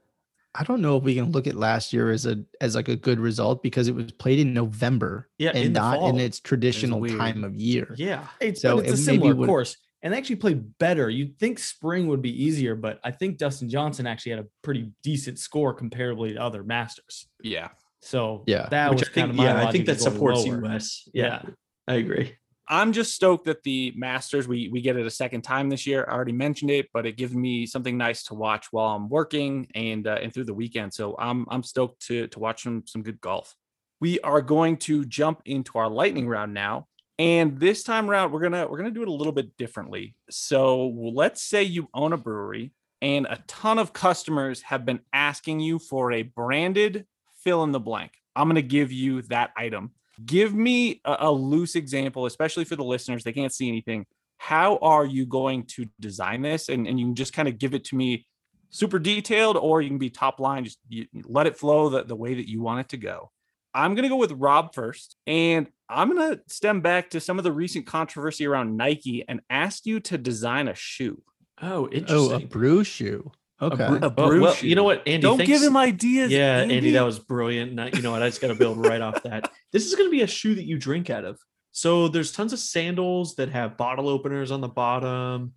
I 0.56 0.64
don't 0.64 0.82
know 0.82 0.98
if 0.98 1.04
we 1.04 1.16
can 1.16 1.32
look 1.32 1.48
at 1.48 1.56
last 1.56 1.94
year 1.94 2.12
as 2.12 2.26
a 2.26 2.44
as 2.62 2.76
like 2.76 2.88
a 2.88 2.96
good 2.96 3.20
result 3.20 3.64
because 3.64 3.88
it 3.88 3.96
was 3.96 4.12
played 4.12 4.40
in 4.40 4.54
November 4.54 5.30
Yeah, 5.40 5.50
and 5.50 5.58
in 5.66 5.74
the 5.74 5.80
not 5.80 6.10
in 6.10 6.20
its 6.20 6.40
traditional 6.40 7.00
weird. 7.00 7.18
time 7.18 7.44
of 7.44 7.56
year. 7.56 7.96
Yeah. 7.98 8.28
It's, 8.40 8.62
So 8.62 8.80
it's 8.80 8.90
a 8.90 8.94
it 8.94 8.96
maybe 8.98 9.02
similar 9.04 9.36
would- 9.36 9.48
course 9.48 9.78
and 10.04 10.14
they 10.14 10.18
actually 10.18 10.36
played 10.36 10.78
better. 10.80 11.10
You'd 11.10 11.40
think 11.40 11.58
spring 11.60 12.08
would 12.08 12.22
be 12.22 12.44
easier, 12.44 12.76
but 12.76 13.00
I 13.06 13.12
think 13.12 13.38
Dustin 13.38 13.70
Johnson 13.70 14.06
actually 14.06 14.32
had 14.32 14.40
a 14.40 14.48
pretty 14.62 14.92
decent 15.02 15.40
score 15.40 15.74
comparably 15.74 16.34
to 16.34 16.42
other 16.42 16.62
Masters. 16.62 17.26
Yeah. 17.42 17.70
So 18.02 18.44
Yeah. 18.46 18.68
that 18.70 18.90
Which 18.92 19.00
was 19.00 19.10
I 19.10 19.12
kind 19.14 19.14
think, 19.14 19.30
of 19.30 19.36
my 19.38 19.44
yeah, 19.46 19.66
I 19.68 19.72
think 19.72 19.86
that 19.86 20.02
supports 20.02 20.46
lower. 20.46 20.66
US. 20.66 21.08
Yeah, 21.14 21.42
Yeah. 21.46 21.50
I 21.88 21.94
agree. 21.96 22.36
I'm 22.68 22.94
just 22.94 23.14
stoked 23.14 23.46
that 23.46 23.64
the 23.64 23.94
Masters 23.96 24.48
we 24.48 24.70
we 24.70 24.82
get 24.82 24.96
it 24.96 25.06
a 25.06 25.12
second 25.12 25.42
time 25.42 25.70
this 25.70 25.86
year. 25.86 26.06
I 26.08 26.14
already 26.14 26.32
mentioned 26.32 26.72
it, 26.72 26.88
but 26.94 27.06
it 27.06 27.18
gives 27.18 27.34
me 27.34 27.66
something 27.66 27.98
nice 27.98 28.24
to 28.26 28.36
watch 28.36 28.68
while 28.72 28.96
I'm 28.96 29.10
working 29.10 29.68
and 29.76 30.08
uh, 30.08 30.20
and 30.22 30.34
through 30.34 30.46
the 30.46 30.54
weekend. 30.54 30.94
So 30.94 31.16
I'm 31.20 31.46
I'm 31.50 31.64
stoked 31.64 32.06
to 32.08 32.28
to 32.28 32.40
watch 32.40 32.64
some 32.64 32.84
some 32.86 33.04
good 33.04 33.20
golf. 33.20 33.54
We 34.00 34.20
are 34.22 34.42
going 34.42 34.78
to 34.78 35.06
jump 35.06 35.42
into 35.46 35.78
our 35.78 35.90
lightning 35.90 36.28
round 36.28 36.54
now. 36.54 36.88
And 37.20 37.60
this 37.60 37.84
time 37.84 38.10
around, 38.10 38.32
we're 38.32 38.42
gonna 38.42 38.68
we're 38.68 38.78
gonna 38.78 38.92
do 38.92 39.02
it 39.02 39.08
a 39.10 39.14
little 39.14 39.34
bit 39.34 39.56
differently. 39.58 40.16
So 40.30 40.88
let's 40.88 41.44
say 41.44 41.64
you 41.64 41.90
own 41.94 42.14
a 42.14 42.18
brewery 42.18 42.72
and 43.02 43.28
a 43.30 43.44
ton 43.48 43.78
of 43.78 43.92
customers 43.92 44.62
have 44.62 44.86
been 44.86 45.02
asking 45.12 45.60
you 45.60 45.80
for 45.80 46.14
a 46.14 46.24
branded 46.24 47.06
fill 47.44 47.64
in 47.64 47.74
the 47.74 47.80
blank. 47.80 48.14
I'm 48.36 48.48
gonna 48.48 48.62
give 48.62 48.92
you 48.92 49.22
that 49.24 49.52
item 49.58 49.92
give 50.26 50.54
me 50.54 51.02
a, 51.06 51.18
a 51.22 51.32
loose 51.32 51.76
example 51.76 52.26
especially 52.26 52.64
for 52.64 52.76
the 52.76 52.84
listeners 52.84 53.24
they 53.24 53.34
can't 53.34 53.54
see 53.54 53.68
anything 53.68 54.06
how 54.38 54.78
are 54.78 55.06
you 55.06 55.26
going 55.26 55.64
to 55.66 55.88
design 56.00 56.42
this 56.42 56.70
and, 56.70 56.88
and 56.88 57.00
you 57.00 57.06
can 57.06 57.16
just 57.16 57.34
kind 57.34 57.48
of 57.48 57.58
give 57.58 57.74
it 57.74 57.86
to 57.86 57.96
me 57.96 58.26
super 58.70 59.00
detailed 59.00 59.56
or 59.58 59.82
you 59.82 59.90
can 59.90 59.98
be 59.98 60.10
top 60.10 60.40
line 60.40 60.64
just 60.64 60.80
you, 60.90 61.06
let 61.26 61.48
it 61.48 61.58
flow 61.58 61.90
the, 61.90 62.04
the 62.04 62.16
way 62.16 62.34
that 62.34 62.50
you 62.50 62.62
want 62.62 62.80
it 62.80 62.90
to 62.90 62.98
go 62.98 63.32
i'm 63.74 63.96
going 63.96 64.04
to 64.04 64.10
go 64.10 64.18
with 64.18 64.32
rob 64.34 64.74
first 64.74 65.16
and 65.28 65.68
i'm 65.90 66.14
going 66.14 66.36
to 66.36 66.42
stem 66.48 66.82
back 66.82 67.10
to 67.10 67.20
some 67.20 67.38
of 67.38 67.44
the 67.44 67.52
recent 67.52 67.86
controversy 67.86 68.46
around 68.46 68.76
nike 68.76 69.24
and 69.28 69.42
ask 69.50 69.86
you 69.86 70.00
to 70.00 70.18
design 70.18 70.68
a 70.68 70.76
shoe 70.76 71.22
Oh, 71.62 71.88
interesting. 71.90 72.32
Oh, 72.32 72.36
a 72.36 72.40
brew 72.40 72.84
shoe. 72.84 73.32
Okay. 73.62 73.88
br- 73.88 73.98
a 73.98 74.08
uh, 74.08 74.14
Oh, 74.18 74.28
brew 74.28 74.42
well, 74.42 74.54
shoe. 74.54 74.68
you 74.68 74.76
know 74.76 74.84
what, 74.84 75.00
Andy? 75.08 75.20
don't 75.22 75.38
thanks- 75.38 75.52
give 75.52 75.62
him 75.62 75.78
ideas 75.78 76.32
Yeah, 76.32 76.58
Andy, 76.60 76.78
Andy 76.78 76.92
that 76.92 77.04
was 77.06 77.20
brilliant. 77.20 77.74
Now- 77.74 77.88
You 77.94 78.02
know 78.02 78.12
what? 78.12 78.22
I 78.24 78.28
just 78.28 78.42
got 78.42 78.48
to 78.48 78.56
build 78.56 78.86
right 78.86 79.02
off 79.02 79.24
that. 79.24 79.52
This 79.72 79.88
is 79.88 79.96
going 79.96 80.08
to 80.08 80.12
be 80.12 80.22
a 80.22 80.28
shoe 80.28 80.54
that 80.56 80.66
you 80.66 80.78
drink 80.78 81.10
out 81.10 81.26
of. 81.26 81.40
So 81.72 82.08
there's 82.08 82.32
tons 82.32 82.54
of 82.54 82.60
sandals 82.60 83.36
that 83.36 83.50
have 83.50 83.76
bottle 83.78 84.08
openers 84.08 84.52
on 84.52 84.62
the 84.62 84.68
bottom. 84.68 85.54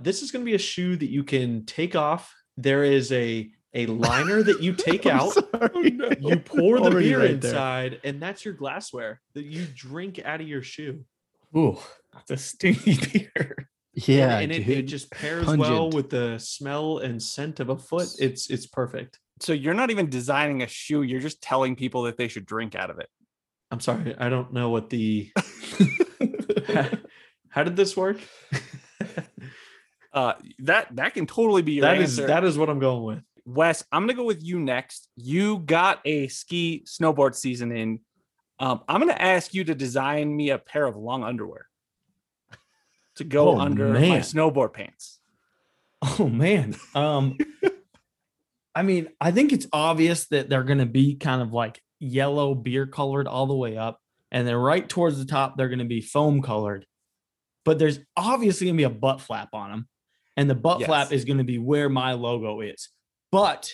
This 0.00 0.22
is 0.22 0.30
going 0.30 0.44
to 0.44 0.48
be 0.48 0.54
a 0.54 0.58
shoe 0.58 0.96
that 0.96 1.10
you 1.10 1.24
can 1.24 1.64
take 1.64 1.96
off. 1.96 2.32
There 2.56 2.84
is 2.84 3.10
a 3.12 3.50
a 3.74 3.86
liner 3.86 4.42
that 4.42 4.62
you 4.62 4.72
take 4.88 5.04
out. 5.06 5.32
sorry. 5.32 5.98
You 6.20 6.36
pour 6.44 6.78
the 6.80 6.90
beer 6.90 7.18
right 7.18 7.40
there. 7.40 7.50
inside, 7.50 8.00
and 8.04 8.22
that's 8.22 8.44
your 8.44 8.54
glassware 8.54 9.20
that 9.34 9.44
you 9.44 9.66
drink 9.74 10.20
out 10.24 10.40
of 10.40 10.46
your 10.48 10.62
shoe. 10.62 11.04
Ooh, 11.56 11.78
that's 12.14 12.30
a 12.30 12.36
stinky 12.36 12.96
beer. 13.34 13.68
Yeah, 13.96 14.38
and 14.38 14.52
it, 14.52 14.68
it 14.68 14.82
just 14.82 15.10
pairs 15.10 15.46
well 15.46 15.90
with 15.90 16.10
the 16.10 16.38
smell 16.38 16.98
and 16.98 17.20
scent 17.22 17.60
of 17.60 17.70
a 17.70 17.76
foot. 17.78 18.08
It's 18.20 18.50
it's 18.50 18.66
perfect. 18.66 19.18
so 19.40 19.52
you're 19.52 19.74
not 19.74 19.90
even 19.90 20.08
designing 20.08 20.62
a 20.62 20.66
shoe 20.66 21.02
you're 21.02 21.20
just 21.20 21.42
telling 21.42 21.76
people 21.76 22.02
that 22.02 22.16
they 22.16 22.28
should 22.28 22.46
drink 22.46 22.74
out 22.74 22.90
of 22.90 22.98
it 22.98 23.08
I'm 23.70 23.80
sorry, 23.80 24.14
I 24.16 24.28
don't 24.28 24.52
know 24.52 24.70
what 24.70 24.90
the 24.90 25.32
how 27.48 27.64
did 27.64 27.76
this 27.76 27.96
work? 27.96 28.18
uh 30.12 30.34
that 30.60 30.94
that 30.94 31.14
can 31.14 31.26
totally 31.26 31.62
be 31.62 31.72
your 31.72 31.82
that 31.82 31.98
is 32.00 32.18
answer 32.18 32.28
that 32.28 32.44
is 32.44 32.56
what 32.56 32.70
I'm 32.70 32.78
going 32.78 33.02
with. 33.02 33.24
Wes, 33.44 33.84
I'm 33.92 34.02
gonna 34.02 34.14
go 34.14 34.24
with 34.24 34.42
you 34.42 34.60
next. 34.60 35.08
You 35.16 35.58
got 35.58 36.00
a 36.04 36.28
ski 36.28 36.84
snowboard 36.86 37.34
season 37.34 37.72
in. 37.72 38.00
Um, 38.58 38.82
I'm 38.88 39.00
gonna 39.00 39.12
ask 39.12 39.52
you 39.52 39.64
to 39.64 39.74
design 39.74 40.34
me 40.34 40.50
a 40.50 40.58
pair 40.58 40.86
of 40.86 40.96
long 40.96 41.22
underwear 41.24 41.66
to 43.16 43.24
go 43.24 43.50
Oh, 43.50 43.58
under 43.58 43.88
my 43.88 44.20
snowboard 44.20 44.72
pants. 44.72 45.18
Oh 46.02 46.28
man. 46.28 46.76
Um 46.94 47.36
I 48.74 48.82
mean, 48.82 49.08
I 49.20 49.30
think 49.30 49.52
it's 49.52 49.66
obvious 49.72 50.26
that 50.26 50.50
they're 50.50 50.62
going 50.64 50.80
to 50.80 50.86
be 50.86 51.14
kind 51.14 51.40
of 51.40 51.50
like 51.50 51.80
yellow 51.98 52.54
beer 52.54 52.86
colored 52.86 53.26
all 53.26 53.46
the 53.46 53.54
way 53.56 53.78
up 53.78 54.02
and 54.30 54.46
then 54.46 54.54
right 54.54 54.86
towards 54.86 55.16
the 55.18 55.24
top 55.24 55.56
they're 55.56 55.70
going 55.70 55.78
to 55.78 55.86
be 55.86 56.02
foam 56.02 56.42
colored. 56.42 56.84
But 57.64 57.78
there's 57.78 57.98
obviously 58.16 58.66
going 58.66 58.76
to 58.76 58.80
be 58.80 58.84
a 58.84 58.90
butt 58.90 59.22
flap 59.22 59.48
on 59.54 59.70
them. 59.70 59.88
And 60.36 60.50
the 60.50 60.54
butt 60.54 60.80
Yes. 60.80 60.88
flap 60.88 61.10
is 61.12 61.24
going 61.24 61.38
to 61.38 61.44
be 61.44 61.56
where 61.58 61.88
my 61.88 62.12
logo 62.12 62.60
is. 62.60 62.90
But 63.32 63.72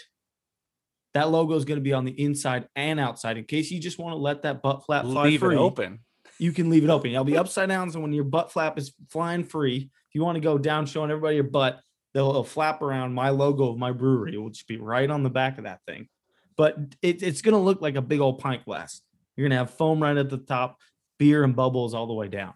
that 1.14 1.30
logo 1.30 1.54
is 1.56 1.64
going 1.64 1.78
to 1.80 1.82
be 1.84 1.92
on 1.92 2.04
the 2.04 2.12
inside 2.12 2.68
and 2.76 3.00
outside 3.00 3.36
in 3.38 3.44
case 3.44 3.72
you 3.72 3.80
just 3.80 3.98
want 3.98 4.12
to 4.12 4.18
let 4.18 4.42
that 4.42 4.62
butt 4.62 4.84
flap 4.86 5.04
fly 5.04 5.24
Leave 5.24 5.40
free 5.40 5.56
it 5.56 5.58
open. 5.58 5.98
You 6.42 6.50
can 6.50 6.68
leave 6.70 6.82
it 6.82 6.90
open. 6.90 7.12
It'll 7.12 7.22
be 7.22 7.36
upside 7.38 7.68
down. 7.68 7.88
So 7.92 8.00
when 8.00 8.12
your 8.12 8.24
butt 8.24 8.50
flap 8.50 8.76
is 8.76 8.92
flying 9.10 9.44
free, 9.44 9.88
if 10.08 10.14
you 10.14 10.24
want 10.24 10.34
to 10.34 10.40
go 10.40 10.58
down 10.58 10.86
showing 10.86 11.08
everybody 11.08 11.36
your 11.36 11.44
butt, 11.44 11.78
they'll, 12.12 12.30
it'll 12.30 12.42
flap 12.42 12.82
around 12.82 13.14
my 13.14 13.28
logo 13.28 13.68
of 13.68 13.78
my 13.78 13.92
brewery. 13.92 14.34
It 14.34 14.38
will 14.38 14.50
just 14.50 14.66
be 14.66 14.76
right 14.76 15.08
on 15.08 15.22
the 15.22 15.30
back 15.30 15.58
of 15.58 15.64
that 15.64 15.78
thing. 15.86 16.08
But 16.56 16.76
it, 17.00 17.22
it's 17.22 17.42
going 17.42 17.52
to 17.52 17.60
look 17.60 17.80
like 17.80 17.94
a 17.94 18.02
big 18.02 18.18
old 18.18 18.40
pint 18.40 18.64
glass. 18.64 19.02
You're 19.36 19.44
going 19.44 19.52
to 19.52 19.58
have 19.58 19.70
foam 19.70 20.02
right 20.02 20.16
at 20.16 20.30
the 20.30 20.36
top, 20.38 20.78
beer 21.16 21.44
and 21.44 21.54
bubbles 21.54 21.94
all 21.94 22.08
the 22.08 22.12
way 22.12 22.26
down. 22.26 22.54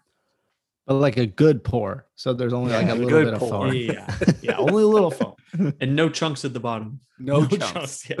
but 0.85 0.95
like 0.95 1.15
a 1.15 1.25
good 1.25 1.63
pour. 1.63 2.07
So 2.15 2.33
there's 2.33 2.51
only 2.51 2.73
like 2.73 2.89
a 2.89 2.91
a 2.93 2.95
little 2.95 3.09
good 3.09 3.25
bit 3.25 3.33
of 3.35 3.39
foam. 3.39 3.73
Yeah. 3.73 4.13
Yeah. 4.41 4.57
Only 4.57 4.83
a 4.83 4.87
little 4.87 5.11
foam. 5.11 5.35
And 5.79 5.95
no 5.95 6.09
chunks 6.09 6.43
at 6.43 6.51
the 6.51 6.59
bottom. 6.59 6.99
No, 7.19 7.45
chunks. 7.45 8.09
yeah. 8.09 8.17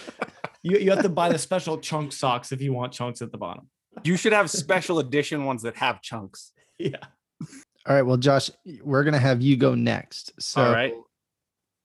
you, 0.62 0.78
you 0.78 0.90
have 0.90 1.02
to 1.02 1.08
buy 1.08 1.30
the 1.30 1.38
special 1.38 1.78
chunk 1.78 2.12
socks 2.12 2.52
if 2.52 2.60
you 2.60 2.74
want 2.74 2.92
chunks 2.92 3.22
at 3.22 3.32
the 3.32 3.38
bottom. 3.38 3.70
You 4.04 4.16
should 4.16 4.32
have 4.32 4.50
special 4.50 4.98
edition 4.98 5.44
ones 5.44 5.62
that 5.62 5.76
have 5.76 6.02
chunks. 6.02 6.52
Yeah. 6.80 6.98
All 7.88 7.96
right. 7.96 8.02
Well, 8.02 8.18
Josh, 8.18 8.52
we're 8.84 9.02
gonna 9.02 9.18
have 9.18 9.42
you 9.42 9.56
go 9.56 9.74
next. 9.74 10.30
So 10.38 10.62
All 10.62 10.72
right. 10.72 10.94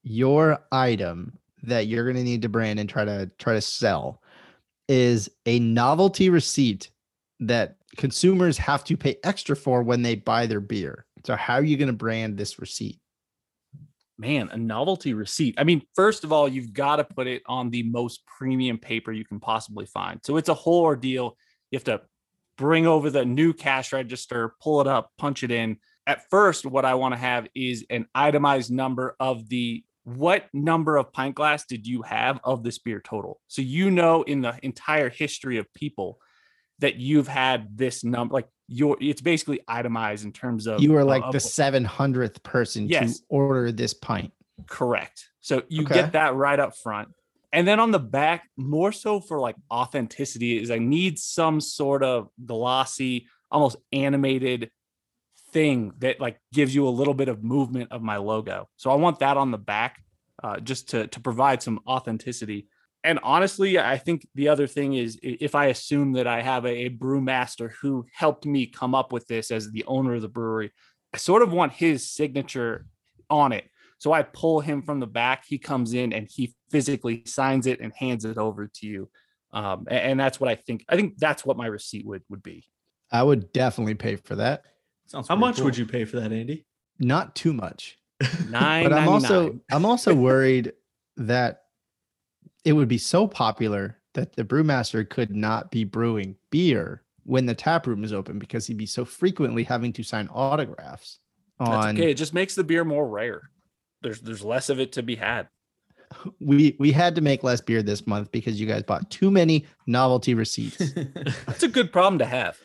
your 0.03 0.59
item 0.71 1.39
that 1.63 1.87
you're 1.87 2.05
gonna 2.05 2.23
need 2.23 2.43
to 2.43 2.49
brand 2.49 2.79
and 2.79 2.87
try 2.87 3.03
to 3.03 3.31
try 3.39 3.53
to 3.53 3.61
sell 3.61 4.21
is 4.87 5.31
a 5.47 5.57
novelty 5.57 6.29
receipt 6.29 6.91
that 7.39 7.77
consumers 7.97 8.55
have 8.59 8.83
to 8.83 8.95
pay 8.95 9.15
extra 9.23 9.55
for 9.55 9.81
when 9.81 10.03
they 10.03 10.13
buy 10.13 10.45
their 10.45 10.59
beer. 10.59 11.07
So 11.25 11.35
how 11.35 11.55
are 11.55 11.63
you 11.63 11.75
gonna 11.75 11.91
brand 11.91 12.37
this 12.37 12.59
receipt? 12.59 12.99
Man, 14.19 14.49
a 14.51 14.57
novelty 14.57 15.15
receipt. 15.15 15.55
I 15.57 15.63
mean, 15.63 15.81
first 15.95 16.23
of 16.23 16.31
all, 16.31 16.47
you've 16.47 16.71
got 16.71 16.97
to 16.97 17.03
put 17.03 17.25
it 17.25 17.41
on 17.47 17.71
the 17.71 17.81
most 17.81 18.21
premium 18.27 18.77
paper 18.77 19.11
you 19.11 19.25
can 19.25 19.39
possibly 19.39 19.87
find. 19.87 20.19
So 20.23 20.37
it's 20.37 20.49
a 20.49 20.53
whole 20.53 20.83
ordeal. 20.83 21.35
You 21.73 21.77
have 21.77 21.85
to 21.85 22.01
bring 22.55 22.85
over 22.85 23.09
the 23.09 23.25
new 23.25 23.51
cash 23.51 23.93
register, 23.93 24.53
pull 24.61 24.79
it 24.79 24.85
up, 24.85 25.11
punch 25.17 25.41
it 25.41 25.49
in. 25.49 25.77
At 26.05 26.29
first, 26.29 26.67
what 26.67 26.85
I 26.85 26.93
want 26.93 27.15
to 27.15 27.19
have 27.19 27.47
is 27.55 27.83
an 27.89 28.05
itemized 28.13 28.69
number 28.71 29.15
of 29.19 29.49
the 29.49 29.83
what 30.03 30.45
number 30.53 30.97
of 30.97 31.11
pint 31.11 31.33
glass 31.33 31.65
did 31.65 31.87
you 31.87 32.03
have 32.03 32.39
of 32.43 32.61
this 32.61 32.77
beer 32.77 32.99
total? 33.03 33.39
So 33.47 33.63
you 33.63 33.89
know 33.89 34.21
in 34.21 34.41
the 34.41 34.53
entire 34.61 35.09
history 35.09 35.57
of 35.57 35.73
people 35.73 36.19
that 36.77 36.97
you've 36.97 37.27
had 37.29 37.75
this 37.75 38.03
number 38.03 38.33
like 38.33 38.49
your 38.67 38.95
it's 39.01 39.21
basically 39.21 39.61
itemized 39.67 40.23
in 40.25 40.31
terms 40.31 40.67
of 40.67 40.79
You 40.79 40.91
were 40.91 41.03
like 41.05 41.23
of- 41.23 41.31
the 41.31 41.39
700th 41.39 42.43
person 42.43 42.87
Yes. 42.87 43.17
to 43.19 43.25
order 43.29 43.71
this 43.71 43.95
pint. 43.95 44.31
Correct. 44.67 45.27
So 45.39 45.63
you 45.69 45.83
Okay. 45.85 45.95
get 45.95 46.11
that 46.11 46.35
right 46.35 46.59
up 46.59 46.75
front. 46.77 47.07
And 47.53 47.67
then 47.67 47.79
on 47.79 47.91
the 47.91 47.99
back, 47.99 48.49
more 48.57 48.91
so 48.91 49.19
for 49.19 49.39
like 49.39 49.55
authenticity, 49.71 50.61
is 50.61 50.71
I 50.71 50.79
need 50.79 51.19
some 51.19 51.61
sort 51.61 52.03
of 52.03 52.29
glossy, 52.43 53.27
almost 53.51 53.77
animated 53.93 54.71
thing 55.51 55.93
that 55.99 56.19
like 56.19 56.39
gives 56.51 56.73
you 56.73 56.87
a 56.87 56.89
little 56.89 57.13
bit 57.13 57.29
of 57.29 57.43
movement 57.43 57.91
of 57.91 58.01
my 58.01 58.17
logo. 58.17 58.67
So 58.75 58.89
I 58.89 58.95
want 58.95 59.19
that 59.19 59.37
on 59.37 59.51
the 59.51 59.59
back 59.59 60.03
uh, 60.43 60.59
just 60.59 60.89
to 60.89 61.07
to 61.07 61.19
provide 61.19 61.61
some 61.61 61.79
authenticity. 61.87 62.67
And 63.03 63.19
honestly, 63.21 63.77
I 63.77 63.97
think 63.97 64.27
the 64.33 64.47
other 64.47 64.65
thing 64.65 64.93
is 64.93 65.19
if 65.21 65.55
I 65.55 65.65
assume 65.67 66.13
that 66.13 66.25
I 66.25 66.41
have 66.41 66.65
a, 66.65 66.85
a 66.85 66.89
brewmaster 66.89 67.71
who 67.81 68.05
helped 68.13 68.45
me 68.45 68.65
come 68.65 68.95
up 68.95 69.11
with 69.11 69.27
this 69.27 69.51
as 69.51 69.69
the 69.69 69.83
owner 69.85 70.15
of 70.15 70.21
the 70.21 70.29
brewery, 70.29 70.71
I 71.13 71.17
sort 71.17 71.43
of 71.43 71.53
want 71.53 71.73
his 71.73 72.09
signature 72.09 72.87
on 73.29 73.51
it. 73.51 73.65
So 74.03 74.11
I 74.11 74.21
pull 74.21 74.59
him 74.59 74.81
from 74.81 74.99
the 74.99 75.07
back. 75.07 75.45
He 75.47 75.57
comes 75.57 75.93
in 75.93 76.11
and 76.11 76.27
he 76.29 76.53
physically 76.69 77.23
signs 77.25 77.67
it 77.67 77.79
and 77.79 77.93
hands 77.95 78.25
it 78.25 78.37
over 78.37 78.67
to 78.67 78.85
you. 78.85 79.09
Um, 79.53 79.87
and, 79.89 79.99
and 79.99 80.19
that's 80.19 80.41
what 80.41 80.49
I 80.49 80.55
think. 80.55 80.83
I 80.89 80.97
think 80.97 81.17
that's 81.17 81.45
what 81.45 81.55
my 81.55 81.67
receipt 81.67 82.05
would 82.05 82.21
would 82.27 82.43
be. 82.43 82.65
I 83.13 83.23
would 83.23 83.53
definitely 83.53 83.93
pay 83.93 84.17
for 84.17 84.35
that. 84.35 84.63
Sounds 85.07 85.29
How 85.29 85.37
much 85.37 85.55
cool. 85.55 85.65
would 85.65 85.77
you 85.77 85.85
pay 85.85 86.03
for 86.03 86.19
that, 86.19 86.33
Andy? 86.33 86.65
Not 86.99 87.33
too 87.33 87.53
much. 87.53 87.97
Nine. 88.49 88.83
but 88.83 88.91
I'm 88.91 89.07
also 89.07 89.57
I'm 89.71 89.85
also 89.85 90.13
worried 90.29 90.73
that 91.15 91.61
it 92.65 92.73
would 92.73 92.89
be 92.89 92.97
so 92.97 93.25
popular 93.25 93.99
that 94.15 94.35
the 94.35 94.43
brewmaster 94.43 95.09
could 95.09 95.33
not 95.33 95.71
be 95.71 95.85
brewing 95.85 96.35
beer 96.49 97.03
when 97.23 97.45
the 97.45 97.55
tap 97.55 97.87
room 97.87 98.03
is 98.03 98.11
open 98.11 98.37
because 98.37 98.67
he'd 98.67 98.75
be 98.75 98.85
so 98.85 99.05
frequently 99.05 99.63
having 99.63 99.93
to 99.93 100.03
sign 100.03 100.27
autographs 100.27 101.19
That's 101.57 101.87
okay. 101.97 102.11
It 102.11 102.15
just 102.15 102.33
makes 102.33 102.53
the 102.53 102.65
beer 102.65 102.83
more 102.83 103.07
rare. 103.07 103.49
There's 104.03 104.21
there's 104.21 104.43
less 104.43 104.69
of 104.69 104.79
it 104.79 104.91
to 104.93 105.03
be 105.03 105.15
had. 105.15 105.47
we 106.39 106.75
we 106.79 106.91
had 106.91 107.15
to 107.15 107.21
make 107.21 107.43
less 107.43 107.61
beer 107.61 107.81
this 107.81 108.05
month 108.05 108.31
because 108.31 108.59
you 108.61 108.67
guys 108.67 108.83
bought 108.83 109.09
too 109.09 109.31
many 109.31 109.65
novelty 109.87 110.33
receipts. 110.35 110.93
That's 111.47 111.63
a 111.63 111.67
good 111.67 111.91
problem 111.91 112.19
to 112.19 112.25
have. 112.25 112.57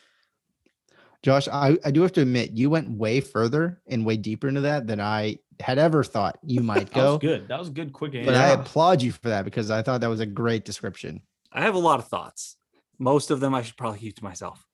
Josh, 1.22 1.48
I, 1.48 1.76
I 1.84 1.90
do 1.90 2.02
have 2.02 2.12
to 2.12 2.20
admit 2.22 2.52
you 2.52 2.70
went 2.70 2.90
way 2.90 3.20
further 3.20 3.80
and 3.88 4.06
way 4.06 4.16
deeper 4.16 4.46
into 4.46 4.60
that 4.60 4.86
than 4.86 5.00
I 5.00 5.38
had 5.60 5.76
ever 5.78 6.04
thought 6.04 6.38
you 6.44 6.60
might 6.72 6.90
That 6.92 6.96
was 6.96 7.02
go. 7.04 7.18
good. 7.18 7.48
That 7.48 7.58
was 7.58 7.70
good. 7.70 7.92
Quick 7.92 8.14
answer. 8.14 8.26
But 8.26 8.34
answer. 8.36 8.58
I 8.58 8.60
applaud 8.62 9.02
you 9.02 9.10
for 9.12 9.28
that 9.30 9.44
because 9.44 9.70
I 9.70 9.82
thought 9.82 10.00
that 10.02 10.10
was 10.10 10.20
a 10.20 10.26
great 10.26 10.64
description. 10.64 11.22
I 11.52 11.62
have 11.62 11.74
a 11.74 11.78
lot 11.78 11.98
of 11.98 12.06
thoughts. 12.06 12.56
Most 13.00 13.30
of 13.30 13.40
them 13.40 13.54
I 13.54 13.62
should 13.62 13.76
probably 13.76 13.98
keep 14.00 14.16
to 14.16 14.24
myself. 14.24 14.64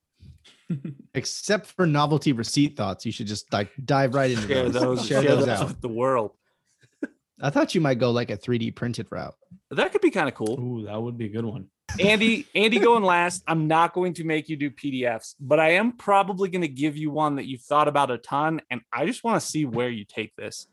Except 1.14 1.66
for 1.66 1.86
novelty 1.86 2.32
receipt 2.32 2.76
thoughts, 2.76 3.06
you 3.06 3.12
should 3.12 3.26
just 3.26 3.50
like 3.52 3.70
dive 3.84 4.14
right 4.14 4.30
into 4.30 4.46
Share 4.46 4.68
those. 4.68 4.82
those, 4.82 5.06
Share 5.06 5.22
share 5.22 5.36
those 5.36 5.46
those 5.46 5.60
out. 5.60 5.68
with 5.68 5.80
the 5.80 5.88
world. 5.88 6.32
I 7.40 7.50
thought 7.50 7.74
you 7.74 7.80
might 7.80 7.98
go 7.98 8.10
like 8.10 8.30
a 8.30 8.36
3D 8.36 8.74
printed 8.74 9.06
route. 9.10 9.34
That 9.70 9.92
could 9.92 10.00
be 10.00 10.10
kind 10.10 10.28
of 10.28 10.34
cool. 10.34 10.58
Ooh, 10.60 10.86
that 10.86 11.00
would 11.00 11.18
be 11.18 11.26
a 11.26 11.30
good 11.30 11.44
one. 11.44 11.68
Andy, 11.98 12.46
Andy 12.54 12.78
going 12.78 13.02
last. 13.02 13.42
I'm 13.46 13.66
not 13.66 13.92
going 13.92 14.14
to 14.14 14.24
make 14.24 14.48
you 14.48 14.56
do 14.56 14.70
PDFs, 14.70 15.34
but 15.40 15.58
I 15.58 15.70
am 15.72 15.92
probably 15.92 16.48
going 16.48 16.62
to 16.62 16.68
give 16.68 16.96
you 16.96 17.10
one 17.10 17.36
that 17.36 17.46
you've 17.46 17.62
thought 17.62 17.88
about 17.88 18.10
a 18.10 18.18
ton. 18.18 18.60
And 18.70 18.82
I 18.92 19.06
just 19.06 19.24
want 19.24 19.40
to 19.40 19.46
see 19.46 19.64
where 19.64 19.90
you 19.90 20.04
take 20.04 20.34
this. 20.36 20.66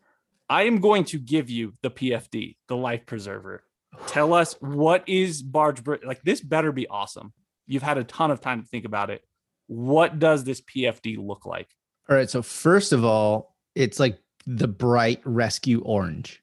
I 0.49 0.63
am 0.63 0.81
going 0.81 1.05
to 1.05 1.17
give 1.17 1.49
you 1.49 1.73
the 1.81 1.89
PFD, 1.89 2.57
the 2.67 2.75
life 2.75 3.05
preserver. 3.05 3.63
Tell 4.07 4.33
us 4.33 4.55
what 4.59 5.07
is 5.07 5.41
Barge 5.41 5.83
Br- 5.83 5.95
like 6.05 6.21
this 6.23 6.41
better 6.41 6.71
be 6.71 6.87
awesome. 6.87 7.33
You've 7.67 7.83
had 7.83 7.97
a 7.97 8.03
ton 8.03 8.31
of 8.31 8.41
time 8.41 8.61
to 8.61 8.67
think 8.67 8.85
about 8.85 9.09
it. 9.09 9.23
What 9.67 10.19
does 10.19 10.43
this 10.43 10.61
PFD 10.61 11.17
look 11.17 11.45
like? 11.45 11.69
All 12.09 12.15
right. 12.15 12.29
So 12.29 12.41
first 12.41 12.91
of 12.91 13.05
all, 13.05 13.55
it's 13.75 13.99
like 13.99 14.19
the 14.45 14.67
bright 14.67 15.21
rescue 15.23 15.81
orange, 15.85 16.40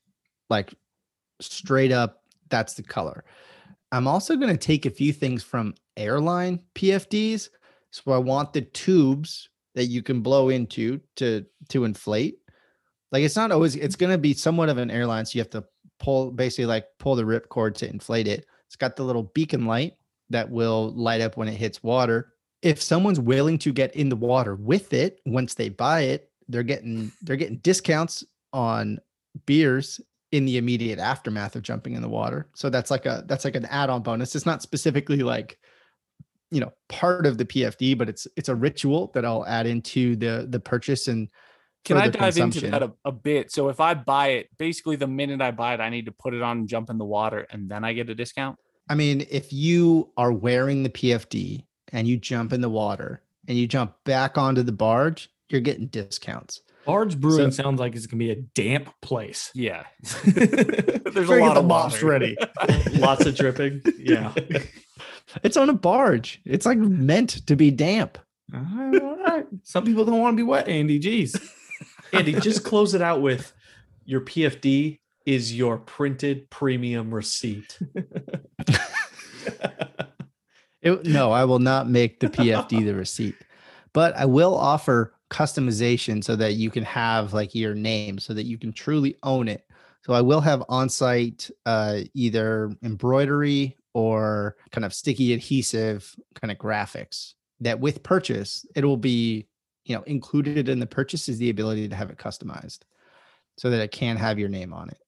like 0.50 0.74
straight 1.40 1.92
up. 1.92 2.22
That's 2.48 2.74
the 2.74 2.82
color. 2.82 3.24
I'm 3.92 4.06
also 4.06 4.36
going 4.36 4.52
to 4.52 4.58
take 4.58 4.86
a 4.86 4.90
few 4.90 5.12
things 5.12 5.42
from 5.42 5.74
airline 5.96 6.60
PFDs. 6.74 7.48
So 7.90 8.12
I 8.12 8.18
want 8.18 8.52
the 8.52 8.62
tubes 8.62 9.48
that 9.74 9.86
you 9.86 10.02
can 10.02 10.20
blow 10.20 10.48
into 10.48 11.00
to 11.16 11.44
to 11.70 11.84
inflate. 11.84 12.38
Like 13.12 13.22
it's 13.22 13.36
not 13.36 13.52
always. 13.52 13.76
It's 13.76 13.96
going 13.96 14.12
to 14.12 14.18
be 14.18 14.34
somewhat 14.34 14.68
of 14.68 14.78
an 14.78 14.90
airline, 14.90 15.24
so 15.24 15.36
you 15.36 15.40
have 15.40 15.50
to 15.50 15.64
pull 15.98 16.30
basically 16.30 16.66
like 16.66 16.86
pull 16.98 17.16
the 17.16 17.24
rip 17.24 17.48
cord 17.48 17.74
to 17.76 17.88
inflate 17.88 18.28
it. 18.28 18.46
It's 18.66 18.76
got 18.76 18.96
the 18.96 19.04
little 19.04 19.24
beacon 19.34 19.66
light 19.66 19.94
that 20.30 20.50
will 20.50 20.92
light 20.94 21.22
up 21.22 21.36
when 21.36 21.48
it 21.48 21.54
hits 21.54 21.82
water. 21.82 22.34
If 22.60 22.82
someone's 22.82 23.20
willing 23.20 23.56
to 23.58 23.72
get 23.72 23.94
in 23.96 24.08
the 24.08 24.16
water 24.16 24.56
with 24.56 24.92
it 24.92 25.20
once 25.24 25.54
they 25.54 25.68
buy 25.70 26.00
it, 26.02 26.30
they're 26.48 26.62
getting 26.62 27.12
they're 27.22 27.36
getting 27.36 27.58
discounts 27.58 28.24
on 28.52 28.98
beers 29.46 30.00
in 30.32 30.44
the 30.44 30.58
immediate 30.58 30.98
aftermath 30.98 31.56
of 31.56 31.62
jumping 31.62 31.94
in 31.94 32.02
the 32.02 32.08
water. 32.08 32.48
So 32.54 32.70
that's 32.70 32.90
like 32.90 33.06
a 33.06 33.24
that's 33.26 33.44
like 33.44 33.56
an 33.56 33.64
add-on 33.66 34.02
bonus. 34.02 34.34
It's 34.34 34.46
not 34.46 34.62
specifically 34.62 35.18
like 35.18 35.58
you 36.50 36.60
know 36.60 36.72
part 36.88 37.26
of 37.26 37.38
the 37.38 37.44
PFD, 37.44 37.96
but 37.96 38.08
it's 38.08 38.26
it's 38.36 38.48
a 38.48 38.54
ritual 38.54 39.10
that 39.14 39.24
I'll 39.24 39.46
add 39.46 39.66
into 39.66 40.16
the 40.16 40.46
the 40.48 40.60
purchase 40.60 41.08
and 41.08 41.28
Can 41.84 41.96
I 41.96 42.08
dive 42.08 42.36
into 42.36 42.70
that 42.70 42.82
a, 42.82 42.92
a 43.04 43.12
bit? 43.12 43.50
So 43.50 43.68
if 43.68 43.80
I 43.80 43.94
buy 43.94 44.28
it, 44.28 44.48
basically 44.58 44.96
the 44.96 45.06
minute 45.06 45.40
I 45.40 45.50
buy 45.50 45.74
it, 45.74 45.80
I 45.80 45.88
need 45.88 46.06
to 46.06 46.12
put 46.12 46.34
it 46.34 46.42
on 46.42 46.58
and 46.58 46.68
jump 46.68 46.90
in 46.90 46.98
the 46.98 47.04
water 47.04 47.46
and 47.50 47.68
then 47.68 47.84
I 47.84 47.92
get 47.94 48.10
a 48.10 48.14
discount. 48.14 48.58
I 48.90 48.94
mean, 48.94 49.26
if 49.30 49.52
you 49.52 50.10
are 50.16 50.32
wearing 50.32 50.82
the 50.82 50.90
PFD 50.90 51.64
and 51.92 52.08
you 52.08 52.16
jump 52.16 52.52
in 52.52 52.60
the 52.60 52.70
water 52.70 53.22
and 53.46 53.56
you 53.56 53.66
jump 53.66 53.94
back 54.04 54.38
onto 54.38 54.62
the 54.62 54.72
barge, 54.72 55.30
you're 55.48 55.60
getting 55.60 55.86
discounts. 55.86 56.62
Barge 56.86 57.18
Brewing 57.20 57.50
So- 57.50 57.62
sounds 57.62 57.80
like 57.80 57.94
it's 57.94 58.06
gonna 58.06 58.18
be 58.18 58.30
a 58.30 58.36
damp 58.36 58.88
place. 59.02 59.50
Yeah. 59.54 59.84
There's 60.24 60.54
There's 61.14 61.28
a 61.28 61.36
lot 61.36 61.54
the 61.54 61.60
of 61.60 61.66
mops 61.66 61.94
water. 61.94 62.06
ready. 62.06 62.36
Lots 62.92 63.26
of 63.26 63.34
dripping. 63.36 63.82
Yeah. 63.98 64.32
It's 65.42 65.58
on 65.58 65.68
a 65.68 65.74
barge. 65.74 66.40
It's 66.46 66.64
like 66.64 66.78
meant 66.78 67.46
to 67.48 67.54
be 67.54 67.70
damp. 67.70 68.16
all 68.54 68.60
right, 68.60 69.02
all 69.02 69.16
right. 69.18 69.46
Some 69.62 69.84
people 69.84 70.06
don't 70.06 70.18
want 70.22 70.32
to 70.32 70.36
be 70.38 70.42
wet, 70.42 70.68
Andy. 70.68 70.98
Jeez. 70.98 71.38
Andy, 72.14 72.32
just 72.40 72.64
close 72.64 72.94
it 72.94 73.02
out 73.02 73.20
with 73.20 73.52
your 74.06 74.22
PFD 74.22 75.00
is 75.26 75.54
your 75.54 75.76
printed 75.76 76.48
premium 76.48 77.12
receipt. 77.14 77.78
It- 80.80 81.04
no, 81.04 81.30
I 81.32 81.44
will 81.44 81.58
not 81.58 81.88
make 81.90 82.20
the 82.20 82.28
PFD 82.28 82.84
the 82.86 82.94
receipt, 82.94 83.34
but 83.92 84.16
I 84.16 84.24
will 84.26 84.56
offer 84.56 85.12
customization 85.30 86.22
so 86.22 86.36
that 86.36 86.54
you 86.54 86.70
can 86.70 86.84
have 86.84 87.32
like 87.32 87.54
your 87.54 87.74
name 87.74 88.18
so 88.18 88.32
that 88.34 88.44
you 88.44 88.58
can 88.58 88.72
truly 88.72 89.16
own 89.22 89.48
it. 89.48 89.66
So 90.04 90.12
I 90.12 90.20
will 90.20 90.40
have 90.40 90.62
on-site 90.68 91.50
uh, 91.66 92.00
either 92.14 92.72
embroidery 92.82 93.76
or 93.94 94.56
kind 94.70 94.84
of 94.84 94.94
sticky 94.94 95.32
adhesive 95.32 96.14
kind 96.40 96.50
of 96.50 96.58
graphics 96.58 97.34
that 97.60 97.80
with 97.80 98.02
purchase 98.02 98.64
it 98.76 98.84
will 98.84 98.96
be 98.96 99.46
you 99.84 99.96
know 99.96 100.02
included 100.02 100.68
in 100.68 100.78
the 100.78 100.86
purchase 100.86 101.28
is 101.28 101.38
the 101.38 101.50
ability 101.50 101.88
to 101.88 101.96
have 101.96 102.10
it 102.10 102.16
customized 102.18 102.80
so 103.56 103.70
that 103.70 103.80
it 103.80 103.90
can 103.90 104.16
have 104.16 104.38
your 104.38 104.48
name 104.48 104.72
on 104.72 104.88
it. 104.88 104.98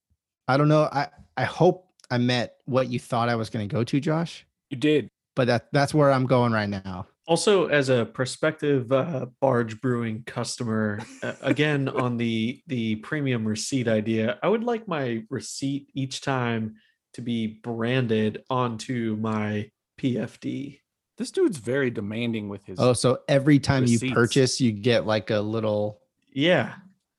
I 0.49 0.57
don't 0.57 0.69
know. 0.69 0.89
I 0.91 1.09
I 1.37 1.45
hope 1.45 1.87
I 2.11 2.19
met 2.19 2.57
what 2.65 2.89
you 2.91 2.99
thought 2.99 3.29
I 3.29 3.37
was 3.37 3.51
going 3.51 3.69
to 3.69 3.73
go 3.73 3.85
to, 3.85 4.01
Josh 4.01 4.45
You 4.71 4.77
did. 4.77 5.09
but 5.37 5.47
that 5.47 5.69
that's 5.73 5.95
where 5.95 6.11
I'm 6.11 6.27
going 6.27 6.53
right 6.53 6.69
now. 6.69 7.07
Also, 7.31 7.69
as 7.69 7.91
a 7.91 8.07
prospective 8.07 8.91
uh, 8.91 9.27
barge 9.41 9.81
brewing 9.81 10.25
customer, 10.27 10.99
uh, 11.23 11.35
again 11.43 11.89
on 12.05 12.17
the 12.17 12.61
the 12.67 12.97
premium 12.97 13.47
receipt 13.47 13.87
idea, 13.87 14.37
I 14.43 14.49
would 14.49 14.65
like 14.65 14.89
my 14.89 15.23
receipt 15.31 15.91
each 15.95 16.23
time 16.23 16.75
to 17.15 17.21
be 17.21 17.47
branded 17.47 18.43
onto 18.51 19.17
my 19.21 19.71
PFD. 20.01 20.81
This 21.19 21.31
dude's 21.31 21.59
very 21.59 21.89
demanding 21.89 22.49
with 22.49 22.65
his. 22.65 22.81
Oh, 22.81 22.95
so 22.95 23.21
every 23.29 23.61
time 23.61 23.83
Receipts. 23.83 24.03
you 24.03 24.13
purchase, 24.13 24.61
you 24.61 24.73
get 24.73 25.07
like 25.07 25.31
a 25.31 25.39
little. 25.39 26.01
Yeah. 26.33 26.75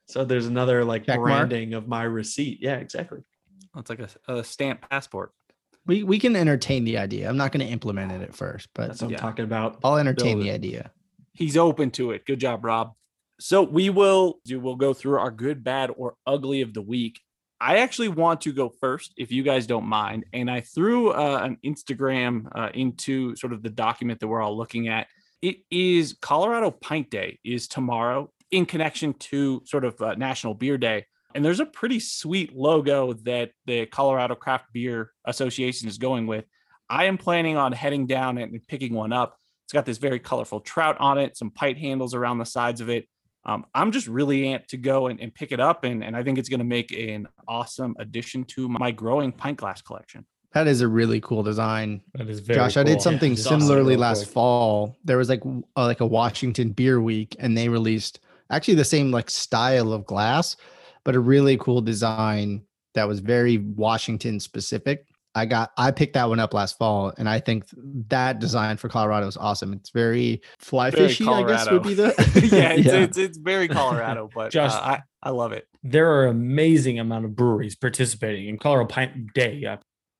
So 0.07 0.25
there's 0.25 0.45
another 0.45 0.83
like 0.83 1.05
Check 1.05 1.19
mark? 1.19 1.29
branding 1.29 1.73
of 1.73 1.87
my 1.87 2.03
receipt. 2.03 2.57
Yeah, 2.61 2.75
exactly. 2.75 3.23
it's 3.77 3.89
like 3.89 4.01
a, 4.01 4.09
a 4.27 4.43
stamp 4.43 4.89
passport. 4.89 5.31
We 5.85 6.03
we 6.03 6.19
can 6.19 6.35
entertain 6.35 6.83
the 6.83 6.97
idea. 6.97 7.27
I'm 7.27 7.37
not 7.37 7.51
going 7.51 7.65
to 7.65 7.71
implement 7.71 8.11
it 8.11 8.21
at 8.21 8.35
first, 8.35 8.69
but 8.75 8.87
That's 8.87 9.01
what 9.01 9.11
Yeah. 9.11 9.17
I'm 9.17 9.21
talking 9.21 9.45
about. 9.45 9.79
I'll 9.83 9.97
entertain 9.97 10.37
build 10.37 10.47
the 10.47 10.51
idea. 10.51 10.91
He's 11.33 11.57
open 11.57 11.91
to 11.91 12.11
it. 12.11 12.25
Good 12.25 12.39
job, 12.39 12.63
Rob. 12.63 12.93
So 13.39 13.63
we 13.63 13.89
will 13.89 14.39
do. 14.45 14.59
We'll 14.59 14.75
go 14.75 14.93
through 14.93 15.17
our 15.17 15.31
good, 15.31 15.63
bad, 15.63 15.91
or 15.95 16.15
ugly 16.27 16.61
of 16.61 16.73
the 16.73 16.81
week. 16.81 17.19
I 17.59 17.77
actually 17.77 18.09
want 18.09 18.41
to 18.41 18.53
go 18.53 18.69
first, 18.69 19.13
if 19.17 19.31
you 19.31 19.43
guys 19.43 19.67
don't 19.67 19.85
mind. 19.85 20.25
And 20.33 20.49
I 20.49 20.61
threw 20.61 21.11
uh, 21.11 21.41
an 21.43 21.57
Instagram 21.63 22.47
uh, 22.55 22.69
into 22.73 23.35
sort 23.35 23.53
of 23.53 23.61
the 23.61 23.69
document 23.69 24.19
that 24.19 24.27
we're 24.27 24.41
all 24.41 24.57
looking 24.57 24.87
at. 24.87 25.07
It 25.41 25.57
is 25.71 26.15
Colorado 26.21 26.71
Pint 26.71 27.09
Day 27.09 27.39
is 27.43 27.67
tomorrow 27.67 28.31
in 28.51 28.65
connection 28.65 29.13
to 29.13 29.61
sort 29.65 29.85
of 29.85 29.99
uh, 30.01 30.15
National 30.15 30.53
Beer 30.53 30.77
Day. 30.77 31.05
And 31.35 31.43
there's 31.43 31.59
a 31.59 31.65
pretty 31.65 31.99
sweet 31.99 32.55
logo 32.55 33.13
that 33.23 33.51
the 33.65 33.85
Colorado 33.85 34.35
Craft 34.35 34.65
Beer 34.73 35.11
Association 35.25 35.87
is 35.87 35.97
going 35.97 36.27
with. 36.27 36.45
I 36.89 37.05
am 37.05 37.17
planning 37.17 37.57
on 37.57 37.71
heading 37.71 38.05
down 38.07 38.37
and 38.37 38.59
picking 38.67 38.93
one 38.93 39.13
up. 39.13 39.37
It's 39.65 39.73
got 39.73 39.85
this 39.85 39.97
very 39.97 40.19
colorful 40.19 40.59
trout 40.59 40.97
on 40.99 41.17
it, 41.17 41.37
some 41.37 41.49
pint 41.49 41.77
handles 41.77 42.13
around 42.13 42.39
the 42.39 42.45
sides 42.45 42.81
of 42.81 42.89
it. 42.89 43.07
Um, 43.45 43.65
I'm 43.73 43.91
just 43.91 44.07
really 44.07 44.43
amped 44.43 44.67
to 44.67 44.77
go 44.77 45.07
and, 45.07 45.19
and 45.19 45.33
pick 45.33 45.51
it 45.51 45.59
up, 45.59 45.83
and, 45.83 46.03
and 46.03 46.15
I 46.15 46.23
think 46.23 46.37
it's 46.37 46.49
going 46.49 46.59
to 46.59 46.65
make 46.65 46.91
an 46.91 47.27
awesome 47.47 47.95
addition 47.97 48.43
to 48.45 48.69
my 48.69 48.91
growing 48.91 49.31
pint 49.31 49.57
glass 49.57 49.81
collection. 49.81 50.25
That 50.53 50.67
is 50.67 50.81
a 50.81 50.87
really 50.87 51.21
cool 51.21 51.43
design. 51.43 52.01
That 52.13 52.29
is 52.29 52.41
very 52.41 52.57
Josh, 52.57 52.75
I 52.75 52.83
did 52.83 53.01
something 53.01 53.35
just 53.35 53.47
awesome. 53.47 53.61
similarly 53.61 53.93
Real 53.93 54.01
last 54.01 54.25
fall. 54.27 54.97
There 55.05 55.17
was 55.17 55.29
like 55.29 55.39
w- 55.39 55.63
uh, 55.77 55.85
like 55.85 56.01
a 56.01 56.05
Washington 56.05 56.71
Beer 56.71 57.01
Week, 57.01 57.35
and 57.39 57.57
they 57.57 57.69
released 57.69 58.19
actually 58.49 58.75
the 58.75 58.83
same 58.83 59.11
like 59.11 59.29
style 59.29 59.93
of 59.93 60.05
glass, 60.05 60.57
but 61.05 61.15
a 61.15 61.19
really 61.19 61.57
cool 61.57 61.81
design 61.81 62.63
that 62.93 63.07
was 63.07 63.19
very 63.19 63.57
Washington 63.57 64.39
specific. 64.39 65.05
I 65.33 65.45
got 65.45 65.71
I 65.77 65.91
picked 65.91 66.13
that 66.15 66.27
one 66.27 66.41
up 66.41 66.53
last 66.53 66.77
fall, 66.77 67.13
and 67.17 67.29
I 67.29 67.39
think 67.39 67.63
that 68.09 68.39
design 68.39 68.75
for 68.75 68.89
Colorado 68.89 69.27
is 69.27 69.37
awesome. 69.37 69.71
It's 69.71 69.89
very 69.91 70.41
fly 70.59 70.89
Very 70.89 71.07
fishy, 71.07 71.25
I 71.25 71.43
guess 71.43 71.71
would 71.71 71.83
be 71.83 71.93
the 71.93 72.13
yeah, 72.51 72.73
it's, 72.77 72.87
It's, 72.87 73.17
it's 73.17 73.37
very 73.37 73.69
Colorado, 73.69 74.29
but 74.35 74.51
Josh- 74.51 74.73
uh, 74.73 74.79
I 74.81 75.01
I 75.23 75.29
love 75.29 75.53
it. 75.53 75.67
There 75.83 76.11
are 76.11 76.25
amazing 76.27 76.99
amount 76.99 77.23
of 77.25 77.35
breweries 77.35 77.75
participating 77.77 78.49
in 78.49 78.57
Colorado 78.57 78.87
Pint 78.87 79.33
Day. 79.33 79.55
Yeah, 79.55 79.77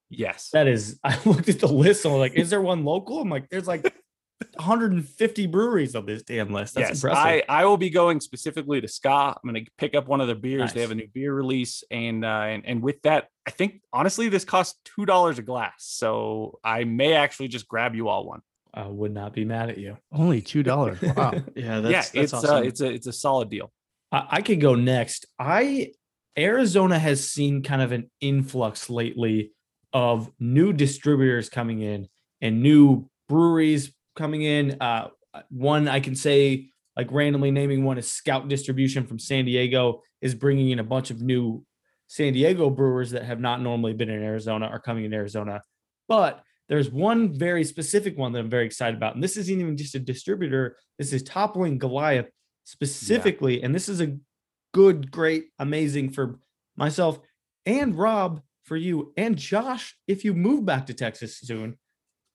Yes. 0.09 0.49
that 0.53 0.67
is. 0.67 0.97
I 1.03 1.17
looked 1.25 1.49
at 1.49 1.59
the 1.59 1.67
list 1.67 2.05
and 2.05 2.13
I 2.13 2.17
was 2.17 2.21
like, 2.21 2.39
"Is 2.39 2.49
there 2.49 2.61
one 2.61 2.85
local?" 2.85 3.19
I'm 3.19 3.29
like, 3.29 3.49
"There's 3.49 3.67
like 3.67 3.93
150 4.55 5.47
breweries 5.47 5.95
on 5.95 6.05
this 6.05 6.23
damn 6.23 6.53
list." 6.53 6.75
That's 6.75 6.89
yes, 6.89 7.03
impressive. 7.03 7.43
I, 7.49 7.61
I 7.61 7.65
will 7.65 7.77
be 7.77 7.89
going 7.89 8.19
specifically 8.19 8.81
to 8.81 8.87
Ska. 8.87 9.09
I'm 9.09 9.35
going 9.43 9.65
to 9.65 9.71
pick 9.77 9.95
up 9.95 10.07
one 10.07 10.21
of 10.21 10.27
their 10.27 10.35
beers. 10.35 10.73
They 10.73 10.81
have 10.81 10.91
a 10.91 10.95
new 10.95 11.07
beer 11.13 11.33
release, 11.33 11.83
and 11.91 12.25
uh, 12.25 12.27
and 12.27 12.65
and 12.65 12.81
with 12.81 13.01
that, 13.03 13.27
I 13.45 13.51
think 13.51 13.81
honestly 13.93 14.29
this 14.29 14.45
costs 14.45 14.79
two 14.83 15.05
dollars 15.05 15.39
a 15.39 15.41
glass. 15.41 15.73
So 15.79 16.59
I 16.63 16.83
may 16.83 17.13
actually 17.13 17.47
just 17.47 17.67
grab 17.67 17.95
you 17.95 18.07
all 18.07 18.25
one. 18.25 18.41
I 18.73 18.87
would 18.87 19.13
not 19.13 19.33
be 19.33 19.45
mad 19.45 19.69
at 19.69 19.77
you. 19.77 19.97
only 20.11 20.41
two 20.41 20.63
dollars. 20.63 20.99
Wow. 21.15 21.33
Yeah, 21.55 21.81
that's, 21.81 21.91
yeah, 21.91 21.91
that's 21.91 22.11
it's 22.13 22.33
awesome. 22.33 22.55
uh, 22.55 22.61
it's 22.61 22.81
a 22.81 22.87
it's 22.87 23.07
a 23.07 23.13
solid 23.13 23.49
deal. 23.49 23.71
I, 24.11 24.27
I 24.29 24.41
could 24.41 24.61
go 24.61 24.75
next. 24.75 25.25
I 25.37 25.91
Arizona 26.37 26.97
has 26.97 27.29
seen 27.29 27.63
kind 27.63 27.81
of 27.81 27.91
an 27.91 28.09
influx 28.21 28.89
lately 28.89 29.51
of 29.93 30.31
new 30.39 30.71
distributors 30.71 31.49
coming 31.49 31.81
in 31.81 32.07
and 32.39 32.61
new 32.61 33.09
breweries 33.27 33.93
coming 34.15 34.43
in. 34.43 34.77
Uh, 34.81 35.09
one 35.49 35.87
I 35.87 35.99
can 35.99 36.15
say, 36.15 36.69
like 36.95 37.11
randomly 37.11 37.51
naming 37.51 37.83
one 37.83 37.97
is 37.97 38.11
Scout 38.11 38.47
Distribution 38.47 39.05
from 39.05 39.19
San 39.19 39.45
Diego 39.45 40.01
is 40.21 40.35
bringing 40.35 40.69
in 40.69 40.79
a 40.79 40.83
bunch 40.83 41.09
of 41.09 41.21
new 41.21 41.65
San 42.07 42.33
Diego 42.33 42.69
brewers 42.69 43.11
that 43.11 43.23
have 43.23 43.39
not 43.39 43.61
normally 43.61 43.93
been 43.93 44.09
in 44.09 44.21
Arizona 44.21 44.65
are 44.65 44.79
coming 44.79 45.05
in 45.05 45.13
Arizona. 45.13 45.61
But 46.07 46.43
there's 46.67 46.89
one 46.89 47.33
very 47.33 47.63
specific 47.63 48.17
one 48.17 48.33
that 48.33 48.39
I'm 48.39 48.49
very 48.49 48.65
excited 48.65 48.97
about, 48.97 49.15
and 49.15 49.23
this 49.23 49.37
isn't 49.37 49.59
even 49.59 49.77
just 49.77 49.95
a 49.95 49.99
distributor. 49.99 50.77
This 50.97 51.13
is 51.13 51.23
Toppling 51.23 51.77
Goliath 51.77 52.27
specifically, 52.65 53.63
and 53.63 53.73
this 53.73 53.89
is 53.89 54.01
a 54.01 54.17
good, 54.73 55.11
great, 55.11 55.45
amazing 55.59 56.11
for 56.11 56.39
myself 56.75 57.19
and 57.65 57.97
Rob 57.97 58.41
for 58.63 58.77
you 58.77 59.13
and 59.17 59.37
Josh. 59.37 59.95
If 60.07 60.23
you 60.25 60.33
move 60.33 60.65
back 60.65 60.85
to 60.87 60.93
Texas 60.93 61.39
soon, 61.39 61.77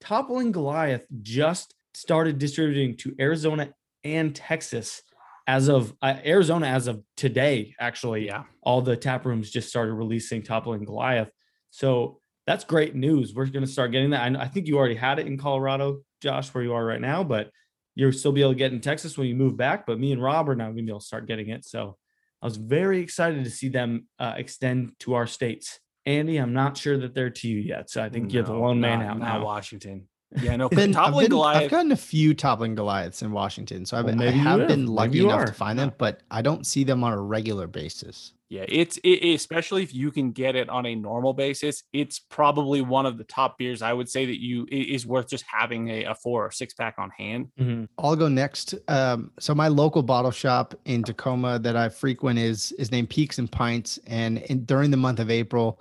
Toppling 0.00 0.52
Goliath 0.52 1.04
just 1.22 1.74
started 1.94 2.38
distributing 2.38 2.96
to 2.98 3.14
Arizona 3.18 3.72
and 4.04 4.34
Texas 4.34 5.02
as 5.46 5.68
of 5.68 5.94
uh, 6.02 6.16
Arizona 6.24 6.66
as 6.66 6.86
of 6.86 7.02
today. 7.16 7.74
Actually, 7.80 8.26
Yeah. 8.26 8.44
all 8.62 8.82
the 8.82 8.96
tap 8.96 9.24
rooms 9.24 9.50
just 9.50 9.68
started 9.68 9.94
releasing 9.94 10.42
Toppling 10.42 10.84
Goliath. 10.84 11.30
So 11.70 12.20
that's 12.46 12.64
great 12.64 12.94
news. 12.94 13.34
We're 13.34 13.46
going 13.46 13.64
to 13.64 13.70
start 13.70 13.92
getting 13.92 14.10
that. 14.10 14.22
I, 14.22 14.42
I 14.42 14.48
think 14.48 14.66
you 14.66 14.76
already 14.76 14.94
had 14.94 15.18
it 15.18 15.26
in 15.26 15.38
Colorado, 15.38 16.02
Josh, 16.22 16.52
where 16.54 16.64
you 16.64 16.74
are 16.74 16.84
right 16.84 17.00
now, 17.00 17.24
but 17.24 17.50
you'll 17.94 18.12
still 18.12 18.32
be 18.32 18.42
able 18.42 18.52
to 18.52 18.58
get 18.58 18.72
in 18.72 18.80
Texas 18.80 19.16
when 19.16 19.26
you 19.28 19.34
move 19.34 19.56
back. 19.56 19.86
But 19.86 19.98
me 19.98 20.12
and 20.12 20.22
Rob 20.22 20.48
are 20.48 20.54
now 20.56 20.66
going 20.66 20.78
to 20.78 20.82
be 20.82 20.90
able 20.90 21.00
to 21.00 21.06
start 21.06 21.26
getting 21.26 21.48
it. 21.48 21.64
So 21.64 21.96
I 22.42 22.46
was 22.46 22.56
very 22.56 23.00
excited 23.00 23.42
to 23.44 23.50
see 23.50 23.68
them 23.68 24.06
uh, 24.18 24.34
extend 24.36 24.92
to 25.00 25.14
our 25.14 25.26
states. 25.26 25.80
Andy, 26.06 26.36
I'm 26.38 26.52
not 26.52 26.76
sure 26.76 26.96
that 26.98 27.14
they're 27.14 27.30
to 27.30 27.48
you 27.48 27.58
yet. 27.58 27.90
So 27.90 28.02
I 28.02 28.08
think 28.08 28.32
you're 28.32 28.44
the 28.44 28.52
No, 28.52 28.60
lone 28.62 28.80
man 28.80 29.00
not- 29.00 29.06
out 29.08 29.18
not 29.18 29.38
now. 29.40 29.44
Washington. 29.44 30.06
Yeah, 30.40 30.56
no. 30.56 30.68
Been- 30.70 30.90
I've, 30.90 30.94
Toppling 31.06 31.24
been- 31.24 31.30
Goliath. 31.30 31.62
I've 31.64 31.70
gotten 31.70 31.92
a 31.92 31.96
few 31.96 32.34
toppling 32.34 32.74
Goliaths 32.74 33.22
in 33.22 33.32
Washington, 33.32 33.84
so 33.86 33.96
I've 33.96 34.04
Well, 34.04 34.14
been, 34.14 34.22
I 34.22 34.24
maybe 34.26 34.38
have 34.38 34.60
have. 34.60 34.68
been 34.68 34.80
Maybe 34.80 34.92
lucky 34.92 35.16
you 35.18 35.24
enough 35.26 35.40
are. 35.40 35.46
to 35.46 35.52
find 35.52 35.78
them, 35.78 35.92
but 35.98 36.22
I 36.30 36.42
don't 36.42 36.66
see 36.66 36.84
them 36.84 37.02
on 37.04 37.12
a 37.12 37.20
regular 37.20 37.66
basis. 37.66 38.32
Yeah, 38.48 38.64
it's 38.68 38.96
it, 39.02 39.34
especially 39.34 39.82
if 39.82 39.92
you 39.92 40.12
can 40.12 40.30
get 40.30 40.54
it 40.54 40.68
on 40.68 40.86
a 40.86 40.94
normal 40.94 41.32
basis. 41.32 41.82
It's 41.92 42.20
probably 42.20 42.80
one 42.80 43.04
of 43.04 43.18
the 43.18 43.24
top 43.24 43.58
beers. 43.58 43.82
I 43.82 43.92
would 43.92 44.08
say 44.08 44.24
that 44.26 44.40
you 44.40 44.68
it 44.70 44.88
is 44.88 45.04
worth 45.04 45.28
just 45.28 45.44
having 45.48 45.88
a, 45.88 46.04
a 46.04 46.14
four 46.14 46.46
or 46.46 46.52
six 46.52 46.72
pack 46.72 46.94
on 46.98 47.10
hand. 47.10 47.48
Mhm. 47.58 47.88
I'll 47.98 48.14
go 48.14 48.28
next. 48.28 48.76
Um, 48.86 49.32
so 49.40 49.52
my 49.52 49.66
local 49.66 50.04
bottle 50.04 50.30
shop 50.30 50.76
in 50.84 51.02
Tacoma 51.02 51.58
that 51.58 51.74
I 51.76 51.88
frequent 51.88 52.38
is 52.38 52.70
is 52.72 52.92
named 52.92 53.10
Peaks 53.10 53.38
and 53.40 53.50
Pints, 53.50 53.98
and 54.06 54.38
in, 54.38 54.64
during 54.64 54.92
the 54.92 54.96
month 54.96 55.18
of 55.18 55.28
April, 55.28 55.80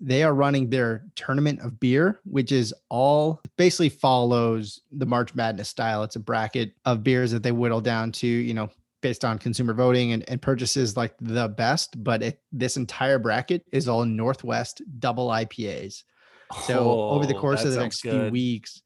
they 0.00 0.22
are 0.22 0.34
running 0.34 0.70
their 0.70 1.04
tournament 1.16 1.60
of 1.60 1.80
beer, 1.80 2.20
which 2.24 2.52
is 2.52 2.72
all 2.88 3.40
basically 3.56 3.88
follows 3.88 4.80
the 4.92 5.06
March 5.06 5.34
Madness 5.34 5.68
style. 5.68 6.04
It's 6.04 6.16
a 6.16 6.20
bracket 6.20 6.72
of 6.84 7.02
beers 7.02 7.32
that 7.32 7.42
they 7.42 7.52
whittle 7.52 7.80
down 7.80 8.12
to, 8.12 8.26
you 8.26 8.54
know, 8.54 8.70
based 9.00 9.24
on 9.24 9.38
consumer 9.38 9.74
voting 9.74 10.12
and, 10.12 10.28
and 10.28 10.40
purchases 10.40 10.96
like 10.96 11.14
the 11.20 11.48
best. 11.48 12.02
But 12.02 12.22
it, 12.22 12.40
this 12.52 12.76
entire 12.76 13.18
bracket 13.18 13.64
is 13.72 13.88
all 13.88 14.04
Northwest 14.04 14.82
double 14.98 15.28
IPAs. 15.28 16.04
So 16.62 17.02
over 17.02 17.26
the 17.26 17.36
Oh, 17.36 17.40
course 17.40 17.64
of 17.64 17.72
the 17.72 17.80
next 17.80 18.00
few 18.00 18.30
weeks, 18.30 18.82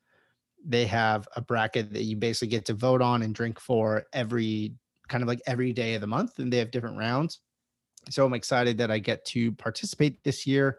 they 0.64 0.86
have 0.86 1.28
a 1.36 1.40
bracket 1.40 1.92
that 1.92 2.02
you 2.02 2.16
basically 2.16 2.48
get 2.48 2.64
to 2.66 2.74
vote 2.74 3.02
on 3.02 3.22
and 3.22 3.34
drink 3.34 3.60
for 3.60 4.04
every 4.12 4.74
kind 5.08 5.22
of 5.22 5.28
like 5.28 5.42
every 5.46 5.72
day 5.72 5.94
of 5.94 6.00
the 6.00 6.06
month, 6.06 6.38
and 6.38 6.52
they 6.52 6.58
have 6.58 6.70
different 6.70 6.96
rounds. 6.96 7.40
So 8.10 8.24
I'm 8.24 8.34
excited 8.34 8.78
that 8.78 8.90
I 8.90 8.98
get 8.98 9.24
to 9.26 9.52
participate 9.52 10.22
this 10.24 10.46
year 10.46 10.78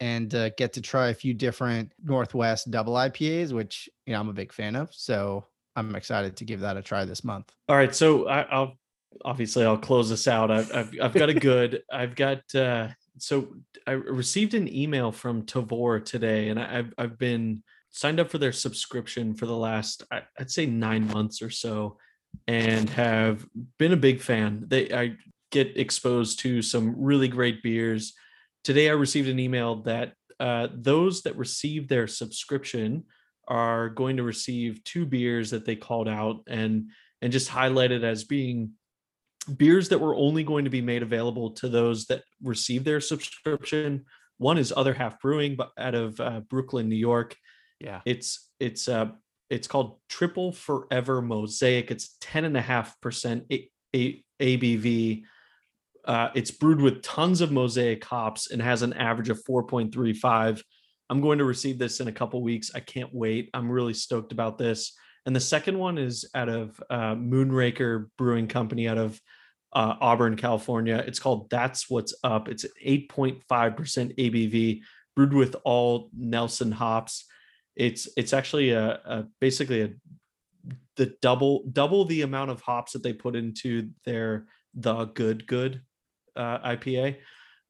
and 0.00 0.34
uh, 0.34 0.50
get 0.50 0.72
to 0.74 0.80
try 0.80 1.08
a 1.08 1.14
few 1.14 1.34
different 1.34 1.92
Northwest 2.02 2.70
double 2.70 2.94
IPAs, 2.94 3.52
which 3.52 3.88
you 4.06 4.12
know 4.12 4.20
I'm 4.20 4.28
a 4.28 4.32
big 4.34 4.52
fan 4.52 4.76
of. 4.76 4.90
So 4.92 5.46
I'm 5.74 5.94
excited 5.94 6.36
to 6.36 6.44
give 6.44 6.60
that 6.60 6.76
a 6.76 6.82
try 6.82 7.04
this 7.04 7.24
month. 7.24 7.52
All 7.68 7.76
right, 7.76 7.94
so 7.94 8.28
I, 8.28 8.42
I'll 8.42 8.74
obviously 9.24 9.64
I'll 9.64 9.78
close 9.78 10.08
this 10.10 10.28
out. 10.28 10.50
I've 10.50 10.74
I've, 10.74 10.90
I've 11.02 11.14
got 11.14 11.28
a 11.28 11.34
good. 11.52 11.82
I've 11.92 12.14
got 12.14 12.54
uh, 12.54 12.88
so 13.18 13.48
I 13.86 13.92
received 13.92 14.54
an 14.54 14.68
email 14.74 15.12
from 15.12 15.42
Tavour 15.44 16.04
today, 16.04 16.48
and 16.48 16.58
I- 16.60 16.78
I've 16.78 16.94
I've 16.98 17.18
been 17.18 17.62
signed 17.90 18.20
up 18.20 18.30
for 18.30 18.38
their 18.38 18.52
subscription 18.52 19.34
for 19.34 19.46
the 19.46 19.56
last 19.56 20.02
I- 20.10 20.22
I'd 20.38 20.50
say 20.50 20.66
nine 20.66 21.06
months 21.08 21.40
or 21.40 21.50
so, 21.50 21.96
and 22.46 22.90
have 22.90 23.46
been 23.78 23.92
a 23.92 23.96
big 23.96 24.20
fan. 24.20 24.64
They 24.68 24.92
I 24.92 25.16
get 25.52 25.78
exposed 25.78 26.40
to 26.40 26.60
some 26.60 26.94
really 26.98 27.28
great 27.28 27.62
beers. 27.62 28.12
Today 28.66 28.88
I 28.88 28.94
received 28.94 29.28
an 29.28 29.38
email 29.38 29.76
that 29.82 30.14
uh, 30.40 30.66
those 30.74 31.22
that 31.22 31.36
receive 31.36 31.86
their 31.86 32.08
subscription 32.08 33.04
are 33.46 33.90
going 33.90 34.16
to 34.16 34.24
receive 34.24 34.82
two 34.82 35.06
beers 35.06 35.50
that 35.50 35.64
they 35.64 35.76
called 35.76 36.08
out 36.08 36.40
and 36.48 36.90
and 37.22 37.30
just 37.30 37.48
highlighted 37.48 38.02
as 38.02 38.24
being 38.24 38.72
beers 39.56 39.88
that 39.90 40.00
were 40.00 40.16
only 40.16 40.42
going 40.42 40.64
to 40.64 40.70
be 40.70 40.80
made 40.80 41.04
available 41.04 41.52
to 41.52 41.68
those 41.68 42.06
that 42.06 42.24
receive 42.42 42.82
their 42.82 43.00
subscription. 43.00 44.04
One 44.38 44.58
is 44.58 44.74
Other 44.76 44.94
Half 44.94 45.20
Brewing, 45.20 45.54
but 45.54 45.70
out 45.78 45.94
of 45.94 46.18
uh, 46.18 46.40
Brooklyn, 46.40 46.88
New 46.88 46.96
York. 46.96 47.36
Yeah. 47.78 48.00
It's 48.04 48.50
it's 48.58 48.88
uh 48.88 49.10
it's 49.48 49.68
called 49.68 50.00
Triple 50.08 50.50
Forever 50.50 51.22
Mosaic. 51.22 51.92
It's 51.92 52.16
ten 52.20 52.44
and 52.44 52.56
a 52.56 52.62
half 52.62 53.00
percent 53.00 53.44
ABV. 53.94 55.22
Uh, 56.06 56.30
it's 56.34 56.50
brewed 56.50 56.80
with 56.80 57.02
tons 57.02 57.40
of 57.40 57.50
mosaic 57.50 58.04
hops 58.04 58.50
and 58.50 58.62
has 58.62 58.82
an 58.82 58.92
average 58.92 59.28
of 59.28 59.42
4.35. 59.44 60.62
I'm 61.10 61.20
going 61.20 61.38
to 61.38 61.44
receive 61.44 61.78
this 61.78 62.00
in 62.00 62.08
a 62.08 62.12
couple 62.12 62.42
weeks. 62.42 62.70
I 62.74 62.80
can't 62.80 63.12
wait. 63.12 63.50
I'm 63.54 63.70
really 63.70 63.94
stoked 63.94 64.32
about 64.32 64.58
this. 64.58 64.92
And 65.24 65.34
the 65.34 65.40
second 65.40 65.78
one 65.78 65.98
is 65.98 66.28
out 66.34 66.48
of 66.48 66.80
uh, 66.88 67.14
Moonraker 67.14 68.08
Brewing 68.16 68.46
Company 68.46 68.88
out 68.88 68.98
of 68.98 69.20
uh, 69.72 69.94
Auburn, 70.00 70.36
California. 70.36 71.02
It's 71.06 71.18
called 71.18 71.50
That's 71.50 71.90
What's 71.90 72.14
Up. 72.22 72.48
It's 72.48 72.64
8.5% 72.84 73.44
ABV, 73.46 74.80
brewed 75.16 75.34
with 75.34 75.56
all 75.64 76.10
Nelson 76.16 76.70
hops. 76.70 77.24
It's 77.74 78.08
it's 78.16 78.32
actually 78.32 78.70
a, 78.70 79.00
a 79.04 79.26
basically 79.38 79.82
a 79.82 79.90
the 80.96 81.14
double 81.20 81.64
double 81.70 82.06
the 82.06 82.22
amount 82.22 82.50
of 82.50 82.62
hops 82.62 82.92
that 82.92 83.02
they 83.02 83.12
put 83.12 83.36
into 83.36 83.90
their 84.06 84.46
the 84.74 85.04
good 85.04 85.46
good 85.46 85.82
uh, 86.36 86.58
IPA. 86.76 87.16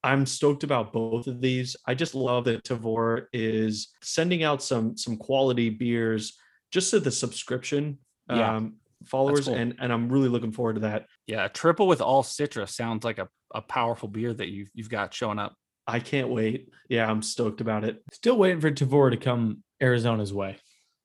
I'm 0.02 0.24
stoked 0.26 0.62
about 0.62 0.93
both 0.93 1.26
of 1.26 1.40
these. 1.40 1.76
I 1.86 1.94
just 1.94 2.14
love 2.14 2.44
that 2.44 2.64
Tavour 2.64 3.26
is 3.32 3.88
sending 4.02 4.44
out 4.44 4.62
some 4.62 4.97
some 4.97 5.16
quality 5.16 5.68
beers 5.70 6.38
just 6.70 6.90
to 6.90 7.01
the 7.01 7.10
subscription 7.10 7.98
Yeah, 8.30 8.56
um, 8.56 8.76
followers, 9.05 9.47
cool. 9.47 9.55
and 9.55 9.74
and 9.80 9.93
I'm 9.93 10.09
really 10.09 10.28
looking 10.28 10.52
forward 10.52 10.74
to 10.74 10.80
that. 10.82 11.06
Yeah, 11.26 11.47
a 11.47 11.48
triple 11.48 11.88
with 11.88 12.01
all 12.01 12.22
citrus 12.22 12.76
sounds 12.76 13.05
like 13.05 13.18
a, 13.18 13.28
a 13.55 13.62
powerful 13.62 14.09
beer 14.09 14.32
that 14.32 14.48
you've 14.48 14.70
you've 14.74 14.90
got 14.90 15.12
showing 15.12 15.38
up. 15.40 15.55
I 15.88 15.98
can't 16.01 16.28
wait. 16.28 16.68
Yeah, 16.88 17.10
I'm 17.10 17.22
stoked 17.22 17.60
about 17.60 17.82
it. 17.84 18.02
Still 18.12 18.38
waiting 18.38 18.60
for 18.60 18.70
Tavour 18.70 19.10
to 19.10 19.16
come 19.16 19.64
Arizona's 19.82 20.32
way. 20.32 20.56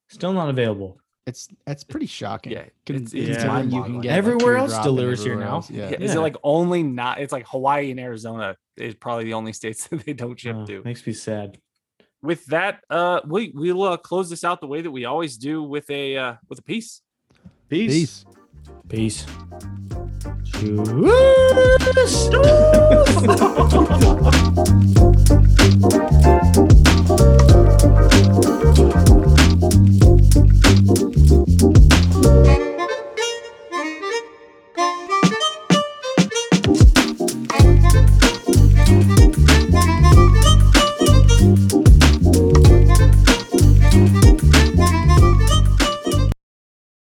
Still 0.09 0.33
not 0.33 0.49
available. 0.49 1.01
It's 1.27 1.48
it's 1.68 1.84
pretty 1.84 2.07
shocking. 2.07 2.53
Yeah, 2.53 2.65
it's, 2.88 3.14
it's 3.14 3.43
yeah. 3.43 3.61
You 3.61 3.84
can 3.84 4.02
get 4.02 4.18
everywhere 4.18 4.60
like, 4.60 4.72
else 4.72 4.84
delivers 4.84 5.23
here 5.23 5.35
now. 5.35 5.64
Yeah. 5.69 5.89
yeah. 5.89 5.98
is 5.99 6.15
it 6.15 6.19
like 6.19 6.35
only 6.43 6.81
not? 6.81 7.19
It's 7.19 7.31
like 7.31 7.48
Hawaii 7.48 7.91
and 7.91 7.99
Arizona 7.99 8.56
is 8.76 8.95
probably 8.95 9.26
the 9.26 9.35
only 9.35 9.53
states 9.53 9.88
that 9.89 10.03
they 10.03 10.14
don't 10.14 10.39
ship 10.39 10.56
oh, 10.57 10.65
to. 10.65 10.81
Makes 10.84 11.06
me 11.06 11.14
sad. 11.14 11.60
With 12.23 12.45
that, 12.48 12.81
uh, 12.89 13.22
we 13.26 13.52
we'll 13.53 13.84
uh, 13.84 13.98
close 13.98 14.30
this 14.30 14.43
out 14.43 14.61
the 14.61 14.68
way 14.68 14.81
that 14.81 14.91
we 14.91 15.06
always 15.06 15.38
do 15.38 15.61
with 15.61 15.89
a 15.91 16.18
uh, 16.18 16.35
with 16.49 16.60
a 16.60 16.64
piece. 16.64 17.02
Peace. 17.69 18.26
Peace. 18.89 19.26
Peace. 19.26 19.26